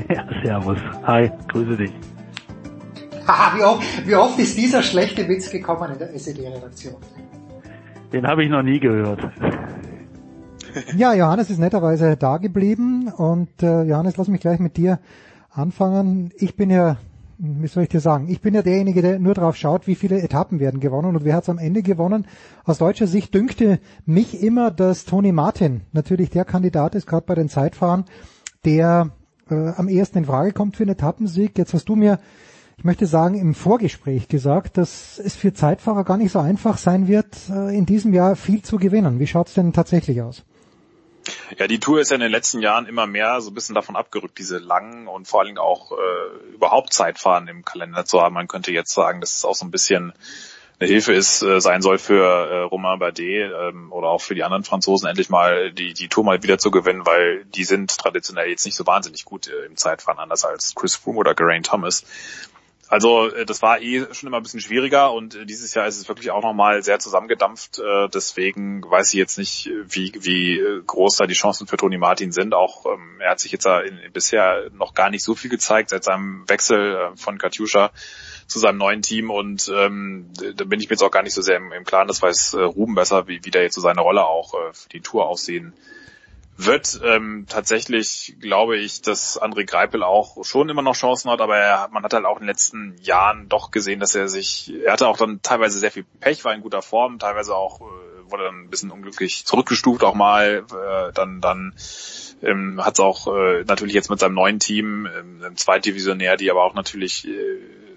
[0.09, 0.79] Ja, servus.
[1.05, 1.93] Hi, grüße dich.
[3.27, 6.97] Haha, wie oft, wie oft ist dieser schlechte Witz gekommen in der SED-Redaktion?
[8.13, 9.21] Den habe ich noch nie gehört.
[10.97, 15.01] Ja, Johannes ist netterweise da geblieben und äh, Johannes, lass mich gleich mit dir
[15.51, 16.31] anfangen.
[16.37, 16.97] Ich bin ja,
[17.45, 20.23] wie soll ich dir sagen, ich bin ja derjenige, der nur drauf schaut, wie viele
[20.23, 22.27] Etappen werden gewonnen und wer hat es am Ende gewonnen.
[22.65, 27.35] Aus deutscher Sicht dünkte mich immer, dass Toni Martin natürlich der Kandidat ist, gerade bei
[27.35, 28.05] den Zeitfahren,
[28.65, 29.11] der
[29.51, 31.59] äh, am ehesten in Frage kommt für einen Etappensieg.
[31.59, 32.21] Jetzt hast du mir
[32.79, 37.07] ich möchte sagen, im Vorgespräch gesagt, dass es für Zeitfahrer gar nicht so einfach sein
[37.07, 39.21] wird, äh, in diesem Jahr viel zu gewinnen.
[39.21, 40.45] Wie schaut's denn tatsächlich aus?
[41.59, 43.97] Ja, die Tour ist ja in den letzten Jahren immer mehr so ein bisschen davon
[43.97, 48.35] abgerückt, diese langen und vor allen Dingen auch äh, überhaupt Zeitfahren im Kalender zu haben.
[48.35, 50.13] Man könnte jetzt sagen, dass es auch so ein bisschen
[50.83, 54.43] eine Hilfe ist, äh, sein soll für äh, Romain Bardet ähm, oder auch für die
[54.43, 58.49] anderen Franzosen endlich mal die, die Tour mal wieder zu gewinnen, weil die sind traditionell
[58.49, 62.05] jetzt nicht so wahnsinnig gut äh, im Zeitfahren, anders als Chris Froome oder Geraint Thomas.
[62.93, 65.97] Also äh, das war eh schon immer ein bisschen schwieriger und äh, dieses Jahr ist
[65.97, 67.79] es wirklich auch nochmal sehr zusammengedampft.
[67.79, 72.33] Äh, deswegen weiß ich jetzt nicht, wie, wie groß da die Chancen für Toni Martin
[72.33, 72.53] sind.
[72.53, 76.05] Auch ähm, er hat sich jetzt in, bisher noch gar nicht so viel gezeigt seit
[76.05, 77.93] seinem Wechsel von Katjuscha
[78.47, 81.41] zu seinem neuen Team und ähm, da bin ich mir jetzt auch gar nicht so
[81.41, 84.27] sehr im, im Klaren, das weiß Ruben besser, wie, wie der jetzt so seine Rolle
[84.27, 85.73] auch für die Tour aussehen
[86.65, 87.01] wird.
[87.05, 91.89] Ähm, tatsächlich glaube ich, dass André Greipel auch schon immer noch Chancen hat, aber er,
[91.93, 95.09] man hat halt auch in den letzten Jahren doch gesehen, dass er sich, er hatte
[95.09, 98.63] auch dann teilweise sehr viel Pech, war in guter Form, teilweise auch äh, wurde dann
[98.63, 101.75] ein bisschen unglücklich zurückgestuft auch mal, äh, dann dann
[102.43, 106.65] ähm, hat es auch äh, natürlich jetzt mit seinem neuen Team, ähm, Zweitdivisionär, die aber
[106.65, 107.31] auch natürlich äh,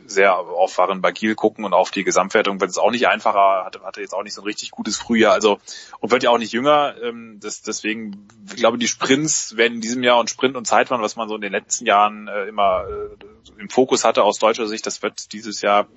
[0.08, 3.82] sehr auf Fahren Bagil gucken und auf die Gesamtwertung wird es auch nicht einfacher, hatte,
[3.84, 5.60] hatte jetzt auch nicht so ein richtig gutes Frühjahr, also
[6.00, 6.96] und wird ja auch nicht jünger.
[7.02, 11.02] Ähm, das, deswegen, ich glaube, die Sprints werden in diesem Jahr und Sprint und Zeitfahren,
[11.02, 14.68] was man so in den letzten Jahren äh, immer äh, im Fokus hatte aus deutscher
[14.68, 15.88] Sicht, das wird dieses Jahr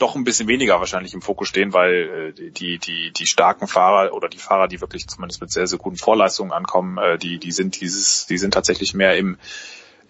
[0.00, 4.12] doch ein bisschen weniger wahrscheinlich im Fokus stehen, weil äh, die, die, die starken Fahrer
[4.14, 7.52] oder die Fahrer, die wirklich zumindest mit sehr, sehr guten Vorleistungen ankommen, äh, die, die
[7.52, 9.36] sind dieses, die sind tatsächlich mehr im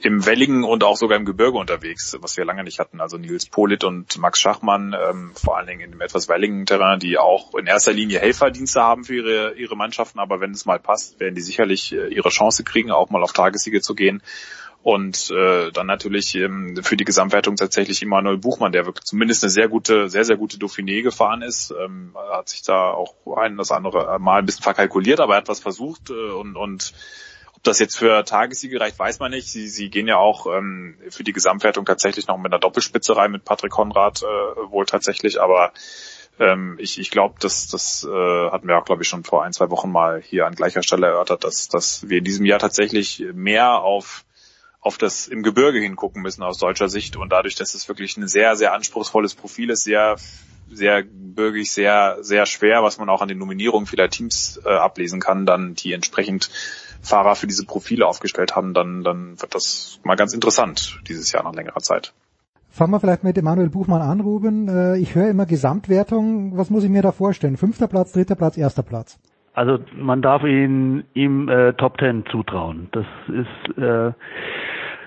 [0.02, 3.00] im Welligen und auch sogar im Gebirge unterwegs, was wir lange nicht hatten.
[3.00, 6.98] Also Nils Polit und Max Schachmann, ähm, vor allen Dingen in dem etwas welligen Terrain,
[6.98, 10.78] die auch in erster Linie Helferdienste haben für ihre, ihre Mannschaften, aber wenn es mal
[10.78, 14.22] passt, werden die sicherlich äh, ihre Chance kriegen, auch mal auf Tagessiege zu gehen.
[14.82, 19.50] Und äh, dann natürlich ähm, für die Gesamtwertung tatsächlich Immanuel Buchmann, der wirklich zumindest eine
[19.50, 21.74] sehr gute, sehr, sehr gute Dauphiné gefahren ist.
[21.78, 25.48] Ähm, hat sich da auch ein das andere Mal ein bisschen verkalkuliert, aber er hat
[25.48, 26.94] was versucht äh, und, und
[27.60, 29.48] ob das jetzt für Tagessiege reicht, weiß man nicht.
[29.48, 33.30] Sie, sie gehen ja auch ähm, für die Gesamtwertung tatsächlich noch mit einer Doppelspitze rein
[33.30, 34.26] mit Patrick Konrad äh,
[34.70, 35.74] wohl tatsächlich, aber
[36.38, 39.52] ähm, ich, ich glaube, das, das äh, hatten wir auch, glaube ich, schon vor ein,
[39.52, 43.22] zwei Wochen mal hier an gleicher Stelle erörtert, dass, dass wir in diesem Jahr tatsächlich
[43.34, 44.24] mehr auf
[44.82, 48.26] auf das im Gebirge hingucken müssen aus deutscher Sicht und dadurch, dass es wirklich ein
[48.26, 50.16] sehr, sehr anspruchsvolles Profil ist, sehr,
[50.70, 55.20] sehr bürgig, sehr, sehr schwer, was man auch an den Nominierungen vieler Teams äh, ablesen
[55.20, 56.48] kann, dann die entsprechend
[57.02, 61.44] Fahrer für diese Profile aufgestellt haben, dann, dann wird das mal ganz interessant dieses Jahr
[61.44, 62.12] nach längerer Zeit.
[62.70, 64.68] Fangen wir vielleicht mit Emanuel Buchmann an, Ruben.
[64.68, 66.56] Äh, ich höre immer Gesamtwertung.
[66.56, 67.56] Was muss ich mir da vorstellen?
[67.56, 69.18] Fünfter Platz, dritter Platz, erster Platz?
[69.54, 72.88] Also man darf ihn ihm äh, Top Ten zutrauen.
[72.92, 74.12] Das ist äh,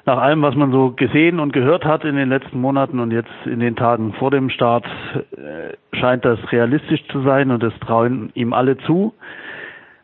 [0.06, 3.32] nach allem, was man so gesehen und gehört hat in den letzten Monaten und jetzt
[3.46, 4.86] in den Tagen vor dem Start,
[5.32, 9.14] äh, scheint das realistisch zu sein und das trauen ihm alle zu.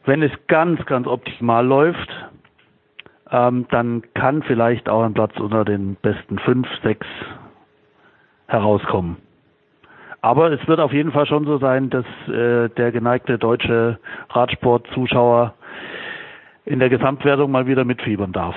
[0.05, 2.09] Wenn es ganz, ganz optimal läuft,
[3.31, 7.05] ähm, dann kann vielleicht auch ein Platz unter den besten fünf, sechs
[8.47, 9.17] herauskommen.
[10.21, 15.53] Aber es wird auf jeden Fall schon so sein, dass äh, der geneigte deutsche Radsportzuschauer
[16.65, 18.55] in der Gesamtwertung mal wieder mitfiebern darf.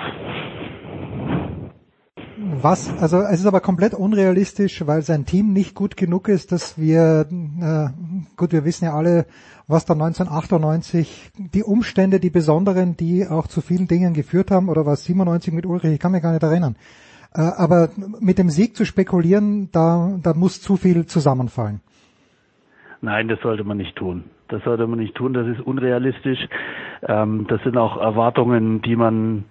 [2.45, 6.77] Was, also es ist aber komplett unrealistisch, weil sein Team nicht gut genug ist, dass
[6.77, 7.89] wir, äh,
[8.37, 9.27] gut, wir wissen ja alle,
[9.69, 14.87] was da 1998 die Umstände, die besonderen, die auch zu vielen Dingen geführt haben, oder
[14.87, 16.75] was 97 mit Ulrich, ich kann mich gar nicht erinnern.
[17.33, 17.91] Äh, aber
[18.21, 21.81] mit dem Sieg zu spekulieren, da, da muss zu viel zusammenfallen.
[23.03, 24.25] Nein, das sollte man nicht tun.
[24.49, 26.41] Das sollte man nicht tun, das ist unrealistisch.
[27.07, 29.45] Ähm, das sind auch Erwartungen, die man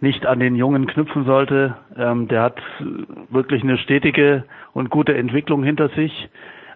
[0.00, 1.76] nicht an den Jungen knüpfen sollte.
[1.96, 2.60] Ähm, der hat
[3.30, 6.28] wirklich eine stetige und gute Entwicklung hinter sich.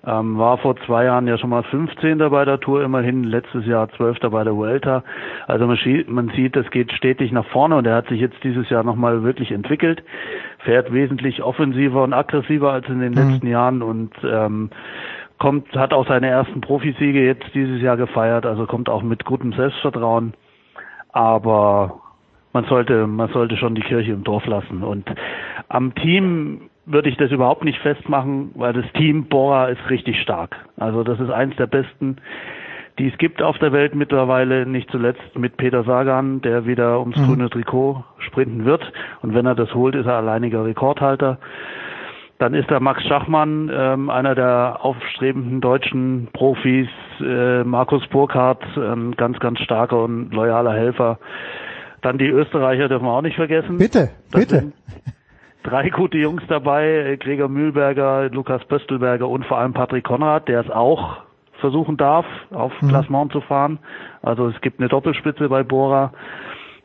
[0.05, 2.19] Ähm, war vor zwei Jahren ja schon mal 15.
[2.19, 4.19] bei der Tour immerhin, letztes Jahr 12.
[4.33, 5.05] bei der Vuelta.
[5.47, 5.79] Also man,
[6.09, 9.23] man sieht, es geht stetig nach vorne und er hat sich jetzt dieses Jahr nochmal
[9.23, 10.03] wirklich entwickelt,
[10.59, 13.31] fährt wesentlich offensiver und aggressiver als in den mhm.
[13.31, 14.71] letzten Jahren und ähm,
[15.39, 19.53] kommt, hat auch seine ersten Profisiege jetzt dieses Jahr gefeiert, also kommt auch mit gutem
[19.53, 20.35] Selbstvertrauen.
[21.13, 22.02] Aber
[22.53, 24.83] man sollte, man sollte schon die Kirche im Dorf lassen.
[24.83, 25.09] Und
[25.69, 30.57] am Team würde ich das überhaupt nicht festmachen, weil das Team Bora ist richtig stark.
[30.77, 32.17] Also das ist eins der besten,
[32.99, 37.17] die es gibt auf der Welt mittlerweile, nicht zuletzt mit Peter Sagan, der wieder ums
[37.17, 37.27] mhm.
[37.27, 38.83] grüne Trikot sprinten wird.
[39.23, 41.39] Und wenn er das holt, ist er alleiniger Rekordhalter.
[42.39, 46.89] Dann ist da Max Schachmann, ähm, einer der aufstrebenden deutschen Profis,
[47.21, 51.19] äh, Markus Burkhardt, ein ganz, ganz starker und loyaler Helfer.
[52.03, 53.79] Dann die Österreicher dürfen wir auch nicht vergessen.
[53.79, 54.73] Bitte, das bitte.
[55.63, 60.71] Drei gute Jungs dabei, Gregor Mühlberger, Lukas Pöstelberger und vor allem Patrick Konrad, der es
[60.71, 61.19] auch
[61.61, 62.89] versuchen darf, auf mhm.
[62.89, 63.79] Klassement zu fahren.
[64.21, 66.13] Also es gibt eine Doppelspitze bei Bora.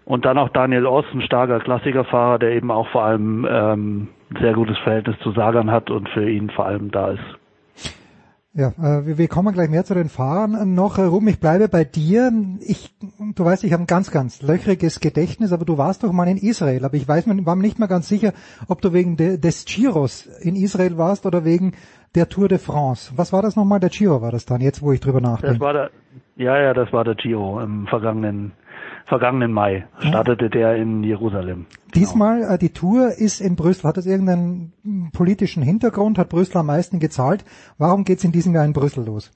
[0.06, 4.08] Und dann auch Daniel Oss, ein starker Klassikerfahrer, der eben auch vor allem ähm,
[4.40, 7.38] sehr gutes Verhältnis zu Sagan hat und für ihn vor allem da ist.
[8.58, 10.98] Ja, äh, wir kommen gleich mehr zu den Fahrern noch.
[10.98, 12.32] Äh, Ruben, ich bleibe bei dir.
[12.60, 12.92] Ich,
[13.36, 16.38] du weißt, ich habe ein ganz, ganz löchriges Gedächtnis, aber du warst doch mal in
[16.38, 16.84] Israel.
[16.84, 18.34] Aber ich weiß, war mir nicht mehr ganz sicher,
[18.68, 21.74] ob du wegen de, des Giros in Israel warst oder wegen
[22.16, 23.14] der Tour de France.
[23.16, 23.80] Was war das nochmal?
[23.80, 25.54] Der Giro war das dann, jetzt wo ich drüber nachdenke.
[25.54, 25.92] Das war der,
[26.36, 28.54] ja, ja, das war der Giro im vergangenen
[29.08, 31.66] vergangenen Mai startete der in Jerusalem.
[31.96, 33.86] Diesmal, äh, die Tour ist in Brüssel.
[33.86, 34.74] Hat das irgendeinen
[35.14, 36.18] politischen Hintergrund?
[36.18, 37.46] Hat Brüssel am meisten gezahlt?
[37.78, 39.32] Warum geht's in diesem Jahr in Brüssel los?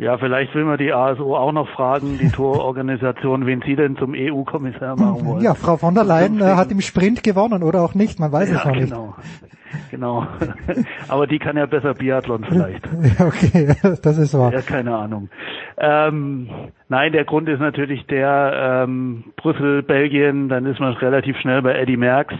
[0.00, 4.14] Ja, vielleicht will man die ASO auch noch fragen, die Tororganisation, wen Sie denn zum
[4.14, 5.42] EU-Kommissar machen wollen.
[5.42, 8.48] Ja, Frau von der Leyen äh, hat im Sprint gewonnen oder auch nicht, man weiß
[8.48, 9.14] ja, es noch genau.
[9.16, 9.90] nicht.
[9.90, 10.24] Genau.
[11.08, 12.86] Aber die kann ja besser Biathlon vielleicht.
[13.20, 14.52] okay, das ist wahr.
[14.52, 15.30] Ja, keine Ahnung.
[15.76, 16.48] Ähm,
[16.88, 21.74] nein, der Grund ist natürlich der ähm, Brüssel, Belgien, dann ist man relativ schnell bei
[21.74, 22.34] Eddie Merckx.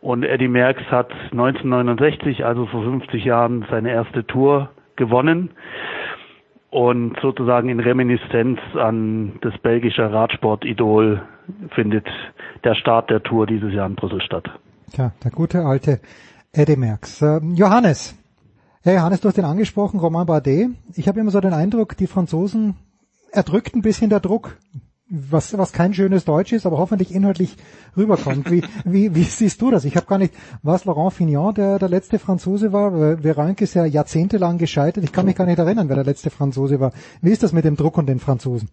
[0.00, 5.50] Und Eddie Merckx hat 1969, also vor 50 Jahren, seine erste Tour gewonnen
[6.76, 11.22] und sozusagen in Reminiszenz an das belgische Radsport-Idol
[11.74, 12.06] findet
[12.64, 14.44] der Start der Tour dieses Jahr in Brüssel statt.
[14.92, 16.00] Tja, der gute alte
[16.52, 17.22] Eddie Merckx.
[17.22, 18.14] Äh, Johannes.
[18.82, 20.68] Hey Johannes, du hast ihn angesprochen, Romain Bardet.
[20.94, 22.74] Ich habe immer so den Eindruck, die Franzosen
[23.32, 24.58] erdrückt ein bisschen der Druck
[25.08, 27.56] was, was kein schönes Deutsch ist, aber hoffentlich inhaltlich
[27.96, 28.50] rüberkommt.
[28.50, 29.84] Wie, wie, wie siehst du das?
[29.84, 33.18] Ich habe gar nicht, was Laurent Fignon, der der letzte Franzose war?
[33.18, 35.04] Veranke ist ja jahrzehntelang gescheitert.
[35.04, 36.92] Ich kann mich gar nicht erinnern, wer der letzte Franzose war.
[37.22, 38.68] Wie ist das mit dem Druck und den Franzosen?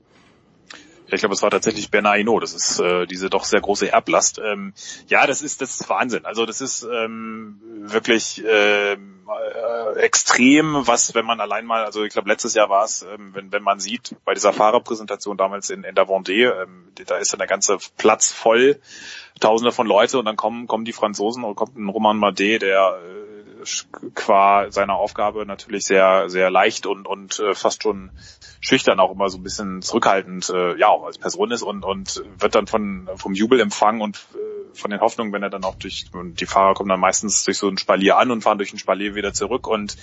[1.14, 2.44] Ich glaube, es war tatsächlich Bernard Hinault.
[2.44, 4.40] Das ist äh, diese doch sehr große Erblast.
[4.44, 4.74] Ähm,
[5.08, 6.26] ja, das ist das ist Wahnsinn.
[6.26, 8.98] Also das ist ähm, wirklich äh, äh,
[9.98, 13.52] extrem, was wenn man allein mal, also ich glaube letztes Jahr war es, ähm, wenn
[13.52, 17.40] wenn man sieht bei dieser Fahrerpräsentation damals in, in der Vendée, ähm, da ist dann
[17.40, 18.80] der ganze Platz voll,
[19.40, 23.00] Tausende von Leute und dann kommen kommen die Franzosen und kommt ein Roman Madet, der
[23.02, 23.24] äh,
[24.14, 28.12] qua seiner Aufgabe natürlich sehr, sehr leicht und, und äh, fast schon
[28.64, 32.24] schüchtern auch immer so ein bisschen zurückhaltend, äh, ja, auch als Person ist und, und
[32.40, 35.76] wird dann von, vom Jubel empfangen und äh, von den Hoffnungen, wenn er dann auch
[35.76, 38.72] durch, und die Fahrer kommen dann meistens durch so ein Spalier an und fahren durch
[38.72, 39.98] ein Spalier wieder zurück und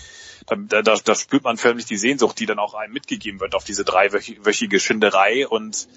[0.47, 3.65] da, da, da spürt man förmlich die Sehnsucht, die dann auch einem mitgegeben wird auf
[3.65, 5.89] diese dreiwöchige Schinderei und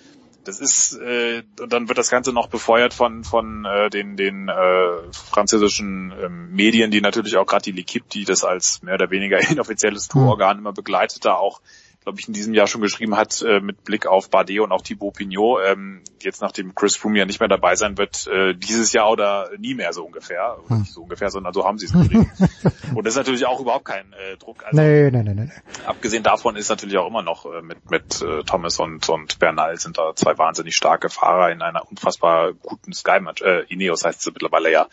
[0.45, 4.49] das ist äh, und dann wird das Ganze noch befeuert von von äh, den den
[4.49, 9.09] äh, französischen ähm, Medien, die natürlich auch gerade die L'Equipe, die das als mehr oder
[9.09, 11.61] weniger inoffizielles Tourorgan immer begleitet, da auch
[12.03, 14.81] glaube ich, in diesem Jahr schon geschrieben hat, äh, mit Blick auf Bardet und auch
[14.81, 18.93] Thibaut Pignot, ähm, jetzt nachdem Chris Froome ja nicht mehr dabei sein wird, äh, dieses
[18.93, 20.57] Jahr oder nie mehr so ungefähr.
[20.67, 20.79] Hm.
[20.79, 22.31] Nicht so ungefähr, sondern so haben sie es geschrieben.
[22.95, 24.63] und das ist natürlich auch überhaupt kein äh, Druck.
[24.65, 25.49] Also, nee, nee, nee, nee.
[25.85, 29.77] Abgesehen davon ist natürlich auch immer noch äh, mit, mit äh, Thomas und, und Bernal
[29.77, 33.41] sind da zwei wahnsinnig starke Fahrer in einer unfassbar guten Sky-Match.
[33.41, 34.87] Äh, Ineos heißt sie mittlerweile ja.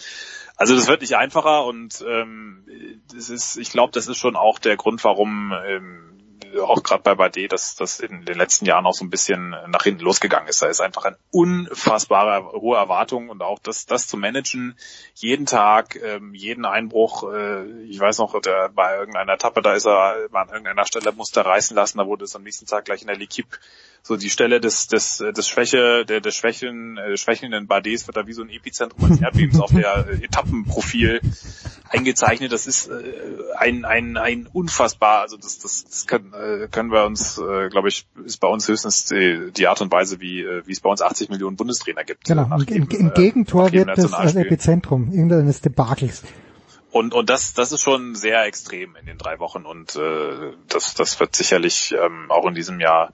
[0.57, 2.67] Also das wird nicht einfacher und ähm,
[3.15, 6.20] das ist, ich glaube, das ist schon auch der Grund, warum ähm,
[6.63, 9.85] auch gerade bei Bardet, dass das in den letzten Jahren auch so ein bisschen nach
[9.85, 10.63] hinten losgegangen ist.
[10.63, 14.77] Da ist einfach eine unfassbare hohe Erwartung und auch das, das zu managen,
[15.15, 17.31] jeden Tag, ähm, jeden Einbruch.
[17.33, 21.45] Äh, ich weiß noch, der, bei irgendeiner Etappe, da ist er an irgendeiner Stelle musste
[21.45, 23.59] reißen lassen, da wurde es am nächsten Tag gleich in der L'Equipe
[24.03, 28.27] so die Stelle des des des Schwäche der des Schwächen äh, schwächelnden Badets wird da
[28.27, 31.21] wie so ein Epizentrum des Erdbebens auf der äh, Etappenprofil
[31.91, 32.53] eingezeichnet.
[32.53, 32.93] Das ist äh,
[33.59, 37.89] ein ein ein unfassbar also das das, das können, äh, können wir uns äh, glaube
[37.89, 40.89] ich ist bei uns höchstens die, die Art und Weise wie äh, wie es bei
[40.89, 42.25] uns 80 Millionen Bundestrainer gibt.
[42.25, 42.49] Genau.
[42.57, 46.23] Im, im, im Gegentor wird das, das Epizentrum irgendeines Debakels.
[46.93, 50.95] Und, und das, das ist schon sehr extrem in den drei Wochen und äh, das,
[50.95, 53.13] das wird sicherlich ähm, auch in diesem Jahr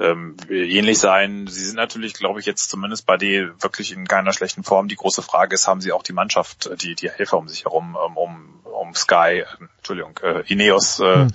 [0.00, 1.46] ähm, ähnlich sein.
[1.46, 4.88] Sie sind natürlich, glaube ich, jetzt zumindest bei D wirklich in keiner schlechten Form.
[4.88, 7.96] Die große Frage ist, haben sie auch die Mannschaft, die, die Helfer um sich herum,
[8.04, 11.32] ähm, um, um Sky, äh, Entschuldigung, äh, Ineos, äh, hm.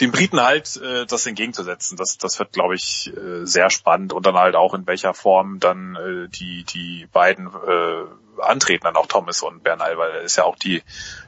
[0.00, 1.96] Den Briten halt äh, das entgegenzusetzen.
[1.96, 5.60] Das, das wird, glaube ich, äh, sehr spannend und dann halt auch in welcher Form
[5.60, 8.04] dann äh, die, die beiden äh,
[8.40, 10.82] antreten, dann auch Thomas und Bernal, weil ist ja auch die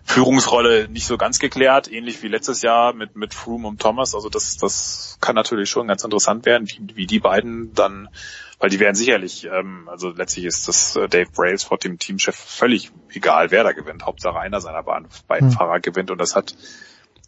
[0.05, 4.15] Führungsrolle nicht so ganz geklärt, ähnlich wie letztes Jahr mit, mit Froome und Thomas.
[4.15, 8.09] Also das, das kann natürlich schon ganz interessant werden, wie, wie die beiden dann,
[8.59, 12.93] weil die werden sicherlich, ähm, also letztlich ist das äh, Dave Brailsford dem Teamchef völlig
[13.11, 14.05] egal, wer da gewinnt.
[14.05, 15.53] Hauptsache einer seiner beiden mhm.
[15.53, 16.55] Fahrer gewinnt und das hat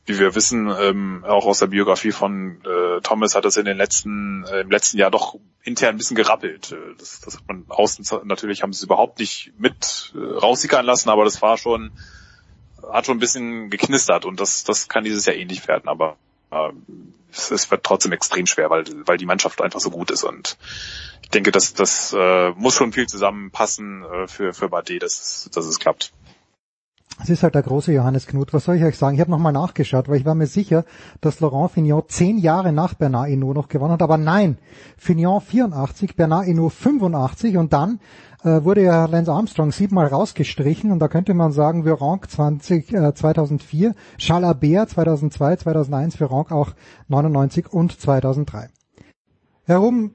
[0.05, 3.76] wie wir wissen, ähm, auch aus der Biografie von äh, Thomas hat es in den
[3.76, 6.72] letzten, äh, im letzten Jahr doch intern ein bisschen gerappelt.
[6.72, 10.84] Äh, das, das hat man außen natürlich haben sie es überhaupt nicht mit äh, raussickern
[10.84, 11.92] lassen, aber das war schon,
[12.92, 16.16] hat schon ein bisschen geknistert und das, das kann dieses Jahr ähnlich werden, aber
[16.50, 16.70] äh,
[17.31, 20.58] es, wird trotzdem extrem schwer, weil, weil die Mannschaft einfach so gut ist und
[21.22, 25.64] ich denke, dass das äh, muss schon viel zusammenpassen äh, für, für Bade, dass, dass
[25.64, 26.12] es klappt.
[27.20, 28.52] Es ist halt der große Johannes Knut.
[28.52, 29.15] Was soll ich euch sagen?
[29.15, 30.84] Ich habe nochmal nachgeschaut, weil ich war mir sicher,
[31.20, 34.02] dass Laurent Fignon zehn Jahre nach Bernard Hinault noch gewonnen hat.
[34.02, 34.58] Aber nein,
[34.97, 38.00] Fignon 84, Bernard Hinault 85 und dann
[38.42, 43.15] äh, wurde ja Lance Armstrong siebenmal rausgestrichen und da könnte man sagen, Virenque 20, äh,
[43.15, 46.70] 2004, Charles Albert 2002, 2001, Virenque auch
[47.08, 48.68] 99 und 2003.
[49.65, 50.12] Herum,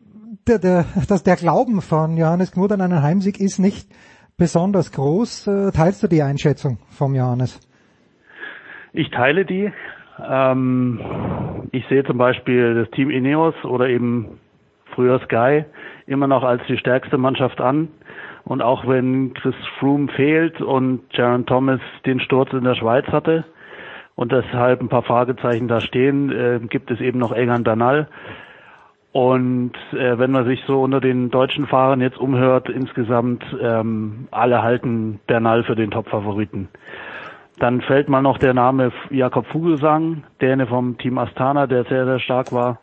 [0.48, 3.90] der, der, das, der Glauben von Johannes Knut an einen Heimsieg ist nicht
[4.38, 5.48] besonders groß.
[5.48, 7.60] Äh, teilst du die Einschätzung vom Johannes?
[8.94, 9.72] Ich teile die.
[10.26, 11.00] Ähm,
[11.72, 14.40] ich sehe zum Beispiel das Team Ineos oder eben
[14.94, 15.66] früher Sky
[16.06, 17.90] immer noch als die stärkste Mannschaft an.
[18.46, 23.44] Und auch wenn Chris Froome fehlt und Jaron Thomas den Sturz in der Schweiz hatte
[24.16, 28.08] und deshalb ein paar Fragezeichen da stehen, äh, gibt es eben noch Egan Danal,
[29.12, 34.62] und äh, wenn man sich so unter den deutschen Fahrern jetzt umhört, insgesamt ähm, alle
[34.62, 36.70] halten Bernal für den Top-Favoriten.
[37.60, 42.20] Dann fällt mal noch der Name Jakob Vogelsang, der vom Team Astana, der sehr, sehr
[42.20, 42.80] stark war.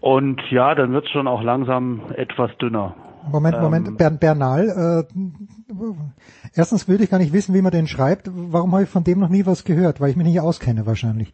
[0.00, 2.94] Und ja, dann wird es schon auch langsam etwas dünner.
[3.30, 5.14] Moment, Moment, ähm, Bern, Bernal, äh,
[6.54, 8.30] erstens würde ich gar nicht wissen, wie man den schreibt.
[8.32, 10.00] Warum habe ich von dem noch nie was gehört?
[10.00, 11.32] Weil ich mich nicht auskenne wahrscheinlich.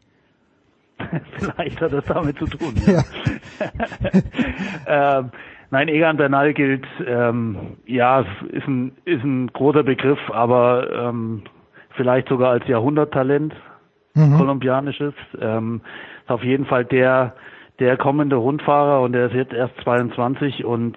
[1.38, 2.74] Vielleicht hat das damit zu tun.
[2.86, 3.04] Ja.
[4.86, 5.30] ähm,
[5.70, 11.42] nein, Egan Bernal gilt, ähm, ja, ist ein, ist ein großer Begriff, aber ähm,
[11.96, 13.54] vielleicht sogar als Jahrhunderttalent,
[14.14, 14.36] mhm.
[14.36, 15.14] kolumbianisches.
[15.40, 15.80] Ähm,
[16.22, 17.34] ist auf jeden Fall der,
[17.78, 20.96] der kommende Rundfahrer und der ist jetzt erst 22 und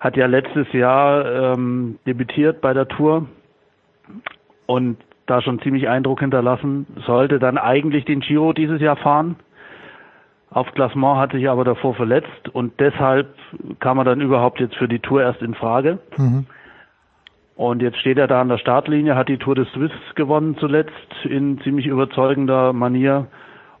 [0.00, 3.26] hat ja letztes Jahr ähm, debütiert bei der Tour
[4.66, 9.36] und da schon ziemlich Eindruck hinterlassen, sollte dann eigentlich den Giro dieses Jahr fahren.
[10.50, 13.28] Auf Klassement hat sich aber davor verletzt und deshalb
[13.80, 15.98] kam er dann überhaupt jetzt für die Tour erst in Frage.
[16.16, 16.46] Mhm.
[17.54, 20.92] Und jetzt steht er da an der Startlinie, hat die Tour des Swiss gewonnen zuletzt
[21.24, 23.26] in ziemlich überzeugender Manier.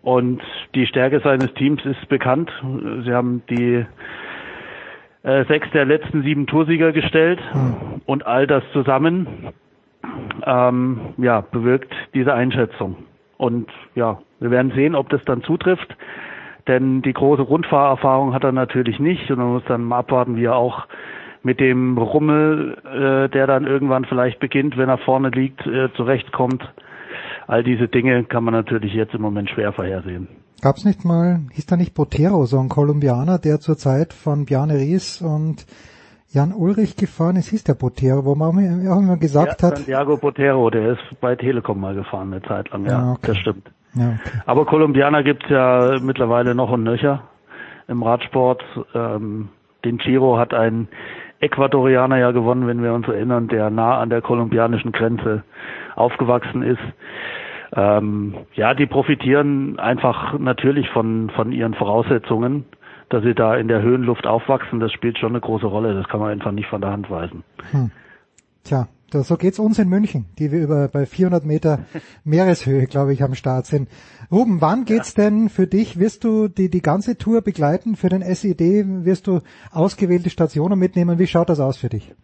[0.02, 0.42] Und
[0.74, 2.50] die Stärke seines Teams ist bekannt.
[3.04, 3.86] Sie haben die
[5.22, 8.02] äh, sechs der letzten sieben Toursieger gestellt mhm.
[8.04, 9.52] und all das zusammen
[10.44, 12.96] ähm, ja, bewirkt diese Einschätzung.
[13.36, 15.96] Und ja, wir werden sehen, ob das dann zutrifft.
[16.68, 20.44] Denn die große Rundfahrerfahrung hat er natürlich nicht und man muss dann mal abwarten, wie
[20.44, 20.86] er auch
[21.42, 26.62] mit dem Rummel, äh, der dann irgendwann vielleicht beginnt, wenn er vorne liegt, äh, zurechtkommt.
[27.46, 30.28] All diese Dinge kann man natürlich jetzt im Moment schwer vorhersehen.
[30.60, 34.74] Gab's nicht mal, hieß da nicht Botero, so ein Kolumbianer, der zur Zeit von Bjarne
[34.74, 35.64] Ries und
[36.30, 38.50] Jan Ulrich gefahren ist, hieß der Botero, wo man
[38.88, 39.76] auch immer gesagt ja, hat.
[39.78, 43.28] Santiago Botero, der ist bei Telekom mal gefahren eine Zeit lang, ja, ja okay.
[43.28, 43.70] das stimmt.
[43.94, 44.38] Ja, okay.
[44.46, 47.24] Aber Kolumbianer gibt's ja mittlerweile noch und nöcher
[47.86, 48.62] im Radsport.
[48.94, 49.48] Ähm,
[49.84, 50.88] den Giro hat ein
[51.40, 55.44] Ecuadorianer ja gewonnen, wenn wir uns erinnern, der nah an der kolumbianischen Grenze
[55.94, 56.82] aufgewachsen ist.
[57.74, 62.64] Ähm, ja, die profitieren einfach natürlich von, von ihren Voraussetzungen
[63.08, 65.94] dass sie da in der Höhenluft aufwachsen, das spielt schon eine große Rolle.
[65.94, 67.42] Das kann man einfach nicht von der Hand weisen.
[67.70, 67.90] Hm.
[68.64, 71.80] Tja, so geht's uns in München, die wir über bei 400 Meter
[72.24, 73.88] Meereshöhe, glaube ich, am Start sind.
[74.30, 75.24] Ruben, wann geht's ja.
[75.24, 75.98] denn für dich?
[75.98, 78.84] Wirst du die, die ganze Tour begleiten für den SED?
[79.04, 79.40] Wirst du
[79.72, 81.18] ausgewählte Stationen mitnehmen?
[81.18, 82.14] Wie schaut das aus für dich?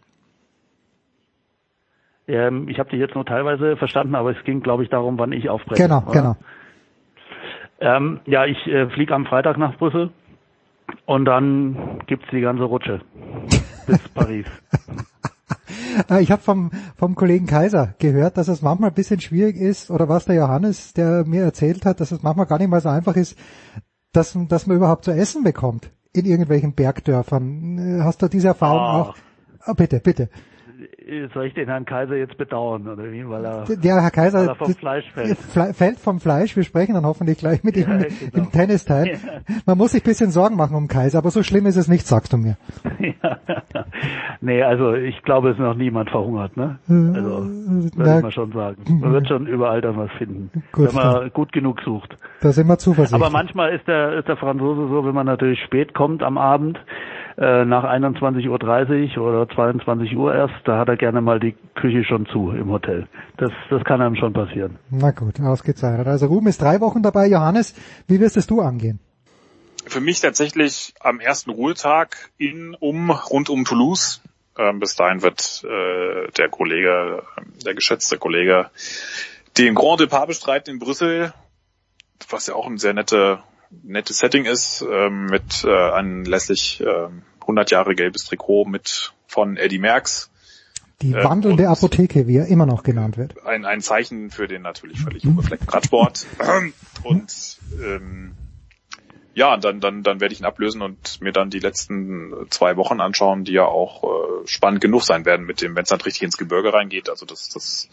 [2.27, 5.33] Ähm, ich habe dich jetzt nur teilweise verstanden, aber es ging, glaube ich, darum, wann
[5.33, 5.83] ich aufbreche.
[5.83, 6.13] Genau, oder?
[6.13, 6.37] genau.
[7.81, 10.11] Ähm, ja, ich äh, fliege am Freitag nach Brüssel
[11.07, 13.01] und dann gibt's die ganze Rutsche
[13.87, 14.47] bis Paris.
[16.11, 19.91] Äh, ich habe vom, vom Kollegen Kaiser gehört, dass es manchmal ein bisschen schwierig ist,
[19.91, 22.89] oder was der Johannes, der mir erzählt hat, dass es manchmal gar nicht mal so
[22.89, 23.37] einfach ist,
[24.13, 27.99] dass, dass man überhaupt zu essen bekommt in irgendwelchen Bergdörfern.
[27.99, 29.01] Äh, Hast du diese Erfahrung Ah.
[29.01, 29.15] auch?
[29.61, 30.29] Ah, bitte, bitte.
[31.33, 33.29] Soll ich den Herrn Kaiser jetzt bedauern, oder wie?
[33.29, 35.37] Weil er, Der Herr Kaiser er vom Fleisch fällt.
[35.77, 36.57] Fällt vom Fleisch.
[36.57, 38.47] Wir sprechen dann hoffentlich gleich mit ihm Ja, im genau.
[38.51, 39.07] Tennisteil.
[39.09, 39.19] Ja.
[39.67, 42.07] Man muss sich ein bisschen Sorgen machen um Kaiser, aber so schlimm ist es nicht,
[42.07, 42.57] sagst du mir.
[44.41, 46.79] nee, also ich glaube, es ist noch niemand verhungert, ne?
[46.89, 49.01] Äh, Also, würde ich mal schon sagen.
[49.01, 52.17] Man wird schon überall dann was finden, Gut, wenn man gut genug sucht.
[52.41, 53.21] Da sind wir zuversichtlich.
[53.23, 56.79] Aber manchmal ist der, ist der Franzose so, wenn man natürlich spät kommt am Abend,
[57.37, 62.05] äh, nach 21.30 Uhr oder 22 Uhr erst, da hat er gerne mal die Küche
[62.05, 63.09] schon zu im Hotel.
[63.39, 64.79] Das, das kann einem schon passieren.
[64.91, 66.07] Na gut, ausgezeichnet.
[66.07, 67.27] Also Ruben ist drei Wochen dabei.
[67.27, 67.75] Johannes,
[68.07, 69.01] wie wirst es du angehen?
[69.87, 74.23] Für mich tatsächlich am ersten Ruhetag in, um, rund um Toulouse.
[74.57, 78.71] Ähm, bis dahin wird äh, der Kollege, äh, der geschätzte Kollege,
[79.59, 81.33] den Grand Depart bestreiten in Brüssel,
[82.31, 83.41] was ja auch ein sehr nette,
[83.71, 87.09] nettes Setting ist, ähm, mit äh, anlässlich äh,
[87.41, 90.31] 100 Jahre gelbes Trikot mit von Eddie Merckx.
[91.03, 93.45] Die Äh, wandelnde Apotheke, wie er immer noch genannt wird.
[93.45, 96.27] Ein, ein Zeichen für den natürlich völlig unbefleckten Radsport.
[97.03, 98.33] Und ähm,
[99.35, 103.01] ja, dann, dann, dann werde ich ihn ablösen und mir dann die letzten zwei Wochen
[103.01, 106.23] anschauen, die ja auch äh, spannend genug sein werden mit dem, wenn es dann richtig
[106.23, 107.11] ins Gebirge reingeht.
[107.11, 107.89] Also das, das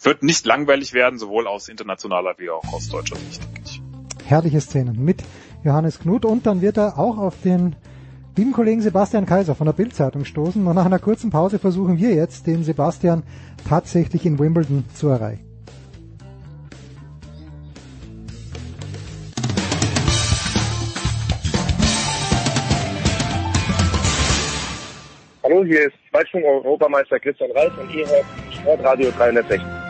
[0.00, 3.83] wird nicht langweilig werden, sowohl aus internationaler wie auch aus deutscher Sicht.
[4.26, 5.22] Herrliche Szenen mit
[5.64, 7.76] Johannes Knut und dann wird er auch auf den
[8.36, 12.14] lieben Kollegen Sebastian Kaiser von der Bildzeitung stoßen und nach einer kurzen Pause versuchen wir
[12.14, 13.22] jetzt, den Sebastian
[13.68, 15.44] tatsächlich in Wimbledon zu erreichen.
[25.42, 29.83] Hallo, hier ist Weitsprung-Europameister Christian Reis und ihr hört Sportradio 360.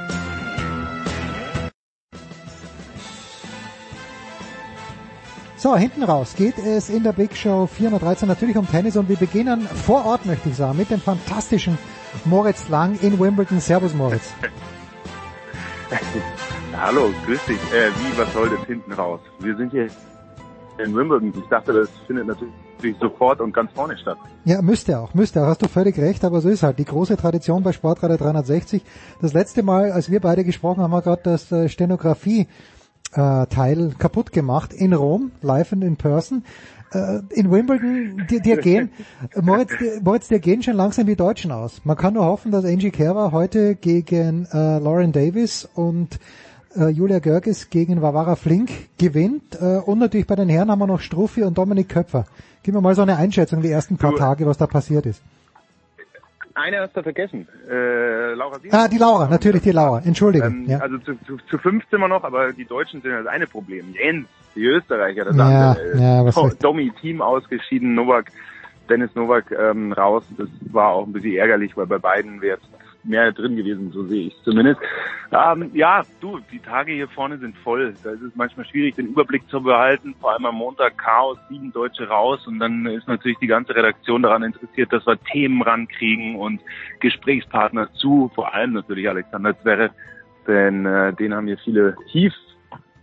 [5.65, 9.17] So, hinten raus geht es in der Big Show 413 natürlich um Tennis und wir
[9.17, 11.79] beginnen vor Ort, möchte ich sagen, mit dem fantastischen
[12.27, 13.61] Moritz Lang in Wimbledon.
[13.61, 14.35] Servus Moritz.
[16.79, 17.57] Hallo, grüß dich.
[17.73, 19.21] Äh, wie, was soll das hinten raus?
[19.39, 19.89] Wir sind hier
[20.85, 21.33] in Wimbledon.
[21.35, 24.19] Ich dachte, das findet natürlich sofort und ganz vorne statt.
[24.45, 27.17] Ja, müsste auch, müsste auch, hast du völlig recht, aber so ist halt die große
[27.17, 28.83] Tradition bei Sportradio 360.
[29.23, 32.49] Das letzte Mal, als wir beide gesprochen haben, haben wir gerade das äh, Stenografie
[33.15, 36.45] äh, Teil kaputt gemacht in Rom, live and in person.
[36.93, 38.91] Äh, in Wimbledon, dir, dir gehen,
[39.41, 41.81] Moritz, dir, Moritz, dir gehen schon langsam die Deutschen aus.
[41.85, 46.19] Man kann nur hoffen, dass Angie Kerber heute gegen äh, Lauren Davis und
[46.77, 49.61] äh, Julia Görges gegen Vavara Flink gewinnt.
[49.61, 52.27] Äh, und natürlich bei den Herren haben wir noch Struffi und Dominik Köpfer.
[52.63, 55.21] Gib mir mal so eine Einschätzung die ersten paar Tage, was da passiert ist.
[56.55, 57.49] Eine hast du vergessen.
[57.69, 58.75] Äh, Laura Siemens.
[58.75, 60.01] Ah, die Laura, natürlich die Laura.
[60.05, 60.49] Entschuldigung.
[60.53, 60.79] Ähm, ja.
[60.79, 63.93] Also zu, zu, zu fünf sind wir noch, aber die Deutschen sind das eine Problem.
[63.93, 65.99] Jens, die Österreicher, das Ja, andere.
[66.01, 68.31] ja, was soll- Domi, Team ausgeschieden, Novak,
[68.89, 70.25] Dennis Novak ähm, raus.
[70.39, 72.69] Das war auch ein bisschen ärgerlich, weil bei beiden wäre jetzt
[73.05, 74.81] mehr drin gewesen, so sehe ich zumindest.
[75.33, 77.95] Ähm, ja, du, die Tage hier vorne sind voll.
[78.03, 80.15] Da ist es manchmal schwierig, den Überblick zu behalten.
[80.21, 84.23] Vor allem am Montag Chaos, sieben Deutsche raus und dann ist natürlich die ganze Redaktion
[84.23, 86.61] daran interessiert, dass wir Themen rankriegen und
[87.01, 89.93] Gesprächspartner zu, vor allem natürlich Alexander Zverev,
[90.47, 92.33] denn äh, den haben wir viele tief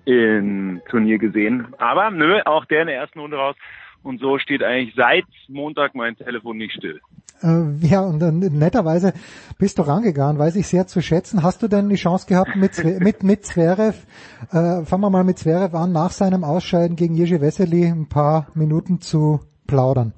[0.05, 1.67] im Turnier gesehen.
[1.77, 3.55] Aber nö, auch der in der ersten Runde raus.
[4.03, 6.99] Und so steht eigentlich seit Montag mein Telefon nicht still.
[7.43, 9.13] Äh, ja, und dann netterweise
[9.57, 11.43] bist du rangegangen, weiß ich sehr zu schätzen.
[11.43, 14.05] Hast du denn die Chance gehabt mit, mit, mit Zverev,
[14.51, 18.47] äh, fangen wir mal mit Zverev an, nach seinem Ausscheiden gegen Jerzy Wessely ein paar
[18.53, 20.13] Minuten zu plaudern?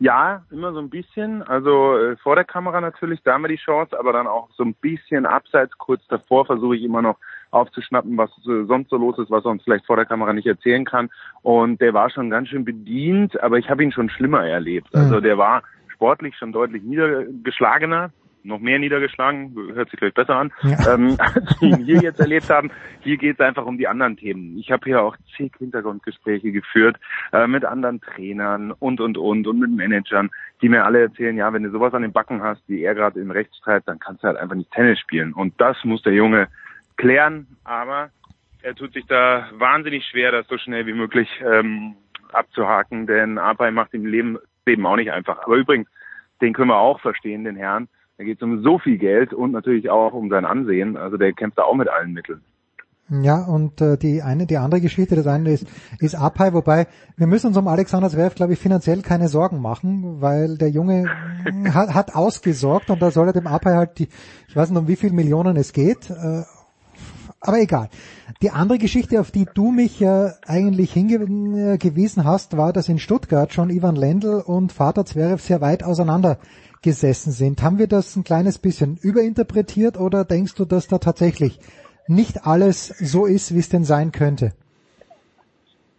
[0.00, 1.42] Ja, immer so ein bisschen.
[1.42, 4.64] Also äh, vor der Kamera natürlich, da haben wir die Chance, aber dann auch so
[4.64, 7.16] ein bisschen abseits, kurz davor versuche ich immer noch
[7.54, 10.46] aufzuschnappen, was äh, sonst so los ist, was er uns vielleicht vor der Kamera nicht
[10.46, 11.10] erzählen kann.
[11.42, 14.94] Und der war schon ganz schön bedient, aber ich habe ihn schon schlimmer erlebt.
[14.94, 18.10] Also der war sportlich schon deutlich niedergeschlagener,
[18.44, 22.50] noch mehr niedergeschlagen, hört sich vielleicht besser an, ähm, als wir ihn hier jetzt erlebt
[22.50, 22.70] haben.
[23.00, 24.58] Hier geht es einfach um die anderen Themen.
[24.58, 26.96] Ich habe hier auch zig Hintergrundgespräche geführt
[27.32, 31.52] äh, mit anderen Trainern und, und, und und mit Managern, die mir alle erzählen, ja,
[31.52, 34.28] wenn du sowas an den Backen hast, wie er gerade im Rechtsstreit, dann kannst du
[34.28, 35.32] halt einfach nicht Tennis spielen.
[35.32, 36.48] Und das muss der Junge
[36.96, 38.10] klären, aber
[38.62, 41.96] er tut sich da wahnsinnig schwer, das so schnell wie möglich ähm,
[42.32, 45.38] abzuhaken, denn Apai macht ihm Leben, Leben auch nicht einfach.
[45.44, 45.88] Aber übrigens,
[46.40, 47.88] den können wir auch verstehen, den Herrn.
[48.16, 50.96] Da geht es um so viel Geld und natürlich auch um sein Ansehen.
[50.96, 52.42] Also der kämpft da auch mit allen Mitteln.
[53.10, 55.66] Ja, und äh, die eine, die andere Geschichte, das eine ist,
[55.98, 56.86] ist Apai, wobei
[57.18, 61.10] wir müssen uns um Alexander Zverev, glaube ich, finanziell keine Sorgen machen, weil der Junge
[61.74, 64.08] hat, hat ausgesorgt und da soll er dem Apai halt die,
[64.48, 66.44] ich weiß nicht, um wie viel Millionen es geht, äh,
[67.46, 67.88] aber egal.
[68.42, 73.52] Die andere Geschichte, auf die du mich äh, eigentlich hingewiesen hast, war, dass in Stuttgart
[73.52, 76.38] schon Ivan Lendl und Vater Zverev sehr weit auseinander
[76.82, 77.62] gesessen sind.
[77.62, 81.60] Haben wir das ein kleines bisschen überinterpretiert oder denkst du, dass da tatsächlich
[82.08, 84.52] nicht alles so ist, wie es denn sein könnte?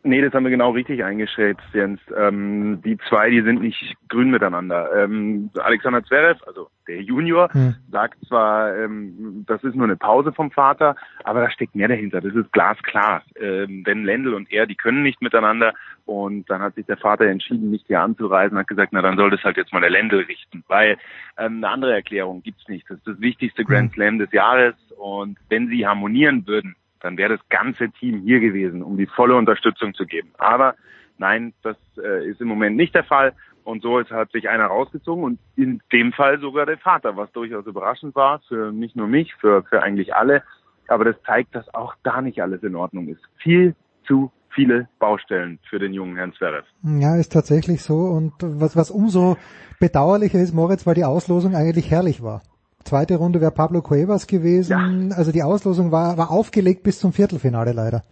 [0.07, 1.99] Nee, das haben wir genau richtig eingeschätzt, Jens.
[2.15, 4.87] Ähm, die zwei, die sind nicht grün miteinander.
[4.95, 7.73] Ähm, Alexander Zverev, also der Junior, hm.
[7.89, 12.21] sagt zwar, ähm, das ist nur eine Pause vom Vater, aber da steckt mehr dahinter.
[12.21, 13.23] Das ist glasklar.
[13.35, 15.73] Ähm, denn Lendl und er, die können nicht miteinander.
[16.05, 19.31] Und dann hat sich der Vater entschieden, nicht hier anzureisen, hat gesagt, na dann soll
[19.31, 20.63] das halt jetzt mal der Lendl richten.
[20.67, 20.99] Weil
[21.39, 22.87] ähm, eine andere Erklärung gibt's nicht.
[22.87, 23.93] Das ist das wichtigste Grand hm.
[23.95, 24.75] Slam des Jahres.
[24.97, 29.35] Und wenn sie harmonieren würden, dann wäre das ganze Team hier gewesen, um die volle
[29.35, 30.31] Unterstützung zu geben.
[30.37, 30.75] Aber
[31.17, 33.33] nein, das äh, ist im Moment nicht der Fall.
[33.63, 37.65] Und so hat sich einer rausgezogen und in dem Fall sogar der Vater, was durchaus
[37.65, 40.43] überraschend war für nicht nur mich, für, für eigentlich alle.
[40.87, 43.21] Aber das zeigt, dass auch da nicht alles in Ordnung ist.
[43.37, 43.75] Viel
[44.05, 46.65] zu viele Baustellen für den jungen Herrn Zverev.
[46.83, 47.95] Ja, ist tatsächlich so.
[47.95, 49.35] Und was, was umso
[49.79, 52.41] bedauerlicher ist, Moritz, weil die Auslosung eigentlich herrlich war.
[52.85, 55.09] Zweite Runde wäre Pablo Cuevas gewesen.
[55.09, 55.17] Ja.
[55.17, 58.03] Also die Auslosung war, war aufgelegt bis zum Viertelfinale leider.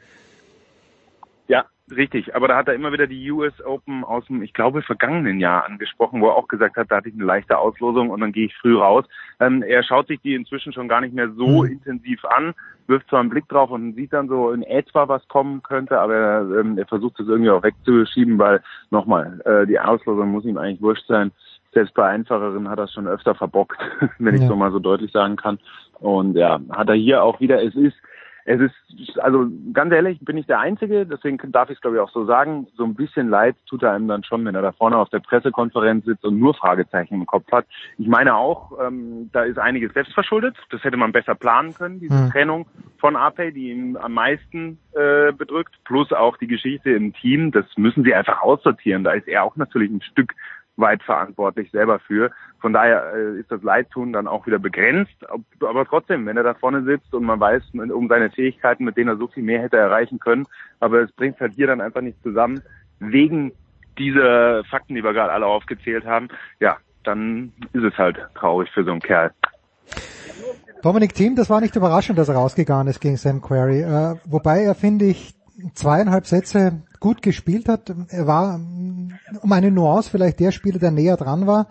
[1.48, 2.36] Ja, richtig.
[2.36, 5.66] Aber da hat er immer wieder die US Open aus dem, ich glaube, vergangenen Jahr
[5.66, 8.48] angesprochen, wo er auch gesagt hat, da hatte ich eine leichte Auslosung und dann gehe
[8.48, 9.06] ich früh raus.
[9.40, 11.74] Ähm, er schaut sich die inzwischen schon gar nicht mehr so mhm.
[11.74, 12.56] intensiv an,
[12.88, 16.16] wirft zwar einen Blick drauf und sieht dann so in etwa, was kommen könnte, aber
[16.16, 20.58] er, ähm, er versucht es irgendwie auch wegzuschieben, weil nochmal, äh, die Auslosung muss ihm
[20.58, 21.32] eigentlich wurscht sein
[21.74, 23.80] selbst bei einfacheren hat er schon öfter verbockt,
[24.20, 24.42] wenn ja.
[24.42, 25.60] ich so mal so deutlich sagen kann.
[26.00, 27.96] Und ja, hat er hier auch wieder, es ist,
[28.46, 32.02] es ist, also ganz ehrlich, bin ich der Einzige, deswegen darf ich es glaube ich
[32.02, 34.74] auch so sagen, so ein bisschen leid tut er einem dann schon, wenn er da
[34.74, 37.66] vorne auf der Pressekonferenz sitzt und nur Fragezeichen im Kopf hat.
[37.98, 42.02] Ich meine auch, ähm, da ist einiges selbst verschuldet, das hätte man besser planen können,
[42.02, 42.32] diese mhm.
[42.32, 42.66] Trennung
[42.98, 47.66] von Ape, die ihn am meisten äh, bedrückt, plus auch die Geschichte im Team, das
[47.78, 50.34] müssen sie einfach aussortieren, da ist er auch natürlich ein Stück
[50.76, 52.32] weit verantwortlich selber für.
[52.60, 55.16] Von daher äh, ist das Leidtun dann auch wieder begrenzt.
[55.62, 59.10] Aber trotzdem, wenn er da vorne sitzt und man weiß um seine Fähigkeiten, mit denen
[59.10, 60.48] er so viel mehr hätte erreichen können,
[60.80, 62.62] aber es bringt halt hier dann einfach nicht zusammen,
[63.00, 63.52] wegen
[63.98, 66.30] dieser Fakten, die wir gerade alle aufgezählt haben,
[66.60, 69.32] ja, dann ist es halt traurig für so einen Kerl.
[70.82, 73.82] Dominik Thiem, das war nicht überraschend, dass er rausgegangen ist gegen Sam Query.
[73.82, 75.34] Äh, wobei er, finde ich,
[75.74, 77.94] zweieinhalb Sätze gut gespielt hat.
[78.08, 81.68] Er war um eine Nuance vielleicht der Spieler, der näher dran war.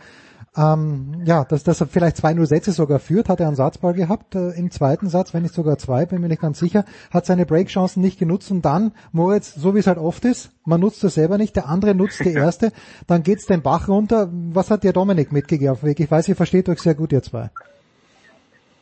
[0.55, 3.95] Ähm, ja, dass, dass er vielleicht zwei nur Sätze sogar führt, hat er einen Satzball
[3.95, 7.25] gehabt äh, im zweiten Satz, wenn nicht sogar zwei, bin mir nicht ganz sicher, hat
[7.25, 11.03] seine Breakchancen nicht genutzt und dann, Moritz, so wie es halt oft ist, man nutzt
[11.05, 12.71] es selber nicht, der andere nutzt die erste,
[13.07, 14.29] dann geht's den Bach runter.
[14.31, 16.01] Was hat dir Dominik mitgegeben auf dem Weg?
[16.01, 17.49] Ich weiß, ihr versteht euch sehr gut, ihr zwei.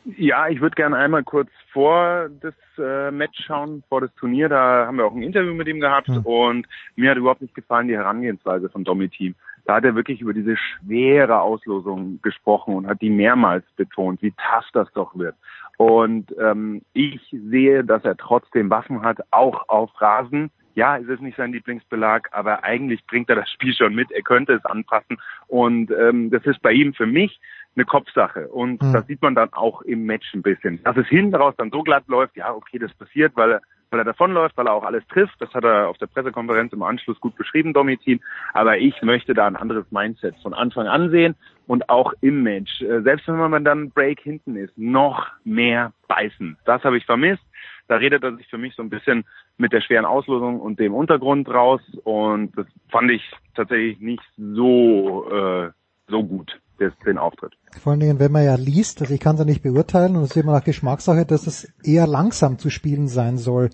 [0.03, 4.49] Ja, ich würde gerne einmal kurz vor das äh, Match schauen, vor das Turnier.
[4.49, 6.21] Da haben wir auch ein Interview mit ihm gehabt mhm.
[6.21, 9.35] und mir hat überhaupt nicht gefallen die Herangehensweise von Domi Team.
[9.65, 14.31] Da hat er wirklich über diese schwere Auslosung gesprochen und hat die mehrmals betont, wie
[14.31, 15.35] tough das doch wird.
[15.77, 20.49] Und ähm, ich sehe, dass er trotzdem Waffen hat, auch auf Rasen.
[20.73, 24.09] Ja, es ist nicht sein Lieblingsbelag, aber eigentlich bringt er das Spiel schon mit.
[24.11, 25.19] Er könnte es anpassen.
[25.47, 27.39] Und ähm, das ist bei ihm für mich
[27.75, 28.47] eine Kopfsache.
[28.47, 28.93] Und mhm.
[28.93, 30.81] das sieht man dann auch im Match ein bisschen.
[30.83, 33.99] Dass es hinten raus dann so glatt läuft, ja, okay, das passiert, weil er, weil
[33.99, 35.35] er davonläuft, weil er auch alles trifft.
[35.39, 38.19] Das hat er auf der Pressekonferenz im Anschluss gut beschrieben, Domitin.
[38.53, 41.35] Aber ich möchte da ein anderes Mindset von Anfang an sehen
[41.67, 42.81] und auch im Match.
[42.81, 46.57] Äh, selbst wenn man dann Break hinten ist, noch mehr beißen.
[46.65, 47.43] Das habe ich vermisst.
[47.87, 49.25] Da redet er sich für mich so ein bisschen
[49.57, 51.81] mit der schweren Auslosung und dem Untergrund raus.
[52.03, 55.71] Und das fand ich tatsächlich nicht so, äh,
[56.07, 57.53] so gut des, den Auftritt.
[57.79, 60.23] Vor allen Dingen, wenn man ja liest, also ich kann es ja nicht beurteilen und
[60.23, 63.69] es ist immer nach Geschmackssache, dass es eher langsam zu spielen sein soll.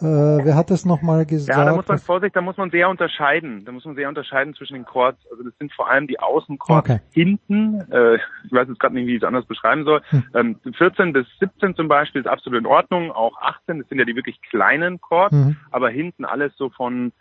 [0.00, 0.04] Äh,
[0.44, 1.56] wer hat das nochmal gesagt?
[1.56, 3.64] Ja, da muss man Vorsicht, da muss man sehr unterscheiden.
[3.64, 5.20] Da muss man sehr unterscheiden zwischen den Chords.
[5.30, 7.00] Also das sind vor allem die Außenchords okay.
[7.12, 7.80] hinten.
[7.92, 10.02] Äh, ich weiß jetzt gerade nicht, wie ich es anders beschreiben soll.
[10.08, 10.24] Hm.
[10.34, 13.12] Ähm, 14 bis 17 zum Beispiel ist absolut in Ordnung.
[13.12, 15.34] Auch 18, das sind ja die wirklich kleinen Chords.
[15.34, 15.56] Mhm.
[15.70, 17.12] Aber hinten alles so von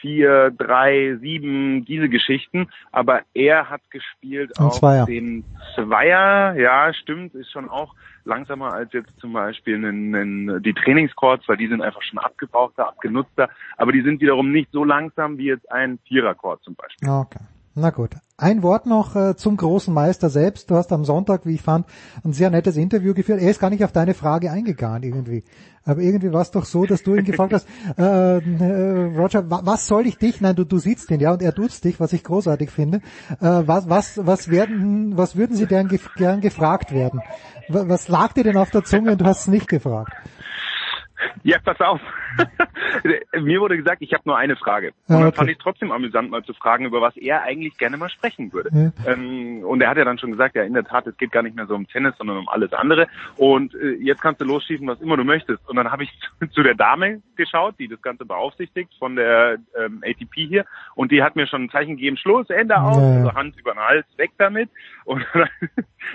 [0.00, 2.68] vier, drei, sieben, diese Geschichten.
[2.92, 5.06] Aber er hat gespielt auf Zweier.
[5.06, 6.54] den Zweier.
[6.56, 11.56] Ja, stimmt, ist schon auch langsamer als jetzt zum Beispiel einen, einen, die Trainingschords, weil
[11.56, 13.48] die sind einfach schon abgebrauchter, abgenutzter.
[13.76, 17.08] Aber die sind wiederum nicht so langsam wie jetzt ein Viererchord zum Beispiel.
[17.08, 17.40] Okay.
[17.74, 18.10] Na gut.
[18.36, 20.70] Ein Wort noch äh, zum großen Meister selbst.
[20.70, 21.86] Du hast am Sonntag, wie ich fand,
[22.24, 23.40] ein sehr nettes Interview geführt.
[23.40, 25.44] Er ist gar nicht auf deine Frage eingegangen irgendwie.
[25.84, 27.68] Aber irgendwie war es doch so, dass du ihn gefragt hast,
[27.98, 30.40] äh, äh, Roger, wa was soll ich dich?
[30.40, 33.02] Nein, du, du siehst ihn, ja, und er duzt dich, was ich großartig finde.
[33.40, 37.20] Äh, was, was, was werden, was würden Sie denn gef gern gefragt werden?
[37.68, 40.12] Was lag dir denn auf der Zunge und du hast es nicht gefragt?
[41.42, 42.00] Ja, pass auf.
[43.40, 44.88] Mir wurde gesagt, ich habe nur eine Frage.
[45.08, 45.36] Und Ah, dann okay.
[45.36, 48.70] fand ich trotzdem amüsant, mal zu fragen, über was er eigentlich gerne mal sprechen würde.
[48.72, 49.12] Ja.
[49.12, 51.42] Ähm, und er hat ja dann schon gesagt, ja, in der Tat, es geht gar
[51.42, 53.06] nicht mehr so um Tennis, sondern um alles andere.
[53.36, 55.66] Und äh, jetzt kannst du losschießen, was immer du möchtest.
[55.68, 56.10] Und dann habe ich
[56.52, 60.64] zu der Dame geschaut, die das Ganze beaufsichtigt von der ähm, ATP hier.
[60.94, 63.16] Und die hat mir schon ein Zeichen gegeben, Schluss, Ende aus, Ja, ja.
[63.18, 64.68] also Hand über den Hals, weg damit.
[65.04, 65.48] Und dann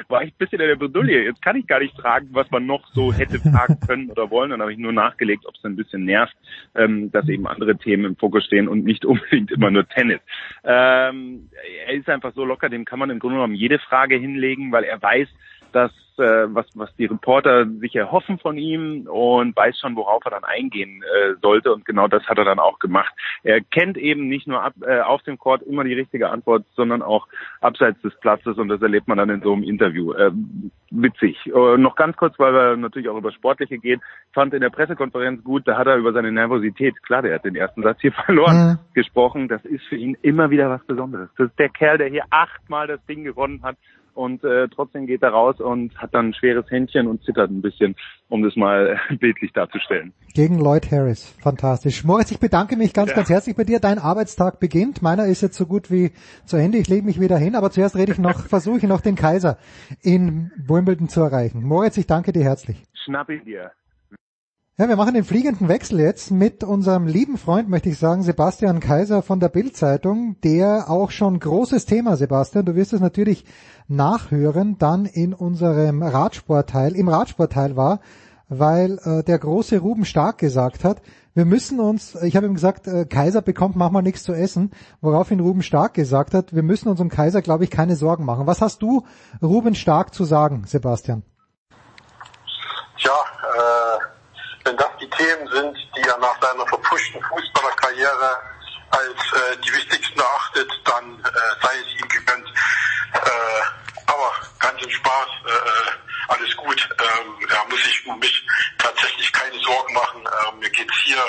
[0.08, 1.24] war ich ein bisschen in der Bredouille.
[1.24, 4.52] Jetzt kann ich gar nicht fragen, was man noch so hätte fragen können oder wollen.
[4.52, 6.36] Dann habe ich nur nachgelegt, ob es ein bisschen nervt,
[6.74, 10.20] ähm, dass eben andere Themen im Fokus stehen und nicht unbedingt immer nur Tennis.
[10.64, 11.50] Ähm,
[11.86, 14.84] er ist einfach so locker, dem kann man im Grunde genommen jede Frage hinlegen, weil
[14.84, 15.28] er weiß,
[15.76, 20.32] dass äh, was was die Reporter sich erhoffen von ihm und weiß schon, worauf er
[20.32, 23.14] dann eingehen äh, sollte und genau das hat er dann auch gemacht.
[23.44, 27.02] Er kennt eben nicht nur ab, äh, auf dem Court immer die richtige Antwort, sondern
[27.02, 27.28] auch
[27.60, 30.14] abseits des Platzes und das erlebt man dann in so einem Interview.
[30.14, 30.32] Äh,
[30.92, 31.38] witzig.
[31.48, 35.44] Äh, noch ganz kurz, weil wir natürlich auch über Sportliche gehen, fand in der Pressekonferenz
[35.44, 38.80] gut, da hat er über seine Nervosität, klar, der hat den ersten Satz hier verloren,
[38.94, 39.50] gesprochen.
[39.50, 41.28] Das ist für ihn immer wieder was Besonderes.
[41.38, 43.76] Das ist der Kerl, der hier achtmal das Ding gewonnen hat
[44.16, 47.62] und äh, trotzdem geht er raus und hat dann ein schweres Händchen und zittert ein
[47.62, 47.96] bisschen,
[48.30, 50.14] um das mal bildlich darzustellen.
[50.34, 51.36] Gegen Lloyd Harris.
[51.42, 52.04] Fantastisch.
[52.04, 53.18] Moritz, ich bedanke mich ganz, Ja.
[53.18, 53.80] ganz herzlich bei dir.
[53.80, 55.02] Dein Arbeitstag beginnt.
[55.02, 56.12] Meiner ist jetzt so gut wie
[56.46, 56.78] zu Ende.
[56.80, 59.58] Ich lege mich wieder hin, aber zuerst rede ich noch, versuche ich noch den Kaiser
[60.02, 61.62] in Wimbledon zu erreichen.
[61.64, 62.82] Moritz, ich danke dir herzlich.
[63.06, 63.72] Schnapp ihn dir.
[64.78, 68.82] Ja, wir machen den fliegenden Wechsel jetzt mit unserem lieben Freund, möchte ich sagen, Sebastian
[68.82, 72.66] Kaiser von der Bild-Zeitung, der auch schon großes Thema, Sebastian.
[72.66, 73.46] Du wirst es natürlich
[73.88, 78.02] nachhören, dann in unserem Radsportteil, im Radsportteil war,
[78.50, 81.02] weil äh, der große Ruben Stark gesagt hat,
[81.34, 85.40] wir müssen uns, ich habe ihm gesagt, äh, Kaiser bekommt manchmal nichts zu essen, woraufhin
[85.40, 88.46] Ruben Stark gesagt hat, wir müssen uns um Kaiser, glaube ich, keine Sorgen machen.
[88.46, 89.06] Was hast du,
[89.42, 91.24] Ruben Stark, zu sagen, Sebastian?
[93.02, 93.35] Äh, das
[95.06, 98.40] die Themen sind, die er nach seiner verpuschten Fußballerkarriere
[98.90, 102.48] als äh, die wichtigsten erachtet, dann äh, sei es ihm gegönnt.
[103.14, 105.92] Äh, aber ganz im Spaß, äh,
[106.30, 106.90] alles gut.
[107.00, 108.46] Ähm, er muss sich um mich
[108.78, 110.24] tatsächlich keine Sorgen machen.
[110.48, 111.24] Ähm, mir geht's hier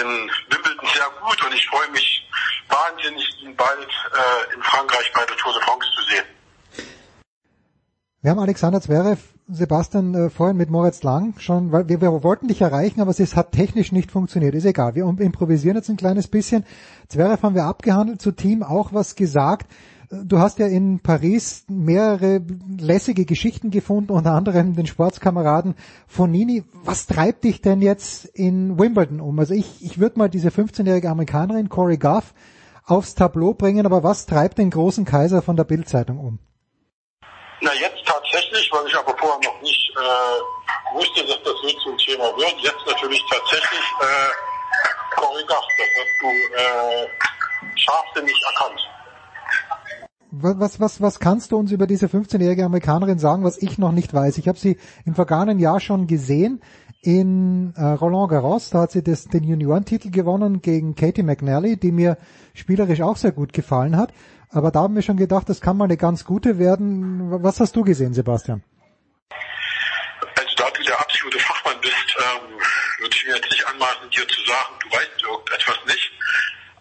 [0.00, 2.26] in Wimbledon sehr gut und ich freue mich
[2.68, 6.39] wahnsinnig, ihn bald äh, in Frankreich bei der Tour de France zu sehen.
[8.22, 9.18] Wir haben Alexander Zverev,
[9.48, 13.34] Sebastian, äh, vorhin mit Moritz Lang schon, weil wir, wir wollten dich erreichen, aber es
[13.34, 14.54] hat technisch nicht funktioniert.
[14.54, 16.64] Ist egal, wir improvisieren jetzt ein kleines bisschen.
[17.08, 19.72] Zverev haben wir abgehandelt, zu Team auch was gesagt.
[20.10, 22.42] Du hast ja in Paris mehrere
[22.78, 25.74] lässige Geschichten gefunden, unter anderem den Sportskameraden
[26.06, 26.64] Fonini.
[26.84, 29.38] Was treibt dich denn jetzt in Wimbledon um?
[29.38, 32.34] Also ich, ich würde mal diese 15-jährige Amerikanerin Corey Goff
[32.84, 36.38] aufs Tableau bringen, aber was treibt den großen Kaiser von der Bildzeitung um?
[37.62, 41.98] Na jetzt tatsächlich, weil ich aber vorher noch nicht äh, wusste, dass das so zum
[41.98, 42.54] Thema wird.
[42.62, 47.08] Jetzt natürlich tatsächlich äh, Gaff, das hast du äh,
[47.76, 48.80] scharfsinnig erkannt.
[50.32, 53.92] Was, was, was, was kannst du uns über diese 15-jährige Amerikanerin sagen, was ich noch
[53.92, 54.38] nicht weiß?
[54.38, 56.62] Ich habe sie im vergangenen Jahr schon gesehen
[57.02, 58.70] in äh, Roland Garros.
[58.70, 62.16] Da hat sie das, den Juniorentitel gewonnen gegen Katie McNally, die mir
[62.54, 64.12] spielerisch auch sehr gut gefallen hat.
[64.52, 67.42] Aber da haben wir schon gedacht, das kann mal eine ganz gute werden.
[67.42, 68.62] Was hast du gesehen, Sebastian?
[70.36, 72.58] Also da du der absolute Fachmann bist, ähm,
[72.98, 76.10] würde ich mir jetzt nicht anmaßen, dir zu sagen, du weißt irgendetwas nicht.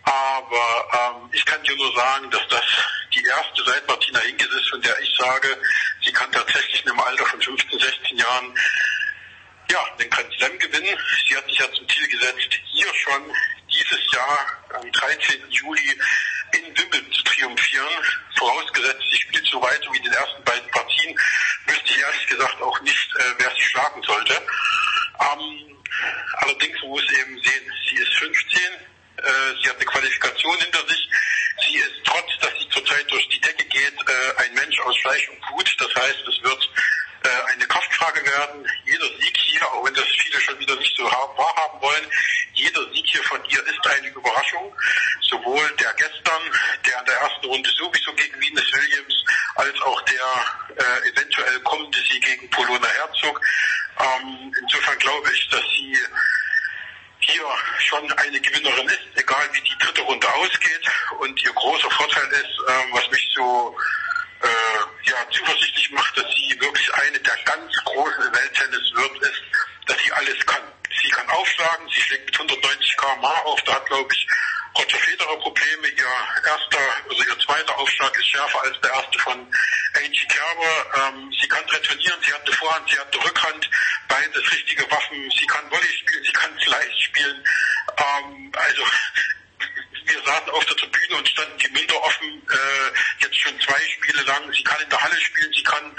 [0.04, 2.64] Aber ähm, ich kann dir nur sagen, dass das
[3.14, 5.48] die erste seit Martina Hingis ist, von der ich sage,
[6.04, 8.54] sie kann tatsächlich in einem Alter von 15, 16 Jahren
[9.72, 10.98] ja, den Grand Slam gewinnen.
[11.28, 13.32] Sie hat sich ja zum Ziel gesetzt, hier schon
[13.72, 14.40] dieses Jahr
[14.76, 15.50] am 13.
[15.50, 16.00] Juli
[16.54, 17.88] in Wimbledon zu triumphieren.
[18.38, 21.18] Vorausgesetzt, sie spielt so weiter wie in den ersten beiden Partien,
[21.68, 24.34] wüsste ich ehrlich gesagt auch nicht, äh, wer sie schlagen sollte.
[24.34, 25.84] Ähm,
[26.38, 29.22] allerdings muss eben sehen, sie ist 15, äh,
[29.62, 31.10] sie hat eine Qualifikation hinter sich.
[31.68, 35.28] Sie ist trotz, dass sie zurzeit durch die Decke geht, äh, ein Mensch aus Fleisch
[35.30, 35.76] und Blut.
[35.78, 36.70] Das heißt, es wird
[37.24, 38.68] eine Kraftfrage werden.
[38.86, 42.12] Jeder Sieg hier, auch wenn das viele schon wieder nicht so wahrhaben wollen,
[42.54, 44.74] jeder Sieg hier von ihr ist eine Überraschung.
[45.22, 46.42] Sowohl der gestern,
[46.86, 49.26] der in der ersten Runde sowieso gegen Venus Williams,
[49.56, 53.42] als auch der äh, eventuell kommende Sieg gegen Polona Herzog.
[54.00, 55.98] Ähm, insofern glaube ich, dass sie
[57.20, 57.46] hier
[57.80, 60.90] schon eine Gewinnerin ist, egal wie die dritte Runde ausgeht.
[61.20, 63.76] Und ihr großer Vorteil ist, ähm, was mich so
[64.42, 69.42] äh, ja, zuversichtlich macht, dass sie wirklich eine der ganz großen Welttennis wird, ist,
[69.88, 70.64] dass sie alles kann.
[71.02, 74.28] Sie kann aufschlagen, sie schlägt mit 190 km auf, da hat glaube ich
[74.78, 75.88] Roger Federer Probleme.
[75.88, 76.06] Ihr
[76.46, 79.48] erster, also ihr zweiter Aufschlag ist schärfer als der erste von
[79.96, 81.08] Angie Kerber.
[81.08, 83.70] Ähm, sie kann retournieren, sie hat eine Vorhand, sie hat eine Rückhand,
[84.08, 85.32] beides richtige Waffen.
[85.38, 87.44] Sie kann Volley spielen, sie kann Slice spielen.
[87.98, 88.84] Ähm, also
[90.10, 94.24] wir saßen auf der Tribüne und standen die Münder offen, äh, jetzt schon zwei Spiele
[94.24, 94.52] lang.
[94.54, 95.96] Sie kann in der Halle spielen, sie kann,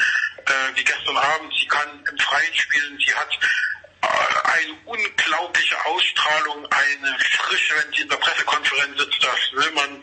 [0.46, 3.38] äh, wie gestern Abend, sie kann im Freien spielen, sie hat
[4.02, 10.02] äh, eine unglaubliche Ausstrahlung, eine Frische, wenn sie in der Pressekonferenz sitzt, das will man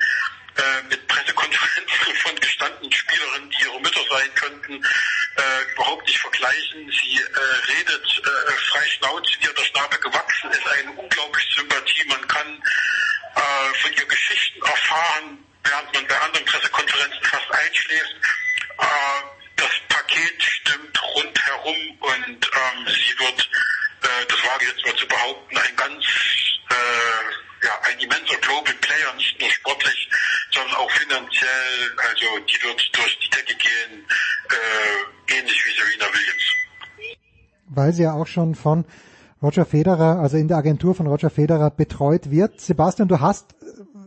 [0.58, 4.84] äh, mit Pressekonferenzen von gestandenen Spielerinnen, die ihre Mütter sein könnten,
[5.36, 6.92] äh, überhaupt nicht vergleichen.
[6.92, 12.06] Sie äh, redet äh, frei Schnauze, wie ihr der Schnabel gewachsen ist, eine unglaubliche Sympathie.
[12.08, 12.62] Man kann
[13.36, 18.16] äh, von ihr Geschichten erfahren, während man bei anderen Pressekonferenzen fast einschläft.
[18.80, 23.50] Äh, das Paket stimmt rundherum und ähm, sie wird,
[24.04, 26.06] äh, das wage ich jetzt mal zu behaupten, ein ganz
[26.70, 30.10] äh, ja, ein immenser Global Player, nicht nur sportlich,
[30.52, 31.80] sondern auch finanziell.
[31.98, 34.06] Also die wird durch die Decke gehen,
[34.50, 37.18] äh, ähnlich wie Serena Williams.
[37.70, 38.86] Weil sie ja auch schon von
[39.42, 42.60] Roger Federer, also in der Agentur von Roger Federer betreut wird.
[42.60, 43.56] Sebastian, du hast,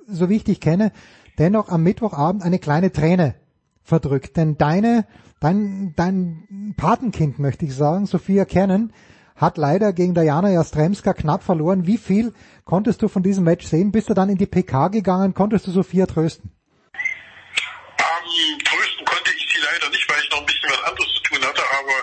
[0.07, 0.93] so wie ich dich kenne,
[1.39, 3.35] dennoch am Mittwochabend eine kleine Träne
[3.83, 4.37] verdrückt.
[4.37, 5.07] Denn deine,
[5.41, 8.93] dein, dein Patenkind, möchte ich sagen, Sophia Cannon,
[9.37, 11.87] hat leider gegen Diana Jastremska knapp verloren.
[11.87, 12.35] Wie viel
[12.71, 13.91] konntest du von diesem Match sehen?
[13.91, 15.35] Bist du dann in die PK gegangen?
[15.35, 16.53] Konntest du Sophia trösten?
[16.95, 21.23] Ähm, trösten konnte ich sie leider nicht, weil ich noch ein bisschen was anderes zu
[21.23, 21.97] tun hatte, aber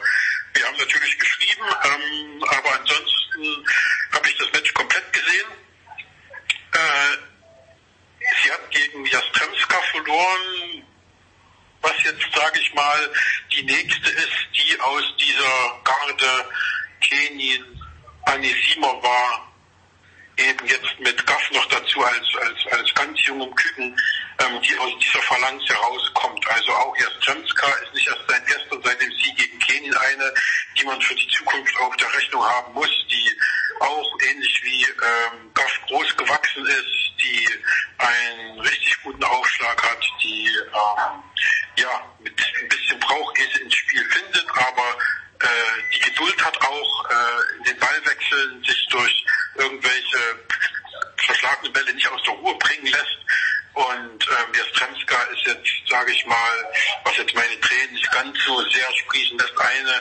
[0.53, 3.65] wir haben natürlich geschrieben, ähm, aber ansonsten
[4.11, 5.47] habe ich das Match komplett gesehen.
[6.73, 7.15] Äh,
[8.43, 10.83] sie hat gegen Jastremska verloren,
[11.81, 13.09] was jetzt, sage ich mal,
[13.53, 16.49] die nächste ist, die aus dieser Garde
[16.99, 17.63] Kenin
[19.01, 19.46] war,
[20.37, 23.95] eben jetzt mit Gaff noch dazu als, als, als ganz jungem Küken,
[24.39, 26.47] ähm, die aus dieser Phalanx herauskommt.
[26.47, 30.33] Also auch Jastremska ist nicht erst sein erster seit dem Sieg gegen Kenin eine,
[30.77, 33.37] die man für die Zukunft auf der Rechnung haben muss, die
[33.79, 37.47] auch ähnlich wie ähm, Gaff groß gewachsen ist, die
[37.97, 41.23] einen richtig guten Aufschlag hat, die ähm,
[41.77, 44.97] ja mit ein bisschen Brauchkäse ins Spiel findet, aber
[45.93, 49.25] die Geduld hat auch äh, in den Ballwechseln sich durch
[49.55, 50.17] irgendwelche
[51.25, 53.17] verschlagene Bälle nicht aus der Ruhe bringen lässt.
[53.73, 56.55] Und ähm, Jastremska ist jetzt, sage ich mal,
[57.03, 59.91] was jetzt meine Tränen nicht ganz so sehr sprießen lässt, eine,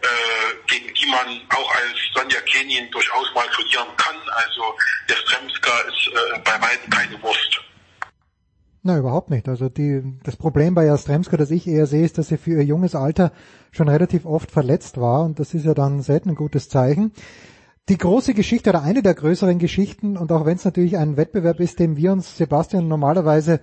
[0.00, 4.16] äh, gegen die man auch als Sonja Kenin durchaus mal verlieren kann.
[4.32, 4.74] Also
[5.08, 7.60] Jastremska ist äh, bei weitem keine Wurst.
[8.82, 9.46] Na, überhaupt nicht.
[9.48, 12.64] Also die, das Problem bei Jastremska, das ich eher sehe, ist, dass sie für ihr
[12.64, 13.32] junges Alter
[13.78, 17.12] schon relativ oft verletzt war und das ist ja dann selten ein gutes Zeichen.
[17.88, 21.58] Die große Geschichte oder eine der größeren Geschichten und auch wenn es natürlich ein Wettbewerb
[21.60, 23.60] ist, dem wir uns Sebastian normalerweise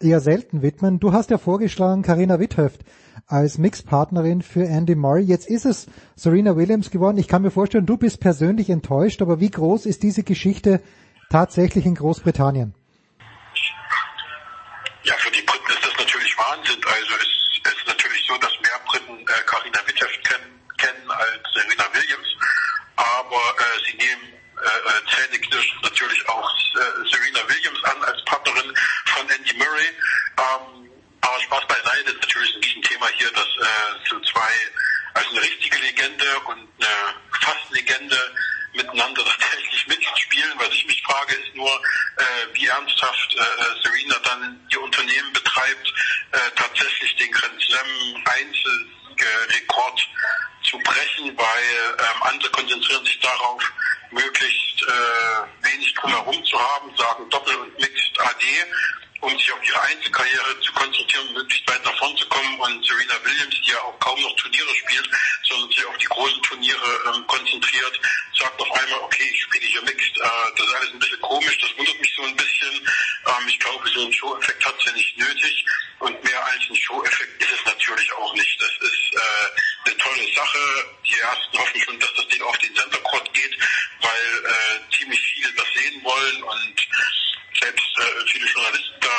[0.00, 0.98] eher selten widmen.
[0.98, 2.84] Du hast ja vorgeschlagen, Karina Witthöft
[3.26, 5.22] als Mixpartnerin für Andy Murray.
[5.22, 7.18] Jetzt ist es Serena Williams geworden.
[7.18, 10.80] Ich kann mir vorstellen, du bist persönlich enttäuscht, aber wie groß ist diese Geschichte
[11.30, 12.74] tatsächlich in Großbritannien?
[19.98, 22.28] Witthöft kennen, kennen als Serena Williams.
[22.96, 28.74] Aber äh, sie nehmen äh, zähneknirschend natürlich auch äh, Serena Williams an als Partnerin
[29.06, 29.88] von Andy Murray.
[30.38, 34.52] Ähm, aber Spaß beiseite ist natürlich ein Riesenthema hier, dass äh, so zwei,
[35.14, 38.34] also eine richtige Legende und eine fast Legende
[38.74, 40.52] miteinander tatsächlich mitspielen.
[40.58, 41.70] Was ich mich frage, ist nur,
[42.16, 45.92] äh, wie ernsthaft äh, Serena dann ihr Unternehmen betreibt,
[46.32, 48.22] äh, tatsächlich den Grand Slam
[49.18, 50.08] Einzelrekord
[50.62, 53.62] zu brechen, weil ähm, andere konzentrieren sich darauf,
[54.10, 58.44] möglichst äh, wenig drumherum zu haben, sagen Doppel und Mixed AD,
[59.20, 62.60] um sich auf ihre Einzelkarriere zu konzentrieren, möglichst weit nach vorn zu kommen.
[62.60, 65.08] Und Serena Williams, die ja auch kaum noch Turniere spielt,
[65.42, 68.00] sondern sich auf die großen Turniere ähm, konzentriert,
[68.38, 70.16] sagt auf einmal, okay, ich spiele hier Mixed.
[70.18, 72.74] Äh, das ist alles ein bisschen komisch, das wundert mich so ein bisschen.
[73.26, 75.64] Ähm, ich glaube, so ein Show-Effekt hat sie nicht nötig.
[75.98, 78.60] Und mehr als ein Show-Effekt ist es natürlich auch nicht.
[78.60, 80.58] Das ist äh, eine tolle Sache.
[81.08, 83.58] Die ersten hoffen schon, dass das Ding auf den Center Court geht,
[84.00, 86.88] weil äh, ziemlich viele das sehen wollen und
[87.60, 89.16] selbst äh, viele Journalisten da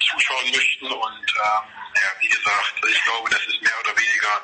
[0.00, 0.86] zuschauen möchten.
[0.86, 4.42] Und ähm, ja, wie gesagt, ich glaube, das ist mehr oder weniger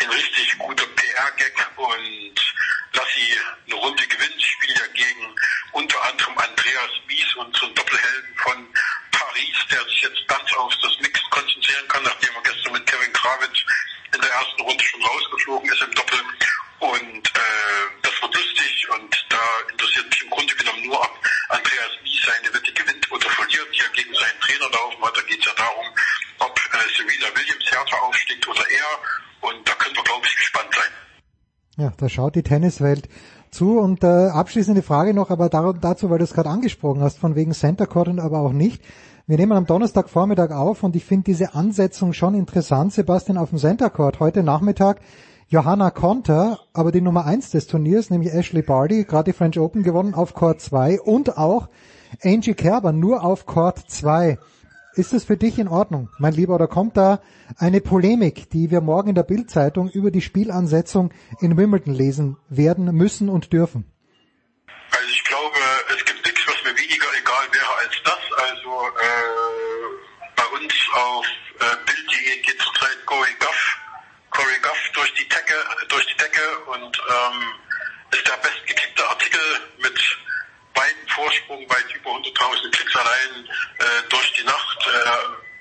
[0.00, 2.54] ein richtig guter PR-Gag und
[2.92, 4.34] Lassi eine Runde gewinnt.
[4.36, 5.34] Ich spiele ja gegen
[5.72, 8.74] unter anderem Andreas Mies und so einen Doppelhelden von
[9.10, 13.12] Paris, der sich jetzt ganz auf das Mixed konzentrieren kann, nachdem er gestern mit Kevin
[13.12, 13.58] Krawitz
[14.14, 16.20] in der ersten Runde schon rausgeflogen ist im Doppel.
[16.82, 19.38] Und äh, das wird lustig und da
[19.70, 21.14] interessiert mich im Grunde genommen nur, ob
[21.54, 25.14] Andreas Mies seine Wette gewinnt oder verliert, die er gegen seinen Trainer laufen hat.
[25.14, 25.86] Da geht es ja darum,
[26.42, 28.90] ob äh, Serena Williams härter aufsteigt oder er.
[29.46, 30.92] Und da können wir, glaube ich, gespannt sein.
[31.78, 33.08] Ja, da schaut die Tenniswelt
[33.52, 33.78] zu.
[33.78, 37.54] Und äh, abschließende Frage noch, aber dazu, weil du es gerade angesprochen hast, von wegen
[37.54, 38.82] Center Court und aber auch nicht.
[39.28, 43.58] Wir nehmen am Donnerstagvormittag auf und ich finde diese Ansetzung schon interessant, Sebastian, auf dem
[43.58, 44.18] Center Court.
[44.18, 45.00] Heute Nachmittag
[45.52, 49.82] Johanna Konter, aber die Nummer eins des Turniers, nämlich Ashley Barty, gerade die French Open
[49.82, 51.68] gewonnen auf Court 2 und auch
[52.22, 54.38] Angie Kerber nur auf Court 2.
[54.94, 57.20] Ist es für dich in Ordnung, mein Lieber, oder kommt da
[57.58, 62.86] eine Polemik, die wir morgen in der Bildzeitung über die Spielansetzung in Wimbledon lesen werden
[62.86, 63.84] müssen und dürfen?
[64.90, 65.58] Also ich glaube,
[65.94, 68.24] es gibt nichts, was mir weniger egal wäre als das.
[68.48, 71.26] Also äh, bei uns auf
[71.60, 73.81] äh, Bild.de geht zurzeit Corey Goff,
[74.32, 75.54] Corey Goff durch die Decke,
[75.88, 77.54] durch die Decke und ähm,
[78.12, 79.40] ist der bestgeklickte Artikel
[79.78, 80.18] mit
[80.74, 83.46] weiten Vorsprung, weit über 100.000 Klicks allein
[83.78, 84.86] äh, durch die Nacht.
[84.86, 85.52] Äh,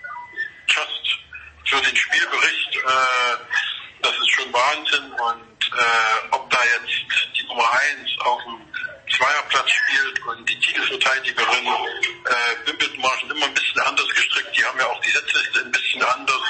[0.68, 1.20] just
[1.66, 3.38] für den Spielbericht, äh,
[4.02, 5.12] das ist schon Wahnsinn.
[5.12, 8.62] Und äh, ob da jetzt die Nummer 1 auf dem
[9.18, 14.58] Zweierplatz spielt und die Titelverteidigerin äh, Wimbledon schon immer ein bisschen anders gestrickt.
[14.58, 16.42] Die haben ja auch die Setzliste ein bisschen anders.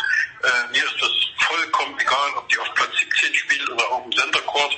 [0.44, 1.12] Äh, mir ist das
[1.48, 4.78] vollkommen egal, ob die auf Platz 17 spielt oder auf dem Center Court.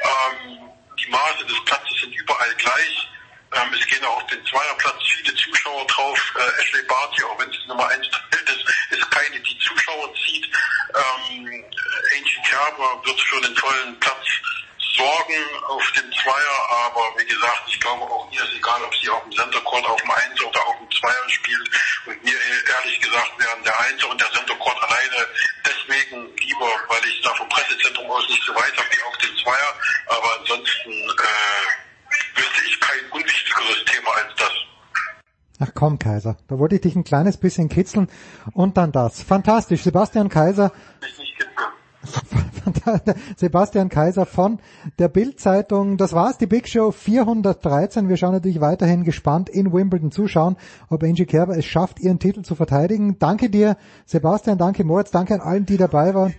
[0.00, 3.08] Ähm, die Maße des Platzes sind überall gleich.
[3.52, 6.34] Ähm, es gehen auch auf den Zweierplatz viele Zuschauer drauf.
[6.36, 10.48] Äh, Ashley Barty, auch wenn es Nummer 1 ist, ist keine, die Zuschauer zieht.
[10.94, 11.64] Ähm,
[12.16, 14.26] Angie Kerber wird für den vollen Platz
[14.96, 19.10] sorgen auf dem Zweier, aber wie gesagt, ich glaube auch mir ist egal, ob sie
[19.10, 21.68] auf dem Center Court auf dem 1 oder auf dem Zweier spielt.
[22.06, 25.26] Und mir ehrlich gesagt wären der 1 und der Center Court alleine
[25.66, 29.36] deswegen lieber, weil ich da vom Pressezentrum aus nicht so weit habe wie auf dem
[29.42, 29.70] Zweier.
[30.08, 34.52] Aber ansonsten äh, wüsste ich kein unwichtigeres Thema als das.
[35.60, 38.10] Ach komm, Kaiser, da wollte ich dich ein kleines bisschen kitzeln
[38.52, 39.22] und dann das.
[39.22, 40.72] Fantastisch, Sebastian Kaiser.
[43.36, 44.58] Sebastian Kaiser von
[44.98, 45.96] der Bild-Zeitung.
[45.96, 48.08] Das war's, die Big Show 413.
[48.08, 50.56] Wir schauen natürlich weiterhin gespannt in Wimbledon zuschauen,
[50.88, 53.18] ob Angie Kerber es schafft, ihren Titel zu verteidigen.
[53.18, 56.34] Danke dir, Sebastian, danke Moritz, danke an allen, die dabei waren.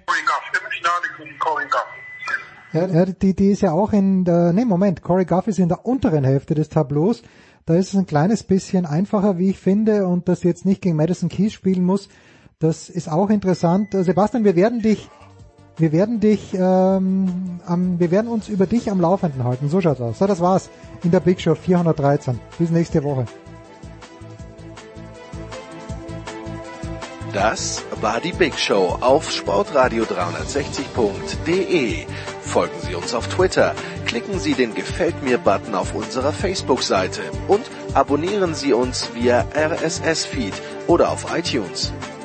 [2.74, 5.70] Ja, ja, die, die ist ja auch in der, nee, Moment, Corey Goff ist in
[5.70, 7.22] der unteren Hälfte des Tableaus.
[7.66, 10.82] Da ist es ein kleines bisschen einfacher, wie ich finde, und dass sie jetzt nicht
[10.82, 12.10] gegen Madison Keys spielen muss,
[12.60, 13.90] das ist auch interessant.
[13.92, 15.10] Sebastian, wir werden dich,
[15.78, 19.68] wir werden dich, ähm, am, wir werden uns über dich am Laufenden halten.
[19.70, 20.20] So schaut's aus.
[20.20, 20.70] So, das war's
[21.04, 22.40] in der Big Show 413.
[22.58, 23.26] Bis nächste Woche.
[27.34, 32.06] Das war die Big Show auf sportradio360.de.
[32.42, 38.56] Folgen Sie uns auf Twitter, klicken Sie den Gefällt mir-Button auf unserer Facebook-Seite und abonnieren
[38.56, 40.54] Sie uns via RSS-Feed
[40.88, 41.92] oder auf iTunes.